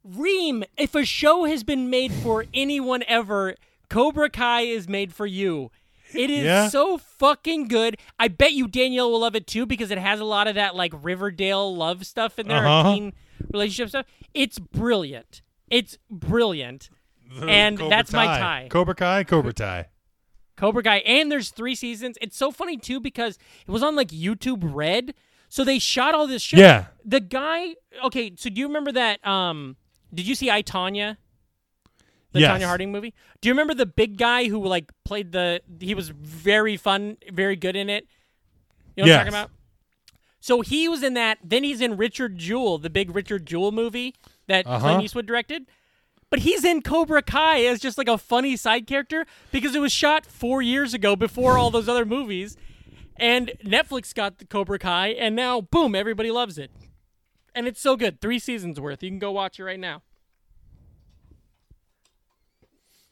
Ream, 0.03 0.64
if 0.78 0.93
a 0.95 1.06
show 1.06 1.43
has 1.45 1.64
been 1.64 1.89
made 1.89 2.12
for 2.12 2.45
anyone 2.56 3.03
ever, 3.08 3.56
Cobra 3.90 4.30
Kai 4.30 4.62
is 4.62 4.88
made 4.88 5.14
for 5.14 5.26
you. 5.26 5.72
It 6.14 6.30
is 6.30 6.46
Yeah? 6.46 6.70
so 6.70 6.98
fucking 6.98 7.68
good. 7.68 7.98
I 8.20 8.28
bet 8.30 8.54
you 8.54 8.68
Danielle 8.68 9.12
will 9.12 9.20
love 9.20 9.36
it 9.36 9.48
too 9.48 9.66
because 9.66 9.92
it 9.92 9.98
has 9.98 10.20
a 10.20 10.26
lot 10.26 10.48
of 10.48 10.56
that 10.56 10.76
like 10.76 10.94
Riverdale 11.02 11.76
love 11.76 12.06
stuff 12.06 12.40
in 12.40 12.48
there, 12.48 12.66
Uh-huh. 12.66 12.94
teen 12.94 13.14
relationship 13.52 13.90
stuff. 13.90 14.06
It's 14.34 14.60
brilliant. 14.60 15.42
It's 15.70 15.98
brilliant. 16.10 16.90
And 17.48 17.78
Cobra 17.78 17.90
that's 17.90 18.14
my 18.14 18.26
tie. 18.26 18.68
Cobra 18.70 18.96
Kai, 18.96 19.24
Cobra 19.24 19.52
Tai. 19.52 19.88
Cobra 20.56 20.84
Kai, 20.84 20.98
and 21.00 21.30
there's 21.32 21.50
three 21.50 21.76
seasons. 21.76 22.18
It's 22.22 22.38
so 22.38 22.50
funny 22.52 22.78
too 22.78 23.00
because 23.02 23.38
it 23.68 23.72
was 23.72 23.84
on 23.84 23.96
like 23.96 24.08
YouTube 24.10 24.60
Red, 24.64 25.14
so 25.50 25.66
they 25.66 25.80
shot 25.80 26.14
all 26.16 26.28
this 26.28 26.42
shit. 26.42 26.60
Yeah. 26.60 26.86
The 27.04 27.20
guy. 27.20 27.76
Okay, 28.06 28.32
so 28.38 28.50
do 28.50 28.62
you 28.62 28.68
remember 28.68 28.92
that? 28.94 29.26
Um, 29.28 29.76
did 30.14 30.26
you 30.28 30.36
see 30.36 30.50
I 30.50 30.62
Tonya? 30.64 31.18
The 32.36 32.42
Yes. 32.42 32.62
Tonya 32.62 32.66
Harding 32.68 32.92
movie. 32.92 33.14
Do 33.42 33.50
you 33.50 33.54
remember 33.54 33.74
the 33.74 33.86
big 33.86 34.18
guy 34.18 34.46
who 34.50 34.64
like 34.66 34.92
played 35.04 35.32
the? 35.32 35.62
He 35.80 35.96
was 35.96 36.10
very 36.10 36.78
fun, 36.78 37.18
very 37.32 37.56
good 37.56 37.76
in 37.76 37.90
it. 37.90 38.06
You 38.96 39.04
know 39.04 39.10
what 39.10 39.14
I'm 39.14 39.26
talking 39.26 39.34
about? 39.34 39.52
So 40.40 40.62
he 40.62 40.88
was 40.88 41.02
in 41.02 41.16
that. 41.16 41.40
Then 41.44 41.64
he's 41.64 41.82
in 41.82 41.98
Richard 41.98 42.38
Jewell, 42.38 42.78
the 42.78 42.90
big 42.90 43.16
Richard 43.16 43.46
Jewell 43.46 43.72
movie 43.72 44.14
that 44.48 44.68
Uh-huh. 44.68 44.80
Clint 44.80 45.04
Eastwood 45.04 45.26
directed. 45.26 45.66
But 46.30 46.40
he's 46.40 46.64
in 46.64 46.82
Cobra 46.82 47.22
Kai 47.22 47.64
as 47.66 47.80
just 47.80 47.98
like 47.98 48.08
a 48.08 48.18
funny 48.18 48.56
side 48.58 48.88
character 48.88 49.26
because 49.52 49.76
it 49.76 49.80
was 49.80 49.92
shot 49.92 50.26
four 50.26 50.62
years 50.62 50.94
ago 50.94 51.16
before 51.16 51.58
all 51.58 51.72
those 51.72 51.88
other 51.88 52.06
movies. 52.06 52.58
And 53.16 53.54
Netflix 53.64 54.14
got 54.14 54.40
the 54.40 54.46
Cobra 54.46 54.78
Kai, 54.78 55.10
and 55.10 55.36
now, 55.36 55.62
boom, 55.62 55.96
everybody 55.96 56.32
loves 56.32 56.58
it. 56.58 56.70
And 57.54 57.66
it's 57.68 57.80
so 57.80 57.96
good. 57.96 58.20
Three 58.20 58.40
seasons 58.40 58.80
worth. 58.82 59.02
You 59.02 59.10
can 59.10 59.20
go 59.20 59.32
watch 59.32 59.58
it 59.60 59.64
right 59.64 59.80
now. 59.80 60.02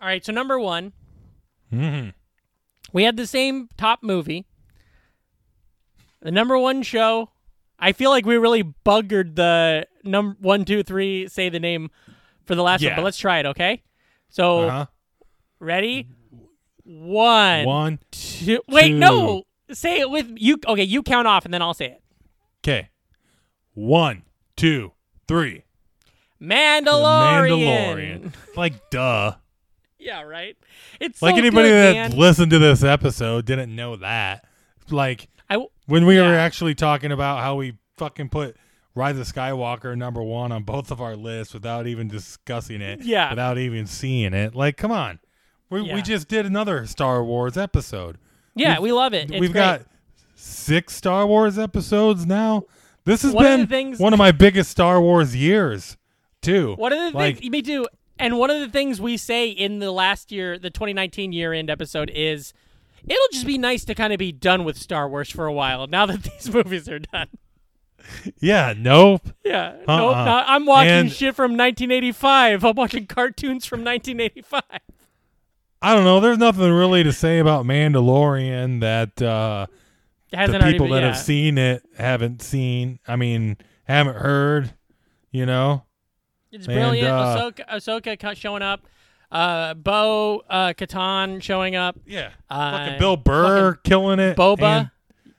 All 0.03 0.09
right, 0.09 0.23
so 0.25 0.33
number 0.33 0.59
one, 0.59 0.91
Mm-hmm. 1.73 2.09
we 2.91 3.03
had 3.03 3.15
the 3.15 3.25
same 3.25 3.69
top 3.77 4.03
movie. 4.03 4.45
The 6.21 6.29
number 6.29 6.57
one 6.57 6.83
show. 6.83 7.29
I 7.79 7.93
feel 7.93 8.09
like 8.09 8.25
we 8.25 8.35
really 8.37 8.63
buggered 8.85 9.35
the 9.35 9.87
number 10.03 10.35
one, 10.41 10.65
two, 10.65 10.83
three. 10.83 11.29
Say 11.29 11.47
the 11.47 11.61
name 11.61 11.89
for 12.45 12.53
the 12.55 12.63
last 12.63 12.83
one, 12.83 12.91
but 12.97 13.03
let's 13.05 13.17
try 13.17 13.39
it, 13.39 13.45
okay? 13.45 13.81
So 14.27 14.67
Uh-huh. 14.67 14.85
ready? 15.59 16.09
One, 16.83 17.63
One. 17.65 17.99
two. 18.11 18.59
Wait, 18.67 18.89
two. 18.89 18.99
no. 18.99 19.43
Say 19.71 20.01
it 20.01 20.09
with 20.09 20.29
you. 20.35 20.59
Okay, 20.67 20.83
you 20.83 21.01
count 21.01 21.27
off, 21.29 21.45
and 21.45 21.53
then 21.53 21.61
I'll 21.61 21.73
say 21.73 21.85
it. 21.85 22.01
Okay. 22.59 22.89
One, 23.73 24.23
two, 24.57 24.91
three. 25.29 25.63
Mandalorian. 26.41 27.47
Mandalorian. 27.47 28.33
Like, 28.57 28.89
duh. 28.89 29.35
Yeah, 30.03 30.21
right. 30.23 30.57
It's 30.99 31.21
Like 31.21 31.35
so 31.35 31.39
anybody 31.39 31.69
good, 31.69 31.95
that 31.95 32.09
man. 32.11 32.17
listened 32.19 32.51
to 32.51 32.59
this 32.59 32.83
episode 32.83 33.45
didn't 33.45 33.73
know 33.75 33.95
that. 33.97 34.45
Like 34.89 35.29
I 35.49 35.53
w- 35.55 35.69
when 35.87 36.05
we 36.05 36.17
were 36.19 36.35
actually 36.35 36.75
talking 36.75 37.11
about 37.11 37.39
how 37.41 37.55
we 37.55 37.75
fucking 37.97 38.29
put 38.29 38.57
Rise 38.95 39.17
of 39.17 39.25
Skywalker 39.31 39.97
number 39.97 40.21
one 40.21 40.51
on 40.51 40.63
both 40.63 40.91
of 40.91 41.01
our 41.01 41.15
lists 41.15 41.53
without 41.53 41.87
even 41.87 42.07
discussing 42.07 42.81
it. 42.81 43.01
Yeah. 43.03 43.29
Without 43.31 43.57
even 43.57 43.87
seeing 43.87 44.33
it. 44.33 44.53
Like, 44.55 44.77
come 44.77 44.91
on. 44.91 45.19
We 45.69 45.81
Yeah. 45.81 45.95
we 45.95 46.01
just 46.01 46.27
did 46.27 46.45
another 46.45 46.85
Star 46.85 47.23
Wars 47.23 47.57
episode. 47.57 48.17
yeah, 48.55 48.73
we've- 48.73 48.83
we 48.83 48.91
love 48.91 49.13
it. 49.13 49.31
It's 49.31 49.39
We've 49.39 49.51
great. 49.51 49.61
got 49.61 49.81
six 50.35 50.95
Star 50.95 51.25
Wars 51.25 51.57
episodes 51.57 52.25
now. 52.25 52.63
This 53.05 53.23
has 53.23 53.33
One 53.33 53.43
been 53.43 53.59
the 53.61 53.67
things- 53.67 53.99
one 53.99 54.13
of 54.13 54.19
my 54.19 54.31
biggest 54.31 54.69
Star 54.69 55.01
Wars 55.01 55.35
years, 55.35 55.97
too. 56.41 56.75
One 56.75 56.93
of 56.93 57.11
the 57.13 57.17
like, 57.17 57.39
things, 57.39 57.49
me 57.51 57.61
too. 57.61 57.85
And 58.19 58.37
one 58.37 58.49
of 58.49 58.59
the 58.59 58.69
things 58.69 59.01
we 59.01 59.17
say 59.17 59.49
in 59.49 59.79
the 59.79 59.91
last 59.91 60.31
year, 60.31 60.57
the 60.59 60.69
2019 60.69 61.33
year 61.33 61.53
end 61.53 61.69
episode 61.69 62.11
is, 62.13 62.53
it'll 63.03 63.27
just 63.31 63.45
be 63.45 63.57
nice 63.57 63.83
to 63.85 63.95
kind 63.95 64.13
of 64.13 64.19
be 64.19 64.31
done 64.31 64.63
with 64.63 64.77
Star 64.77 65.09
Wars 65.09 65.29
for 65.29 65.45
a 65.45 65.53
while 65.53 65.87
now 65.87 66.05
that 66.05 66.23
these 66.23 66.53
movies 66.53 66.87
are 66.87 66.99
done. 66.99 67.27
Yeah, 68.39 68.73
nope. 68.77 69.21
Yeah, 69.43 69.75
Uh-uh. 69.87 69.97
nope. 69.97 70.15
no, 70.25 70.43
I'm 70.45 70.65
watching 70.65 70.91
And- 70.91 71.11
shit 71.11 71.35
from 71.35 71.51
1985. 71.51 72.63
I'm 72.63 72.75
watching 72.75 73.07
cartoons 73.07 73.65
from 73.65 73.83
1985. 73.83 74.61
I 75.81 75.93
don't 75.93 76.05
know. 76.05 76.19
There's 76.21 76.37
nothing 76.37 76.71
really 76.71 77.03
to 77.03 77.11
say 77.11 77.39
about 77.39 77.65
Mandalorian 77.65 78.79
that 78.79 79.21
uh, 79.21 79.67
the 80.31 80.59
people 80.63 80.87
been, 80.87 80.95
that 80.95 81.01
yeah. 81.01 81.07
have 81.07 81.17
seen 81.17 81.57
it 81.57 81.83
haven't 81.97 82.41
seen. 82.41 82.99
I 83.05 83.17
mean, 83.17 83.57
haven't 83.85 84.15
heard. 84.15 84.73
You 85.31 85.45
know. 85.45 85.83
It's 86.53 86.67
and, 86.67 86.75
brilliant. 86.75 87.09
uh, 87.09 87.51
Ahsoka, 87.51 88.15
Ahsoka 88.17 88.35
showing 88.37 88.61
up. 88.61 88.81
Uh, 89.31 89.73
Bo 89.73 90.43
uh, 90.47 90.73
Katan 90.73 91.41
showing 91.41 91.75
up. 91.75 91.97
Yeah. 92.05 92.29
Uh, 92.49 92.77
fucking 92.77 92.99
Bill 92.99 93.17
Burr 93.17 93.73
killing 93.83 94.19
it. 94.19 94.37
Boba. 94.37 94.91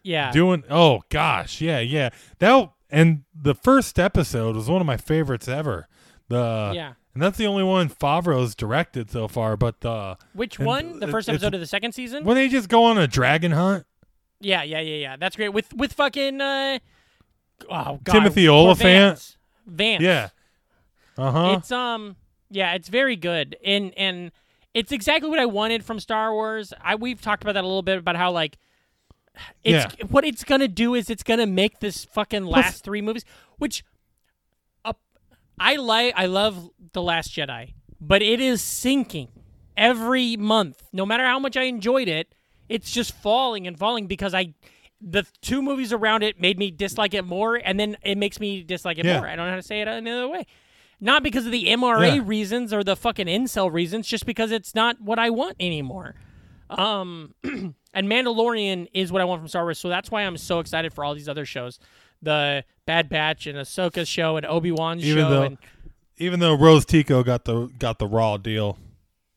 Yeah. 0.03 0.33
Doing 0.33 0.65
oh 0.69 1.03
gosh, 1.09 1.61
yeah, 1.61 1.79
yeah. 1.79 2.11
That 2.41 2.71
and 2.91 3.23
the 3.35 3.55
first 3.55 3.99
episode 3.99 4.57
was 4.57 4.69
one 4.69 4.81
of 4.81 4.87
my 4.87 4.97
favorites 4.97 5.49
ever. 5.49 5.89
The 6.29 6.73
Yeah. 6.75 6.95
and 7.15 7.23
that's 7.23 7.39
the 7.39 7.47
only 7.47 7.63
one 7.63 7.89
Favreau's 7.89 8.55
directed 8.57 9.11
so 9.11 9.29
far. 9.29 9.57
But 9.57 9.81
the 9.81 10.17
Which 10.33 10.59
one? 10.59 10.99
The 10.99 11.09
first 11.09 11.29
episode 11.29 11.55
of 11.55 11.61
the 11.61 11.67
second 11.67 11.93
season? 11.93 12.25
when 12.25 12.35
they 12.35 12.49
just 12.49 12.69
go 12.69 12.83
on 12.85 12.99
a 12.99 13.07
dragon 13.07 13.53
hunt, 13.53 13.87
Yeah, 14.41 14.65
yeah, 14.65 14.81
yeah, 14.81 14.97
yeah. 14.97 15.17
That's 15.17 15.37
great. 15.37 15.51
With 15.51 15.73
with 15.73 15.93
fucking 15.93 16.41
uh, 16.41 16.81
oh 17.71 18.01
god, 18.03 18.13
Timothy 18.13 18.47
poor 18.47 18.55
Oliphant. 18.57 18.83
Vance. 18.83 19.37
Vance. 19.67 20.03
yeah, 20.03 20.29
uh 21.19 21.31
huh. 21.31 21.57
It's 21.59 21.71
um 21.73 22.17
yeah, 22.51 22.75
it's 22.75 22.89
very 22.89 23.17
good. 23.17 23.57
And 23.65 23.93
and 23.97 24.31
it's 24.75 24.93
exactly 24.93 25.29
what 25.31 25.39
I 25.39 25.47
wanted 25.47 25.85
from 25.85 26.01
Star 26.01 26.33
Wars. 26.33 26.73
I 26.83 26.95
we've 26.97 27.21
talked 27.21 27.43
about 27.43 27.53
that 27.55 27.65
a 27.65 27.67
little 27.67 27.83
bit 27.83 27.99
about 27.99 28.17
how 28.17 28.31
like 28.33 28.59
it's 29.65 29.95
what 30.11 30.25
it's 30.25 30.45
gonna 30.45 30.69
do 30.69 30.95
is 30.95 31.11
it's 31.11 31.23
gonna 31.23 31.47
make 31.47 31.81
this 31.81 32.05
fucking 32.05 32.45
last 32.45 32.85
three 32.85 33.03
movies, 33.03 33.25
which 33.59 33.85
up 34.85 35.01
I 35.59 35.77
like 35.77 36.15
I 36.17 36.27
love 36.27 36.71
The 36.93 37.03
Last 37.03 37.33
Jedi, 37.33 37.75
but 38.01 38.23
it 38.23 38.41
is 38.41 38.61
sinking 38.63 39.29
every 39.77 40.37
month. 40.37 40.83
No 40.93 41.05
matter 41.05 41.25
how 41.25 41.39
much 41.39 41.57
I 41.57 41.63
enjoyed 41.65 42.07
it, 42.09 42.35
it's 42.69 42.91
just 42.93 43.13
falling 43.13 43.67
and 43.67 43.79
falling 43.79 44.07
because 44.07 44.35
I 44.35 44.55
the 45.01 45.27
two 45.43 45.61
movies 45.63 45.93
around 45.93 46.23
it 46.23 46.41
made 46.41 46.59
me 46.59 46.71
dislike 46.71 47.13
it 47.15 47.25
more, 47.25 47.57
and 47.57 47.79
then 47.79 47.97
it 48.03 48.17
makes 48.17 48.39
me 48.41 48.63
dislike 48.63 48.99
it 48.99 49.05
Yeah. 49.05 49.19
more. 49.19 49.29
I 49.29 49.37
don't 49.37 49.47
know 49.47 49.51
how 49.51 49.57
to 49.57 49.63
say 49.63 49.81
it 49.83 49.89
any 49.89 50.11
other 50.11 50.29
way. 50.29 50.47
Not 51.05 51.23
because 51.23 51.45
of 51.45 51.53
the 51.53 51.67
MRA 51.67 52.17
Yeah. 52.17 52.23
reasons 52.25 52.73
or 52.73 52.83
the 52.83 52.97
fucking 52.97 53.27
incel 53.27 53.71
reasons, 53.71 54.07
just 54.09 54.25
because 54.25 54.51
it's 54.51 54.75
not 54.75 55.01
what 55.03 55.19
I 55.19 55.29
want 55.29 55.57
anymore. 55.61 56.15
Um, 56.71 57.35
and 57.45 57.75
Mandalorian 57.95 58.89
is 58.95 59.13
what 59.13 59.21
I 59.21 59.25
want 59.27 59.43
from 59.43 59.49
Star 59.49 59.65
Wars, 59.65 59.79
so 59.79 59.91
that's 59.91 60.11
why 60.11 60.23
I'm 60.23 60.39
so 60.39 60.61
excited 60.61 60.95
for 60.95 61.05
all 61.05 61.15
these 61.15 61.29
other 61.29 61.45
shows, 61.45 61.79
the 62.23 62.65
Bad 62.87 63.11
Batch 63.11 63.47
and 63.47 63.59
Ahsoka's 63.59 64.09
show 64.09 64.39
and 64.39 64.47
Obi 64.47 64.73
Wan's 64.73 65.05
Even 65.05 65.25
show. 65.25 65.31
though- 65.31 65.43
and 65.43 65.59
Even 66.17 66.41
though 66.41 66.55
Rose 66.57 66.87
Tico 66.87 67.23
got 67.23 67.45
the 67.45 67.67
got 67.79 67.99
the 67.99 68.07
raw 68.07 68.37
deal, 68.39 68.79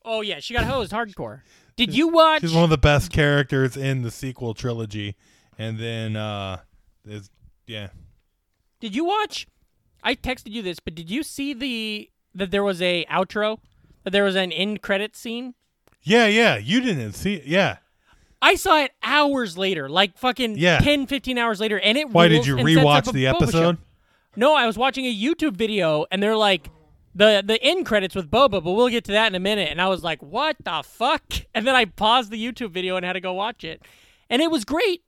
oh 0.06 0.22
yeah, 0.22 0.40
she 0.40 0.54
got 0.54 0.64
hosed 0.64 0.94
hardcore. 0.94 1.42
Did 1.76 1.94
you 1.94 2.08
watch? 2.08 2.42
she's 2.42 2.54
one 2.54 2.64
of 2.64 2.70
the 2.70 2.78
best 2.78 3.12
characters 3.12 3.76
in 3.76 4.04
the 4.04 4.10
sequel 4.12 4.54
trilogy. 4.54 5.16
And 5.60 5.78
then 5.80 6.16
uh, 6.16 6.60
there's 7.04 7.30
yeah, 7.66 7.90
Did 8.80 8.96
you 8.96 9.04
watch? 9.06 9.48
I 10.04 10.16
texted 10.16 10.52
you 10.52 10.62
this, 10.62 10.80
but 10.80 10.96
did 10.96 11.10
you 11.10 11.24
see 11.24 11.54
the 11.54 12.10
that 12.36 12.52
there 12.52 12.64
was 12.64 12.82
a 12.82 13.06
outro? 13.06 13.60
That 14.04 14.12
there 14.12 14.24
was 14.24 14.36
an 14.36 14.52
end 14.52 14.82
credit 14.82 15.16
scene? 15.16 15.54
yeah, 16.04 16.26
yeah. 16.28 16.58
You 16.58 16.80
didn't 16.80 17.14
see 17.14 17.34
it, 17.36 17.46
yeah. 17.46 17.78
I 18.42 18.56
saw 18.56 18.82
it 18.82 18.92
hours 19.04 19.58
later, 19.58 19.90
like 19.90 20.18
fucking 20.18 20.58
Yeah. 20.58 20.80
10, 20.80 21.08
15 21.08 21.38
hours 21.38 21.60
later, 21.60 21.80
and 21.80 21.98
it. 21.98 22.10
Why 22.10 22.28
did 22.28 22.46
you 22.46 22.56
rewatch 22.56 23.12
the 23.12 23.26
Boba 23.26 23.32
show. 23.32 23.36
episode? 23.36 23.78
No, 24.36 24.56
I 24.56 24.66
was 24.68 24.78
watching 24.78 25.06
a 25.06 25.14
YouTube 25.14 25.58
video, 25.58 26.06
and 26.12 26.22
they're 26.22 26.36
like, 26.38 26.70
the 27.16 27.42
the 27.44 27.62
end 27.64 27.86
credits 27.88 28.14
with 28.14 28.30
Boba, 28.30 28.64
but 28.64 28.72
we'll 28.74 28.90
get 28.90 29.04
to 29.06 29.12
that 29.12 29.28
in 29.28 29.36
a 29.36 29.40
minute. 29.40 29.70
And 29.72 29.82
I 29.82 29.88
was 29.88 30.04
like, 30.04 30.22
what 30.22 30.56
the 30.64 30.84
fuck? 30.86 31.24
And 31.56 31.66
then 31.66 31.74
I 31.76 31.86
paused 31.86 32.30
the 32.30 32.38
YouTube 32.42 32.70
video 32.70 32.96
and 32.98 33.04
had 33.04 33.14
to 33.14 33.20
go 33.20 33.34
watch 33.34 33.64
it, 33.64 33.82
and 34.30 34.42
it 34.44 34.52
was 34.52 34.64
great. 34.64 35.02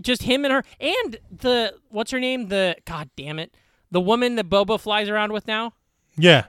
Just 0.00 0.24
him 0.24 0.44
and 0.44 0.52
her, 0.52 0.64
and 0.80 1.18
the 1.30 1.74
what's 1.90 2.10
her 2.10 2.18
name? 2.18 2.48
The 2.48 2.74
god 2.84 3.08
damn 3.16 3.38
it, 3.38 3.54
the 3.90 4.00
woman 4.00 4.36
that 4.36 4.48
Boba 4.48 4.78
flies 4.80 5.08
around 5.08 5.32
with 5.32 5.46
now. 5.46 5.74
Yeah, 6.16 6.46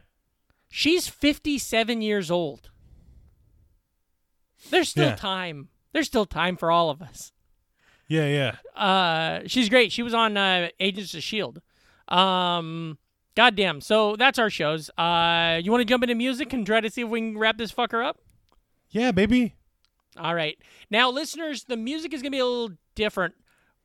She's 0.69 1.07
57 1.07 2.01
years 2.01 2.31
old. 2.31 2.69
There's 4.69 4.89
still 4.89 5.09
Yeah. 5.09 5.15
time. 5.15 5.69
There's 5.91 6.07
still 6.07 6.26
time 6.26 6.55
for 6.55 6.72
all 6.72 6.89
of 6.89 7.01
us. 7.01 7.31
yeah, 8.07 8.26
yeah. 8.27 8.80
Uh, 8.81 9.41
she's 9.47 9.69
great. 9.69 9.91
She 9.91 10.03
was 10.03 10.13
on 10.13 10.35
uh, 10.38 10.69
Agents 10.80 11.13
of 11.13 11.23
Shield. 11.23 11.61
Um, 12.07 12.97
goddamn. 13.35 13.81
So 13.81 14.15
that's 14.15 14.38
our 14.39 14.49
shows. 14.49 14.89
Uh, 14.97 15.59
you 15.63 15.72
want 15.72 15.81
to 15.81 15.85
jump 15.85 16.03
into 16.03 16.15
music 16.15 16.51
and 16.53 16.65
try 16.65 16.80
to 16.81 16.89
see 16.89 17.01
if 17.01 17.09
we 17.09 17.19
can 17.22 17.38
wrap 17.38 17.57
this 17.57 17.72
fucker 17.72 18.05
up? 18.05 18.19
Yeah, 18.89 19.11
baby. 19.11 19.55
All 20.18 20.35
right. 20.35 20.57
Now, 20.89 21.09
listeners, 21.09 21.63
the 21.65 21.77
music 21.77 22.13
is 22.13 22.22
gonna 22.22 22.31
be 22.31 22.39
a 22.39 22.45
little 22.45 22.76
different. 22.95 23.35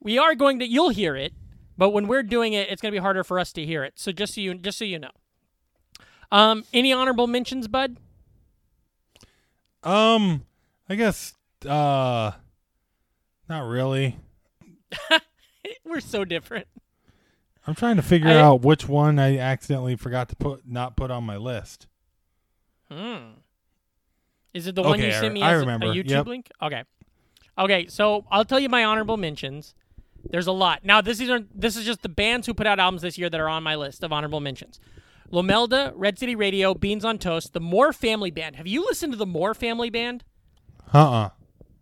We 0.00 0.18
are 0.18 0.34
going 0.34 0.58
to. 0.58 0.66
You'll 0.66 0.88
hear 0.90 1.14
it, 1.16 1.32
but 1.78 1.90
when 1.90 2.06
we're 2.08 2.22
doing 2.22 2.52
it, 2.52 2.68
it's 2.70 2.80
gonna 2.82 2.92
be 2.92 2.98
harder 2.98 3.22
for 3.24 3.38
us 3.38 3.52
to 3.54 3.64
hear 3.66 3.84
it. 3.84 3.94
So 3.96 4.12
just 4.12 4.34
so 4.34 4.40
you, 4.40 4.54
just 4.54 4.78
so 4.78 4.84
you 4.84 4.98
know. 4.98 5.10
Um, 6.32 6.64
any 6.72 6.92
honorable 6.92 7.26
mentions, 7.26 7.68
Bud? 7.68 7.96
Um, 9.82 10.44
I 10.88 10.94
guess 10.96 11.34
uh, 11.66 12.32
not 13.48 13.60
really. 13.68 14.16
We're 15.84 16.00
so 16.00 16.24
different. 16.24 16.66
I'm 17.66 17.74
trying 17.74 17.96
to 17.96 18.02
figure 18.02 18.28
I- 18.30 18.40
out 18.40 18.62
which 18.62 18.88
one 18.88 19.18
I 19.18 19.38
accidentally 19.38 19.96
forgot 19.96 20.28
to 20.30 20.36
put 20.36 20.66
not 20.68 20.96
put 20.96 21.10
on 21.10 21.24
my 21.24 21.36
list. 21.36 21.86
Hmm. 22.90 23.38
Is 24.54 24.66
it 24.66 24.74
the 24.74 24.82
one 24.82 25.00
you 25.00 25.12
sent 25.12 25.34
me 25.34 25.42
I 25.42 25.52
as 25.52 25.56
a- 25.58 25.60
remember. 25.60 25.86
a 25.86 25.90
YouTube 25.94 26.10
Yep. 26.10 26.26
link? 26.26 26.50
Okay. 26.62 26.84
Okay, 27.58 27.86
so 27.88 28.24
I'll 28.30 28.44
tell 28.44 28.60
you 28.60 28.68
my 28.68 28.84
honorable 28.84 29.16
mentions. 29.16 29.74
There's 30.30 30.46
a 30.46 30.52
lot. 30.52 30.84
Now 30.84 31.00
this 31.00 31.20
is 31.20 31.30
this 31.54 31.76
is 31.76 31.84
just 31.84 32.02
the 32.02 32.08
bands 32.08 32.46
who 32.46 32.54
put 32.54 32.66
out 32.66 32.78
albums 32.78 33.02
this 33.02 33.18
year 33.18 33.30
that 33.30 33.40
are 33.40 33.48
on 33.48 33.62
my 33.62 33.76
list 33.76 34.02
of 34.02 34.12
honorable 34.12 34.40
mentions. 34.40 34.80
Lomelda, 35.32 35.92
Red 35.96 36.18
City 36.18 36.36
Radio, 36.36 36.74
Beans 36.74 37.04
on 37.04 37.18
Toast, 37.18 37.52
the 37.52 37.60
Moore 37.60 37.92
Family 37.92 38.30
Band. 38.30 38.56
Have 38.56 38.66
you 38.66 38.84
listened 38.84 39.12
to 39.12 39.18
the 39.18 39.26
Moore 39.26 39.54
Family 39.54 39.90
Band? 39.90 40.24
Uh 40.92 41.10
uh 41.10 41.28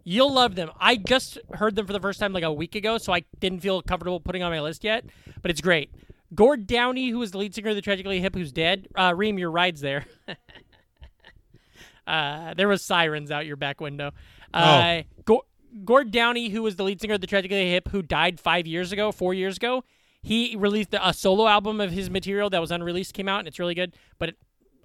You'll 0.07 0.33
love 0.33 0.55
them. 0.55 0.71
I 0.79 0.97
just 0.97 1.39
heard 1.55 1.77
them 1.77 1.87
for 1.87 1.95
the 1.95 2.01
first 2.01 2.21
time 2.21 2.35
like 2.35 2.45
a 2.45 2.53
week 2.53 2.75
ago, 2.75 2.99
so 2.99 3.13
I 3.13 3.25
didn't 3.41 3.61
feel 3.61 3.81
comfortable 3.81 4.21
putting 4.21 4.43
on 4.43 4.53
my 4.53 4.61
list 4.61 4.85
yet, 4.85 5.07
but 5.41 5.51
it's 5.51 5.63
great. 5.63 5.91
Gord 6.35 6.67
Downie, 6.67 7.09
who 7.09 7.21
was 7.21 7.31
the 7.31 7.39
lead 7.39 7.55
singer 7.55 7.71
of 7.71 7.77
the 7.77 7.81
Tragically 7.83 8.21
Hip, 8.21 8.35
who's 8.35 8.53
dead. 8.53 8.89
Uh, 8.95 9.15
Ream, 9.17 9.39
your 9.39 9.51
ride's 9.51 9.81
there. 9.81 10.05
uh, 12.07 12.53
there 12.55 12.69
was 12.69 12.83
sirens 12.83 13.31
out 13.31 13.47
your 13.47 13.57
back 13.57 13.81
window. 13.81 14.13
Uh, 14.53 15.03
Go- 15.25 15.47
Gord 15.85 16.11
Downie, 16.11 16.51
who 16.51 16.63
was 16.63 16.77
the 16.77 16.85
lead 16.85 17.01
singer 17.01 17.15
of 17.15 17.21
the 17.21 17.27
Tragically 17.27 17.71
Hip, 17.71 17.89
who 17.89 18.03
died 18.03 18.39
five 18.39 18.67
years 18.67 18.93
ago, 18.93 19.11
four 19.11 19.35
years 19.35 19.57
ago, 19.57 19.83
he 20.23 20.57
released 20.57 20.95
a 20.95 21.13
solo 21.13 21.47
album 21.47 21.81
of 21.81 21.91
his 21.91 22.09
material 22.09 22.49
that 22.51 22.61
was 22.61 22.71
unreleased, 22.71 23.13
came 23.13 23.29
out, 23.29 23.41
and 23.41 23.49
it's 23.49 23.59
really 23.59 23.75
good. 23.75 23.95
But 24.19 24.35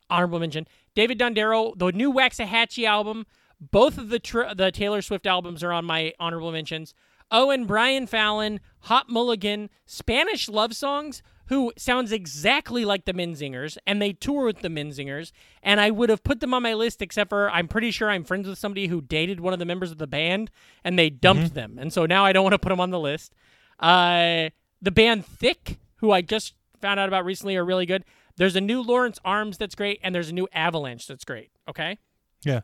honorable 0.09 0.39
mention: 0.39 0.67
David 0.95 1.19
Dondero, 1.19 1.77
the 1.77 1.91
new 1.91 2.11
Waxahatchee 2.11 2.85
album. 2.85 3.25
Both 3.61 3.97
of 3.97 4.09
the 4.09 4.19
tr- 4.19 4.53
the 4.55 4.71
Taylor 4.71 5.01
Swift 5.01 5.27
albums 5.27 5.63
are 5.63 5.73
on 5.73 5.83
my 5.85 6.13
honorable 6.19 6.51
mentions. 6.51 6.93
Owen 7.31 7.65
Brian 7.65 8.07
Fallon, 8.07 8.59
Hot 8.81 9.09
Mulligan, 9.09 9.69
Spanish 9.85 10.49
love 10.49 10.73
songs, 10.75 11.21
who 11.49 11.73
sounds 11.77 12.11
exactly 12.11 12.85
like 12.85 13.05
the 13.05 13.13
Menzingers, 13.13 13.77
and 13.85 14.01
they 14.01 14.13
tour 14.13 14.45
with 14.45 14.61
the 14.61 14.69
Menzingers. 14.69 15.31
And 15.61 15.81
I 15.81 15.91
would 15.91 16.09
have 16.09 16.23
put 16.23 16.39
them 16.39 16.53
on 16.53 16.63
my 16.63 16.73
list, 16.75 17.01
except 17.01 17.29
for 17.29 17.49
I'm 17.51 17.67
pretty 17.67 17.91
sure 17.91 18.09
I'm 18.09 18.23
friends 18.23 18.47
with 18.47 18.57
somebody 18.57 18.87
who 18.87 19.01
dated 19.01 19.39
one 19.39 19.51
of 19.53 19.59
the 19.59 19.65
members 19.65 19.91
of 19.91 19.97
the 19.97 20.07
band, 20.07 20.51
and 20.83 20.97
they 20.97 21.09
dumped 21.09 21.53
them, 21.55 21.77
and 21.79 21.91
so 21.91 22.05
now 22.05 22.23
I 22.23 22.33
don't 22.33 22.43
want 22.43 22.53
to 22.53 22.59
put 22.59 22.69
them 22.69 22.79
on 22.79 22.91
the 22.91 22.99
list. 22.99 23.33
Uh, 23.79 24.49
the 24.81 24.91
band 24.91 25.25
Thick, 25.25 25.79
who 25.97 26.11
I 26.11 26.21
just 26.21 26.53
found 26.81 26.99
out 26.99 27.07
about 27.07 27.25
recently, 27.25 27.57
are 27.57 27.65
really 27.65 27.85
good. 27.85 28.05
There's 28.37 28.55
a 28.55 28.61
new 28.61 28.81
Lawrence 28.81 29.19
Arms 29.25 29.57
that's 29.57 29.75
great, 29.75 29.99
and 30.03 30.15
there's 30.15 30.29
a 30.29 30.33
new 30.33 30.47
Avalanche 30.53 31.07
that's 31.07 31.25
great. 31.25 31.49
Okay. 31.67 31.97
Yeah. 32.43 32.61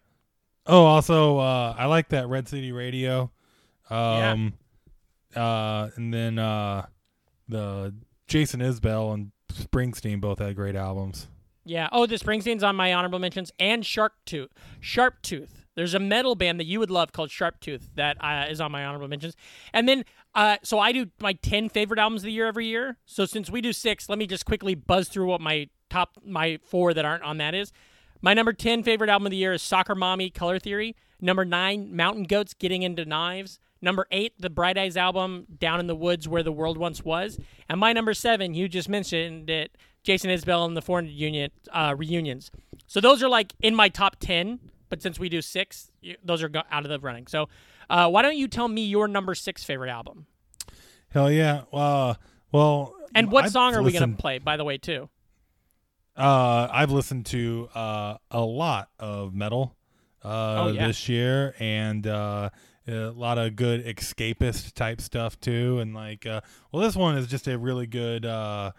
Oh, 0.67 0.85
also, 0.85 1.37
uh, 1.39 1.75
I 1.77 1.85
like 1.85 2.09
that 2.09 2.27
Red 2.27 2.47
City 2.47 2.71
Radio. 2.71 3.31
Um, 3.89 4.53
uh, 5.35 5.89
and 5.95 6.13
then 6.13 6.39
uh, 6.39 6.85
the 7.47 7.93
Jason 8.27 8.59
Isbell 8.59 9.13
and 9.13 9.31
Springsteen 9.51 10.19
both 10.19 10.39
had 10.39 10.55
great 10.55 10.75
albums. 10.75 11.27
Yeah. 11.63 11.89
Oh, 11.91 12.05
the 12.05 12.15
Springsteen's 12.15 12.63
on 12.63 12.75
my 12.75 12.93
honorable 12.93 13.19
mentions, 13.19 13.51
and 13.59 13.85
Shark 13.85 14.13
Tooth. 14.25 14.51
Sharp 14.79 15.21
Tooth. 15.21 15.65
There's 15.75 15.93
a 15.93 15.99
metal 15.99 16.35
band 16.35 16.59
that 16.59 16.65
you 16.65 16.79
would 16.79 16.91
love 16.91 17.11
called 17.11 17.31
Sharp 17.31 17.59
Tooth 17.59 17.89
that 17.95 18.17
uh, 18.23 18.45
is 18.49 18.61
on 18.61 18.71
my 18.71 18.85
honorable 18.85 19.07
mentions. 19.07 19.35
And 19.73 19.89
then, 19.89 20.05
uh, 20.33 20.57
so 20.63 20.79
I 20.79 20.91
do 20.91 21.07
my 21.19 21.33
ten 21.33 21.69
favorite 21.69 21.99
albums 21.99 22.21
of 22.21 22.25
the 22.25 22.31
year 22.31 22.47
every 22.47 22.67
year. 22.67 22.97
So 23.05 23.25
since 23.25 23.49
we 23.49 23.61
do 23.61 23.73
six, 23.73 24.07
let 24.07 24.17
me 24.17 24.27
just 24.27 24.45
quickly 24.45 24.75
buzz 24.75 25.09
through 25.09 25.25
what 25.27 25.41
my 25.41 25.69
top, 25.89 26.17
my 26.25 26.59
four 26.63 26.93
that 26.93 27.03
aren't 27.03 27.23
on 27.23 27.37
that 27.39 27.53
is. 27.53 27.73
My 28.21 28.33
number 28.33 28.53
ten 28.53 28.83
favorite 28.83 29.09
album 29.09 29.27
of 29.27 29.31
the 29.31 29.37
year 29.37 29.53
is 29.53 29.61
Soccer 29.61 29.95
Mommy 29.95 30.29
Color 30.29 30.59
Theory. 30.59 30.95
Number 31.19 31.43
nine, 31.45 31.95
Mountain 31.95 32.23
Goats 32.23 32.53
Getting 32.53 32.83
into 32.83 33.05
Knives. 33.05 33.59
Number 33.85 34.07
eight, 34.09 34.33
the 34.39 34.49
Bright 34.49 34.79
Eyes 34.79 34.97
album, 34.97 35.45
Down 35.59 35.79
in 35.79 35.85
the 35.85 35.95
Woods 35.95 36.27
Where 36.27 36.41
the 36.41 36.51
World 36.51 36.79
Once 36.79 37.05
Was. 37.05 37.39
And 37.69 37.79
my 37.79 37.93
number 37.93 38.15
seven, 38.15 38.55
you 38.55 38.67
just 38.67 38.89
mentioned 38.89 39.47
it, 39.47 39.77
Jason 40.01 40.31
Isbell 40.31 40.65
and 40.65 40.75
the 40.75 40.81
Foreign 40.81 41.05
Union 41.05 41.51
uh, 41.71 41.93
reunions. 41.95 42.49
So 42.87 42.99
those 42.99 43.21
are 43.21 43.29
like 43.29 43.53
in 43.61 43.75
my 43.75 43.89
top 43.89 44.15
ten. 44.19 44.59
But 44.89 45.03
since 45.03 45.19
we 45.19 45.29
do 45.29 45.41
six, 45.41 45.91
those 46.23 46.41
are 46.41 46.51
out 46.71 46.83
of 46.83 46.89
the 46.89 46.99
running. 46.99 47.27
So 47.27 47.47
uh, 47.89 48.09
why 48.09 48.23
don't 48.23 48.37
you 48.37 48.47
tell 48.47 48.67
me 48.67 48.85
your 48.85 49.07
number 49.07 49.35
six 49.35 49.63
favorite 49.63 49.89
album? 49.91 50.25
Hell 51.09 51.31
yeah. 51.31 51.61
Uh, 51.71 52.15
well, 52.51 52.95
And 53.13 53.31
what 53.31 53.45
I've 53.45 53.51
song 53.51 53.75
are 53.75 53.83
we 53.83 53.91
going 53.91 54.11
to 54.15 54.17
play, 54.17 54.39
by 54.39 54.57
the 54.57 54.63
way, 54.63 54.77
too? 54.79 55.09
Uh, 56.17 56.67
I've 56.71 56.91
listened 56.91 57.25
to 57.27 57.69
uh, 57.75 58.17
a 58.31 58.41
lot 58.41 58.89
of 58.99 59.33
metal 59.35 59.75
uh, 60.23 60.63
Oh, 60.63 60.67
yeah. 60.69 60.87
this 60.87 61.07
year, 61.09 61.53
and 61.59 62.07
uh, 62.07 62.49
a 62.87 63.11
lot 63.11 63.37
of 63.37 63.55
good 63.55 63.85
escapist 63.85 64.73
type 64.73 65.01
stuff 65.01 65.39
too. 65.39 65.79
And 65.79 65.93
like, 65.93 66.25
uh, 66.25 66.41
well, 66.71 66.83
this 66.83 66.95
one 66.95 67.17
is 67.17 67.27
just 67.27 67.47
a 67.47 67.57
really 67.57 67.87
good 67.87 68.25
uh, 68.25 68.71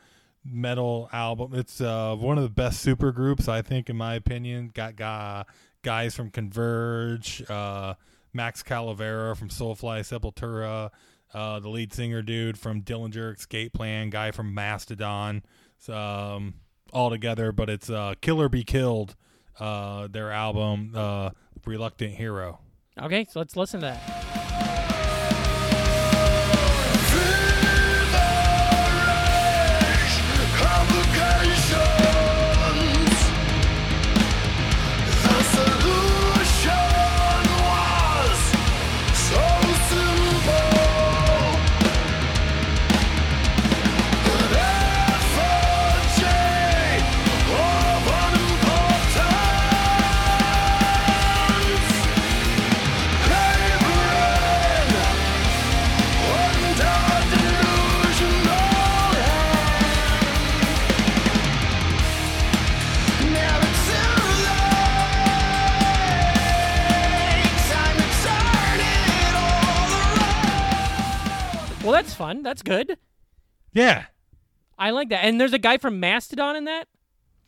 metal 0.45 1.09
album. 1.13 1.55
It's 1.55 1.81
uh, 1.81 2.15
one 2.17 2.39
of 2.39 2.45
the 2.45 2.51
best 2.51 2.81
super 2.81 3.13
groups, 3.13 3.49
I 3.49 3.63
think, 3.63 3.91
in 3.91 3.97
my 3.97 4.15
opinion. 4.15 4.71
Got 4.73 4.97
guy, 4.97 5.45
guys 5.83 6.15
from 6.15 6.31
Converge, 6.31 7.49
uh, 7.51 7.95
Max 8.33 8.63
Cavalera 8.63 9.37
from 9.37 9.49
Soulfly 9.49 10.01
Sepultura, 10.01 10.91
uh, 11.35 11.61
the 11.61 11.69
lead 11.69 11.93
singer 11.93 12.23
dude 12.23 12.59
from 12.59 12.83
Dillinger 12.83 13.37
Escape 13.37 13.73
Plan, 13.73 14.11
guy 14.11 14.31
from 14.31 14.55
Mastodon, 14.55 15.43
um, 15.89 16.55
all 16.93 17.11
together. 17.11 17.53
But 17.53 17.71
it's 17.71 17.91
uh, 17.91 18.15
Killer 18.21 18.49
Be 18.49 18.63
Killed, 18.63 19.17
uh, 19.59 20.09
their 20.09 20.31
album, 20.31 20.93
uh, 20.95 21.31
Reluctant 21.65 22.15
Hero. 22.15 22.61
Okay, 23.03 23.27
so 23.29 23.41
let's 23.41 23.57
listen 23.57 23.81
to 23.81 23.87
that. 23.87 24.36
Fun. 72.17 72.43
That's 72.43 72.63
good. 72.63 72.99
Yeah. 73.73 74.07
I 74.79 74.91
like 74.91 75.09
that. 75.11 75.25
And 75.25 75.41
there's 75.41 75.53
a 75.53 75.59
guy 75.59 75.79
from 75.79 76.01
Mastodon 76.01 76.57
in 76.57 76.65
that. 76.65 76.89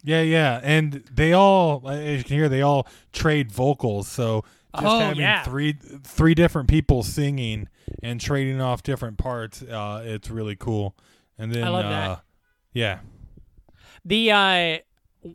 Yeah, 0.05 0.23
yeah, 0.23 0.61
and 0.63 1.03
they 1.13 1.33
all, 1.33 1.89
as 1.89 2.19
you 2.19 2.25
can 2.25 2.37
hear, 2.37 2.49
they 2.49 2.63
all 2.63 2.87
trade 3.13 3.51
vocals. 3.51 4.07
So 4.07 4.45
just 4.77 4.87
Oh, 4.87 4.99
having 5.01 5.21
yeah. 5.21 5.43
three 5.43 5.73
three 6.05 6.35
different 6.35 6.69
people 6.69 7.03
singing 7.03 7.69
and 8.01 8.21
trading 8.21 8.61
off 8.61 8.85
different 8.85 9.19
parts, 9.19 9.61
uh, 9.61 10.03
it's 10.05 10.31
really 10.31 10.55
cool. 10.55 10.95
And 11.37 11.51
then, 11.53 11.65
I 11.65 11.69
love 11.71 11.85
uh, 11.85 11.91
that. 11.91 12.21
Yeah, 12.73 12.99
The 14.05 14.31
uh, 14.31 14.79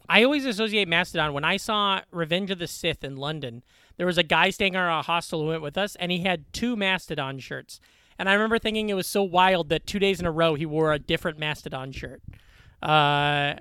I 0.08 0.24
always 0.24 0.46
associate 0.46 0.88
Mastodon. 0.88 1.34
When 1.34 1.44
I 1.44 1.58
saw 1.58 2.02
Revenge 2.12 2.50
of 2.50 2.60
the 2.60 2.68
Sith 2.68 3.04
in 3.04 3.18
London, 3.18 3.64
there 3.98 4.06
was 4.08 4.18
a 4.18 4.24
guy 4.24 4.50
staying 4.50 4.76
at 4.78 4.82
our 4.82 5.04
hostel 5.04 5.42
who 5.42 5.48
went 5.48 5.62
with 5.62 5.78
us, 5.78 5.98
and 5.98 6.10
he 6.10 6.20
had 6.20 6.46
two 6.54 6.78
Mastodon 6.78 7.40
shirts. 7.40 7.82
And 8.24 8.30
I 8.30 8.36
remember 8.36 8.58
thinking 8.58 8.88
it 8.88 8.94
was 8.94 9.06
so 9.06 9.22
wild 9.22 9.68
that 9.68 9.86
two 9.86 10.00
days 10.00 10.22
in 10.22 10.26
a 10.26 10.32
row 10.32 10.56
he 10.56 10.66
wore 10.66 10.94
a 10.94 10.98
different 10.98 11.40
Mastodon 11.40 11.92
shirt. 11.92 12.22
Uh, 12.82 13.56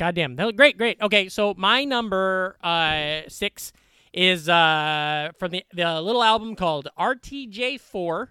goddamn, 0.00 0.34
that 0.34 0.46
was 0.46 0.56
great, 0.56 0.76
great. 0.76 1.00
Okay, 1.00 1.28
so 1.28 1.54
my 1.56 1.84
number 1.84 2.56
uh 2.60 3.20
six 3.28 3.72
is 4.12 4.48
uh 4.48 5.30
from 5.38 5.52
the 5.52 5.64
the 5.72 6.00
little 6.00 6.24
album 6.24 6.56
called 6.56 6.88
RTJ4, 6.98 8.26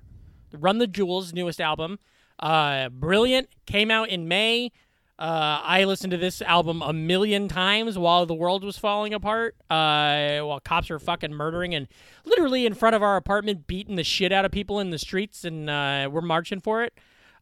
Run 0.52 0.80
the 0.80 0.88
Jewels 0.88 1.32
newest 1.32 1.62
album. 1.62 2.00
Uh, 2.40 2.90
brilliant. 2.90 3.48
Came 3.66 3.90
out 3.90 4.10
in 4.10 4.28
May. 4.28 4.74
Uh, 5.20 5.60
I 5.62 5.84
listened 5.84 6.12
to 6.12 6.18
this 6.18 6.42
album 6.42 6.82
a 6.82 6.94
million 6.94 7.50
times 7.50 7.98
while 7.98 8.26
the 8.26 8.34
world 8.34 8.64
was 8.64 8.78
falling 8.78 9.14
apart. 9.14 9.58
Uh, 9.70 10.40
while 10.40 10.62
cops 10.64 10.90
were 10.90 10.98
fucking 10.98 11.34
murdering 11.34 11.76
and 11.76 11.90
literally 12.24 12.66
in 12.66 12.74
front 12.74 12.96
of 12.96 13.04
our 13.04 13.18
apartment 13.18 13.68
beating 13.68 13.98
the 13.98 14.04
shit 14.06 14.32
out 14.32 14.46
of 14.46 14.52
people 14.52 14.80
in 14.80 14.92
the 14.92 14.98
streets, 14.98 15.44
and 15.44 15.70
uh, 15.70 16.08
we're 16.10 16.22
marching 16.22 16.62
for 16.62 16.84
it. 16.84 16.94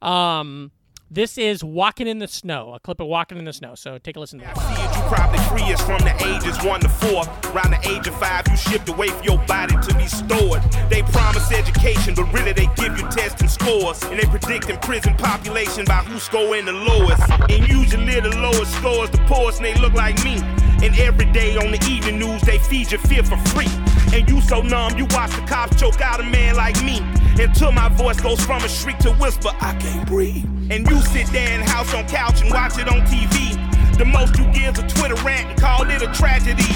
Um, 0.02 0.72
this 1.10 1.38
is 1.38 1.64
"Walking 1.64 2.08
in 2.08 2.20
the 2.20 2.28
Snow," 2.28 2.74
a 2.74 2.80
clip 2.80 3.00
of 3.00 3.08
"Walking 3.08 3.38
in 3.38 3.46
the 3.46 3.54
Snow." 3.54 3.76
So 3.76 3.98
take 3.98 4.16
a 4.16 4.20
listen 4.20 4.40
to 4.40 4.46
that. 4.46 4.58
See 4.58 4.82
it, 4.82 4.96
you 4.96 5.02
probably 5.10 5.40
free 5.50 5.68
from 5.88 6.00
the 6.04 6.14
ages 6.28 6.62
one 6.64 6.82
to 6.82 6.90
four. 6.90 7.24
Around 7.52 7.72
the 7.72 7.90
age 7.90 8.08
of 8.08 8.20
five, 8.20 8.48
you 8.50 8.58
shipped 8.58 8.90
away 8.90 9.08
for 9.08 9.24
your 9.24 9.38
body 9.46 9.76
to 9.88 9.96
be 9.96 10.08
stored. 10.08 10.62
They 10.90 11.02
promise 11.04 11.52
education, 11.52 12.14
but 12.14 12.26
really 12.34 12.54
they 12.54 12.68
give 12.76 12.98
you 12.98 13.08
tests 13.10 13.42
and 13.42 13.50
scores. 13.50 14.04
And 14.04 14.20
they 14.20 14.26
predict 14.26 14.70
in 14.70 14.78
prison 14.78 15.16
population 15.16 15.86
by 15.86 16.04
who's 16.04 16.28
the 16.28 16.74
lowest. 16.74 17.24
And 17.50 17.68
usually 17.68 18.20
the 18.20 18.36
lowest 18.38 18.74
scores 18.76 19.10
the 19.10 19.20
poorest, 19.28 19.60
and 19.60 19.66
they 19.66 19.76
look 19.76 19.94
like 19.94 20.22
me. 20.24 20.42
And 20.84 20.98
every 21.00 21.26
day 21.32 21.58
on 21.58 21.72
the 21.72 21.84
evening 21.90 22.20
news, 22.20 22.42
they 22.42 22.60
feed 22.60 22.92
you 22.92 22.98
fear 23.00 23.24
for 23.24 23.38
free. 23.50 23.70
And 24.14 24.30
you 24.30 24.42
so 24.42 24.62
numb, 24.62 24.98
you 24.98 25.06
watch 25.12 25.32
the 25.32 25.46
cops 25.48 25.80
choke 25.80 26.02
out 26.02 26.20
a 26.20 26.24
man 26.24 26.56
like 26.56 26.82
me. 26.84 27.00
Until 27.40 27.72
my 27.72 27.90
voice 27.90 28.20
goes 28.20 28.44
from 28.44 28.64
a 28.64 28.70
shriek 28.70 28.98
to 29.00 29.12
whisper, 29.14 29.50
I 29.62 29.74
can't 29.76 30.08
breathe. 30.08 30.46
And 30.70 30.88
you 30.90 31.02
sit 31.02 31.28
there 31.28 31.52
in 31.54 31.62
the 31.62 31.70
house 31.70 31.94
on 31.94 32.08
couch 32.08 32.42
and 32.42 32.52
watch 32.52 32.78
it 32.78 32.88
on 32.88 33.02
TV. 33.08 33.58
The 33.98 34.06
most 34.06 34.38
you 34.38 34.46
give 34.52 34.78
is 34.78 34.84
a 34.84 34.88
Twitter 34.88 35.16
rant 35.24 35.50
and 35.50 35.60
call 35.60 35.90
it 35.90 36.02
a 36.02 36.12
tragedy. 36.14 36.70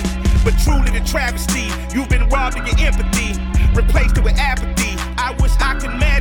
But 0.44 0.58
truly 0.64 0.90
the 0.90 1.06
travesty, 1.06 1.70
you've 1.94 2.10
been 2.10 2.28
robbed 2.30 2.58
of 2.58 2.66
your 2.66 2.78
empathy, 2.80 3.38
replaced 3.74 4.18
it 4.18 4.24
with 4.24 4.38
apathy. 4.38 4.98
I 5.18 5.36
wish 5.40 5.52
I 5.60 5.78
could 5.78 5.92
magically 5.92 6.21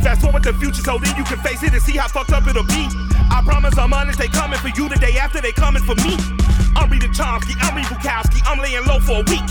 fast 0.00 0.22
forward 0.22 0.42
the 0.42 0.52
future 0.54 0.82
so 0.82 0.98
then 0.98 1.16
you 1.16 1.24
can 1.24 1.38
face 1.38 1.62
it 1.62 1.72
and 1.72 1.82
see 1.82 1.96
how 1.96 2.08
fucked 2.08 2.32
up 2.32 2.46
it'll 2.46 2.64
be. 2.64 2.88
I 3.30 3.42
promise 3.44 3.78
I'm 3.78 3.92
honest, 3.92 4.18
they 4.18 4.28
coming 4.28 4.58
for 4.58 4.68
you 4.68 4.88
the 4.88 4.98
day 4.98 5.16
after 5.18 5.40
they 5.40 5.52
coming 5.52 5.82
for 5.82 5.94
me. 6.02 6.16
I'm 6.76 6.90
reading 6.90 7.12
Chomsky, 7.12 7.54
I'm 7.60 7.76
reading 7.76 7.90
Bukowski, 7.90 8.40
I'm 8.44 8.58
laying 8.58 8.84
low 8.86 9.00
for 9.00 9.20
a 9.20 9.24
week. 9.30 9.48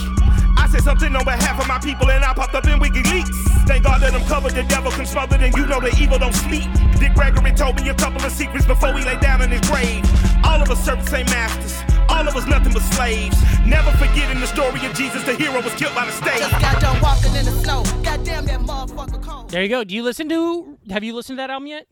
I 0.57 0.67
said 0.67 0.83
something 0.83 1.15
on 1.15 1.23
behalf 1.23 1.59
of 1.59 1.67
my 1.67 1.79
people 1.79 2.09
and 2.11 2.23
I 2.23 2.33
popped 2.33 2.55
up 2.55 2.65
in 2.65 2.79
WikiLeaks. 2.79 3.67
Thank 3.67 3.83
God 3.83 4.01
that 4.01 4.13
I'm 4.13 4.25
covered, 4.25 4.53
the 4.53 4.63
devil 4.63 4.91
can 4.91 5.05
smother, 5.05 5.37
and 5.37 5.55
you 5.55 5.65
know 5.65 5.79
the 5.79 5.95
evil 6.01 6.19
don't 6.19 6.33
sleep. 6.33 6.67
Dick 6.99 7.13
Gregory 7.13 7.53
told 7.53 7.75
me 7.77 7.89
a 7.89 7.93
couple 7.93 8.21
of 8.25 8.31
secrets 8.31 8.65
before 8.65 8.97
he 8.97 9.05
lay 9.05 9.17
down 9.19 9.41
in 9.41 9.51
his 9.51 9.61
grave. 9.69 10.03
All 10.43 10.61
of 10.61 10.69
us 10.69 10.85
the 10.85 10.99
same 11.05 11.25
masters, 11.27 11.77
all 12.09 12.27
of 12.27 12.35
us 12.35 12.45
nothing 12.47 12.73
but 12.73 12.81
slaves. 12.81 13.37
Never 13.65 13.91
forgetting 13.91 14.39
the 14.39 14.47
story 14.47 14.83
of 14.85 14.93
Jesus, 14.95 15.23
the 15.23 15.35
hero 15.35 15.61
was 15.61 15.73
killed 15.75 15.95
by 15.95 16.05
the 16.05 16.11
state. 16.11 16.39
Just 16.39 16.59
got 16.59 16.81
done 16.81 16.99
walking 17.01 17.35
in 17.35 17.45
the 17.45 17.51
snow. 17.63 17.83
Goddamn 18.03 18.45
that 18.45 18.59
motherfucker 18.61 19.21
cold. 19.23 19.49
There 19.49 19.61
you 19.63 19.69
go. 19.69 19.83
Do 19.83 19.93
you 19.95 20.03
listen 20.03 20.27
to? 20.29 20.77
Have 20.89 21.03
you 21.03 21.13
listened 21.15 21.37
to 21.37 21.41
that 21.43 21.49
album 21.49 21.67
yet? 21.67 21.87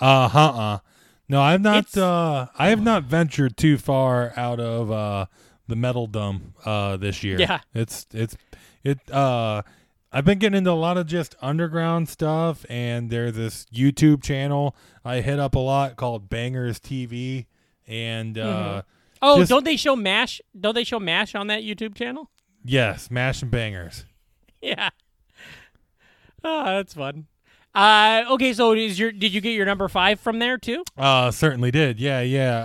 uh, 0.00 0.28
huh, 0.28 0.40
uh. 0.54 0.78
No, 1.28 1.42
I've 1.42 1.60
not. 1.60 1.78
It's- 1.78 1.96
Uh, 1.96 2.46
I 2.58 2.68
have 2.68 2.82
not 2.82 3.04
ventured 3.04 3.56
too 3.56 3.78
far 3.78 4.32
out 4.36 4.60
of 4.60 4.90
uh 4.92 5.26
the 5.68 5.74
metal 5.74 6.06
dumb 6.06 6.54
uh 6.64 6.96
this 6.96 7.24
year. 7.24 7.38
Yeah. 7.40 7.60
it's 7.74 8.06
it's 8.12 8.36
it. 8.84 8.98
Uh, 9.10 9.62
I've 10.12 10.24
been 10.24 10.38
getting 10.38 10.58
into 10.58 10.70
a 10.70 10.72
lot 10.72 10.96
of 10.96 11.06
just 11.08 11.34
underground 11.42 12.08
stuff, 12.08 12.64
and 12.70 13.10
there's 13.10 13.34
this 13.34 13.66
YouTube 13.74 14.22
channel 14.22 14.76
I 15.04 15.20
hit 15.20 15.40
up 15.40 15.56
a 15.56 15.58
lot 15.58 15.96
called 15.96 16.28
Bangers 16.30 16.78
TV, 16.78 17.46
and 17.88 18.38
uh, 18.38 18.82
Oh, 19.22 19.38
Just- 19.38 19.50
don't 19.50 19.64
they 19.64 19.76
show 19.76 19.96
Mash? 19.96 20.40
Don't 20.58 20.74
they 20.74 20.84
show 20.84 20.98
Mash 21.00 21.34
on 21.34 21.46
that 21.48 21.62
YouTube 21.62 21.94
channel? 21.94 22.30
yes, 22.64 23.10
Mash 23.10 23.42
and 23.42 23.50
Bangers. 23.50 24.04
Yeah. 24.62 24.88
Oh, 26.42 26.64
that's 26.64 26.94
fun. 26.94 27.26
Uh, 27.74 28.24
okay, 28.30 28.52
so 28.52 28.72
is 28.72 28.98
your 28.98 29.12
did 29.12 29.34
you 29.34 29.40
get 29.40 29.50
your 29.50 29.66
number 29.66 29.86
five 29.88 30.18
from 30.18 30.38
there 30.38 30.56
too? 30.58 30.82
Uh, 30.96 31.30
certainly 31.30 31.70
did. 31.70 32.00
Yeah, 32.00 32.20
yeah. 32.22 32.58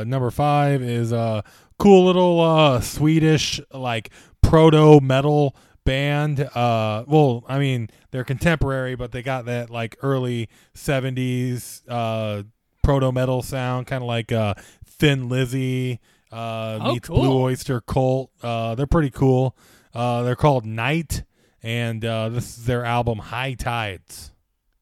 Uh, 0.00 0.04
number 0.06 0.30
five 0.30 0.82
is 0.82 1.12
a 1.12 1.44
cool 1.78 2.04
little 2.06 2.40
uh 2.40 2.80
Swedish 2.80 3.60
like 3.72 4.10
proto 4.42 5.00
metal 5.00 5.54
band. 5.84 6.40
Uh, 6.40 7.04
well, 7.06 7.44
I 7.48 7.58
mean 7.58 7.88
they're 8.10 8.24
contemporary, 8.24 8.96
but 8.96 9.12
they 9.12 9.22
got 9.22 9.44
that 9.46 9.70
like 9.70 9.96
early 10.02 10.48
'70s 10.74 11.82
uh 11.88 12.42
proto 12.82 13.12
metal 13.12 13.42
sound, 13.42 13.86
kind 13.86 14.02
of 14.02 14.08
like 14.08 14.32
uh 14.32 14.54
Thin 14.98 15.28
Lizzy 15.28 16.00
uh 16.32 16.78
Oh, 16.82 16.92
meets 16.92 17.08
cool. 17.08 17.20
Blue 17.20 17.38
Oyster 17.38 17.80
Cult. 17.80 18.30
Uh, 18.42 18.74
they're 18.74 18.86
pretty 18.86 19.10
cool. 19.10 19.56
Uh, 19.94 20.22
they're 20.22 20.36
called 20.36 20.66
Night, 20.66 21.22
and 21.62 22.04
uh, 22.04 22.28
this 22.28 22.58
is 22.58 22.64
their 22.66 22.84
album 22.84 23.18
High 23.18 23.54
Tides. 23.54 24.32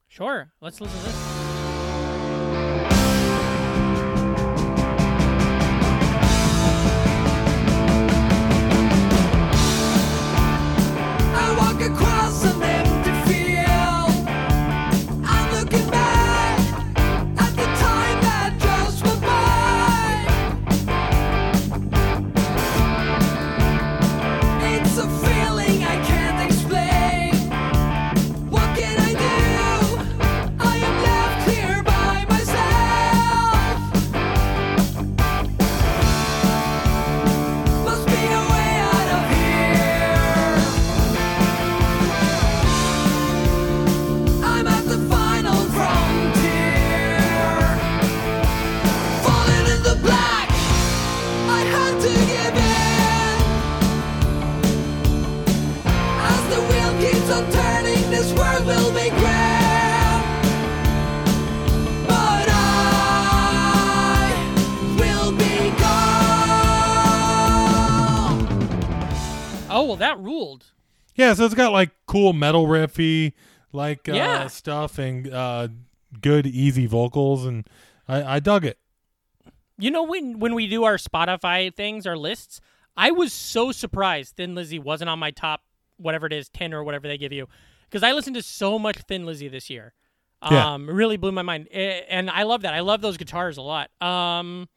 Sure. 0.08 0.52
Let's 0.60 0.80
listen 0.80 0.98
to 0.98 1.04
this. 1.06 1.33
Yeah, 71.34 71.42
so 71.42 71.44
it's 71.46 71.54
got 71.54 71.72
like 71.72 71.90
cool 72.06 72.32
metal 72.32 72.66
riffy 72.66 73.32
like 73.72 74.08
uh, 74.08 74.14
Yeah. 74.14 74.46
stuff 74.46 74.98
and 74.98 75.32
uh, 75.32 75.68
good 76.20 76.46
easy 76.46 76.86
vocals, 76.86 77.44
and 77.46 77.68
I, 78.08 78.36
I 78.36 78.40
dug 78.40 78.64
it. 78.64 78.78
You 79.78 79.90
know 79.90 80.04
when 80.04 80.38
when 80.38 80.54
we 80.54 80.68
do 80.68 80.84
our 80.84 80.96
Spotify 80.96 81.74
things, 81.74 82.06
our 82.06 82.16
lists, 82.16 82.60
I 82.96 83.10
was 83.10 83.32
so 83.32 83.72
surprised 83.72 84.36
Thin 84.36 84.54
Lizzy 84.54 84.78
wasn't 84.78 85.10
on 85.10 85.18
my 85.18 85.32
top 85.32 85.62
whatever 85.96 86.26
it 86.26 86.32
is, 86.32 86.48
ten 86.48 86.72
or 86.72 86.84
whatever 86.84 87.08
they 87.08 87.18
give 87.18 87.32
you, 87.32 87.48
because 87.90 88.02
I 88.04 88.12
listened 88.12 88.36
to 88.36 88.42
so 88.42 88.78
much 88.78 88.98
Thin 89.08 89.26
Lizzy 89.26 89.48
this 89.48 89.68
year. 89.70 89.92
Yeah. 90.48 90.74
Um, 90.74 90.88
it 90.88 90.92
really 90.92 91.16
blew 91.16 91.32
my 91.32 91.42
mind, 91.42 91.68
and 91.72 92.30
I 92.30 92.42
love 92.42 92.62
that. 92.62 92.74
I 92.74 92.80
love 92.80 93.00
those 93.00 93.16
guitars 93.16 93.56
a 93.56 93.62
lot. 93.62 93.90
Um, 94.02 94.68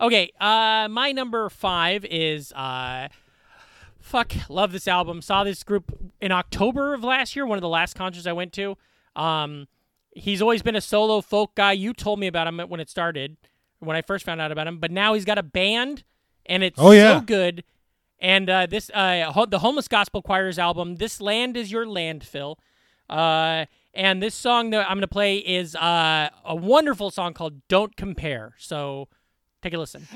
okay, 0.00 0.30
uh, 0.38 0.86
my 0.90 1.12
number 1.12 1.48
five 1.48 2.04
is 2.04 2.52
uh, 2.52 3.08
fuck, 4.08 4.32
love 4.48 4.72
this 4.72 4.88
album. 4.88 5.20
Saw 5.22 5.44
this 5.44 5.62
group 5.62 6.12
in 6.20 6.32
October 6.32 6.94
of 6.94 7.04
last 7.04 7.36
year, 7.36 7.46
one 7.46 7.58
of 7.58 7.62
the 7.62 7.68
last 7.68 7.94
concerts 7.94 8.26
I 8.26 8.32
went 8.32 8.52
to. 8.54 8.76
Um, 9.14 9.68
he's 10.14 10.40
always 10.42 10.62
been 10.62 10.76
a 10.76 10.80
solo 10.80 11.20
folk 11.20 11.54
guy. 11.54 11.72
You 11.72 11.92
told 11.92 12.18
me 12.18 12.26
about 12.26 12.46
him 12.46 12.58
when 12.68 12.80
it 12.80 12.88
started, 12.90 13.36
when 13.80 13.96
I 13.96 14.02
first 14.02 14.24
found 14.24 14.40
out 14.40 14.50
about 14.50 14.66
him. 14.66 14.78
But 14.78 14.90
now 14.90 15.14
he's 15.14 15.24
got 15.24 15.38
a 15.38 15.42
band, 15.42 16.04
and 16.46 16.62
it's 16.62 16.78
Oh, 16.80 16.92
yeah. 16.92 17.18
so 17.18 17.24
good. 17.24 17.64
And 18.20 18.50
uh, 18.50 18.66
this, 18.66 18.90
uh, 18.94 19.44
the 19.48 19.60
Homeless 19.60 19.86
Gospel 19.86 20.22
Choir's 20.22 20.58
album, 20.58 20.96
"This 20.96 21.20
Land 21.20 21.56
Is 21.56 21.70
Your 21.70 21.86
Landfill," 21.86 22.56
uh, 23.08 23.66
and 23.94 24.20
this 24.20 24.34
song 24.34 24.70
that 24.70 24.90
I'm 24.90 24.96
gonna 24.96 25.06
play 25.06 25.36
is 25.38 25.76
uh, 25.76 26.28
a 26.44 26.56
wonderful 26.56 27.10
song 27.12 27.32
called 27.32 27.60
"Don't 27.68 27.94
Compare." 27.96 28.54
So 28.58 29.06
take 29.62 29.72
a 29.74 29.78
listen. 29.78 30.08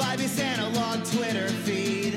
By 0.00 0.16
this 0.16 0.40
analog 0.40 1.04
Twitter 1.04 1.48
feed. 1.66 2.14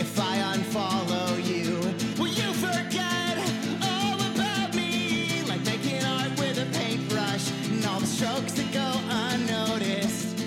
If 0.00 0.18
I 0.18 0.38
unfollow 0.54 1.36
you, 1.44 1.76
will 2.18 2.32
you 2.32 2.50
forget 2.54 3.36
all 3.82 4.18
about 4.32 4.74
me? 4.74 5.42
Like 5.46 5.62
making 5.66 6.02
art 6.04 6.30
with 6.38 6.56
a 6.58 6.78
paintbrush 6.78 7.50
and 7.70 7.84
all 7.84 8.00
the 8.00 8.06
strokes 8.06 8.52
that 8.54 8.72
go 8.72 8.90
unnoticed. 9.28 10.40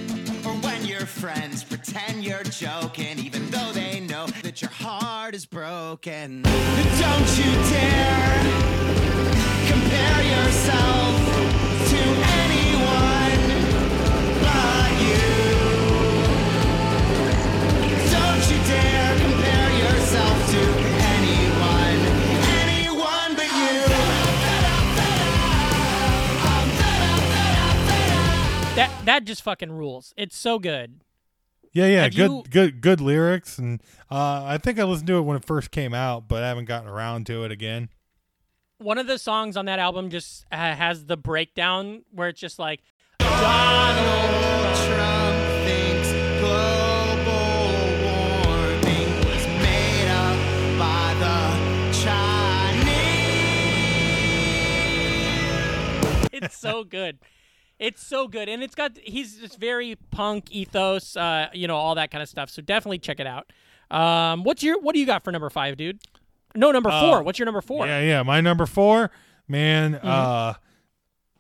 Or 0.43 0.53
when 0.65 0.83
your 0.85 1.05
friends 1.05 1.63
pretend 1.63 2.23
you're 2.23 2.43
joking, 2.43 3.19
even 3.19 3.47
though 3.51 3.71
they 3.71 3.99
know 3.99 4.25
that 4.41 4.63
your 4.63 4.71
heart 4.71 5.35
is 5.35 5.45
broken. 5.45 6.41
Don't 6.41 7.29
you 7.37 7.51
dare 7.69 8.41
compare 9.71 10.21
yourself 10.35 11.68
That 28.75 28.91
that 29.05 29.25
just 29.25 29.41
fucking 29.41 29.71
rules. 29.73 30.13
It's 30.15 30.37
so 30.37 30.57
good. 30.57 31.01
Yeah, 31.73 31.87
yeah, 31.87 32.03
Have 32.03 32.15
good, 32.15 32.31
you- 32.31 32.43
good, 32.49 32.81
good 32.81 33.01
lyrics, 33.01 33.57
and 33.59 33.81
uh, 34.09 34.43
I 34.45 34.57
think 34.57 34.79
I 34.79 34.83
listened 34.85 35.07
to 35.07 35.17
it 35.17 35.21
when 35.21 35.35
it 35.37 35.43
first 35.45 35.69
came 35.69 35.93
out, 35.93 36.27
but 36.27 36.43
I 36.43 36.47
haven't 36.47 36.65
gotten 36.65 36.89
around 36.89 37.27
to 37.27 37.43
it 37.43 37.51
again. 37.51 37.89
One 38.79 38.97
of 38.97 39.05
the 39.05 39.19
songs 39.19 39.55
on 39.57 39.65
that 39.65 39.77
album 39.79 40.09
just 40.09 40.45
uh, 40.51 40.55
has 40.55 41.05
the 41.05 41.17
breakdown 41.17 42.03
where 42.11 42.29
it's 42.29 42.39
just 42.39 42.57
like 42.57 42.79
Donald 43.19 44.48
it's 56.49 56.57
so 56.57 56.83
good. 56.83 57.19
It's 57.79 58.05
so 58.05 58.27
good, 58.27 58.49
and 58.49 58.61
it's 58.61 58.75
got 58.75 58.97
he's 59.01 59.37
just 59.37 59.57
very 59.57 59.95
punk 60.11 60.51
ethos, 60.51 61.15
uh, 61.15 61.47
you 61.53 61.67
know, 61.67 61.77
all 61.77 61.95
that 61.95 62.11
kind 62.11 62.21
of 62.21 62.27
stuff. 62.27 62.49
So 62.49 62.61
definitely 62.61 62.99
check 62.99 63.19
it 63.21 63.27
out. 63.27 63.51
Um, 63.89 64.43
what's 64.43 64.61
your 64.61 64.79
what 64.81 64.93
do 64.93 64.99
you 64.99 65.05
got 65.05 65.23
for 65.23 65.31
number 65.31 65.49
five, 65.49 65.77
dude? 65.77 65.99
No, 66.55 66.71
number 66.71 66.89
Uh, 66.89 66.99
four. 67.01 67.23
What's 67.23 67.39
your 67.39 67.45
number 67.45 67.61
four? 67.61 67.87
Yeah, 67.87 68.01
yeah. 68.01 68.23
My 68.23 68.41
number 68.41 68.65
four, 68.65 69.11
man. 69.47 69.93
Mm-hmm. 69.93 70.07
Uh, 70.07 70.53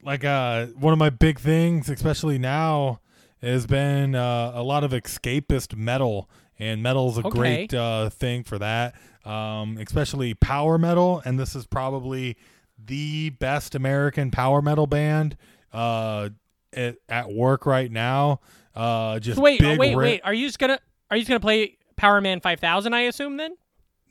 like 0.01 0.23
uh, 0.23 0.67
one 0.67 0.93
of 0.93 0.99
my 0.99 1.09
big 1.09 1.39
things, 1.39 1.89
especially 1.89 2.37
now, 2.37 3.01
has 3.41 3.67
been 3.67 4.15
uh, 4.15 4.53
a 4.55 4.63
lot 4.63 4.85
of 4.85 4.91
escapist 4.91 5.75
metal, 5.75 6.29
and 6.57 6.81
metal's 6.81 7.17
a 7.17 7.21
Okay. 7.27 7.37
great 7.37 7.73
uh, 7.73 8.09
thing 8.09 8.43
for 8.43 8.57
that. 8.59 8.95
Um, 9.25 9.77
especially 9.77 10.33
power 10.35 10.77
metal, 10.77 11.21
and 11.25 11.37
this 11.37 11.53
is 11.53 11.67
probably 11.67 12.37
the 12.85 13.29
best 13.31 13.75
American 13.75 14.31
power 14.31 14.61
metal 14.61 14.87
band 14.87 15.35
uh, 15.73 16.29
at, 16.73 16.97
at 17.07 17.31
work 17.31 17.65
right 17.65 17.91
now. 17.91 18.39
Uh, 18.75 19.19
just 19.19 19.39
wait, 19.39 19.59
big 19.59 19.79
wait, 19.79 19.89
ri- 19.95 19.95
wait. 19.95 20.21
Are 20.23 20.33
you 20.33 20.47
just 20.47 20.59
gonna 20.59 20.79
are 21.11 21.17
you 21.17 21.21
just 21.21 21.29
gonna 21.29 21.39
play 21.39 21.77
Power 21.95 22.21
Man 22.21 22.39
Five 22.39 22.59
Thousand? 22.59 22.93
I 22.93 23.01
assume 23.01 23.37
then. 23.37 23.55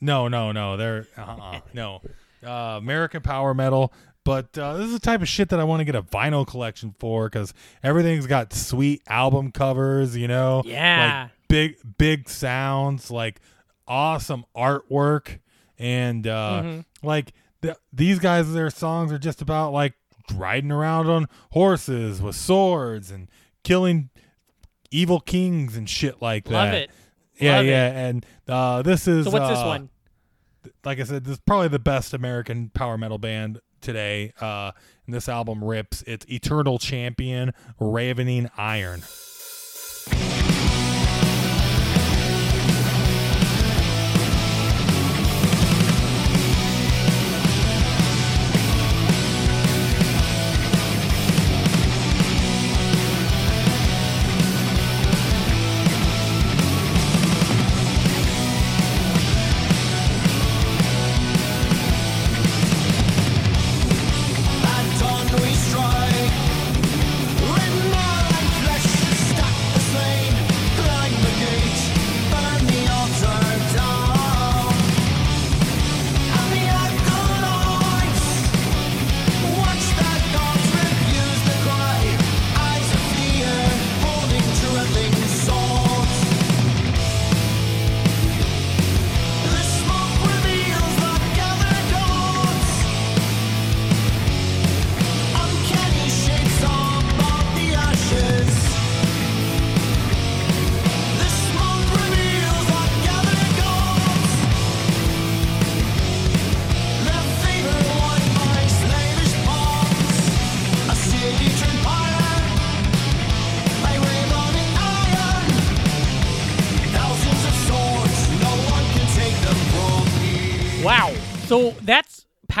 No, 0.01 0.27
no, 0.27 0.51
no. 0.51 0.77
They're 0.77 1.07
uh-uh, 1.17 1.59
no 1.73 2.01
uh, 2.45 2.49
American 2.77 3.21
power 3.21 3.53
metal. 3.53 3.93
But 4.25 4.55
uh, 4.57 4.77
this 4.77 4.87
is 4.87 4.93
the 4.93 4.99
type 4.99 5.21
of 5.21 5.27
shit 5.27 5.49
that 5.49 5.59
I 5.59 5.63
want 5.63 5.79
to 5.79 5.85
get 5.85 5.95
a 5.95 6.03
vinyl 6.03 6.45
collection 6.45 6.93
for 6.99 7.27
because 7.27 7.53
everything's 7.81 8.27
got 8.27 8.53
sweet 8.53 9.01
album 9.07 9.51
covers, 9.51 10.15
you 10.15 10.27
know, 10.27 10.61
Yeah. 10.65 11.23
like 11.23 11.31
big, 11.47 11.75
big 11.97 12.29
sounds, 12.29 13.09
like 13.09 13.39
awesome 13.87 14.45
artwork, 14.55 15.39
and 15.79 16.27
uh, 16.27 16.61
Mm-hmm. 16.63 17.07
like 17.07 17.33
th- 17.61 17.75
these 17.93 18.19
guys, 18.19 18.51
their 18.53 18.69
songs 18.69 19.11
are 19.11 19.19
just 19.19 19.41
about 19.41 19.73
like 19.73 19.93
riding 20.35 20.71
around 20.71 21.07
on 21.07 21.27
horses 21.51 22.21
with 22.21 22.35
swords 22.35 23.11
and 23.11 23.29
killing 23.63 24.09
evil 24.91 25.19
kings 25.19 25.75
and 25.75 25.89
shit 25.89 26.21
like 26.21 26.45
that. 26.45 26.51
Love 26.53 26.73
it. 26.73 26.89
Yeah, 27.39 27.57
Love 27.57 27.65
it. 27.65 27.69
yeah, 27.69 27.85
and 28.07 28.25
uh, 28.47 28.81
this 28.81 29.07
is 29.07 29.25
So 29.25 29.31
what's 29.31 29.49
this 29.49 29.59
uh, 29.59 29.65
one? 29.65 29.89
like 30.83 30.99
I 30.99 31.03
said, 31.03 31.23
this 31.23 31.33
is 31.33 31.39
probably 31.45 31.69
the 31.69 31.79
best 31.79 32.13
American 32.13 32.69
power 32.73 32.97
metal 32.97 33.17
band 33.17 33.59
today. 33.81 34.33
Uh, 34.41 34.71
and 35.05 35.15
this 35.15 35.29
album 35.29 35.63
rips. 35.63 36.03
It's 36.05 36.25
Eternal 36.29 36.79
Champion, 36.79 37.53
Ravening 37.79 38.49
Iron. 38.57 39.01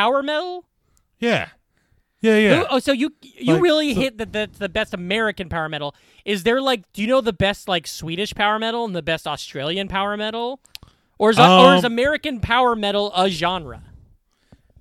Power 0.01 0.21
metal. 0.23 0.65
Yeah, 1.19 1.49
Yeah, 2.21 2.37
yeah. 2.37 2.63
Oh, 2.69 2.79
so 2.79 2.91
you 3.01 3.07
you 3.21 3.53
Like, 3.53 3.61
really 3.67 3.93
so- 3.93 4.01
hit 4.01 4.17
that 4.19 4.31
that's 4.33 4.57
the 4.59 4.69
best 4.69 4.93
American 4.93 5.47
power 5.49 5.69
metal. 5.69 5.93
Is 6.25 6.43
there 6.43 6.61
like 6.61 6.81
do 6.93 7.01
you 7.01 7.07
know 7.07 7.21
the 7.21 7.33
best 7.47 7.67
like 7.67 7.85
Swedish 7.87 8.33
power 8.33 8.57
metal 8.59 8.85
and 8.85 8.95
the 8.95 9.01
best 9.11 9.27
Australian 9.27 9.87
power 9.87 10.15
metal? 10.17 10.59
Or 11.17 11.31
is 11.31 11.39
or 11.39 11.75
is 11.75 11.83
Um, 11.83 11.91
American 11.93 12.39
power 12.39 12.75
metal 12.75 13.11
a 13.13 13.29
genre? 13.29 13.81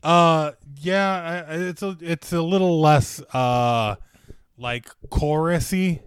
Uh, 0.02 0.52
yeah, 0.80 1.44
it's 1.70 1.82
a 1.82 1.96
it's 2.00 2.32
a 2.32 2.40
little 2.42 2.80
less 2.80 3.20
uh 3.34 3.96
like 4.56 4.86
chorusy, 5.08 6.00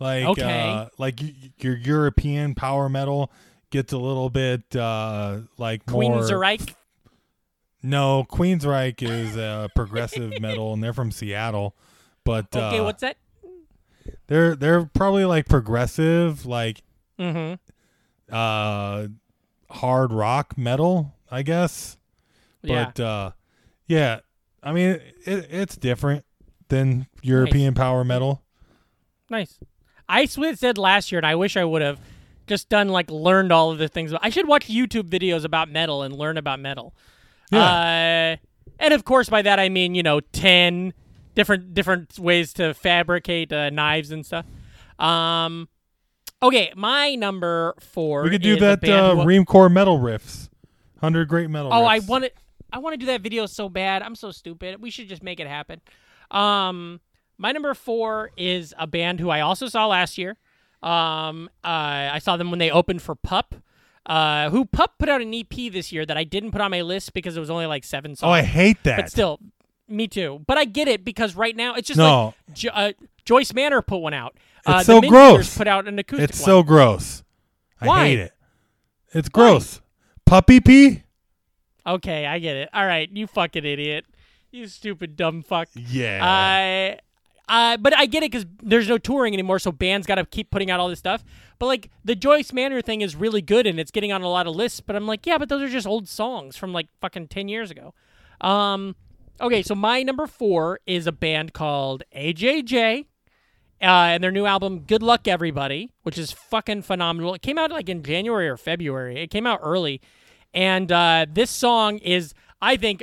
like 0.00 0.24
Okay. 0.24 0.70
uh, 0.70 0.86
like 0.98 1.20
your 1.62 1.76
European 1.76 2.54
power 2.54 2.88
metal 2.88 3.30
gets 3.70 3.92
a 3.92 3.98
little 3.98 4.30
bit 4.30 4.74
uh 4.74 5.40
like 5.58 5.82
more. 5.90 6.02
Queensryche? 6.02 6.74
No, 7.86 8.24
Queensryche 8.28 9.02
is 9.08 9.36
uh, 9.36 9.68
progressive 9.76 10.32
metal, 10.40 10.72
and 10.72 10.82
they're 10.82 10.92
from 10.92 11.10
Seattle. 11.12 11.76
But 12.24 12.46
Okay, 12.54 12.80
uh, 12.80 12.84
what's 12.84 13.00
that? 13.02 13.16
they're 14.26 14.56
they're 14.56 14.84
probably 14.86 15.24
like 15.24 15.48
progressive, 15.48 16.44
like 16.46 16.82
Mm-hmm. 17.18 17.54
uh 18.34 19.06
hard 19.70 20.12
rock 20.12 20.58
metal, 20.58 21.14
I 21.30 21.42
guess. 21.42 21.96
Yeah. 22.62 22.86
But 22.86 23.00
uh 23.00 23.30
yeah, 23.86 24.20
I 24.62 24.72
mean 24.72 25.00
it, 25.24 25.46
it's 25.50 25.76
different 25.76 26.24
than 26.68 27.06
European 27.22 27.74
power 27.74 28.04
metal. 28.04 28.42
Nice. 29.30 29.58
I 30.08 30.24
said 30.26 30.78
last 30.78 31.10
year, 31.10 31.18
and 31.18 31.26
I 31.26 31.34
wish 31.36 31.56
I 31.56 31.64
would 31.64 31.82
have 31.82 31.98
just 32.46 32.68
done 32.68 32.88
like 32.88 33.10
learned 33.10 33.52
all 33.52 33.70
of 33.70 33.78
the 33.78 33.88
things. 33.88 34.12
I 34.20 34.28
should 34.30 34.46
watch 34.46 34.66
YouTube 34.68 35.08
videos 35.08 35.44
about 35.44 35.68
metal 35.70 36.02
and 36.02 36.14
learn 36.14 36.36
about 36.36 36.60
metal. 36.60 36.94
Uh, 37.52 38.36
and 38.78 38.92
of 38.92 39.04
course, 39.04 39.28
by 39.28 39.42
that 39.42 39.58
I 39.58 39.68
mean 39.68 39.94
you 39.94 40.02
know 40.02 40.20
ten 40.20 40.92
different 41.34 41.74
different 41.74 42.18
ways 42.18 42.52
to 42.54 42.74
fabricate 42.74 43.52
uh, 43.52 43.70
knives 43.70 44.10
and 44.10 44.26
stuff. 44.26 44.46
Um, 44.98 45.68
okay, 46.42 46.72
my 46.76 47.14
number 47.14 47.74
four. 47.80 48.22
we 48.22 48.30
could 48.30 48.42
do 48.42 48.54
is 48.54 48.60
that 48.60 48.88
uh 48.88 49.22
Ream 49.24 49.44
Core 49.44 49.68
metal 49.68 49.98
riffs. 49.98 50.48
100 51.00 51.28
great 51.28 51.50
metal 51.50 51.72
Oh, 51.72 51.84
I 51.84 51.98
want 52.00 52.24
to. 52.24 52.30
I 52.72 52.78
want 52.78 52.94
to 52.94 52.96
do 52.96 53.06
that 53.06 53.20
video 53.20 53.46
so 53.46 53.68
bad. 53.68 54.02
I'm 54.02 54.14
so 54.16 54.30
stupid. 54.30 54.80
We 54.82 54.90
should 54.90 55.08
just 55.08 55.22
make 55.22 55.40
it 55.40 55.46
happen. 55.46 55.80
Um, 56.30 57.00
my 57.38 57.52
number 57.52 57.72
four 57.74 58.30
is 58.36 58.74
a 58.78 58.86
band 58.86 59.20
who 59.20 59.30
I 59.30 59.40
also 59.40 59.68
saw 59.68 59.86
last 59.86 60.18
year. 60.18 60.36
Um, 60.82 61.48
uh, 61.62 62.10
I 62.12 62.18
saw 62.18 62.36
them 62.36 62.50
when 62.50 62.58
they 62.58 62.70
opened 62.70 63.02
for 63.02 63.14
Pup. 63.14 63.54
Uh, 64.06 64.50
who 64.50 64.64
Pup 64.64 64.94
put 64.98 65.08
out 65.08 65.20
an 65.20 65.34
EP 65.34 65.72
this 65.72 65.90
year 65.90 66.06
that 66.06 66.16
I 66.16 66.22
didn't 66.24 66.52
put 66.52 66.60
on 66.60 66.70
my 66.70 66.82
list 66.82 67.12
because 67.12 67.36
it 67.36 67.40
was 67.40 67.50
only 67.50 67.66
like 67.66 67.82
seven 67.84 68.14
songs. 68.14 68.28
Oh, 68.28 68.32
I 68.32 68.42
hate 68.42 68.82
that. 68.84 68.96
But 68.96 69.10
still, 69.10 69.40
me 69.88 70.06
too. 70.06 70.42
But 70.46 70.58
I 70.58 70.64
get 70.64 70.86
it 70.86 71.04
because 71.04 71.34
right 71.34 71.56
now 71.56 71.74
it's 71.74 71.88
just 71.88 71.98
No. 71.98 72.26
like 72.46 72.54
jo- 72.54 72.70
uh, 72.72 72.92
Joyce 73.24 73.52
Manor 73.52 73.82
put 73.82 73.98
one 73.98 74.14
out. 74.14 74.36
Uh, 74.64 74.76
It's 74.78 74.86
the 74.86 75.00
so 75.00 75.08
gross. 75.08 75.56
Put 75.58 75.66
out 75.66 75.88
an 75.88 75.98
acoustic 75.98 76.30
it's 76.30 76.38
one. 76.40 76.44
so 76.46 76.62
gross. 76.62 77.24
I 77.80 77.86
Why? 77.88 78.06
hate 78.08 78.18
it. 78.20 78.32
It's 79.12 79.28
gross. 79.28 79.80
Puppy 80.24 80.60
pee? 80.60 81.02
Okay, 81.86 82.26
I 82.26 82.38
get 82.38 82.56
it. 82.56 82.68
All 82.72 82.86
right, 82.86 83.08
you 83.12 83.26
fucking 83.26 83.64
idiot. 83.64 84.04
You 84.50 84.66
stupid 84.68 85.16
dumb 85.16 85.42
fuck. 85.42 85.68
Yeah. 85.74 86.20
I, 86.22 86.98
uh, 87.48 87.76
but 87.76 87.96
I 87.96 88.06
get 88.06 88.22
it 88.24 88.30
because 88.32 88.46
there's 88.62 88.88
no 88.88 88.98
touring 88.98 89.34
anymore, 89.34 89.58
so 89.58 89.70
bands 89.70 90.06
got 90.06 90.16
to 90.16 90.24
keep 90.24 90.50
putting 90.50 90.70
out 90.70 90.80
all 90.80 90.88
this 90.88 90.98
stuff. 90.98 91.22
But 91.58 91.66
like 91.66 91.90
the 92.04 92.14
Joyce 92.14 92.52
Manor 92.52 92.82
thing 92.82 93.00
is 93.00 93.16
really 93.16 93.42
good 93.42 93.66
and 93.66 93.80
it's 93.80 93.90
getting 93.90 94.12
on 94.12 94.22
a 94.22 94.28
lot 94.28 94.46
of 94.46 94.54
lists. 94.54 94.80
But 94.80 94.96
I'm 94.96 95.06
like, 95.06 95.26
yeah, 95.26 95.38
but 95.38 95.48
those 95.48 95.62
are 95.62 95.68
just 95.68 95.86
old 95.86 96.08
songs 96.08 96.56
from 96.56 96.72
like 96.72 96.88
fucking 97.00 97.28
ten 97.28 97.48
years 97.48 97.70
ago. 97.70 97.94
Um, 98.40 98.96
okay, 99.40 99.62
so 99.62 99.74
my 99.74 100.02
number 100.02 100.26
four 100.26 100.80
is 100.86 101.06
a 101.06 101.12
band 101.12 101.52
called 101.52 102.02
AJJ. 102.14 103.06
Uh, 103.78 103.84
and 104.16 104.24
their 104.24 104.32
new 104.32 104.46
album, 104.46 104.80
Good 104.80 105.02
Luck 105.02 105.28
Everybody, 105.28 105.90
which 106.02 106.16
is 106.16 106.32
fucking 106.32 106.80
phenomenal. 106.80 107.34
It 107.34 107.42
came 107.42 107.58
out 107.58 107.70
like 107.70 107.90
in 107.90 108.02
January 108.02 108.48
or 108.48 108.56
February. 108.56 109.22
It 109.22 109.30
came 109.30 109.46
out 109.46 109.60
early. 109.62 110.00
And 110.54 110.90
uh, 110.90 111.26
this 111.30 111.50
song 111.50 111.98
is, 111.98 112.32
I 112.62 112.76
think, 112.78 113.02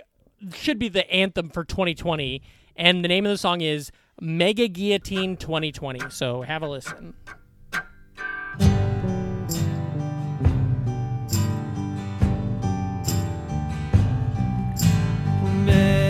should 0.55 0.80
be 0.80 0.89
the 0.89 1.09
anthem 1.11 1.49
for 1.49 1.63
2020. 1.63 2.41
And 2.75 3.03
the 3.03 3.07
name 3.07 3.25
of 3.25 3.30
the 3.30 3.38
song 3.38 3.61
is 3.61 3.91
Mega 4.19 4.67
Guillotine 4.67 5.38
2020. 5.38 6.09
So 6.09 6.41
have 6.41 6.63
a 6.63 6.67
listen. 6.67 7.13
Mega 15.65 16.02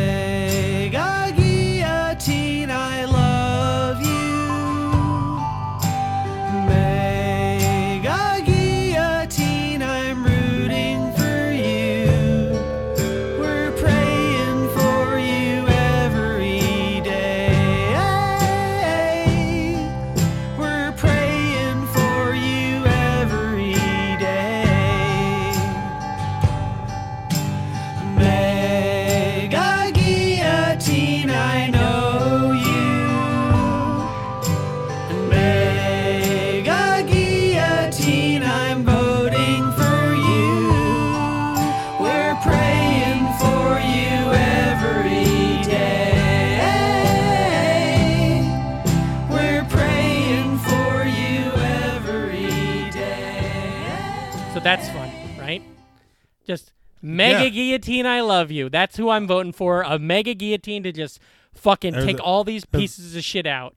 Just 56.46 56.74
Mega 57.02 57.44
Yeah. 57.46 57.50
Guillotine, 57.50 58.06
I 58.06 58.22
love 58.22 58.52
you. 58.52 58.70
That's 58.70 58.98
who 58.98 59.10
I'm 59.10 59.28
voting 59.28 59.52
for. 59.54 59.82
A 59.82 60.00
Mega 60.00 60.34
Guillotine 60.34 60.84
to 60.84 60.92
just 60.92 61.20
fucking 61.54 61.94
There's 61.94 62.06
take 62.06 62.20
a- 62.20 62.24
all 62.24 62.44
these 62.44 62.66
pieces 62.66 63.16
of 63.16 63.24
shit 63.24 63.46
out. 63.46 63.76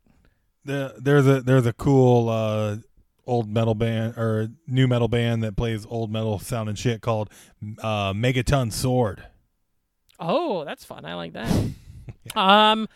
The- 0.64 0.94
there's 0.98 1.26
a 1.26 1.40
there's 1.42 1.66
a 1.66 1.72
cool 1.72 2.28
uh, 2.28 2.76
old 3.26 3.48
metal 3.52 3.74
band 3.74 4.16
or 4.16 4.48
new 4.66 4.86
metal 4.86 5.08
band 5.08 5.42
that 5.44 5.56
plays 5.56 5.86
old 5.88 6.10
metal 6.12 6.38
sounding 6.38 6.74
shit 6.76 7.00
called 7.00 7.30
uh, 7.82 8.12
Megaton 8.12 8.72
Sword. 8.72 9.24
Oh, 10.18 10.64
that's 10.64 10.84
fun. 10.84 11.04
I 11.04 11.14
like 11.14 11.32
that. 11.34 11.50
Um, 12.36 12.88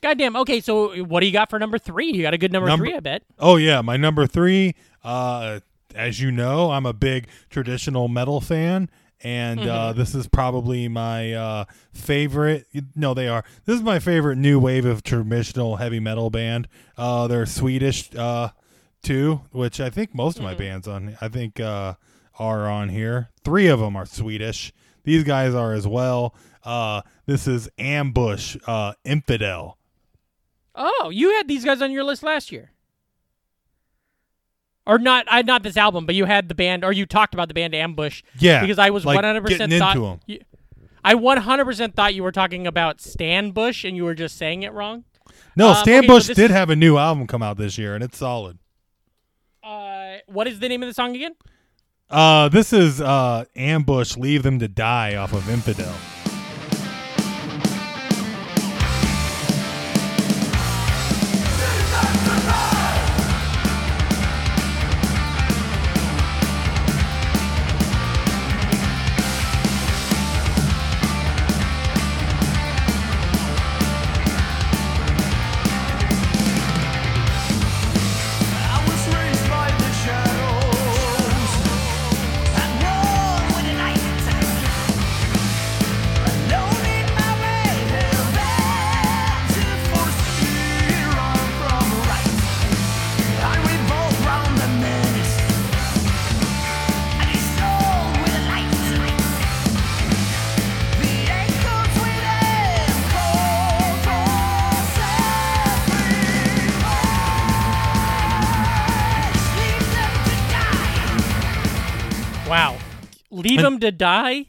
goddamn. 0.00 0.36
Okay, 0.36 0.60
so 0.60 1.02
what 1.04 1.20
do 1.20 1.26
you 1.26 1.32
got 1.32 1.50
for 1.50 1.58
number 1.58 1.76
three? 1.78 2.12
You 2.12 2.22
got 2.22 2.34
a 2.34 2.38
good 2.38 2.52
number, 2.52 2.68
Number- 2.68 2.84
three, 2.86 2.94
I 2.94 3.00
bet. 3.00 3.22
Oh 3.38 3.56
yeah, 3.56 3.80
my 3.80 3.96
number 3.96 4.26
three. 4.26 4.74
Uh, 5.02 5.60
as 5.94 6.20
you 6.20 6.30
know, 6.30 6.70
I'm 6.70 6.86
a 6.86 6.92
big 6.92 7.26
traditional 7.50 8.06
metal 8.08 8.40
fan, 8.40 8.88
and 9.22 9.60
uh, 9.60 9.90
Mm-hmm. 9.90 9.98
this 9.98 10.14
is 10.14 10.28
probably 10.28 10.88
my 10.88 11.32
uh, 11.32 11.64
favorite. 11.92 12.66
No, 12.94 13.14
they 13.14 13.28
are. 13.28 13.44
This 13.64 13.76
is 13.76 13.82
my 13.82 13.98
favorite 13.98 14.36
new 14.36 14.58
wave 14.58 14.84
of 14.84 15.02
traditional 15.02 15.76
heavy 15.76 16.00
metal 16.00 16.30
band. 16.30 16.68
Uh, 16.96 17.26
they're 17.26 17.46
Swedish 17.46 18.14
uh, 18.14 18.50
too, 19.02 19.42
which 19.52 19.80
I 19.80 19.90
think 19.90 20.14
most 20.14 20.36
of 20.38 20.44
Mm-hmm. 20.44 20.52
my 20.52 20.54
bands 20.58 20.88
on. 20.88 21.16
I 21.20 21.28
think 21.28 21.58
uh, 21.60 21.94
are 22.38 22.68
on 22.68 22.88
here. 22.90 23.30
Three 23.44 23.68
of 23.68 23.80
them 23.80 23.96
are 23.96 24.06
Swedish. 24.06 24.72
These 25.04 25.24
guys 25.24 25.54
are 25.54 25.72
as 25.72 25.86
well. 25.86 26.34
Uh, 26.64 27.02
this 27.26 27.46
is 27.46 27.68
Ambush 27.78 28.56
uh, 28.66 28.94
Infidel. 29.04 29.78
Oh, 30.74 31.10
you 31.12 31.30
had 31.36 31.48
these 31.48 31.64
guys 31.64 31.80
on 31.80 31.90
your 31.92 32.04
list 32.04 32.22
last 32.22 32.50
year. 32.52 32.70
Or 34.86 34.98
not, 34.98 35.26
I 35.28 35.42
not 35.42 35.62
this 35.64 35.76
album, 35.76 36.06
but 36.06 36.14
you 36.14 36.26
had 36.26 36.48
the 36.48 36.54
band, 36.54 36.84
or 36.84 36.92
you 36.92 37.06
talked 37.06 37.34
about 37.34 37.48
the 37.48 37.54
band 37.54 37.74
Ambush. 37.74 38.22
Yeah, 38.38 38.60
because 38.60 38.78
I 38.78 38.90
was 38.90 39.04
one 39.04 39.22
hundred 39.22 39.44
percent 39.44 39.72
thought. 39.72 39.96
into 39.96 40.06
'em. 40.06 40.20
you- 40.26 40.40
I 41.04 41.14
one 41.14 41.38
hundred 41.38 41.64
percent 41.64 41.94
thought 41.96 42.14
you 42.14 42.22
were 42.22 42.32
talking 42.32 42.66
about 42.66 43.00
Stan 43.00 43.50
Bush, 43.50 43.84
and 43.84 43.96
you 43.96 44.04
were 44.04 44.14
just 44.14 44.36
saying 44.36 44.62
it 44.62 44.72
wrong. 44.72 45.04
No, 45.56 45.70
Um, 45.70 45.76
Stan 45.76 45.98
okay, 46.00 46.06
Bush 46.06 46.26
did 46.26 46.50
have 46.50 46.70
a 46.70 46.76
new 46.76 46.96
album 46.98 47.26
come 47.26 47.42
out 47.42 47.56
this 47.56 47.78
year, 47.78 47.94
and 47.94 48.04
it's 48.04 48.18
solid. 48.18 48.58
Uh, 49.62 50.16
what 50.26 50.46
is 50.46 50.60
the 50.60 50.68
name 50.68 50.82
of 50.82 50.88
the 50.88 50.94
song 50.94 51.14
again? 51.16 51.34
Uh, 52.08 52.48
this 52.48 52.72
is 52.72 53.00
uh, 53.00 53.44
Ambush, 53.56 54.16
Leave 54.16 54.44
Them 54.44 54.58
to 54.60 54.68
Die 54.68 55.16
off 55.16 55.32
of 55.32 55.48
Infidel. 55.50 55.94
Leave 113.36 113.58
And- 113.60 113.66
him 113.66 113.80
to 113.80 113.92
die? 113.92 114.46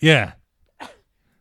Yeah, 0.00 0.32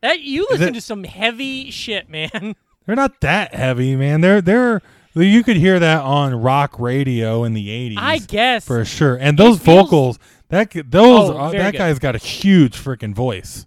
That 0.02 0.22
you 0.22 0.48
listen 0.50 0.70
it- 0.70 0.74
to 0.74 0.82
some 0.82 1.04
heavy 1.04 1.72
shit, 1.72 2.10
man. 2.10 2.56
they're 2.86 2.96
not 2.96 3.20
that 3.22 3.54
heavy, 3.54 3.96
man. 3.96 4.22
They're 4.22 4.42
they're 4.42 4.82
you 5.16 5.44
could 5.44 5.58
hear 5.58 5.80
that 5.80 6.02
on 6.02 6.36
rock 6.36 6.80
radio 6.80 7.44
in 7.44 7.54
the 7.54 7.68
'80s. 7.68 7.96
I 7.98 8.18
guess. 8.20 8.66
for 8.66 8.84
sure. 8.86 9.16
And 9.16 9.38
those 9.38 9.60
feels- 9.60 9.90
vocals, 9.90 10.20
that 10.50 10.72
those 10.90 11.30
Oh, 11.32 11.38
uh, 11.38 11.52
that 11.52 11.72
good. 11.74 11.78
guy's 11.78 12.00
got 12.00 12.16
a 12.16 12.20
huge 12.20 12.78
freaking 12.78 13.14
voice. 13.14 13.66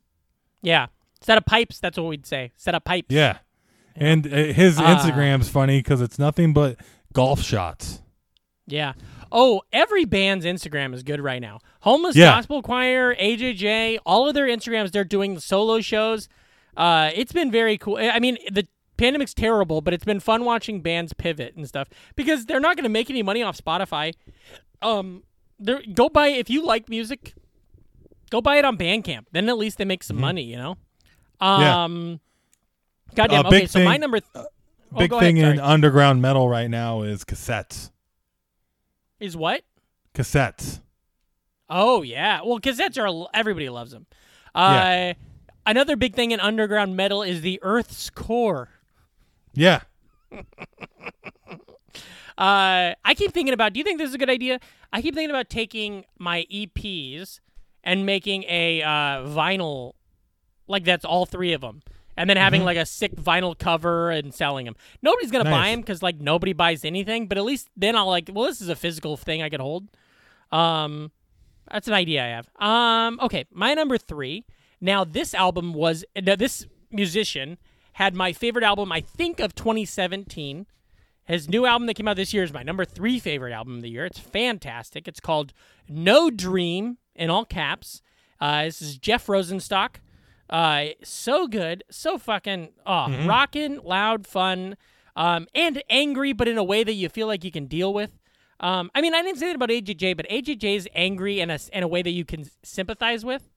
Yeah. 0.63 0.87
Set 1.21 1.39
of 1.39 1.45
pipes, 1.47 1.79
that's 1.79 1.97
what 1.99 2.07
we'd 2.09 2.27
say. 2.27 2.51
Set 2.57 2.75
of 2.75 2.83
pipes. 2.85 3.07
Yeah, 3.11 3.39
and 3.95 4.27
uh, 4.27 4.31
his 4.31 4.79
Ah. 4.79 4.97
Instagram's 4.97 5.49
funny 5.49 5.79
because 5.79 6.01
it's 6.01 6.19
nothing 6.19 6.53
but 6.53 6.77
golf 7.13 7.41
shots. 7.43 8.03
Yeah. 8.67 8.95
Oh, 9.35 9.63
every 9.73 10.05
band's 10.05 10.45
Instagram 10.45 10.95
is 10.95 11.03
good 11.03 11.21
right 11.21 11.41
now. 11.41 11.59
Homeless 11.81 12.15
Yeah. 12.15 12.27
Gospel 12.37 12.63
Choir, 12.63 13.15
AJJ, 13.17 13.99
all 14.05 14.29
of 14.29 14.35
their 14.35 14.47
Instagrams, 14.47 14.93
they're 14.93 15.05
doing 15.05 15.39
solo 15.41 15.81
shows. 15.81 16.29
Uh, 16.77 17.11
it's 17.15 17.33
been 17.33 17.51
very 17.51 17.79
cool. 17.79 17.97
I 17.97 18.19
mean, 18.19 18.37
the 18.51 18.67
pandemic's 18.99 19.35
terrible, 19.35 19.81
but 19.81 19.95
it's 19.95 20.05
been 20.05 20.21
fun 20.21 20.45
watching 20.45 20.83
bands 20.83 21.13
pivot 21.15 21.57
and 21.57 21.67
stuff 21.67 21.89
because 22.15 22.47
they're 22.47 22.61
not 22.61 22.77
going 22.77 22.85
to 22.85 22.91
make 22.91 23.09
any 23.11 23.23
money 23.23 23.43
off 23.43 23.57
Spotify. 23.57 24.13
Um, 24.83 25.23
go 25.95 26.09
buy 26.09 26.29
if 26.29 26.51
you 26.51 26.65
like 26.65 26.89
music, 26.89 27.35
go 28.31 28.41
buy 28.41 28.57
it 28.57 28.65
on 28.65 28.77
Bandcamp. 28.77 29.27
Then 29.33 29.49
at 29.49 29.57
least 29.57 29.79
they 29.79 29.85
make 29.85 30.03
some 30.03 30.21
money, 30.21 30.43
you 30.43 30.57
know. 30.57 30.77
Mm-hmm. 31.41 31.63
Yeah. 31.63 31.85
Um, 31.85 32.21
goddamn. 33.15 33.47
Uh, 33.47 33.49
okay, 33.49 33.67
so 33.67 33.85
my 33.85 33.97
number. 33.97 34.21
Th- 34.21 34.31
oh, 34.35 34.99
Big 34.99 35.11
thing 35.11 35.41
ahead, 35.41 35.55
in 35.55 35.61
underground 35.61 36.21
metal 36.21 36.49
right 36.49 36.69
now 36.69 37.03
is 37.03 37.25
cassettes. 37.25 37.91
Is 39.23 39.37
what? 39.37 39.63
Cassettes. 40.15 40.81
Oh 41.71 42.03
yeah, 42.03 42.41
well, 42.45 42.59
cassettes 42.61 42.99
are 42.99 43.29
everybody 43.33 43.69
loves 43.71 43.93
them. 43.93 44.07
Uh, 44.55 45.15
Another 45.65 45.95
big 45.95 46.15
thing 46.15 46.33
in 46.33 46.41
underground 46.41 46.97
metal 46.97 47.23
is 47.23 47.41
the 47.41 47.61
Earth's 47.63 48.11
core. 48.11 48.69
Yeah. 49.55 49.83
Uh, 52.39 52.95
I 53.05 53.15
keep 53.15 53.33
thinking 53.33 53.53
about. 53.53 53.75
Do 53.75 53.79
you 53.79 53.85
think 53.85 53.99
this 53.99 54.09
is 54.09 54.15
a 54.15 54.19
good 54.19 54.31
idea? 54.31 54.59
I 54.91 55.03
keep 55.03 55.15
thinking 55.15 55.31
about 55.31 55.51
taking 55.51 56.07
my 56.19 56.47
EPs 56.51 57.41
and 57.85 58.07
making 58.07 58.45
a 58.45 58.83
uh, 58.83 59.27
vinyl, 59.29 59.93
like 60.67 60.83
that's 60.83 61.05
all 61.05 61.27
three 61.27 61.53
of 61.53 61.61
them, 61.61 61.83
and 62.17 62.29
then 62.29 62.37
having 62.37 62.65
like 62.65 62.77
a 62.77 62.87
sick 62.87 63.15
vinyl 63.17 63.59
cover 63.59 64.11
and 64.11 64.35
selling 64.35 64.67
them. 64.67 64.77
Nobody's 65.03 65.31
gonna 65.31 65.45
buy 65.45 65.51
'em 65.51 65.57
buy 65.61 65.71
them 65.71 65.81
because 65.81 66.03
like 66.03 66.21
nobody 66.21 66.53
buys 66.53 66.85
anything. 66.85 67.27
But 67.27 67.39
at 67.39 67.45
least 67.45 67.69
then 67.77 67.97
I'll 67.97 68.07
like, 68.09 68.31
well, 68.33 68.47
this 68.47 68.61
is 68.61 68.69
a 68.69 68.77
physical 68.77 69.17
thing 69.17 69.43
I 69.43 69.49
could 69.49 69.61
hold. 69.61 69.89
Um, 70.51 71.11
that's 71.71 71.89
an 71.89 71.95
idea 71.95 72.23
I 72.25 72.29
have. 72.29 72.49
Um, 72.61 73.19
okay, 73.23 73.47
my 73.51 73.75
number 73.75 73.97
three. 73.99 74.45
Now 74.81 75.05
this 75.05 75.33
album 75.35 75.73
was 75.73 76.05
now 76.21 76.37
this 76.37 76.67
musician 76.91 77.59
had 77.95 78.15
my 78.15 78.33
favorite 78.33 78.65
album 78.65 78.91
I 78.93 79.01
think 79.01 79.41
of 79.41 79.55
2017. 79.55 80.67
His 81.25 81.49
new 81.49 81.67
album 81.67 81.87
that 81.87 81.95
came 81.95 82.09
out 82.09 82.17
this 82.17 82.35
year 82.35 82.43
is 82.43 82.53
my 82.53 82.63
number 82.65 82.85
three 82.85 83.19
favorite 83.21 83.53
album 83.53 83.77
of 83.77 83.83
the 83.83 83.91
year. 83.91 84.05
It's 84.05 84.19
fantastic. 84.19 85.07
It's 85.07 85.21
called 85.21 85.53
No 85.89 86.31
Dream 86.31 86.99
in 87.15 87.31
all 87.31 87.45
caps. 87.45 88.03
Uh, 88.41 88.65
this 88.65 88.83
is 88.83 88.99
Jeff 88.99 89.29
Rosenstock. 89.29 89.97
Uh, 90.53 90.89
so 91.03 91.49
good, 91.49 91.83
so 91.91 92.19
fucking 92.19 92.69
oh, 92.85 93.27
rocking, 93.27 93.81
loud, 93.83 94.27
fun, 94.27 94.77
um, 95.17 95.47
and 95.55 95.83
angry, 95.89 96.35
but 96.35 96.47
in 96.47 96.59
a 96.59 96.63
way 96.63 96.85
that 96.85 96.93
you 96.93 97.09
feel 97.09 97.27
like 97.27 97.43
you 97.43 97.51
can 97.51 97.65
deal 97.65 97.95
with. 97.95 98.11
Um, 98.61 98.91
I 98.95 99.01
mean, 99.01 99.15
I 99.15 99.23
didn't 99.23 99.39
say 99.39 99.47
that 99.47 99.57
about 99.57 99.71
AJJ, 99.71 100.15
but 100.15 100.29
AJJ 100.29 100.77
is 100.77 100.89
angry 100.95 101.41
in 101.41 101.51
a 101.51 101.59
in 101.73 101.83
a 101.83 101.89
way 101.89 102.03
that 102.03 102.11
you 102.11 102.27
can 102.27 102.51
sympathize 102.63 103.25
with. 103.25 103.49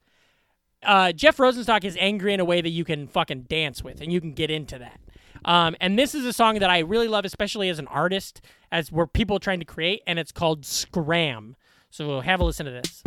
Uh, 0.84 1.12
Jeff 1.12 1.36
Rosenstock 1.36 1.84
is 1.84 1.98
angry 2.00 2.34
in 2.34 2.40
a 2.40 2.46
way 2.46 2.62
that 2.62 2.70
you 2.70 2.86
can 2.86 3.08
fucking 3.08 3.42
dance 3.42 3.84
with, 3.84 4.00
and 4.00 4.14
you 4.14 4.22
can 4.22 4.32
get 4.32 4.50
into 4.50 4.80
that. 4.80 5.02
Um, 5.44 5.76
and 5.82 6.00
this 6.00 6.16
is 6.16 6.26
a 6.26 6.32
song 6.32 6.60
that 6.60 6.70
I 6.70 6.80
really 6.80 7.10
love, 7.10 7.26
especially 7.26 7.68
as 7.68 7.78
an 7.78 7.88
artist, 7.88 8.42
as 8.72 8.90
we're 8.90 9.06
people 9.06 9.40
trying 9.40 9.60
to 9.60 9.66
create, 9.66 10.02
and 10.08 10.18
it's 10.18 10.32
called 10.32 10.66
Scram. 10.66 11.58
So 11.90 12.22
have 12.22 12.40
a 12.40 12.46
listen 12.46 12.66
to 12.66 12.72
this. 12.72 13.04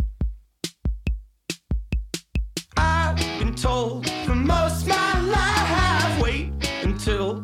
Told 3.61 4.09
for 4.25 4.35
most 4.35 4.87
my 4.87 5.19
life, 5.19 6.21
wait 6.21 6.49
until 6.81 7.43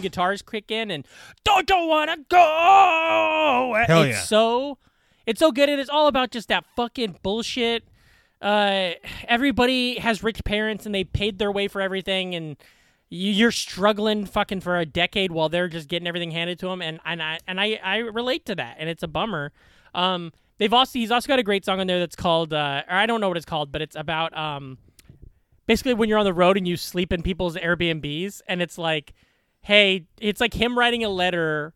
guitars 0.00 0.42
kick 0.42 0.70
in 0.70 0.90
and 0.90 1.06
don't 1.44 1.68
you 1.70 1.86
wanna 1.86 2.16
go? 2.28 3.74
Hell 3.86 4.02
it's 4.02 4.16
yeah. 4.16 4.22
so 4.22 4.78
it's 5.26 5.38
so 5.38 5.52
good, 5.52 5.68
and 5.68 5.80
it's 5.80 5.90
all 5.90 6.06
about 6.08 6.30
just 6.30 6.48
that 6.48 6.64
fucking 6.76 7.18
bullshit. 7.22 7.84
Uh, 8.42 8.92
everybody 9.28 9.98
has 9.98 10.22
rich 10.22 10.42
parents 10.44 10.86
and 10.86 10.94
they 10.94 11.04
paid 11.04 11.38
their 11.38 11.52
way 11.52 11.68
for 11.68 11.80
everything, 11.80 12.34
and 12.34 12.56
you- 13.10 13.32
you're 13.32 13.52
struggling 13.52 14.24
fucking 14.24 14.60
for 14.60 14.78
a 14.78 14.86
decade 14.86 15.30
while 15.30 15.48
they're 15.48 15.68
just 15.68 15.88
getting 15.88 16.08
everything 16.08 16.30
handed 16.30 16.58
to 16.60 16.66
them, 16.66 16.80
and 16.82 17.00
and 17.04 17.22
I 17.22 17.38
and 17.46 17.60
I 17.60 17.78
I 17.82 17.96
relate 17.98 18.46
to 18.46 18.54
that, 18.54 18.76
and 18.78 18.88
it's 18.88 19.02
a 19.02 19.08
bummer. 19.08 19.52
Um, 19.94 20.32
they've 20.58 20.72
also 20.72 20.98
he's 20.98 21.10
also 21.10 21.28
got 21.28 21.38
a 21.38 21.42
great 21.42 21.64
song 21.64 21.80
on 21.80 21.86
there 21.86 21.98
that's 21.98 22.16
called 22.16 22.52
uh, 22.54 22.82
or 22.88 22.94
I 22.94 23.06
don't 23.06 23.20
know 23.20 23.28
what 23.28 23.36
it's 23.36 23.46
called, 23.46 23.70
but 23.72 23.82
it's 23.82 23.96
about 23.96 24.36
um 24.36 24.78
basically 25.66 25.94
when 25.94 26.08
you're 26.08 26.18
on 26.18 26.24
the 26.24 26.32
road 26.32 26.56
and 26.56 26.66
you 26.66 26.76
sleep 26.76 27.12
in 27.12 27.22
people's 27.22 27.56
Airbnbs 27.56 28.40
and 28.48 28.60
it's 28.62 28.76
like, 28.78 29.12
hey, 29.62 30.06
it's 30.20 30.40
like 30.40 30.54
him 30.54 30.78
writing 30.78 31.04
a 31.04 31.08
letter 31.08 31.74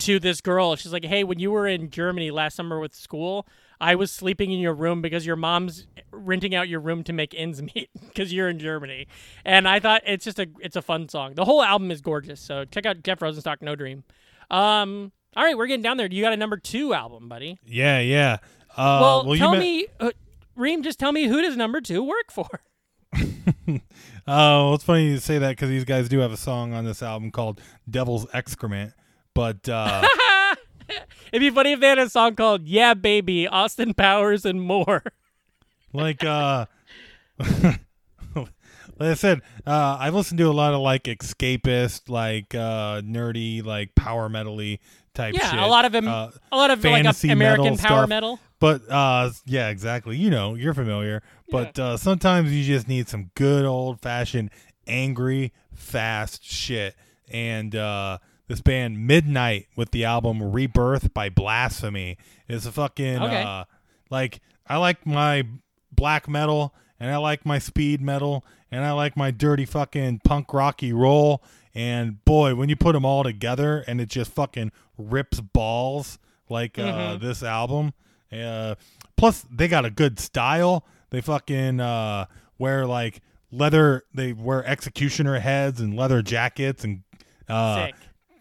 to 0.00 0.18
this 0.18 0.40
girl. 0.40 0.76
She's 0.76 0.92
like, 0.92 1.04
hey, 1.04 1.24
when 1.24 1.38
you 1.38 1.50
were 1.50 1.66
in 1.66 1.90
Germany 1.90 2.30
last 2.30 2.56
summer 2.56 2.78
with 2.80 2.94
school, 2.94 3.46
I 3.80 3.94
was 3.94 4.10
sleeping 4.10 4.50
in 4.50 4.58
your 4.58 4.74
room 4.74 5.02
because 5.02 5.26
your 5.26 5.36
mom's 5.36 5.86
renting 6.10 6.54
out 6.54 6.68
your 6.68 6.80
room 6.80 7.04
to 7.04 7.12
make 7.12 7.34
ends 7.36 7.62
meet 7.62 7.90
because 8.06 8.32
you're 8.32 8.48
in 8.48 8.58
Germany. 8.58 9.06
And 9.44 9.68
I 9.68 9.80
thought 9.80 10.02
it's 10.06 10.24
just 10.24 10.38
a 10.38 10.48
it's 10.60 10.76
a 10.76 10.82
fun 10.82 11.08
song. 11.08 11.34
The 11.34 11.44
whole 11.44 11.62
album 11.62 11.90
is 11.90 12.00
gorgeous. 12.00 12.40
So 12.40 12.64
check 12.64 12.86
out 12.86 13.02
Jeff 13.02 13.20
Rosenstock, 13.20 13.62
No 13.62 13.76
Dream. 13.76 14.04
Um, 14.50 15.12
all 15.36 15.44
right, 15.44 15.56
we're 15.56 15.66
getting 15.66 15.82
down 15.82 15.96
there. 15.96 16.06
You 16.06 16.22
got 16.22 16.32
a 16.32 16.36
number 16.36 16.56
two 16.56 16.94
album, 16.94 17.28
buddy. 17.28 17.58
Yeah, 17.64 17.98
yeah. 18.00 18.38
Uh, 18.76 18.98
well, 19.00 19.26
well, 19.26 19.36
tell 19.36 19.56
me, 19.56 19.86
uh, 20.00 20.10
Ream, 20.56 20.82
just 20.82 20.98
tell 20.98 21.12
me 21.12 21.26
who 21.26 21.42
does 21.42 21.56
number 21.56 21.80
two 21.80 22.02
work 22.02 22.30
for? 22.30 22.48
Oh, 23.16 23.78
well, 24.26 24.74
it's 24.74 24.84
funny 24.84 25.06
you 25.08 25.18
say 25.18 25.38
that 25.38 25.50
because 25.50 25.68
these 25.68 25.84
guys 25.84 26.08
do 26.08 26.18
have 26.20 26.32
a 26.32 26.36
song 26.36 26.72
on 26.72 26.84
this 26.84 27.02
album 27.02 27.30
called 27.30 27.60
"Devil's 27.88 28.26
Excrement," 28.32 28.92
but 29.34 29.68
uh, 29.68 30.06
It'd 31.32 31.40
be 31.40 31.50
funny 31.50 31.72
if 31.72 31.80
they 31.80 31.88
had 31.88 31.98
a 31.98 32.08
song 32.10 32.34
called 32.36 32.66
"Yeah, 32.66 32.94
Baby," 32.94 33.46
Austin 33.48 33.94
Powers 33.94 34.44
and 34.44 34.60
more. 34.62 35.02
like 35.92 36.22
uh, 36.24 36.66
like 37.38 37.80
I 39.00 39.14
said, 39.14 39.42
uh, 39.66 39.96
I 39.98 40.10
listen 40.10 40.36
to 40.38 40.44
a 40.44 40.52
lot 40.52 40.74
of 40.74 40.80
like 40.80 41.04
escapist, 41.04 42.08
like 42.08 42.54
uh, 42.54 43.00
nerdy, 43.00 43.64
like 43.64 43.94
power 43.94 44.28
metally 44.28 44.78
type 45.14 45.34
Yeah, 45.34 45.50
shit. 45.50 45.60
a 45.60 45.66
lot 45.66 45.84
of 45.84 45.92
them, 45.92 46.06
Uh, 46.08 46.30
a 46.52 46.56
lot 46.56 46.70
of 46.70 46.82
like 46.84 47.04
American 47.24 47.38
metal 47.38 47.76
power 47.78 47.98
stuff. 48.00 48.08
metal. 48.08 48.40
But 48.60 48.88
uh 48.90 49.30
yeah, 49.44 49.68
exactly. 49.68 50.16
You 50.16 50.30
know, 50.30 50.54
you're 50.54 50.74
familiar. 50.74 51.22
But 51.54 51.78
uh 51.78 51.96
sometimes 51.96 52.52
you 52.52 52.64
just 52.64 52.88
need 52.88 53.08
some 53.08 53.30
good 53.34 53.64
old 53.64 54.00
fashioned 54.00 54.50
angry 54.86 55.52
fast 55.72 56.44
shit. 56.44 56.94
And 57.30 57.74
uh 57.74 58.18
this 58.48 58.60
band 58.60 59.06
Midnight 59.06 59.68
with 59.76 59.90
the 59.90 60.04
album 60.04 60.42
Rebirth 60.52 61.14
by 61.14 61.28
Blasphemy 61.30 62.18
is 62.48 62.66
a 62.66 62.72
fucking 62.72 63.22
Okay. 63.22 63.42
uh 63.42 63.64
like 64.10 64.40
I 64.66 64.76
like 64.78 65.06
my 65.06 65.46
black 65.92 66.28
metal 66.28 66.74
and 67.00 67.10
I 67.10 67.16
like 67.16 67.44
my 67.44 67.58
speed 67.58 68.00
metal, 68.00 68.44
and 68.70 68.84
I 68.84 68.92
like 68.92 69.16
my 69.16 69.30
dirty 69.30 69.64
fucking 69.66 70.20
punk 70.24 70.54
rocky 70.54 70.92
roll. 70.92 71.42
And 71.74 72.24
boy, 72.24 72.54
when 72.54 72.68
you 72.68 72.76
put 72.76 72.92
them 72.92 73.04
all 73.04 73.24
together 73.24 73.84
and 73.88 74.00
it 74.00 74.08
just 74.08 74.30
fucking 74.30 74.70
rips 74.96 75.40
balls 75.40 76.18
like 76.48 76.78
uh, 76.78 77.16
this 77.16 77.42
album. 77.42 77.94
Uh, 78.32 78.76
plus, 79.16 79.44
they 79.50 79.66
got 79.68 79.84
a 79.84 79.90
good 79.90 80.18
style. 80.20 80.86
They 81.14 81.20
fucking 81.20 81.78
uh, 81.78 82.26
wear 82.58 82.86
like 82.86 83.22
leather. 83.52 84.02
They 84.12 84.32
wear 84.32 84.66
executioner 84.66 85.38
heads 85.38 85.80
and 85.80 85.94
leather 85.96 86.22
jackets 86.22 86.82
and 86.82 87.04
uh, 87.48 87.88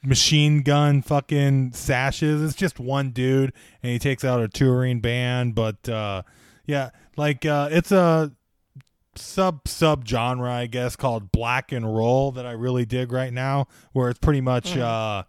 machine 0.03 0.63
gun 0.63 1.03
fucking 1.03 1.73
sashes. 1.73 2.41
It's 2.41 2.55
just 2.55 2.79
one 2.79 3.11
dude, 3.11 3.53
and 3.83 3.91
he 3.91 3.99
takes 3.99 4.25
out 4.25 4.41
a 4.41 4.47
touring 4.47 5.01
band. 5.01 5.53
But 5.53 5.87
uh, 5.87 6.23
yeah, 6.65 6.89
like 7.15 7.45
uh, 7.45 7.69
it's 7.71 7.91
a 7.91 8.31
sub 9.15 9.67
sub 9.67 10.07
genre, 10.07 10.51
I 10.51 10.65
guess, 10.65 10.95
called 10.95 11.31
black 11.31 11.71
and 11.71 11.95
roll 11.95 12.31
that 12.31 12.47
I 12.47 12.53
really 12.53 12.85
dig 12.87 13.11
right 13.11 13.31
now, 13.31 13.67
where 13.91 14.09
it's 14.09 14.17
pretty 14.17 14.41
much 14.41 14.75
uh, 14.75 15.25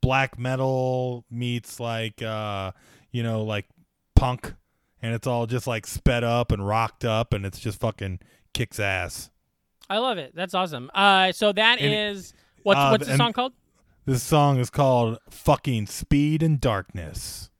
black 0.00 0.38
metal 0.38 1.24
meets 1.32 1.80
like 1.80 2.22
uh, 2.22 2.70
you 3.10 3.24
know 3.24 3.42
like 3.42 3.66
punk, 4.14 4.54
and 5.02 5.14
it's 5.14 5.26
all 5.26 5.46
just 5.46 5.66
like 5.66 5.86
sped 5.86 6.24
up 6.24 6.52
and 6.52 6.66
rocked 6.66 7.04
up, 7.04 7.32
and 7.34 7.44
it's 7.46 7.58
just 7.58 7.80
fucking 7.80 8.20
kicks 8.54 8.78
ass. 8.80 9.30
I 9.88 9.98
love 9.98 10.18
it. 10.18 10.32
That's 10.34 10.54
awesome. 10.54 10.90
Uh, 10.94 11.32
so 11.32 11.52
that 11.52 11.80
And- 11.80 12.16
is 12.18 12.32
what's 12.62 12.78
uh, 12.78 12.88
what's 12.90 13.06
the 13.06 13.16
song 13.16 13.32
called? 13.32 13.52
This 14.04 14.22
song 14.22 14.58
is 14.58 14.70
called 14.70 15.18
"Fucking 15.30 15.86
Speed 15.86 16.42
and 16.42 16.60
Darkness." 16.60 17.50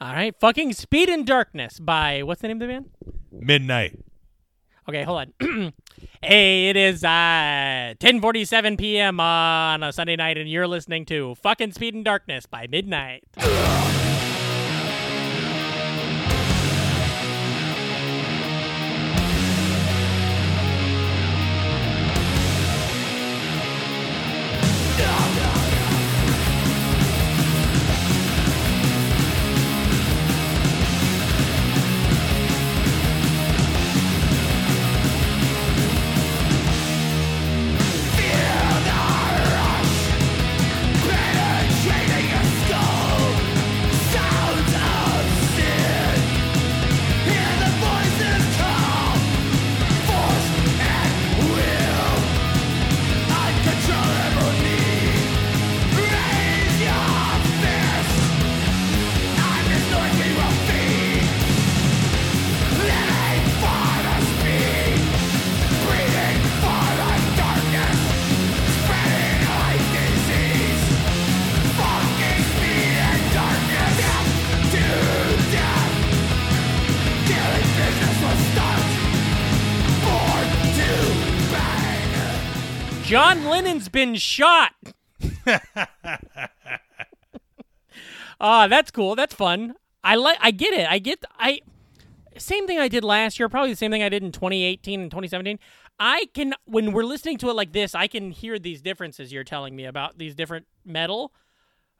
All 0.00 0.12
right, 0.12 0.34
fucking 0.40 0.72
Speed 0.72 1.08
and 1.10 1.26
Darkness 1.26 1.78
by 1.78 2.22
what's 2.22 2.40
the 2.40 2.48
name 2.48 2.56
of 2.62 2.66
the 2.68 2.72
band? 2.72 2.90
Midnight. 3.30 3.98
Okay, 4.88 5.02
hold 5.04 5.32
on. 5.40 5.72
hey, 6.22 6.68
it 6.70 6.76
is 6.76 7.04
uh 7.04 7.94
10:47 8.00 8.78
p.m. 8.78 9.20
on 9.20 9.82
a 9.82 9.92
Sunday 9.92 10.16
night, 10.16 10.38
and 10.38 10.48
you're 10.50 10.66
listening 10.66 11.04
to 11.06 11.34
"Fucking 11.36 11.72
Speed 11.72 11.94
and 11.94 12.04
Darkness" 12.04 12.46
by 12.46 12.66
Midnight. 12.68 13.24
John 83.10 83.44
Lennon's 83.46 83.88
been 83.88 84.14
shot. 84.14 84.72
Ah, 88.42 88.68
that's 88.68 88.90
cool. 88.90 89.16
That's 89.16 89.34
fun. 89.34 89.74
I 90.02 90.14
like. 90.14 90.38
I 90.40 90.50
get 90.50 90.72
it. 90.72 90.90
I 90.90 90.98
get. 90.98 91.22
I 91.38 91.60
same 92.38 92.66
thing 92.66 92.78
I 92.78 92.88
did 92.88 93.04
last 93.04 93.38
year. 93.38 93.50
Probably 93.50 93.68
the 93.70 93.76
same 93.76 93.90
thing 93.90 94.02
I 94.02 94.08
did 94.08 94.22
in 94.22 94.32
2018 94.32 94.98
and 94.98 95.10
2017. 95.10 95.58
I 95.98 96.24
can 96.32 96.54
when 96.64 96.92
we're 96.92 97.02
listening 97.04 97.36
to 97.38 97.50
it 97.50 97.52
like 97.54 97.72
this, 97.72 97.94
I 97.94 98.06
can 98.06 98.30
hear 98.30 98.58
these 98.58 98.80
differences 98.80 99.30
you're 99.30 99.44
telling 99.44 99.76
me 99.76 99.84
about 99.84 100.16
these 100.16 100.34
different 100.34 100.66
metal, 100.86 101.34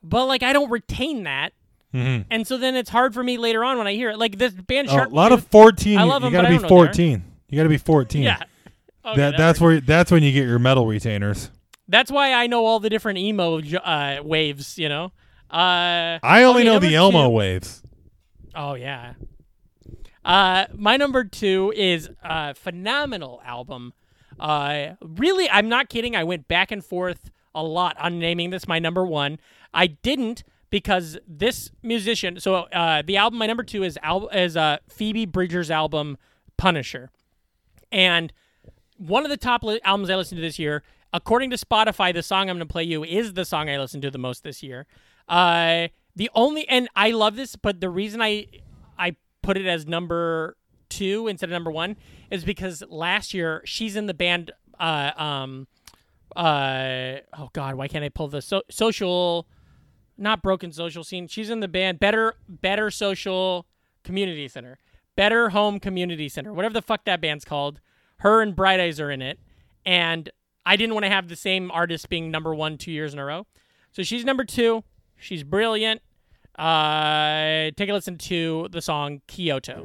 but 0.02 0.24
like 0.24 0.42
I 0.42 0.54
don't 0.54 0.70
retain 0.70 1.24
that, 1.24 1.52
and 1.92 2.46
so 2.46 2.56
then 2.56 2.74
it's 2.74 2.88
hard 2.88 3.12
for 3.12 3.22
me 3.22 3.36
later 3.36 3.62
on 3.62 3.76
when 3.76 3.86
I 3.86 3.92
hear 3.92 4.08
it. 4.08 4.18
Like 4.18 4.38
this 4.38 4.54
band 4.54 4.88
Oh, 4.90 5.04
a 5.04 5.08
lot 5.08 5.32
of 5.32 5.46
14. 5.48 5.98
I 5.98 6.04
you- 6.04 6.08
love 6.08 6.22
you 6.22 6.28
'em, 6.28 6.32
got 6.32 6.38
to 6.38 6.42
but 6.44 6.46
I 6.46 6.50
be 6.56 6.58
don't 6.62 6.70
know 6.70 6.76
what 6.76 6.84
they 6.96 7.02
are. 7.12 7.16
14. 7.18 7.24
You 7.50 7.56
got 7.58 7.62
to 7.64 7.68
be 7.68 7.76
14. 7.76 8.22
yeah. 8.22 8.42
Okay, 9.04 9.16
that, 9.16 9.30
that 9.32 9.38
that's 9.38 9.60
where 9.60 9.80
that's 9.80 10.10
when 10.10 10.22
you 10.22 10.32
get 10.32 10.46
your 10.46 10.58
metal 10.58 10.86
retainers. 10.86 11.50
That's 11.88 12.10
why 12.10 12.32
I 12.32 12.46
know 12.46 12.66
all 12.66 12.80
the 12.80 12.90
different 12.90 13.18
emo 13.18 13.60
uh, 13.60 14.20
waves. 14.22 14.78
You 14.78 14.88
know. 14.88 15.12
Uh, 15.50 16.20
I 16.22 16.44
only 16.44 16.62
okay, 16.62 16.70
know 16.70 16.78
the 16.78 16.94
Elmo 16.94 17.24
two- 17.24 17.30
waves. 17.30 17.82
Oh 18.54 18.74
yeah. 18.74 19.14
Uh, 20.24 20.66
my 20.74 20.96
number 20.96 21.24
two 21.24 21.72
is 21.74 22.10
a 22.22 22.54
phenomenal 22.54 23.40
album. 23.44 23.92
Uh, 24.38 24.94
really, 25.02 25.48
I'm 25.50 25.68
not 25.68 25.88
kidding. 25.88 26.14
I 26.14 26.24
went 26.24 26.46
back 26.46 26.70
and 26.70 26.84
forth 26.84 27.30
a 27.54 27.62
lot 27.62 27.96
on 27.98 28.18
naming 28.18 28.50
this 28.50 28.68
my 28.68 28.78
number 28.78 29.04
one. 29.04 29.38
I 29.74 29.88
didn't 29.88 30.44
because 30.70 31.18
this 31.26 31.70
musician. 31.82 32.38
So 32.38 32.54
uh, 32.54 33.02
the 33.04 33.16
album, 33.16 33.38
my 33.38 33.46
number 33.46 33.62
two 33.62 33.82
is 33.82 33.98
al- 34.02 34.28
is 34.28 34.56
uh, 34.56 34.78
Phoebe 34.88 35.26
Bridgers' 35.26 35.70
album 35.70 36.16
Punisher, 36.56 37.10
and 37.90 38.32
one 39.00 39.24
of 39.24 39.30
the 39.30 39.36
top 39.36 39.62
li- 39.64 39.80
albums 39.84 40.10
I 40.10 40.16
listened 40.16 40.38
to 40.38 40.42
this 40.42 40.58
year. 40.58 40.82
According 41.12 41.50
to 41.50 41.56
Spotify, 41.56 42.12
the 42.14 42.22
song 42.22 42.50
I'm 42.50 42.56
going 42.56 42.68
to 42.68 42.72
play 42.72 42.84
you 42.84 43.02
is 43.02 43.32
the 43.32 43.44
song 43.44 43.68
I 43.68 43.78
listened 43.78 44.02
to 44.02 44.10
the 44.10 44.18
most 44.18 44.44
this 44.44 44.62
year. 44.62 44.86
Uh, 45.28 45.88
the 46.14 46.30
only 46.34 46.68
and 46.68 46.88
I 46.94 47.10
love 47.10 47.34
this, 47.34 47.56
but 47.56 47.80
the 47.80 47.88
reason 47.88 48.20
I 48.20 48.46
I 48.98 49.16
put 49.42 49.56
it 49.56 49.66
as 49.66 49.86
number 49.86 50.56
two 50.88 51.28
instead 51.28 51.48
of 51.48 51.52
number 51.52 51.70
one 51.70 51.96
is 52.30 52.44
because 52.44 52.82
last 52.88 53.32
year 53.32 53.62
she's 53.64 53.96
in 53.96 54.06
the 54.06 54.14
band. 54.14 54.52
Uh, 54.78 55.10
um, 55.16 55.66
uh, 56.36 57.16
oh 57.36 57.48
God, 57.52 57.74
why 57.74 57.88
can't 57.88 58.04
I 58.04 58.08
pull 58.08 58.28
the 58.28 58.42
so- 58.42 58.62
social? 58.70 59.48
Not 60.18 60.42
broken 60.42 60.70
social 60.70 61.02
scene. 61.02 61.28
She's 61.28 61.48
in 61.48 61.60
the 61.60 61.68
band 61.68 61.98
Better 61.98 62.34
Better 62.46 62.90
Social 62.90 63.66
Community 64.04 64.46
Center, 64.48 64.78
Better 65.16 65.48
Home 65.48 65.80
Community 65.80 66.28
Center, 66.28 66.52
whatever 66.52 66.74
the 66.74 66.82
fuck 66.82 67.06
that 67.06 67.22
band's 67.22 67.46
called. 67.46 67.80
Her 68.20 68.42
and 68.42 68.54
Bright 68.54 68.80
Eyes 68.80 69.00
are 69.00 69.10
in 69.10 69.22
it, 69.22 69.38
and 69.84 70.30
I 70.64 70.76
didn't 70.76 70.94
want 70.94 71.04
to 71.04 71.10
have 71.10 71.28
the 71.28 71.36
same 71.36 71.70
artist 71.70 72.08
being 72.08 72.30
number 72.30 72.54
one 72.54 72.76
two 72.78 72.92
years 72.92 73.12
in 73.12 73.18
a 73.18 73.24
row. 73.24 73.46
So 73.92 74.02
she's 74.02 74.24
number 74.24 74.44
two. 74.44 74.84
She's 75.16 75.42
brilliant. 75.42 76.02
Uh, 76.58 77.70
take 77.76 77.88
a 77.88 77.92
listen 77.92 78.18
to 78.18 78.68
the 78.70 78.82
song 78.82 79.22
Kyoto. 79.26 79.84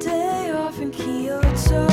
Day 0.00 0.50
off 0.50 0.80
in 0.80 0.90
Kyoto, 0.90 1.86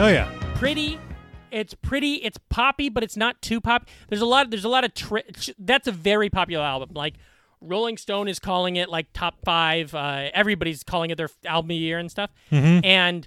Oh 0.00 0.06
yeah. 0.08 0.30
pretty. 0.54 0.98
It's 1.50 1.74
pretty. 1.74 2.14
It's 2.16 2.38
poppy, 2.50 2.88
but 2.88 3.02
it's 3.02 3.16
not 3.16 3.40
too 3.42 3.60
pop. 3.60 3.88
There's 4.08 4.20
a 4.20 4.26
lot. 4.26 4.50
There's 4.50 4.64
a 4.64 4.68
lot 4.68 4.84
of. 4.84 4.94
Tri- 4.94 5.24
that's 5.58 5.88
a 5.88 5.92
very 5.92 6.30
popular 6.30 6.64
album. 6.64 6.90
Like 6.94 7.14
Rolling 7.60 7.96
Stone 7.96 8.28
is 8.28 8.38
calling 8.38 8.76
it 8.76 8.88
like 8.88 9.06
top 9.12 9.36
five. 9.44 9.94
Uh, 9.94 10.28
everybody's 10.34 10.82
calling 10.84 11.10
it 11.10 11.16
their 11.16 11.30
album 11.44 11.66
of 11.66 11.68
the 11.70 11.74
year 11.76 11.98
and 11.98 12.10
stuff. 12.10 12.30
And 12.52 13.26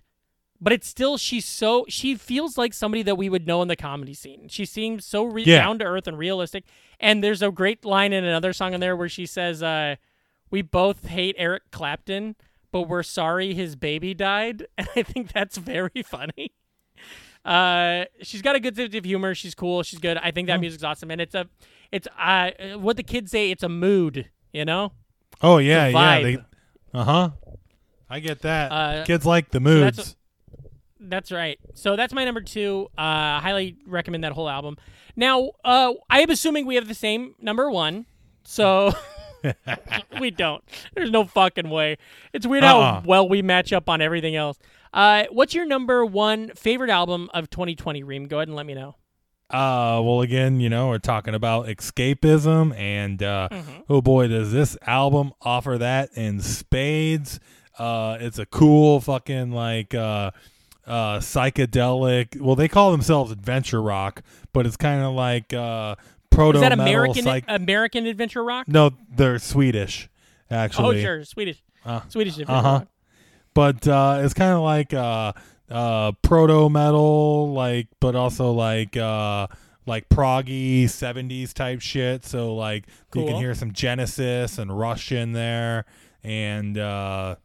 but 0.62 0.72
it's 0.72 0.88
still 0.88 1.18
she's 1.18 1.46
so 1.46 1.86
she 1.90 2.16
feels 2.16 2.58
like 2.58 2.74
somebody 2.74 3.02
that 3.04 3.16
we 3.16 3.28
would 3.28 3.46
know 3.48 3.62
in 3.64 3.68
the 3.68 3.76
comedy 3.76 4.14
scene. 4.14 4.48
She 4.48 4.64
seems 4.66 5.04
so 5.06 5.24
re- 5.26 5.44
Yeah. 5.44 5.58
down 5.58 5.80
to 5.80 5.86
earth 5.86 6.08
and 6.08 6.18
realistic. 6.18 6.64
And 7.02 7.22
there's 7.24 7.42
a 7.42 7.52
great 7.52 7.84
line 7.84 8.14
in 8.14 8.24
another 8.24 8.54
song 8.54 8.74
in 8.74 8.80
there 8.80 8.96
where 8.96 9.10
she 9.10 9.26
says, 9.26 9.62
uh, 9.64 9.96
"We 10.52 10.62
both 10.62 11.08
hate 11.08 11.36
Eric 11.40 11.64
Clapton, 11.72 12.36
but 12.72 12.84
we're 12.84 13.02
sorry 13.04 13.56
his 13.56 13.76
baby 13.76 14.14
died." 14.14 14.68
And 14.78 14.88
I 14.96 15.02
think 15.04 15.34
that's 15.34 15.58
very 15.58 16.04
funny. 16.06 16.52
Uh, 17.44 18.06
she's 18.22 18.42
got 18.42 18.56
a 18.56 18.60
good 18.60 18.76
sense 18.76 18.94
of 18.96 19.04
humor. 19.04 19.34
She's 19.34 19.56
cool. 19.56 19.84
She's 19.84 20.00
good. 20.00 20.18
I 20.18 20.32
think 20.32 20.48
that 20.48 20.60
music's 20.60 20.84
awesome, 20.84 21.10
and 21.12 21.20
it's 21.20 21.34
a, 21.36 21.48
it's 21.92 22.08
uh, 22.20 22.52
what 22.78 22.98
the 22.98 23.04
kids 23.04 23.32
say. 23.32 23.52
It's 23.52 23.64
a 23.64 23.70
mood, 23.70 24.30
you 24.54 24.66
know. 24.66 24.92
Oh 25.42 25.58
yeah, 25.58 25.88
yeah. 25.88 26.36
uh 26.94 27.04
huh. 27.04 27.30
I 28.10 28.20
get 28.20 28.42
that. 28.42 28.72
Uh, 28.72 29.06
Kids 29.06 29.26
like 29.26 29.52
the 29.52 29.60
that's 29.60 29.98
moods. 29.98 30.16
That's 31.00 31.32
right. 31.32 31.58
So 31.74 31.96
that's 31.96 32.14
my 32.14 32.26
number 32.26 32.42
two. 32.42 32.90
Uh, 32.98 33.40
highly 33.40 33.78
recommend 33.88 34.24
that 34.24 34.34
whole 34.34 34.50
album. 34.50 34.78
Now, 35.16 35.52
uh, 35.64 35.94
I 36.10 36.20
am 36.22 36.30
assuming 36.30 36.66
we 36.66 36.76
have 36.76 36.88
the 36.88 36.94
same 36.94 37.36
number 37.40 37.72
one. 37.72 38.06
So 38.44 38.92
we 40.20 40.32
don't. 40.32 40.64
There's 40.94 41.12
no 41.12 41.26
fucking 41.26 41.70
way. 41.70 41.98
It's 42.34 42.46
weird 42.46 42.64
Uh-uh. 42.64 43.02
how 43.02 43.04
well 43.06 43.28
we 43.28 43.42
match 43.42 43.74
up 43.74 43.90
on 43.90 44.02
everything 44.02 44.36
else. 44.36 44.60
Uh, 44.94 45.24
what's 45.32 45.54
your 45.54 45.66
number 45.66 46.06
one 46.06 46.50
favorite 46.56 46.90
album 46.90 47.30
of 47.34 47.50
2020, 47.50 48.04
Ream? 48.04 48.28
Go 48.28 48.38
ahead 48.38 48.48
and 48.48 48.58
let 48.58 48.66
me 48.66 48.74
know. 48.74 48.96
Uh, 49.50 50.02
well, 50.04 50.22
again, 50.22 50.60
you 50.62 50.70
know, 50.70 50.88
we're 50.88 50.98
talking 50.98 51.36
about 51.36 51.68
escapism, 51.68 52.74
and 52.78 53.22
uh, 53.22 53.50
Mm-hmm. 53.52 53.82
oh 53.90 54.02
boy, 54.02 54.28
does 54.28 54.52
this 54.52 54.78
album 54.88 55.34
offer 55.42 55.78
that 55.78 56.10
in 56.16 56.40
spades. 56.42 57.40
Uh, 57.78 58.18
it's 58.20 58.40
a 58.40 58.46
cool 58.46 59.00
fucking 59.02 59.52
like 59.52 59.94
uh, 59.94 60.32
uh, 60.86 61.20
psychedelic. 61.20 62.40
Well, 62.40 62.56
they 62.56 62.68
call 62.68 62.92
themselves 62.92 63.32
adventure 63.32 63.82
rock, 63.82 64.24
but 64.54 64.66
it's 64.66 64.78
kind 64.78 65.02
of 65.02 65.14
like 65.14 65.54
uh, 65.54 65.96
proto 66.30 66.58
Is 66.58 66.62
that. 66.62 66.72
American 66.74 67.24
psych- 67.24 67.46
American 67.48 68.06
adventure 68.08 68.44
rock? 68.44 68.68
no, 68.68 68.92
they're 69.14 69.40
Swedish, 69.40 70.10
actually. 70.50 71.00
Oh, 71.00 71.02
sure, 71.02 71.24
Swedish, 71.26 71.62
Uh, 71.86 72.02
Swedish 72.10 72.34
adventure 72.38 72.52
uh-huh. 72.54 72.70
rock. 72.80 72.88
But 73.54 73.88
uh, 73.88 74.20
it's 74.22 74.34
kind 74.34 74.54
of 74.54 74.62
like 74.62 74.94
uh, 74.94 75.34
uh, 75.70 76.12
proto 76.22 76.70
metal, 76.70 77.52
like, 77.54 77.88
but 78.00 78.16
also 78.16 78.52
like 78.52 78.96
uh, 78.98 79.48
like 79.86 80.10
proggy 80.10 80.84
'70s 80.86 81.54
type 81.54 81.82
shit. 81.82 82.26
So 82.26 82.56
like 82.56 82.86
you 83.16 83.26
can 83.26 83.36
hear 83.38 83.54
some 83.54 83.72
Genesis 83.72 84.58
and 84.58 84.78
Rush 84.78 85.12
in 85.12 85.34
there, 85.34 85.86
and 86.24 86.78
uh, 86.78 87.36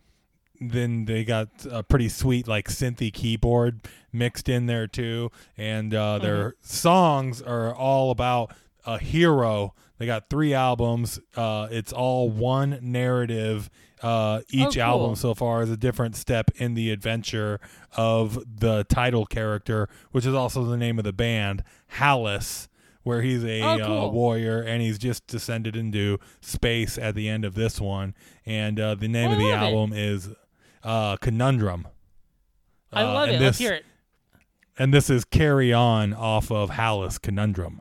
then 0.61 1.05
they 1.05 1.25
got 1.25 1.49
a 1.71 1.83
pretty 1.83 2.09
sweet 2.09 2.49
like 2.49 2.69
synthy 2.69 3.13
keyboard 3.13 3.81
mixed 4.13 4.49
in 4.49 4.67
there 4.67 4.87
too, 4.87 5.31
and 5.57 5.95
uh, 5.95 6.19
their 6.19 6.55
songs 6.61 7.43
are 7.43 7.75
all 7.75 8.11
about 8.11 8.55
a 8.85 8.99
hero. 8.99 9.75
They 9.99 10.07
got 10.07 10.29
three 10.29 10.53
albums. 10.53 11.19
Uh, 11.37 11.69
it's 11.71 11.93
all 11.93 12.29
one 12.29 12.79
narrative. 12.83 13.71
Uh, 14.03 14.41
each 14.51 14.75
cool. 14.75 14.83
album 14.83 15.17
so 15.17 15.35
far 15.35 15.63
is 15.63 15.71
a 15.71 15.77
different 15.77 16.17
step 16.17 16.51
in 16.57 16.75
the 16.75 16.91
adventure 16.91 17.59
of 17.97 18.39
the 18.61 18.85
title 18.85 19.25
character, 19.25 19.89
which 20.13 20.27
is 20.27 20.35
also 20.35 20.65
the 20.65 20.77
name 20.77 20.99
of 20.99 21.05
the 21.05 21.13
band, 21.15 21.65
Hällas, 21.95 22.69
where 23.05 23.23
he's 23.23 23.43
a 23.45 23.63
Oh, 23.63 24.07
uh, 24.07 24.11
warrior 24.11 24.61
and 24.61 24.83
he's 24.83 24.99
just 24.99 25.27
descended 25.27 25.77
into 25.77 26.19
space 26.43 26.99
at 26.99 27.15
the 27.15 27.29
end 27.29 27.45
of 27.45 27.55
this 27.55 27.81
one. 27.81 28.15
And 28.45 28.79
uh, 28.79 28.97
the 28.97 29.09
name 29.09 29.31
I 29.31 29.33
of 29.33 29.39
the 29.39 29.51
album 29.53 29.93
is 29.95 30.29
uh, 30.85 31.17
Conundrum. 31.17 31.89
I 32.93 33.03
Uh, 33.03 33.13
love 33.15 33.29
it. 33.31 33.33
This, 33.33 33.41
Let's 33.41 33.59
hear 33.59 33.73
it. 33.75 33.85
And 34.79 34.93
this 34.93 35.09
is 35.09 35.25
Carry 35.25 35.73
On 35.73 36.13
off 36.13 36.51
of 36.51 36.71
Hällas 36.71 37.19
Conundrum. 37.21 37.81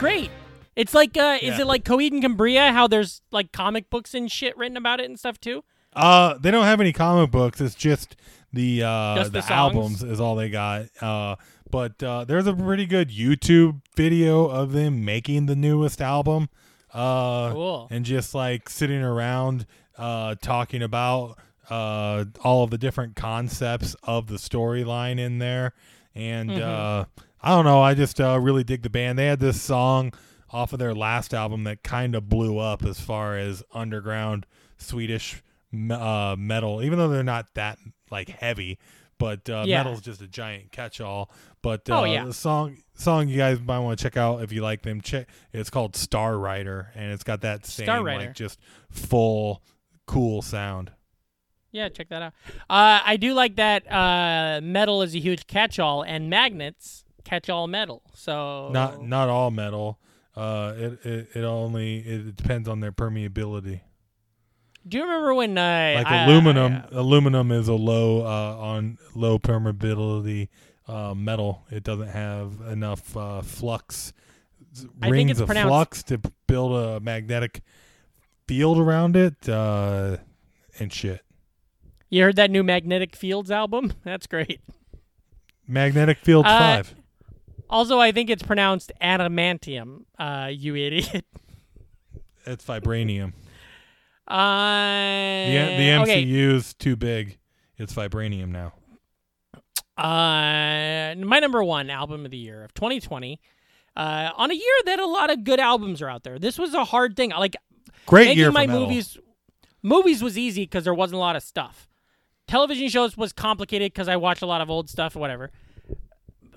Great. 0.00 0.30
It's 0.76 0.94
like, 0.94 1.14
uh, 1.16 1.36
is 1.42 1.56
Yeah. 1.56 1.60
it 1.62 1.66
like 1.66 1.84
Coheed 1.84 2.10
and 2.12 2.22
Cambria? 2.22 2.72
How 2.72 2.86
there's 2.86 3.20
like 3.30 3.52
comic 3.52 3.90
books 3.90 4.14
and 4.14 4.32
shit 4.32 4.56
written 4.56 4.76
about 4.78 4.98
it 4.98 5.04
and 5.04 5.18
stuff 5.18 5.38
too. 5.38 5.62
Uh, 5.92 6.38
they 6.38 6.50
don't 6.50 6.64
have 6.64 6.80
any 6.80 6.92
comic 6.92 7.30
books. 7.30 7.60
It's 7.60 7.74
just 7.74 8.16
the 8.52 8.82
uh 8.82 9.16
Just 9.16 9.32
the, 9.32 9.40
the 9.40 9.42
songs? 9.42 9.74
albums 9.74 10.02
is 10.02 10.18
all 10.20 10.36
they 10.36 10.48
got. 10.48 10.86
Uh, 11.02 11.36
but 11.70 12.02
uh, 12.02 12.24
there's 12.24 12.46
a 12.46 12.54
pretty 12.54 12.86
good 12.86 13.10
YouTube 13.10 13.82
video 13.94 14.46
of 14.46 14.72
them 14.72 15.04
making 15.04 15.46
the 15.46 15.56
newest 15.56 16.00
album. 16.00 16.48
Uh, 16.94 17.52
Cool. 17.52 17.86
and 17.90 18.04
just 18.04 18.34
like 18.34 18.68
sitting 18.68 19.02
around, 19.02 19.66
uh, 19.98 20.34
talking 20.40 20.82
about 20.82 21.36
uh 21.68 22.24
all 22.42 22.64
of 22.64 22.70
the 22.70 22.78
different 22.78 23.14
concepts 23.16 23.94
of 24.02 24.28
the 24.28 24.36
storyline 24.36 25.18
in 25.20 25.38
there. 25.38 25.72
And 26.14 26.50
uh, 26.50 27.04
I 27.42 27.50
don't 27.50 27.64
know. 27.64 27.80
I 27.80 27.94
just 27.94 28.20
uh, 28.20 28.38
really 28.40 28.64
dig 28.64 28.82
the 28.82 28.90
band. 28.90 29.18
They 29.18 29.26
had 29.26 29.40
this 29.40 29.60
song 29.60 30.12
off 30.50 30.72
of 30.72 30.78
their 30.78 30.94
last 30.94 31.32
album 31.32 31.64
that 31.64 31.82
kind 31.82 32.14
of 32.14 32.28
blew 32.28 32.58
up 32.58 32.84
as 32.84 33.00
far 33.00 33.36
as 33.36 33.62
underground 33.72 34.46
Swedish 34.76 35.42
uh, 35.90 36.34
metal, 36.38 36.82
even 36.82 36.98
though 36.98 37.08
they're 37.08 37.22
not 37.22 37.54
that 37.54 37.78
like 38.10 38.28
heavy. 38.28 38.78
But 39.18 39.48
uh, 39.50 39.64
Yeah. 39.66 39.82
metal's 39.82 40.00
just 40.00 40.22
a 40.22 40.26
giant 40.26 40.72
catch-all. 40.72 41.30
But 41.62 41.88
uh, 41.90 42.00
Oh, 42.00 42.04
yeah. 42.04 42.24
the 42.24 42.32
song 42.32 42.78
song 42.94 43.28
you 43.28 43.36
guys 43.36 43.60
might 43.60 43.78
want 43.78 43.98
to 43.98 44.02
check 44.02 44.16
out 44.16 44.42
if 44.42 44.50
you 44.52 44.62
like 44.62 44.82
them. 44.82 45.00
Check 45.02 45.28
it's 45.52 45.68
called 45.70 45.94
Star 45.94 46.38
Rider, 46.38 46.90
and 46.94 47.12
it's 47.12 47.22
got 47.22 47.42
that 47.42 47.64
same 47.66 47.86
like 48.28 48.34
just 48.34 48.58
full 48.90 49.62
cool 50.06 50.40
sound. 50.42 50.90
Yeah, 51.70 51.88
check 51.90 52.08
that 52.08 52.22
out. 52.22 52.32
Uh, 52.68 53.00
I 53.04 53.16
do 53.16 53.32
like 53.34 53.56
that 53.56 53.90
uh, 53.92 54.60
metal 54.62 55.02
is 55.02 55.14
a 55.14 55.20
huge 55.20 55.46
catch-all, 55.46 56.02
and 56.02 56.28
magnets 56.30 57.04
catch-all 57.30 57.66
metal. 57.68 58.02
So 58.14 58.70
Not 58.72 59.02
not 59.02 59.28
all 59.28 59.50
metal. 59.50 59.98
Uh, 60.36 60.74
it, 60.76 61.06
it 61.06 61.28
it 61.36 61.44
only 61.44 61.98
it 61.98 62.36
depends 62.36 62.68
on 62.68 62.80
their 62.80 62.92
permeability. 62.92 63.80
Do 64.86 64.96
you 64.98 65.04
remember 65.04 65.34
when 65.34 65.56
uh, 65.58 65.92
Like 65.96 66.06
I- 66.06 66.24
aluminum, 66.24 66.72
I- 66.72 66.88
aluminum 66.96 67.52
is 67.52 67.68
a 67.68 67.74
low 67.74 68.22
uh, 68.24 68.56
on 68.58 68.98
low 69.14 69.38
permeability 69.38 70.48
uh, 70.88 71.14
metal. 71.14 71.64
It 71.70 71.82
doesn't 71.84 72.08
have 72.08 72.60
enough 72.68 73.16
uh, 73.16 73.42
flux 73.42 74.12
I 75.02 75.08
rings 75.08 75.40
of 75.40 75.48
flux 75.48 76.02
to 76.04 76.20
build 76.46 76.72
a 76.72 77.00
magnetic 77.00 77.62
field 78.46 78.78
around 78.78 79.16
it 79.16 79.48
uh, 79.48 80.16
and 80.78 80.92
shit. 80.92 81.22
You 82.08 82.22
heard 82.24 82.36
that 82.36 82.50
new 82.50 82.62
Magnetic 82.64 83.14
Fields 83.14 83.50
album? 83.50 83.92
That's 84.04 84.26
great. 84.26 84.60
Magnetic 85.66 86.18
Field 86.18 86.46
Uh, 86.46 86.58
Five. 86.58 86.94
Also, 87.70 87.98
I 88.00 88.12
think 88.12 88.28
it's 88.28 88.42
pronounced 88.42 88.92
adamantium. 89.00 90.02
Uh, 90.18 90.48
you 90.50 90.76
idiot. 90.76 91.24
It's 92.46 92.64
vibranium. 92.64 93.34
Uh, 94.26 95.46
The, 95.46 95.76
the 95.76 96.02
okay. 96.02 96.24
MCU's 96.24 96.72
too 96.72 96.96
big. 96.96 97.38
It's 97.76 97.92
vibranium 97.92 98.48
now. 98.48 98.72
Uh, 99.96 101.14
my 101.16 101.38
number 101.38 101.62
one 101.62 101.90
album 101.90 102.24
of 102.24 102.30
the 102.30 102.38
year 102.38 102.64
of 102.64 102.72
2020. 102.72 103.38
Uh, 103.94 104.30
on 104.36 104.50
a 104.50 104.54
year 104.54 104.64
that 104.86 104.98
a 104.98 105.06
lot 105.06 105.30
of 105.30 105.44
good 105.44 105.60
albums 105.60 106.00
are 106.00 106.08
out 106.08 106.22
there. 106.22 106.38
This 106.38 106.58
was 106.58 106.72
a 106.72 106.84
hard 106.84 107.14
thing. 107.14 107.30
Like 107.30 107.56
Great 108.06 108.24
making 108.24 108.38
year 108.38 108.48
for 108.48 108.52
my 108.52 108.66
movies. 108.66 109.18
Movies 109.82 110.22
was 110.22 110.38
easy 110.38 110.62
because 110.62 110.84
there 110.84 110.94
wasn't 110.94 111.16
a 111.16 111.20
lot 111.20 111.36
of 111.36 111.42
stuff. 111.42 111.88
Television 112.48 112.88
shows 112.88 113.16
was 113.16 113.32
complicated 113.32 113.92
because 113.92 114.08
I 114.08 114.16
watched 114.16 114.42
a 114.42 114.46
lot 114.46 114.62
of 114.62 114.70
old 114.70 114.88
stuff 114.88 115.14
or 115.14 115.18
whatever. 115.18 115.50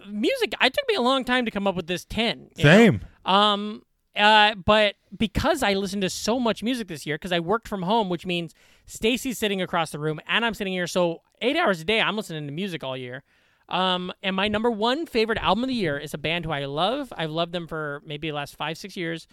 Music, 0.07 0.53
it 0.61 0.73
took 0.73 0.87
me 0.87 0.95
a 0.95 1.01
long 1.01 1.23
time 1.23 1.45
to 1.45 1.51
come 1.51 1.67
up 1.67 1.75
with 1.75 1.87
this 1.87 2.05
ten. 2.05 2.49
you 2.55 2.63
know? 2.63 2.69
Same. 2.71 3.01
Um, 3.25 3.83
uh, 4.15 4.53
but 4.55 4.95
because 5.17 5.63
I 5.63 5.73
listened 5.73 6.03
to 6.03 6.09
so 6.09 6.39
much 6.39 6.61
music 6.61 6.87
this 6.87 7.05
year, 7.05 7.15
because 7.15 7.31
I 7.31 7.39
worked 7.39 7.67
from 7.67 7.81
home, 7.83 8.09
which 8.09 8.25
means 8.25 8.53
Stacy's 8.85 9.37
sitting 9.37 9.61
across 9.61 9.91
the 9.91 9.99
room 9.99 10.19
and 10.27 10.45
I'm 10.45 10.53
sitting 10.53 10.73
here, 10.73 10.87
so 10.87 11.21
eight 11.41 11.55
hours 11.55 11.81
a 11.81 11.85
day, 11.85 11.99
I'm 11.99 12.15
listening 12.15 12.45
to 12.45 12.53
music 12.53 12.83
all 12.83 12.95
year. 12.95 13.23
Um, 13.69 14.11
and 14.21 14.35
my 14.35 14.47
number 14.49 14.69
one 14.69 15.05
favorite 15.05 15.39
album 15.39 15.63
of 15.63 15.67
the 15.69 15.73
year 15.73 15.97
is 15.97 16.13
a 16.13 16.17
band 16.17 16.45
who 16.45 16.51
I 16.51 16.65
love. 16.65 17.11
I've 17.17 17.31
loved 17.31 17.53
them 17.53 17.65
for 17.65 18.01
maybe 18.05 18.29
the 18.29 18.35
last 18.35 18.55
five, 18.55 18.77
six 18.77 18.95
years. 18.95 19.27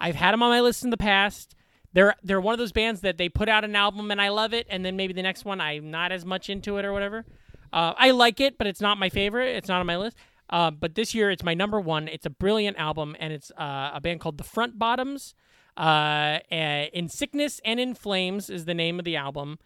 I've 0.00 0.16
had 0.16 0.32
them 0.32 0.42
on 0.42 0.50
my 0.50 0.60
list 0.60 0.82
in 0.82 0.90
the 0.90 0.96
past. 0.96 1.54
They're 1.92 2.16
they're 2.24 2.40
one 2.40 2.54
of 2.54 2.58
those 2.58 2.72
bands 2.72 3.02
that 3.02 3.18
they 3.18 3.28
put 3.28 3.48
out 3.48 3.62
an 3.62 3.76
album 3.76 4.10
and 4.10 4.20
I 4.20 4.30
love 4.30 4.52
it, 4.52 4.66
and 4.68 4.84
then 4.84 4.96
maybe 4.96 5.12
the 5.12 5.22
next 5.22 5.44
one 5.44 5.60
I'm 5.60 5.92
not 5.92 6.10
as 6.10 6.24
much 6.24 6.50
into 6.50 6.76
it 6.78 6.84
or 6.84 6.92
whatever. 6.92 7.24
Uh, 7.74 7.92
I 7.98 8.12
like 8.12 8.40
it, 8.40 8.56
but 8.56 8.68
it's 8.68 8.80
not 8.80 8.98
my 8.98 9.08
favorite. 9.08 9.56
It's 9.56 9.68
not 9.68 9.80
on 9.80 9.86
my 9.86 9.96
list. 9.96 10.16
Uh, 10.48 10.70
but 10.70 10.94
this 10.94 11.12
year, 11.12 11.30
it's 11.32 11.42
my 11.42 11.54
number 11.54 11.80
one. 11.80 12.06
It's 12.06 12.24
a 12.24 12.30
brilliant 12.30 12.78
album, 12.78 13.16
and 13.18 13.32
it's 13.32 13.50
uh, 13.58 13.90
a 13.92 14.00
band 14.00 14.20
called 14.20 14.38
the 14.38 14.44
Front 14.44 14.78
Bottoms. 14.78 15.34
Uh, 15.76 16.38
uh, 16.52 16.86
in 16.92 17.08
Sickness 17.08 17.60
and 17.64 17.80
in 17.80 17.96
Flames 17.96 18.48
is 18.48 18.64
the 18.64 18.74
name 18.74 19.00
of 19.00 19.04
the 19.04 19.16
album, 19.16 19.58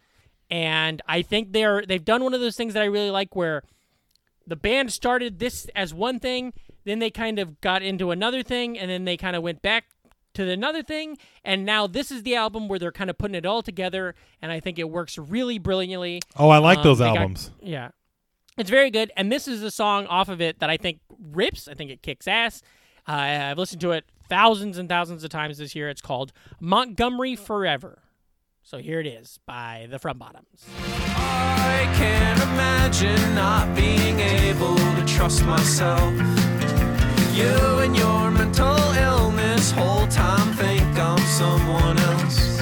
and 0.50 1.02
I 1.06 1.20
think 1.20 1.52
they're 1.52 1.84
they've 1.86 2.02
done 2.02 2.24
one 2.24 2.32
of 2.32 2.40
those 2.40 2.56
things 2.56 2.72
that 2.72 2.82
I 2.82 2.86
really 2.86 3.10
like, 3.10 3.36
where 3.36 3.62
the 4.46 4.56
band 4.56 4.90
started 4.90 5.38
this 5.38 5.66
as 5.76 5.92
one 5.92 6.18
thing, 6.18 6.54
then 6.84 7.00
they 7.00 7.10
kind 7.10 7.38
of 7.38 7.60
got 7.60 7.82
into 7.82 8.10
another 8.10 8.42
thing, 8.42 8.78
and 8.78 8.90
then 8.90 9.04
they 9.04 9.18
kind 9.18 9.36
of 9.36 9.42
went 9.42 9.60
back 9.60 9.84
to 10.46 10.50
another 10.50 10.82
thing, 10.82 11.16
and 11.44 11.64
now 11.64 11.86
this 11.86 12.10
is 12.10 12.22
the 12.22 12.34
album 12.36 12.68
where 12.68 12.78
they're 12.78 12.92
kind 12.92 13.10
of 13.10 13.18
putting 13.18 13.34
it 13.34 13.44
all 13.46 13.62
together, 13.62 14.14
and 14.42 14.50
I 14.52 14.60
think 14.60 14.78
it 14.78 14.88
works 14.90 15.18
really 15.18 15.58
brilliantly. 15.58 16.20
Oh, 16.36 16.48
I 16.48 16.58
like 16.58 16.78
Um, 16.78 16.84
those 16.84 16.98
they 16.98 17.06
got- 17.06 17.16
albums. 17.18 17.50
yeah. 17.62 17.90
It's 18.56 18.70
very 18.70 18.90
good. 18.90 19.12
And 19.16 19.30
this 19.30 19.46
is 19.46 19.62
a 19.62 19.70
song 19.70 20.06
off 20.06 20.28
of 20.28 20.40
it 20.40 20.58
that 20.58 20.68
I 20.68 20.76
think 20.76 20.98
rips. 21.32 21.68
I 21.68 21.74
think 21.74 21.92
it 21.92 22.02
kicks 22.02 22.26
ass. 22.26 22.60
Uh, 23.06 23.12
I've 23.12 23.56
listened 23.58 23.80
to 23.82 23.92
it 23.92 24.04
thousands 24.28 24.78
and 24.78 24.88
thousands 24.88 25.22
of 25.22 25.30
times 25.30 25.58
this 25.58 25.76
year. 25.76 25.88
It's 25.88 26.00
called 26.00 26.32
Montgomery 26.60 27.36
Forever. 27.36 28.02
So 28.64 28.78
here 28.78 28.98
it 29.00 29.06
is 29.06 29.38
by 29.46 29.86
the 29.88 29.98
Front 30.00 30.18
Bottoms. 30.18 30.66
I 30.84 31.88
can't 31.96 32.42
imagine 32.42 33.34
not 33.36 33.74
being 33.76 34.18
able 34.18 34.74
to 34.76 35.04
trust 35.06 35.44
myself. 35.46 36.12
You 37.34 37.78
and 37.78 37.96
your 37.96 38.30
mental 38.32 38.87
illness, 39.68 39.72
whole 39.72 40.06
time 40.08 40.52
think 40.54 40.82
I'm 40.98 41.18
someone 41.18 41.98
else. 41.98 42.60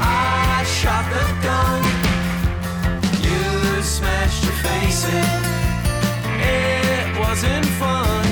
I 0.00 0.64
shot 0.66 1.04
the 1.10 1.24
gun, 1.42 1.82
you 3.22 3.82
smashed 3.82 4.44
your 4.44 4.52
face 4.52 5.04
in. 5.06 5.42
It 6.40 7.18
wasn't 7.18 7.66
fun 7.78 8.26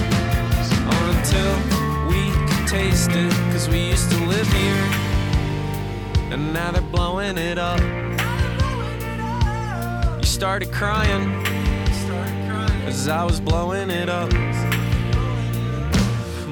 until 1.08 1.54
we 2.08 2.30
could 2.48 2.66
taste 2.66 3.10
it, 3.12 3.32
cause 3.52 3.68
we 3.68 3.88
used 3.90 4.10
to 4.10 4.24
live 4.26 4.48
here. 4.52 4.86
And 6.32 6.52
now 6.52 6.70
they're 6.70 6.82
blowing 6.82 7.38
it 7.38 7.58
up. 7.58 7.80
You 10.18 10.26
started 10.26 10.72
crying 10.72 11.44
as 12.86 13.08
I 13.08 13.24
was 13.24 13.40
blowing 13.40 13.90
it 13.90 14.08
up. 14.08 14.32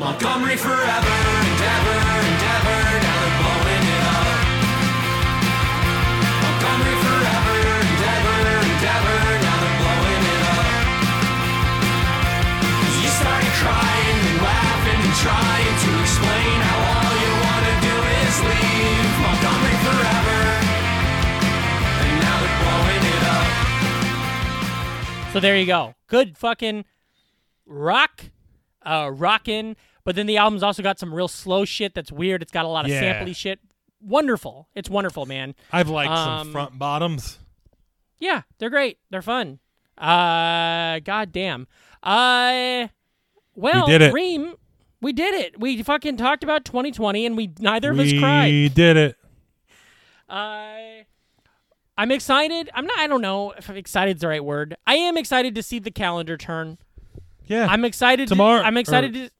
Montgomery 0.00 0.56
forever, 0.56 1.16
endeavor, 1.44 2.00
endeavor, 2.24 2.80
now 3.04 3.16
they're 3.20 3.36
blowing 3.36 3.84
it 3.84 4.00
up. 4.00 4.32
Montgomery 6.40 6.96
forever, 7.04 7.56
endeavor, 7.84 8.40
endeavor, 8.64 9.20
now 9.44 9.56
they're 9.60 9.76
blowing 9.76 10.24
it 10.24 10.40
up. 10.40 10.72
you 12.96 13.12
started 13.12 13.52
crying 13.60 14.16
and 14.24 14.40
laughing 14.40 15.00
and 15.04 15.16
trying 15.20 15.76
to 15.84 15.90
explain 16.00 16.56
how 16.64 16.80
all 16.96 17.12
you 17.20 17.32
wanna 17.44 17.74
do 17.84 17.92
is 18.24 18.40
leave 18.40 19.12
Montgomery 19.20 19.76
forever. 19.84 20.40
And 22.00 22.14
now 22.24 22.36
they're 22.40 22.56
blowing 22.64 23.04
it 23.04 23.22
up. 23.36 23.52
So 25.34 25.44
there 25.44 25.60
you 25.60 25.66
go. 25.66 25.92
Good 26.06 26.38
fucking 26.38 26.86
rock, 27.66 28.32
uh, 28.80 29.10
rockin'. 29.12 29.76
But 30.10 30.16
then 30.16 30.26
the 30.26 30.38
album's 30.38 30.64
also 30.64 30.82
got 30.82 30.98
some 30.98 31.14
real 31.14 31.28
slow 31.28 31.64
shit 31.64 31.94
that's 31.94 32.10
weird. 32.10 32.42
It's 32.42 32.50
got 32.50 32.64
a 32.64 32.68
lot 32.68 32.84
of 32.84 32.90
Yeah. 32.90 33.00
sampley 33.22 33.32
shit. 33.32 33.60
Wonderful. 34.00 34.66
It's 34.74 34.90
wonderful, 34.90 35.24
man. 35.24 35.54
I've 35.70 35.88
liked 35.88 36.10
Um, 36.10 36.46
some 36.46 36.50
front 36.50 36.76
bottoms. 36.80 37.38
Yeah, 38.18 38.42
they're 38.58 38.70
great. 38.70 38.98
They're 39.10 39.22
fun. 39.22 39.60
Uh, 39.96 40.98
goddamn. 40.98 41.68
Uh, 42.02 42.88
well, 43.54 43.86
did 43.86 44.02
it. 44.02 44.12
Ream, 44.12 44.56
we 45.00 45.12
did 45.12 45.32
it. 45.32 45.60
We 45.60 45.80
fucking 45.80 46.16
talked 46.16 46.42
about 46.42 46.64
2020, 46.64 47.24
and 47.24 47.36
we 47.36 47.52
neither 47.60 47.92
of 47.92 47.98
we 47.98 48.16
us 48.16 48.20
cried. 48.20 48.48
We 48.48 48.68
did 48.68 48.96
it. 48.96 49.16
Uh, 50.28 51.04
I'm 51.96 52.10
excited. 52.10 52.68
I'm 52.74 52.84
not. 52.86 52.98
I 52.98 53.06
don't 53.06 53.22
know 53.22 53.52
if 53.52 53.70
excited 53.70 54.16
is 54.16 54.22
the 54.22 54.26
right 54.28 54.44
word. 54.44 54.76
I 54.88 54.96
am 54.96 55.16
excited 55.16 55.54
to 55.54 55.62
see 55.62 55.78
the 55.78 55.92
calendar 55.92 56.36
turn. 56.36 56.78
Yeah. 57.46 57.68
I'm 57.70 57.84
excited 57.84 58.26
Tomorrow- 58.28 58.60
To, 58.62 58.66
I'm 58.66 58.76
excited 58.76 59.14
to. 59.14 59.30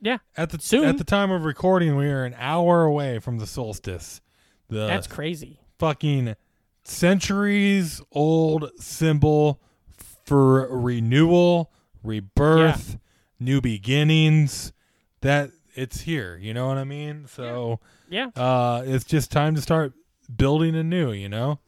Yeah, 0.00 0.18
at 0.36 0.50
the 0.50 0.58
soon. 0.60 0.84
at 0.84 0.98
the 0.98 1.04
time 1.04 1.30
of 1.30 1.44
recording, 1.44 1.96
we 1.96 2.06
are 2.06 2.24
an 2.24 2.34
hour 2.38 2.84
away 2.84 3.18
from 3.18 3.38
the 3.38 3.46
solstice. 3.46 4.20
The 4.68 4.86
that's 4.86 5.06
crazy. 5.06 5.60
fucking 5.78 6.36
centuries 6.84 8.00
old 8.12 8.70
symbol 8.78 9.60
for 10.24 10.68
renewal, 10.76 11.72
rebirth, 12.02 12.98
new 13.38 13.60
beginnings. 13.60 14.72
That 15.22 15.50
it's 15.74 16.02
here. 16.02 16.36
You 16.36 16.54
know 16.54 16.68
what 16.68 16.78
I 16.78 16.84
mean? 16.84 17.26
So 17.28 17.80
Yeah, 18.08 18.28
uh, 18.36 18.82
it's 18.86 19.04
just 19.04 19.30
time 19.30 19.54
to 19.54 19.60
start 19.60 19.92
building 20.34 20.74
anew. 20.76 21.12
You 21.12 21.28
know? 21.28 21.58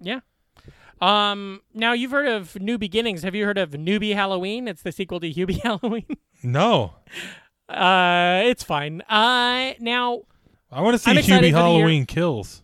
yeah. 0.00 0.20
Um, 1.00 1.62
now 1.72 1.94
you've 1.94 2.10
heard 2.10 2.28
of 2.28 2.60
New 2.60 2.76
Beginnings. 2.76 3.22
Have 3.22 3.34
you 3.34 3.46
heard 3.46 3.56
of 3.56 3.70
Newbie 3.70 4.14
Halloween? 4.14 4.68
It's 4.68 4.82
the 4.82 4.92
sequel 4.92 5.18
to 5.20 5.32
Hubie 5.32 5.58
Halloween. 5.62 6.04
No, 6.42 6.92
uh, 7.70 8.42
it's 8.44 8.62
fine. 8.64 9.00
Uh, 9.02 9.72
now 9.80 10.22
I 10.70 10.80
want 10.82 10.94
to 10.94 10.98
see 10.98 11.10
I'm 11.10 11.18
excited 11.18 11.36
for 11.36 11.42
the 11.42 11.48
year. 11.48 11.56
Halloween 11.56 12.06
kills. 12.06 12.62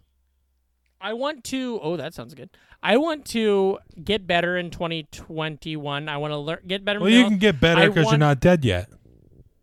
I 1.01 1.13
want 1.13 1.45
to. 1.45 1.79
Oh, 1.83 1.97
that 1.97 2.15
sounds 2.15 2.35
good. 2.35 2.51
I 2.83 2.97
want 2.97 3.25
to 3.27 3.79
get 4.03 4.27
better 4.27 4.57
in 4.57 4.71
2021. 4.71 6.09
I 6.09 6.17
want 6.17 6.33
to 6.33 6.37
learn, 6.39 6.59
get 6.67 6.85
better. 6.85 7.01
Well, 7.01 7.09
you 7.11 7.25
can 7.25 7.39
get 7.39 7.61
better 7.61 7.83
because 7.89 7.97
you're 7.97 8.05
want- 8.07 8.21
not 8.21 8.41
dead 8.41 8.65
yet. 8.65 8.89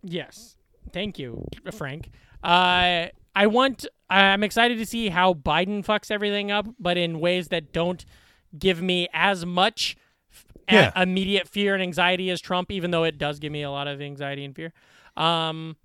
Yes. 0.01 0.55
Thank 0.91 1.17
you, 1.17 1.45
Frank. 1.71 2.09
Uh, 2.43 3.07
I 3.35 3.47
want. 3.47 3.85
I'm 4.09 4.43
excited 4.43 4.77
to 4.77 4.85
see 4.85 5.09
how 5.09 5.33
Biden 5.33 5.83
fucks 5.83 6.11
everything 6.11 6.51
up, 6.51 6.67
but 6.79 6.97
in 6.97 7.19
ways 7.19 7.47
that 7.47 7.71
don't 7.73 8.05
give 8.59 8.79
me 8.81 9.07
as 9.11 9.43
much 9.45 9.97
f- 10.31 10.45
a- 10.69 10.73
Yeah. 10.73 11.01
immediate 11.01 11.47
fear 11.47 11.73
and 11.73 11.81
anxiety 11.81 12.29
as 12.29 12.39
Trump, 12.41 12.71
even 12.71 12.91
though 12.91 13.03
it 13.05 13.17
does 13.17 13.39
give 13.39 13.51
me 13.51 13.63
a 13.63 13.71
lot 13.71 13.87
of 13.87 14.01
anxiety 14.01 14.45
and 14.45 14.55
fear. 14.55 14.71
Um, 15.15 15.77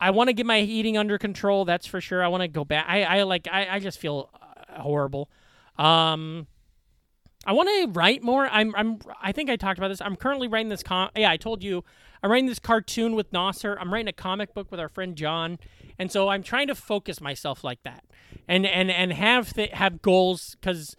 I 0.00 0.10
want 0.10 0.28
to 0.28 0.32
get 0.32 0.46
my 0.46 0.60
eating 0.60 0.96
under 0.96 1.18
control. 1.18 1.64
That's 1.64 1.86
for 1.86 2.00
sure. 2.00 2.22
I 2.22 2.28
want 2.28 2.42
to 2.42 2.48
go 2.48 2.64
back. 2.64 2.86
I, 2.88 3.02
I 3.02 3.22
like. 3.24 3.48
I, 3.50 3.66
I 3.76 3.78
just 3.78 3.98
feel 3.98 4.30
uh, 4.34 4.80
horrible. 4.82 5.28
Um, 5.76 6.46
I 7.44 7.52
want 7.52 7.68
to 7.68 7.98
write 7.98 8.22
more. 8.22 8.46
I'm. 8.48 8.74
I'm. 8.76 8.98
I 9.20 9.32
think 9.32 9.50
I 9.50 9.56
talked 9.56 9.78
about 9.78 9.88
this. 9.88 10.00
I'm 10.00 10.16
currently 10.16 10.48
writing 10.48 10.68
this. 10.68 10.82
Com- 10.82 11.10
yeah, 11.16 11.30
I 11.30 11.36
told 11.36 11.62
you. 11.62 11.84
I'm 12.22 12.30
writing 12.30 12.46
this 12.46 12.58
cartoon 12.58 13.14
with 13.14 13.32
Nasser. 13.32 13.78
I'm 13.80 13.92
writing 13.92 14.08
a 14.08 14.12
comic 14.12 14.52
book 14.52 14.70
with 14.70 14.80
our 14.80 14.88
friend 14.88 15.14
John, 15.16 15.58
and 15.98 16.10
so 16.10 16.28
I'm 16.28 16.42
trying 16.42 16.66
to 16.66 16.74
focus 16.74 17.20
myself 17.20 17.62
like 17.62 17.82
that, 17.84 18.04
and 18.48 18.66
and 18.66 18.90
and 18.90 19.12
have 19.12 19.52
th- 19.54 19.72
have 19.72 20.02
goals 20.02 20.56
because. 20.60 20.94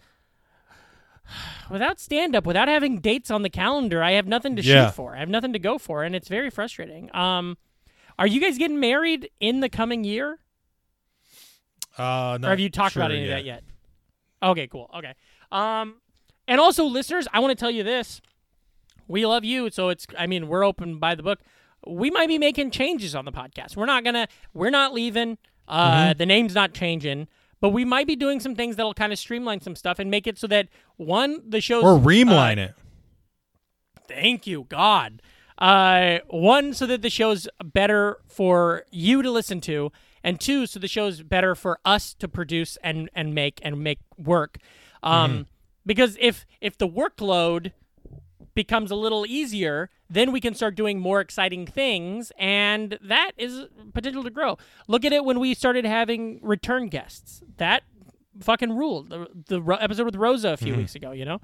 Without 1.70 2.00
stand 2.00 2.34
up, 2.34 2.44
without 2.46 2.68
having 2.68 2.98
dates 3.00 3.30
on 3.30 3.42
the 3.42 3.50
calendar, 3.50 4.02
I 4.02 4.12
have 4.12 4.26
nothing 4.26 4.56
to 4.56 4.62
Yeah. 4.62 4.86
shoot 4.86 4.94
for. 4.94 5.16
I 5.16 5.20
have 5.20 5.28
nothing 5.28 5.52
to 5.52 5.58
go 5.58 5.78
for, 5.78 6.02
and 6.04 6.14
it's 6.14 6.28
very 6.28 6.50
frustrating. 6.50 7.14
Um, 7.14 7.56
are 8.18 8.26
you 8.26 8.40
guys 8.40 8.58
getting 8.58 8.80
married 8.80 9.30
in 9.40 9.60
the 9.60 9.68
coming 9.68 10.04
year, 10.04 10.38
Uh, 11.98 12.38
or 12.42 12.48
have 12.50 12.60
you 12.60 12.70
talked 12.70 12.96
about 12.96 13.10
sure 13.10 13.16
any 13.16 13.24
of 13.24 13.30
that 13.30 13.44
yet? 13.44 13.62
Okay, 14.42 14.66
cool. 14.66 14.90
Okay. 14.94 15.14
Um, 15.52 15.96
and 16.48 16.60
also, 16.60 16.84
listeners, 16.84 17.26
I 17.32 17.40
want 17.40 17.50
to 17.56 17.60
tell 17.60 17.70
you 17.70 17.82
this: 17.82 18.20
we 19.08 19.26
love 19.26 19.44
you, 19.44 19.70
so 19.70 19.88
it's. 19.88 20.06
I 20.18 20.26
mean, 20.26 20.48
we're 20.48 20.64
open 20.64 20.98
by 20.98 21.14
the 21.14 21.22
book. 21.22 21.40
We 21.86 22.10
might 22.10 22.28
be 22.28 22.38
making 22.38 22.70
changes 22.70 23.14
on 23.14 23.24
the 23.24 23.32
podcast. 23.32 23.76
We're 23.76 23.86
not 23.86 24.04
gonna. 24.04 24.28
We're 24.54 24.70
not 24.70 24.92
leaving. 24.94 25.38
Uh, 25.68 26.14
the 26.14 26.26
name's 26.26 26.54
not 26.54 26.72
changing, 26.74 27.28
but 27.60 27.70
we 27.70 27.84
might 27.84 28.06
be 28.06 28.16
doing 28.16 28.40
some 28.40 28.54
things 28.54 28.76
that'll 28.76 28.94
kind 28.94 29.12
of 29.12 29.18
streamline 29.18 29.60
some 29.60 29.76
stuff 29.76 29.98
and 29.98 30.10
make 30.10 30.26
it 30.26 30.38
so 30.38 30.46
that 30.46 30.68
one, 30.96 31.42
the 31.46 31.60
show's 31.60 31.84
Or 31.84 31.98
uh, 32.58 32.64
it. 32.64 32.74
Thank 34.08 34.46
you, 34.46 34.64
God. 34.68 35.22
Uh, 35.58 36.18
one, 36.28 36.72
so 36.72 36.86
that 36.86 37.02
the 37.02 37.10
show's 37.10 37.46
better 37.62 38.18
for 38.26 38.84
you 38.90 39.22
to 39.22 39.30
listen 39.30 39.60
to, 39.60 39.92
and 40.24 40.40
two, 40.40 40.66
so 40.66 40.80
the 40.80 40.88
show's 40.88 41.22
better 41.22 41.54
for 41.54 41.78
us 41.84 42.14
to 42.14 42.28
produce 42.28 42.78
and 42.82 43.10
and 43.14 43.34
make 43.34 43.60
and 43.62 43.78
make 43.82 43.98
work. 44.16 44.56
Um, 45.02 45.46
because 45.84 46.16
if 46.20 46.46
if 46.60 46.78
the 46.78 46.88
workload 46.88 47.72
becomes 48.54 48.90
a 48.90 48.96
little 48.96 49.24
easier, 49.26 49.90
then 50.08 50.32
we 50.32 50.40
can 50.40 50.54
start 50.54 50.74
doing 50.74 50.98
more 50.98 51.20
exciting 51.20 51.66
things, 51.66 52.32
and 52.38 52.98
that 53.02 53.32
is 53.36 53.66
potential 53.94 54.24
to 54.24 54.30
grow. 54.30 54.58
Look 54.88 55.04
at 55.04 55.12
it 55.12 55.24
when 55.24 55.38
we 55.38 55.54
started 55.54 55.84
having 55.84 56.40
return 56.42 56.88
guests. 56.88 57.42
That 57.58 57.82
fucking 58.40 58.76
ruled. 58.76 59.10
The, 59.10 59.28
the 59.46 59.62
ro- 59.62 59.76
episode 59.76 60.06
with 60.06 60.16
Rosa 60.16 60.50
a 60.50 60.56
few 60.56 60.74
weeks 60.74 60.94
ago, 60.94 61.12
you 61.12 61.24
know. 61.24 61.40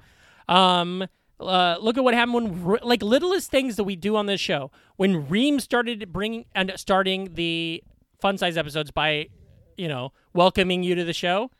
Um, 0.49 1.07
uh, 1.39 1.77
look 1.79 1.97
at 1.97 2.03
what 2.03 2.13
happened 2.13 2.65
when, 2.65 2.79
like, 2.83 3.03
littlest 3.03 3.51
things 3.51 3.75
that 3.75 3.83
we 3.83 3.95
do 3.95 4.15
on 4.15 4.25
this 4.25 4.41
show. 4.41 4.71
When 4.95 5.27
Ream 5.29 5.59
started 5.59 6.11
bringing 6.11 6.45
and 6.55 6.73
starting 6.75 7.35
the 7.35 7.83
fun 8.19 8.37
size 8.37 8.57
episodes 8.57 8.91
by, 8.91 9.29
you 9.77 9.87
know, 9.87 10.11
welcoming 10.33 10.83
you 10.83 10.95
to 10.95 11.03
the 11.03 11.13
show. 11.13 11.51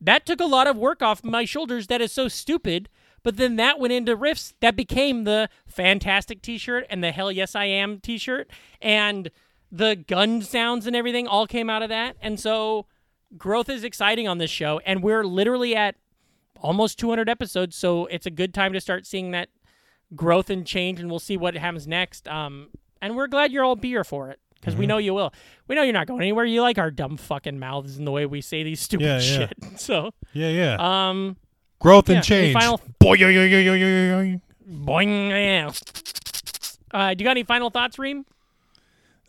That 0.00 0.26
took 0.26 0.40
a 0.40 0.46
lot 0.46 0.66
of 0.66 0.76
work 0.76 1.02
off 1.02 1.22
my 1.22 1.44
shoulders. 1.44 1.86
That 1.88 2.00
is 2.00 2.12
so 2.12 2.28
stupid. 2.28 2.88
But 3.22 3.36
then 3.36 3.56
that 3.56 3.78
went 3.78 3.92
into 3.92 4.16
riffs. 4.16 4.52
That 4.60 4.74
became 4.76 5.24
the 5.24 5.48
fantastic 5.66 6.42
T-shirt 6.42 6.86
and 6.90 7.02
the 7.04 7.12
Hell 7.12 7.30
Yes 7.30 7.54
I 7.54 7.66
Am 7.66 8.00
T-shirt 8.00 8.50
and 8.80 9.30
the 9.70 9.96
gun 9.96 10.42
sounds 10.42 10.86
and 10.86 10.94
everything 10.96 11.26
all 11.26 11.46
came 11.46 11.70
out 11.70 11.82
of 11.82 11.88
that. 11.88 12.16
And 12.20 12.38
so 12.38 12.86
growth 13.38 13.68
is 13.70 13.84
exciting 13.84 14.28
on 14.28 14.36
this 14.38 14.50
show, 14.50 14.80
and 14.84 15.02
we're 15.02 15.24
literally 15.24 15.74
at 15.74 15.94
almost 16.60 16.98
200 16.98 17.28
episodes. 17.28 17.74
So 17.76 18.06
it's 18.06 18.26
a 18.26 18.30
good 18.30 18.52
time 18.52 18.72
to 18.74 18.80
start 18.80 19.06
seeing 19.06 19.30
that 19.30 19.48
growth 20.14 20.50
and 20.50 20.66
change, 20.66 21.00
and 21.00 21.08
we'll 21.08 21.18
see 21.18 21.36
what 21.38 21.54
happens 21.54 21.86
next. 21.86 22.28
Um, 22.28 22.68
and 23.00 23.16
we're 23.16 23.28
glad 23.28 23.50
you're 23.50 23.64
all 23.64 23.76
here 23.76 24.04
for 24.04 24.28
it 24.30 24.38
because 24.56 24.76
we 24.76 24.86
know 24.86 24.98
you 24.98 25.14
will. 25.14 25.32
We 25.68 25.74
know 25.74 25.82
you're 25.82 25.92
not 25.94 26.06
going 26.06 26.20
anywhere. 26.20 26.44
You 26.44 26.60
like 26.60 26.76
our 26.78 26.90
dumb 26.90 27.16
fucking 27.16 27.58
mouths 27.58 27.96
and 27.96 28.06
the 28.06 28.10
way 28.12 28.26
we 28.26 28.42
say 28.42 28.62
these 28.62 28.80
stupid 28.80 29.04
Yeah, 29.06 29.14
yeah. 29.20 29.20
shit. 29.48 29.54
So, 29.80 30.10
Yeah, 30.34 30.50
yeah. 30.50 30.76
um, 31.08 31.36
Growth 31.82 32.08
and 32.08 32.22
change. 32.22 32.52
final- 32.54 32.80
yo. 33.02 34.38
boing. 34.70 35.30
Yeah. 35.30 35.70
Uh, 36.92 37.14
do 37.14 37.22
you 37.22 37.26
got 37.26 37.32
any 37.32 37.42
final 37.42 37.70
thoughts, 37.70 37.98
Ream? 37.98 38.24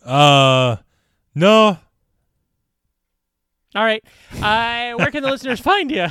Uh, 0.05 0.75
no. 1.34 1.77
All 3.75 3.84
right. 3.84 4.03
Uh, 4.34 4.95
where 4.97 5.09
can 5.09 5.23
the 5.23 5.31
listeners 5.31 5.59
find 5.59 5.89
you? 5.89 6.07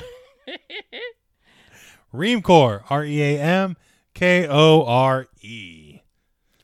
Reamkore. 2.12 2.82
R 2.90 3.05
E 3.05 3.23
A 3.23 3.40
M 3.40 3.77
K 4.14 4.47
O 4.48 4.85
R 4.85 5.28
E. 5.43 6.01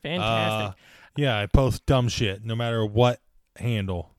Fantastic. 0.03 0.71
Uh, 0.71 0.83
yeah, 1.15 1.39
I 1.39 1.45
post 1.45 1.85
dumb 1.85 2.09
shit 2.09 2.43
no 2.43 2.55
matter 2.55 2.85
what 2.85 3.21
handle. 3.55 4.11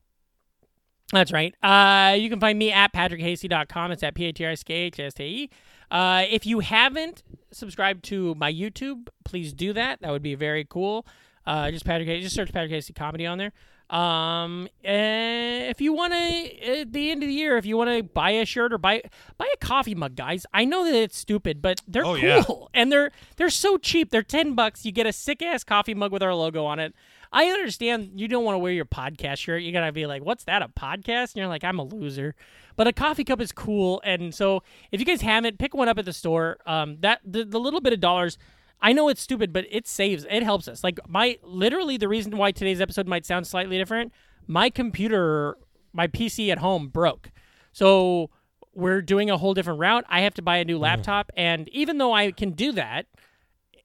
That's 1.13 1.33
right. 1.33 1.55
Uh, 1.63 2.15
you 2.15 2.31
can 2.31 2.39
find 2.39 2.59
me 2.59 2.71
at 2.73 2.93
patrickhastie.com. 2.93 3.91
It's 3.93 4.03
at 4.03 4.15
P-A-T-R-I-C-H-S-T-E. 4.15 5.51
Uh, 5.91 6.25
if 6.31 6.47
you 6.47 6.61
haven't 6.61 7.23
subscribed 7.51 8.05
to 8.05 8.35
my 8.37 8.53
YouTube, 8.53 9.09
please 9.25 9.53
do 9.53 9.73
that. 9.73 10.01
That 10.03 10.13
would 10.13 10.23
be 10.23 10.37
very 10.37 10.65
cool. 10.65 11.05
Uh, 11.47 11.71
just 11.73 11.85
Patrick, 11.85 12.07
just 12.23 12.37
search 12.37 12.53
Patrick 12.53 12.71
Hastie 12.71 12.93
Comedy 12.93 13.27
on 13.27 13.39
there. 13.39 13.53
Um, 13.91 14.69
eh, 14.85 15.69
if 15.69 15.81
you 15.81 15.93
want 15.93 16.13
to, 16.13 16.81
at 16.81 16.93
the 16.93 17.11
end 17.11 17.25
of 17.25 17.29
the 17.29 17.35
year, 17.35 17.57
if 17.57 17.67
you 17.67 17.77
want 17.77 17.91
to 17.91 18.05
buy 18.05 18.31
a 18.31 18.45
shirt 18.45 18.73
or 18.73 18.79
buy 18.79 19.03
buy 19.37 19.49
a 19.53 19.57
coffee 19.57 19.97
mug, 19.97 20.15
guys. 20.15 20.47
I 20.55 20.65
know 20.65 20.85
that 20.85 20.95
it's 20.95 21.19
stupid, 21.19 21.61
but 21.61 21.81
they're 21.89 22.05
Oh, 22.05 22.15
yeah. 22.15 22.45
cool 22.45 22.71
and 22.73 22.93
they're 22.93 23.11
they're 23.35 23.51
so 23.51 23.79
cheap. 23.79 24.11
They're 24.11 24.23
ten 24.23 24.55
bucks. 24.55 24.85
You 24.87 24.93
get 24.93 25.07
a 25.07 25.13
sick 25.13 25.43
ass 25.43 25.65
coffee 25.65 25.95
mug 25.95 26.13
with 26.13 26.23
our 26.23 26.33
logo 26.33 26.65
on 26.67 26.79
it. 26.79 26.95
I 27.33 27.47
understand 27.47 28.13
you 28.17 28.27
don't 28.27 28.45
want 28.45 28.55
to 28.55 28.59
wear 28.59 28.73
your 28.73 28.85
podcast 28.85 29.39
shirt. 29.39 29.63
You 29.63 29.73
gotta 29.73 29.93
be 29.93 30.07
like, 30.07 30.25
"What's 30.25 30.45
that? 30.45 30.63
A 30.63 30.69
podcast?" 30.69 31.33
And 31.33 31.37
you're 31.37 31.47
like, 31.47 31.63
"I'm 31.65 31.79
a 31.79 31.85
loser." 31.85 32.35
But 32.77 32.89
a 32.89 32.93
coffee 32.93 33.25
cup 33.25 33.41
is 33.41 33.53
cool, 33.53 34.01
and 34.05 34.35
so 34.35 34.63
if 34.91 35.01
you 35.01 35.07
guys 35.07 35.21
haven't, 35.21 35.59
pick 35.59 35.75
one 35.75 35.89
up 35.89 35.99
at 35.99 36.05
the 36.05 36.13
store. 36.13 36.59
Um, 36.67 36.97
that 37.01 37.21
the, 37.25 37.45
the 37.45 37.61
little 37.61 37.81
bit 37.81 37.93
of 37.93 38.01
dollars. 38.01 38.39
I 38.83 38.93
know 38.95 39.11
it's 39.11 39.21
stupid, 39.21 39.53
but 39.53 39.67
it 39.71 39.87
saves. 39.87 40.25
It 40.31 40.43
helps 40.43 40.67
us. 40.67 40.83
Like 40.83 40.99
my 41.07 41.39
literally 41.43 41.99
the 41.99 42.09
reason 42.09 42.37
why 42.39 42.51
today's 42.51 42.81
episode 42.81 43.07
might 43.07 43.27
sound 43.27 43.47
slightly 43.47 43.77
different. 43.77 44.13
My 44.47 44.71
computer, 44.71 45.57
my 45.93 46.07
PC 46.09 46.51
at 46.51 46.59
home 46.59 46.89
broke, 46.89 47.31
so 47.73 48.31
we're 48.75 49.03
doing 49.03 49.31
a 49.31 49.37
whole 49.37 49.53
different 49.55 49.81
route. 49.81 50.05
I 50.09 50.23
have 50.23 50.35
to 50.35 50.43
buy 50.43 50.57
a 50.57 50.65
new 50.65 50.79
laptop, 50.79 51.31
and 51.37 51.69
even 51.69 51.99
though 51.99 52.13
I 52.13 52.33
can 52.33 52.53
do 52.53 52.73
that, 52.73 53.07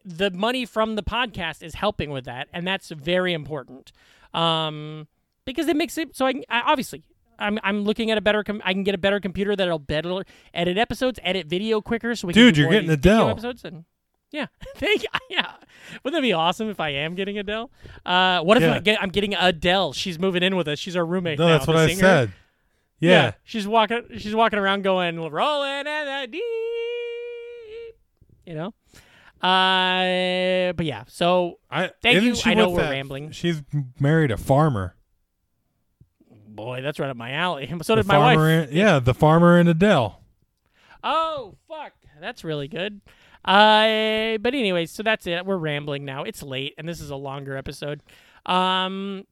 the 0.05 0.29
money 0.31 0.65
from 0.65 0.95
the 0.95 1.03
podcast 1.03 1.63
is 1.63 1.73
helping 1.75 2.11
with 2.11 2.25
that, 2.25 2.47
and 2.53 2.65
that's 2.67 2.89
very 2.89 3.33
important. 3.33 3.91
Um, 4.33 5.07
because 5.45 5.67
it 5.67 5.75
makes 5.75 5.97
it 5.97 6.15
so 6.15 6.25
I, 6.25 6.33
can, 6.33 6.43
I 6.49 6.61
obviously 6.61 7.03
I'm 7.39 7.59
I'm 7.63 7.83
looking 7.83 8.11
at 8.11 8.17
a 8.17 8.21
better 8.21 8.43
com- 8.43 8.61
I 8.65 8.73
can 8.73 8.83
get 8.83 8.93
a 8.95 8.97
better 8.97 9.19
computer 9.19 9.55
that'll 9.55 9.79
better 9.79 10.23
edit 10.53 10.77
episodes, 10.77 11.19
edit 11.23 11.47
video 11.47 11.81
quicker, 11.81 12.15
so 12.15 12.27
we 12.27 12.33
Dude, 12.33 12.53
can 12.53 12.55
do 12.55 12.61
you're 12.61 12.71
getting 12.71 12.89
Adele. 12.89 13.29
episodes 13.29 13.63
and. 13.65 13.85
Yeah, 14.31 14.47
thank 14.75 15.03
you. 15.03 15.09
Yeah, 15.29 15.51
wouldn't 16.03 16.17
that 16.21 16.25
be 16.25 16.33
awesome 16.33 16.69
if 16.69 16.79
I 16.79 16.89
am 16.89 17.15
getting 17.15 17.37
Adele? 17.37 17.71
Uh, 18.05 18.41
what 18.41 18.57
if 18.57 18.63
Yeah. 18.63 18.73
I 18.75 18.79
get, 18.79 19.01
I'm 19.01 19.09
getting 19.09 19.33
Adele? 19.33 19.93
She's 19.93 20.19
moving 20.19 20.43
in 20.43 20.55
with 20.57 20.67
us. 20.67 20.77
She's 20.79 20.95
our 20.95 21.05
roommate. 21.05 21.39
No, 21.39 21.47
now, 21.47 21.53
that's 21.57 21.67
what 21.67 21.73
the 21.77 21.83
I 21.83 21.87
singer. 21.87 21.99
said. 21.99 22.31
Yeah. 22.99 23.31
she's 23.43 23.67
walking. 23.67 24.03
She's 24.17 24.35
walking 24.35 24.59
around 24.59 24.81
going 24.83 25.17
rolling 25.19 25.79
in 25.79 25.83
the 25.85 26.27
deep. 26.31 26.41
You 28.45 28.55
know. 28.55 28.73
Uh, 29.41 30.73
but 30.73 30.85
yeah. 30.85 31.03
So 31.07 31.59
I, 31.69 31.91
Thank 32.01 32.23
you. 32.23 32.35
I 32.45 32.53
know 32.53 32.69
we're 32.69 32.81
that- 32.81 32.91
rambling. 32.91 33.31
She's 33.31 33.61
married 33.99 34.31
a 34.31 34.37
farmer. 34.37 34.95
boy, 36.47 36.81
that's 36.81 36.99
right 36.99 37.09
up 37.09 37.17
my 37.17 37.31
alley. 37.31 37.67
So 37.83 37.95
The 37.95 38.01
did 38.03 38.07
my 38.07 38.35
wife. 38.35 38.71
yeah, 38.71 38.99
the 38.99 39.13
farmer 39.13 39.57
and 39.57 39.67
Adele. 39.69 40.21
Oh 41.03 41.55
fuck, 41.67 41.93
that's 42.19 42.43
really 42.43 42.67
good. 42.67 43.01
Uh, 43.43 44.39
but 44.39 44.55
anyways, 44.55 44.89
so 44.89 45.03
that's 45.03 45.27
it. 45.27 45.45
We're 45.45 45.57
rambling 45.57 46.03
now. 46.05 46.23
It's 46.23 46.41
late, 46.41 46.73
and 46.79 46.89
this 46.89 46.99
is 46.99 47.11
a 47.11 47.15
longer 47.15 47.55
episode. 47.55 48.01
Um, 48.47 49.27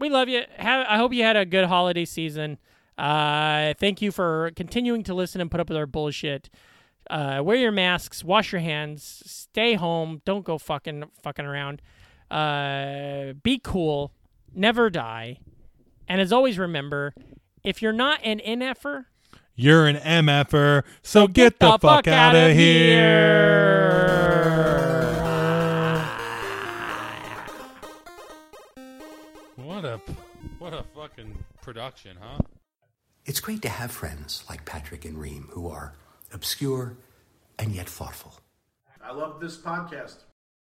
we 0.00 0.08
love 0.08 0.28
you. 0.28 0.42
Have, 0.56 0.86
I 0.88 0.96
hope 0.96 1.12
you 1.12 1.22
had 1.22 1.36
a 1.36 1.44
good 1.44 1.66
holiday 1.66 2.04
season. 2.04 2.58
Uh, 2.98 3.74
thank 3.78 4.02
you 4.02 4.10
for 4.10 4.50
continuing 4.56 5.04
to 5.04 5.14
listen 5.14 5.40
and 5.40 5.48
put 5.48 5.60
up 5.60 5.68
with 5.68 5.78
our 5.78 5.86
bullshit. 5.86 6.50
Uh, 7.12 7.42
wear 7.42 7.56
your 7.58 7.70
masks, 7.72 8.24
wash 8.24 8.52
your 8.52 8.62
hands, 8.62 9.22
stay 9.26 9.74
home, 9.74 10.22
don't 10.24 10.46
go 10.46 10.56
fucking 10.56 11.04
fucking 11.22 11.44
around. 11.44 11.82
Uh, 12.30 13.34
be 13.42 13.60
cool, 13.62 14.14
never 14.54 14.88
die, 14.88 15.38
and 16.08 16.22
as 16.22 16.32
always, 16.32 16.58
remember, 16.58 17.12
if 17.62 17.82
you're 17.82 17.92
not 17.92 18.20
an 18.24 18.40
NFer, 18.40 19.04
You're 19.54 19.86
an 19.86 19.96
MFer, 19.96 20.84
so 21.02 21.26
get, 21.28 21.58
the, 21.58 21.76
fuck, 21.78 22.08
out 22.08 22.34
of 22.34 22.52
here. 22.56 23.52
What 29.56 29.84
a 29.84 30.00
what 30.58 30.72
a 30.72 30.82
fucking 30.94 31.44
production, 31.60 32.16
huh? 32.20 32.38
It's 33.24 33.40
great 33.40 33.62
to 33.62 33.68
have 33.68 33.90
friends 33.90 34.44
like 34.48 34.64
Patrick 34.64 35.04
and 35.04 35.18
Ream 35.18 35.48
who 35.52 35.68
are 35.68 35.94
obscure 36.32 36.96
and 37.58 37.72
yet 37.72 37.88
thoughtful. 37.88 38.40
I 39.04 39.12
love 39.12 39.40
this 39.40 39.56
podcast. 39.58 40.16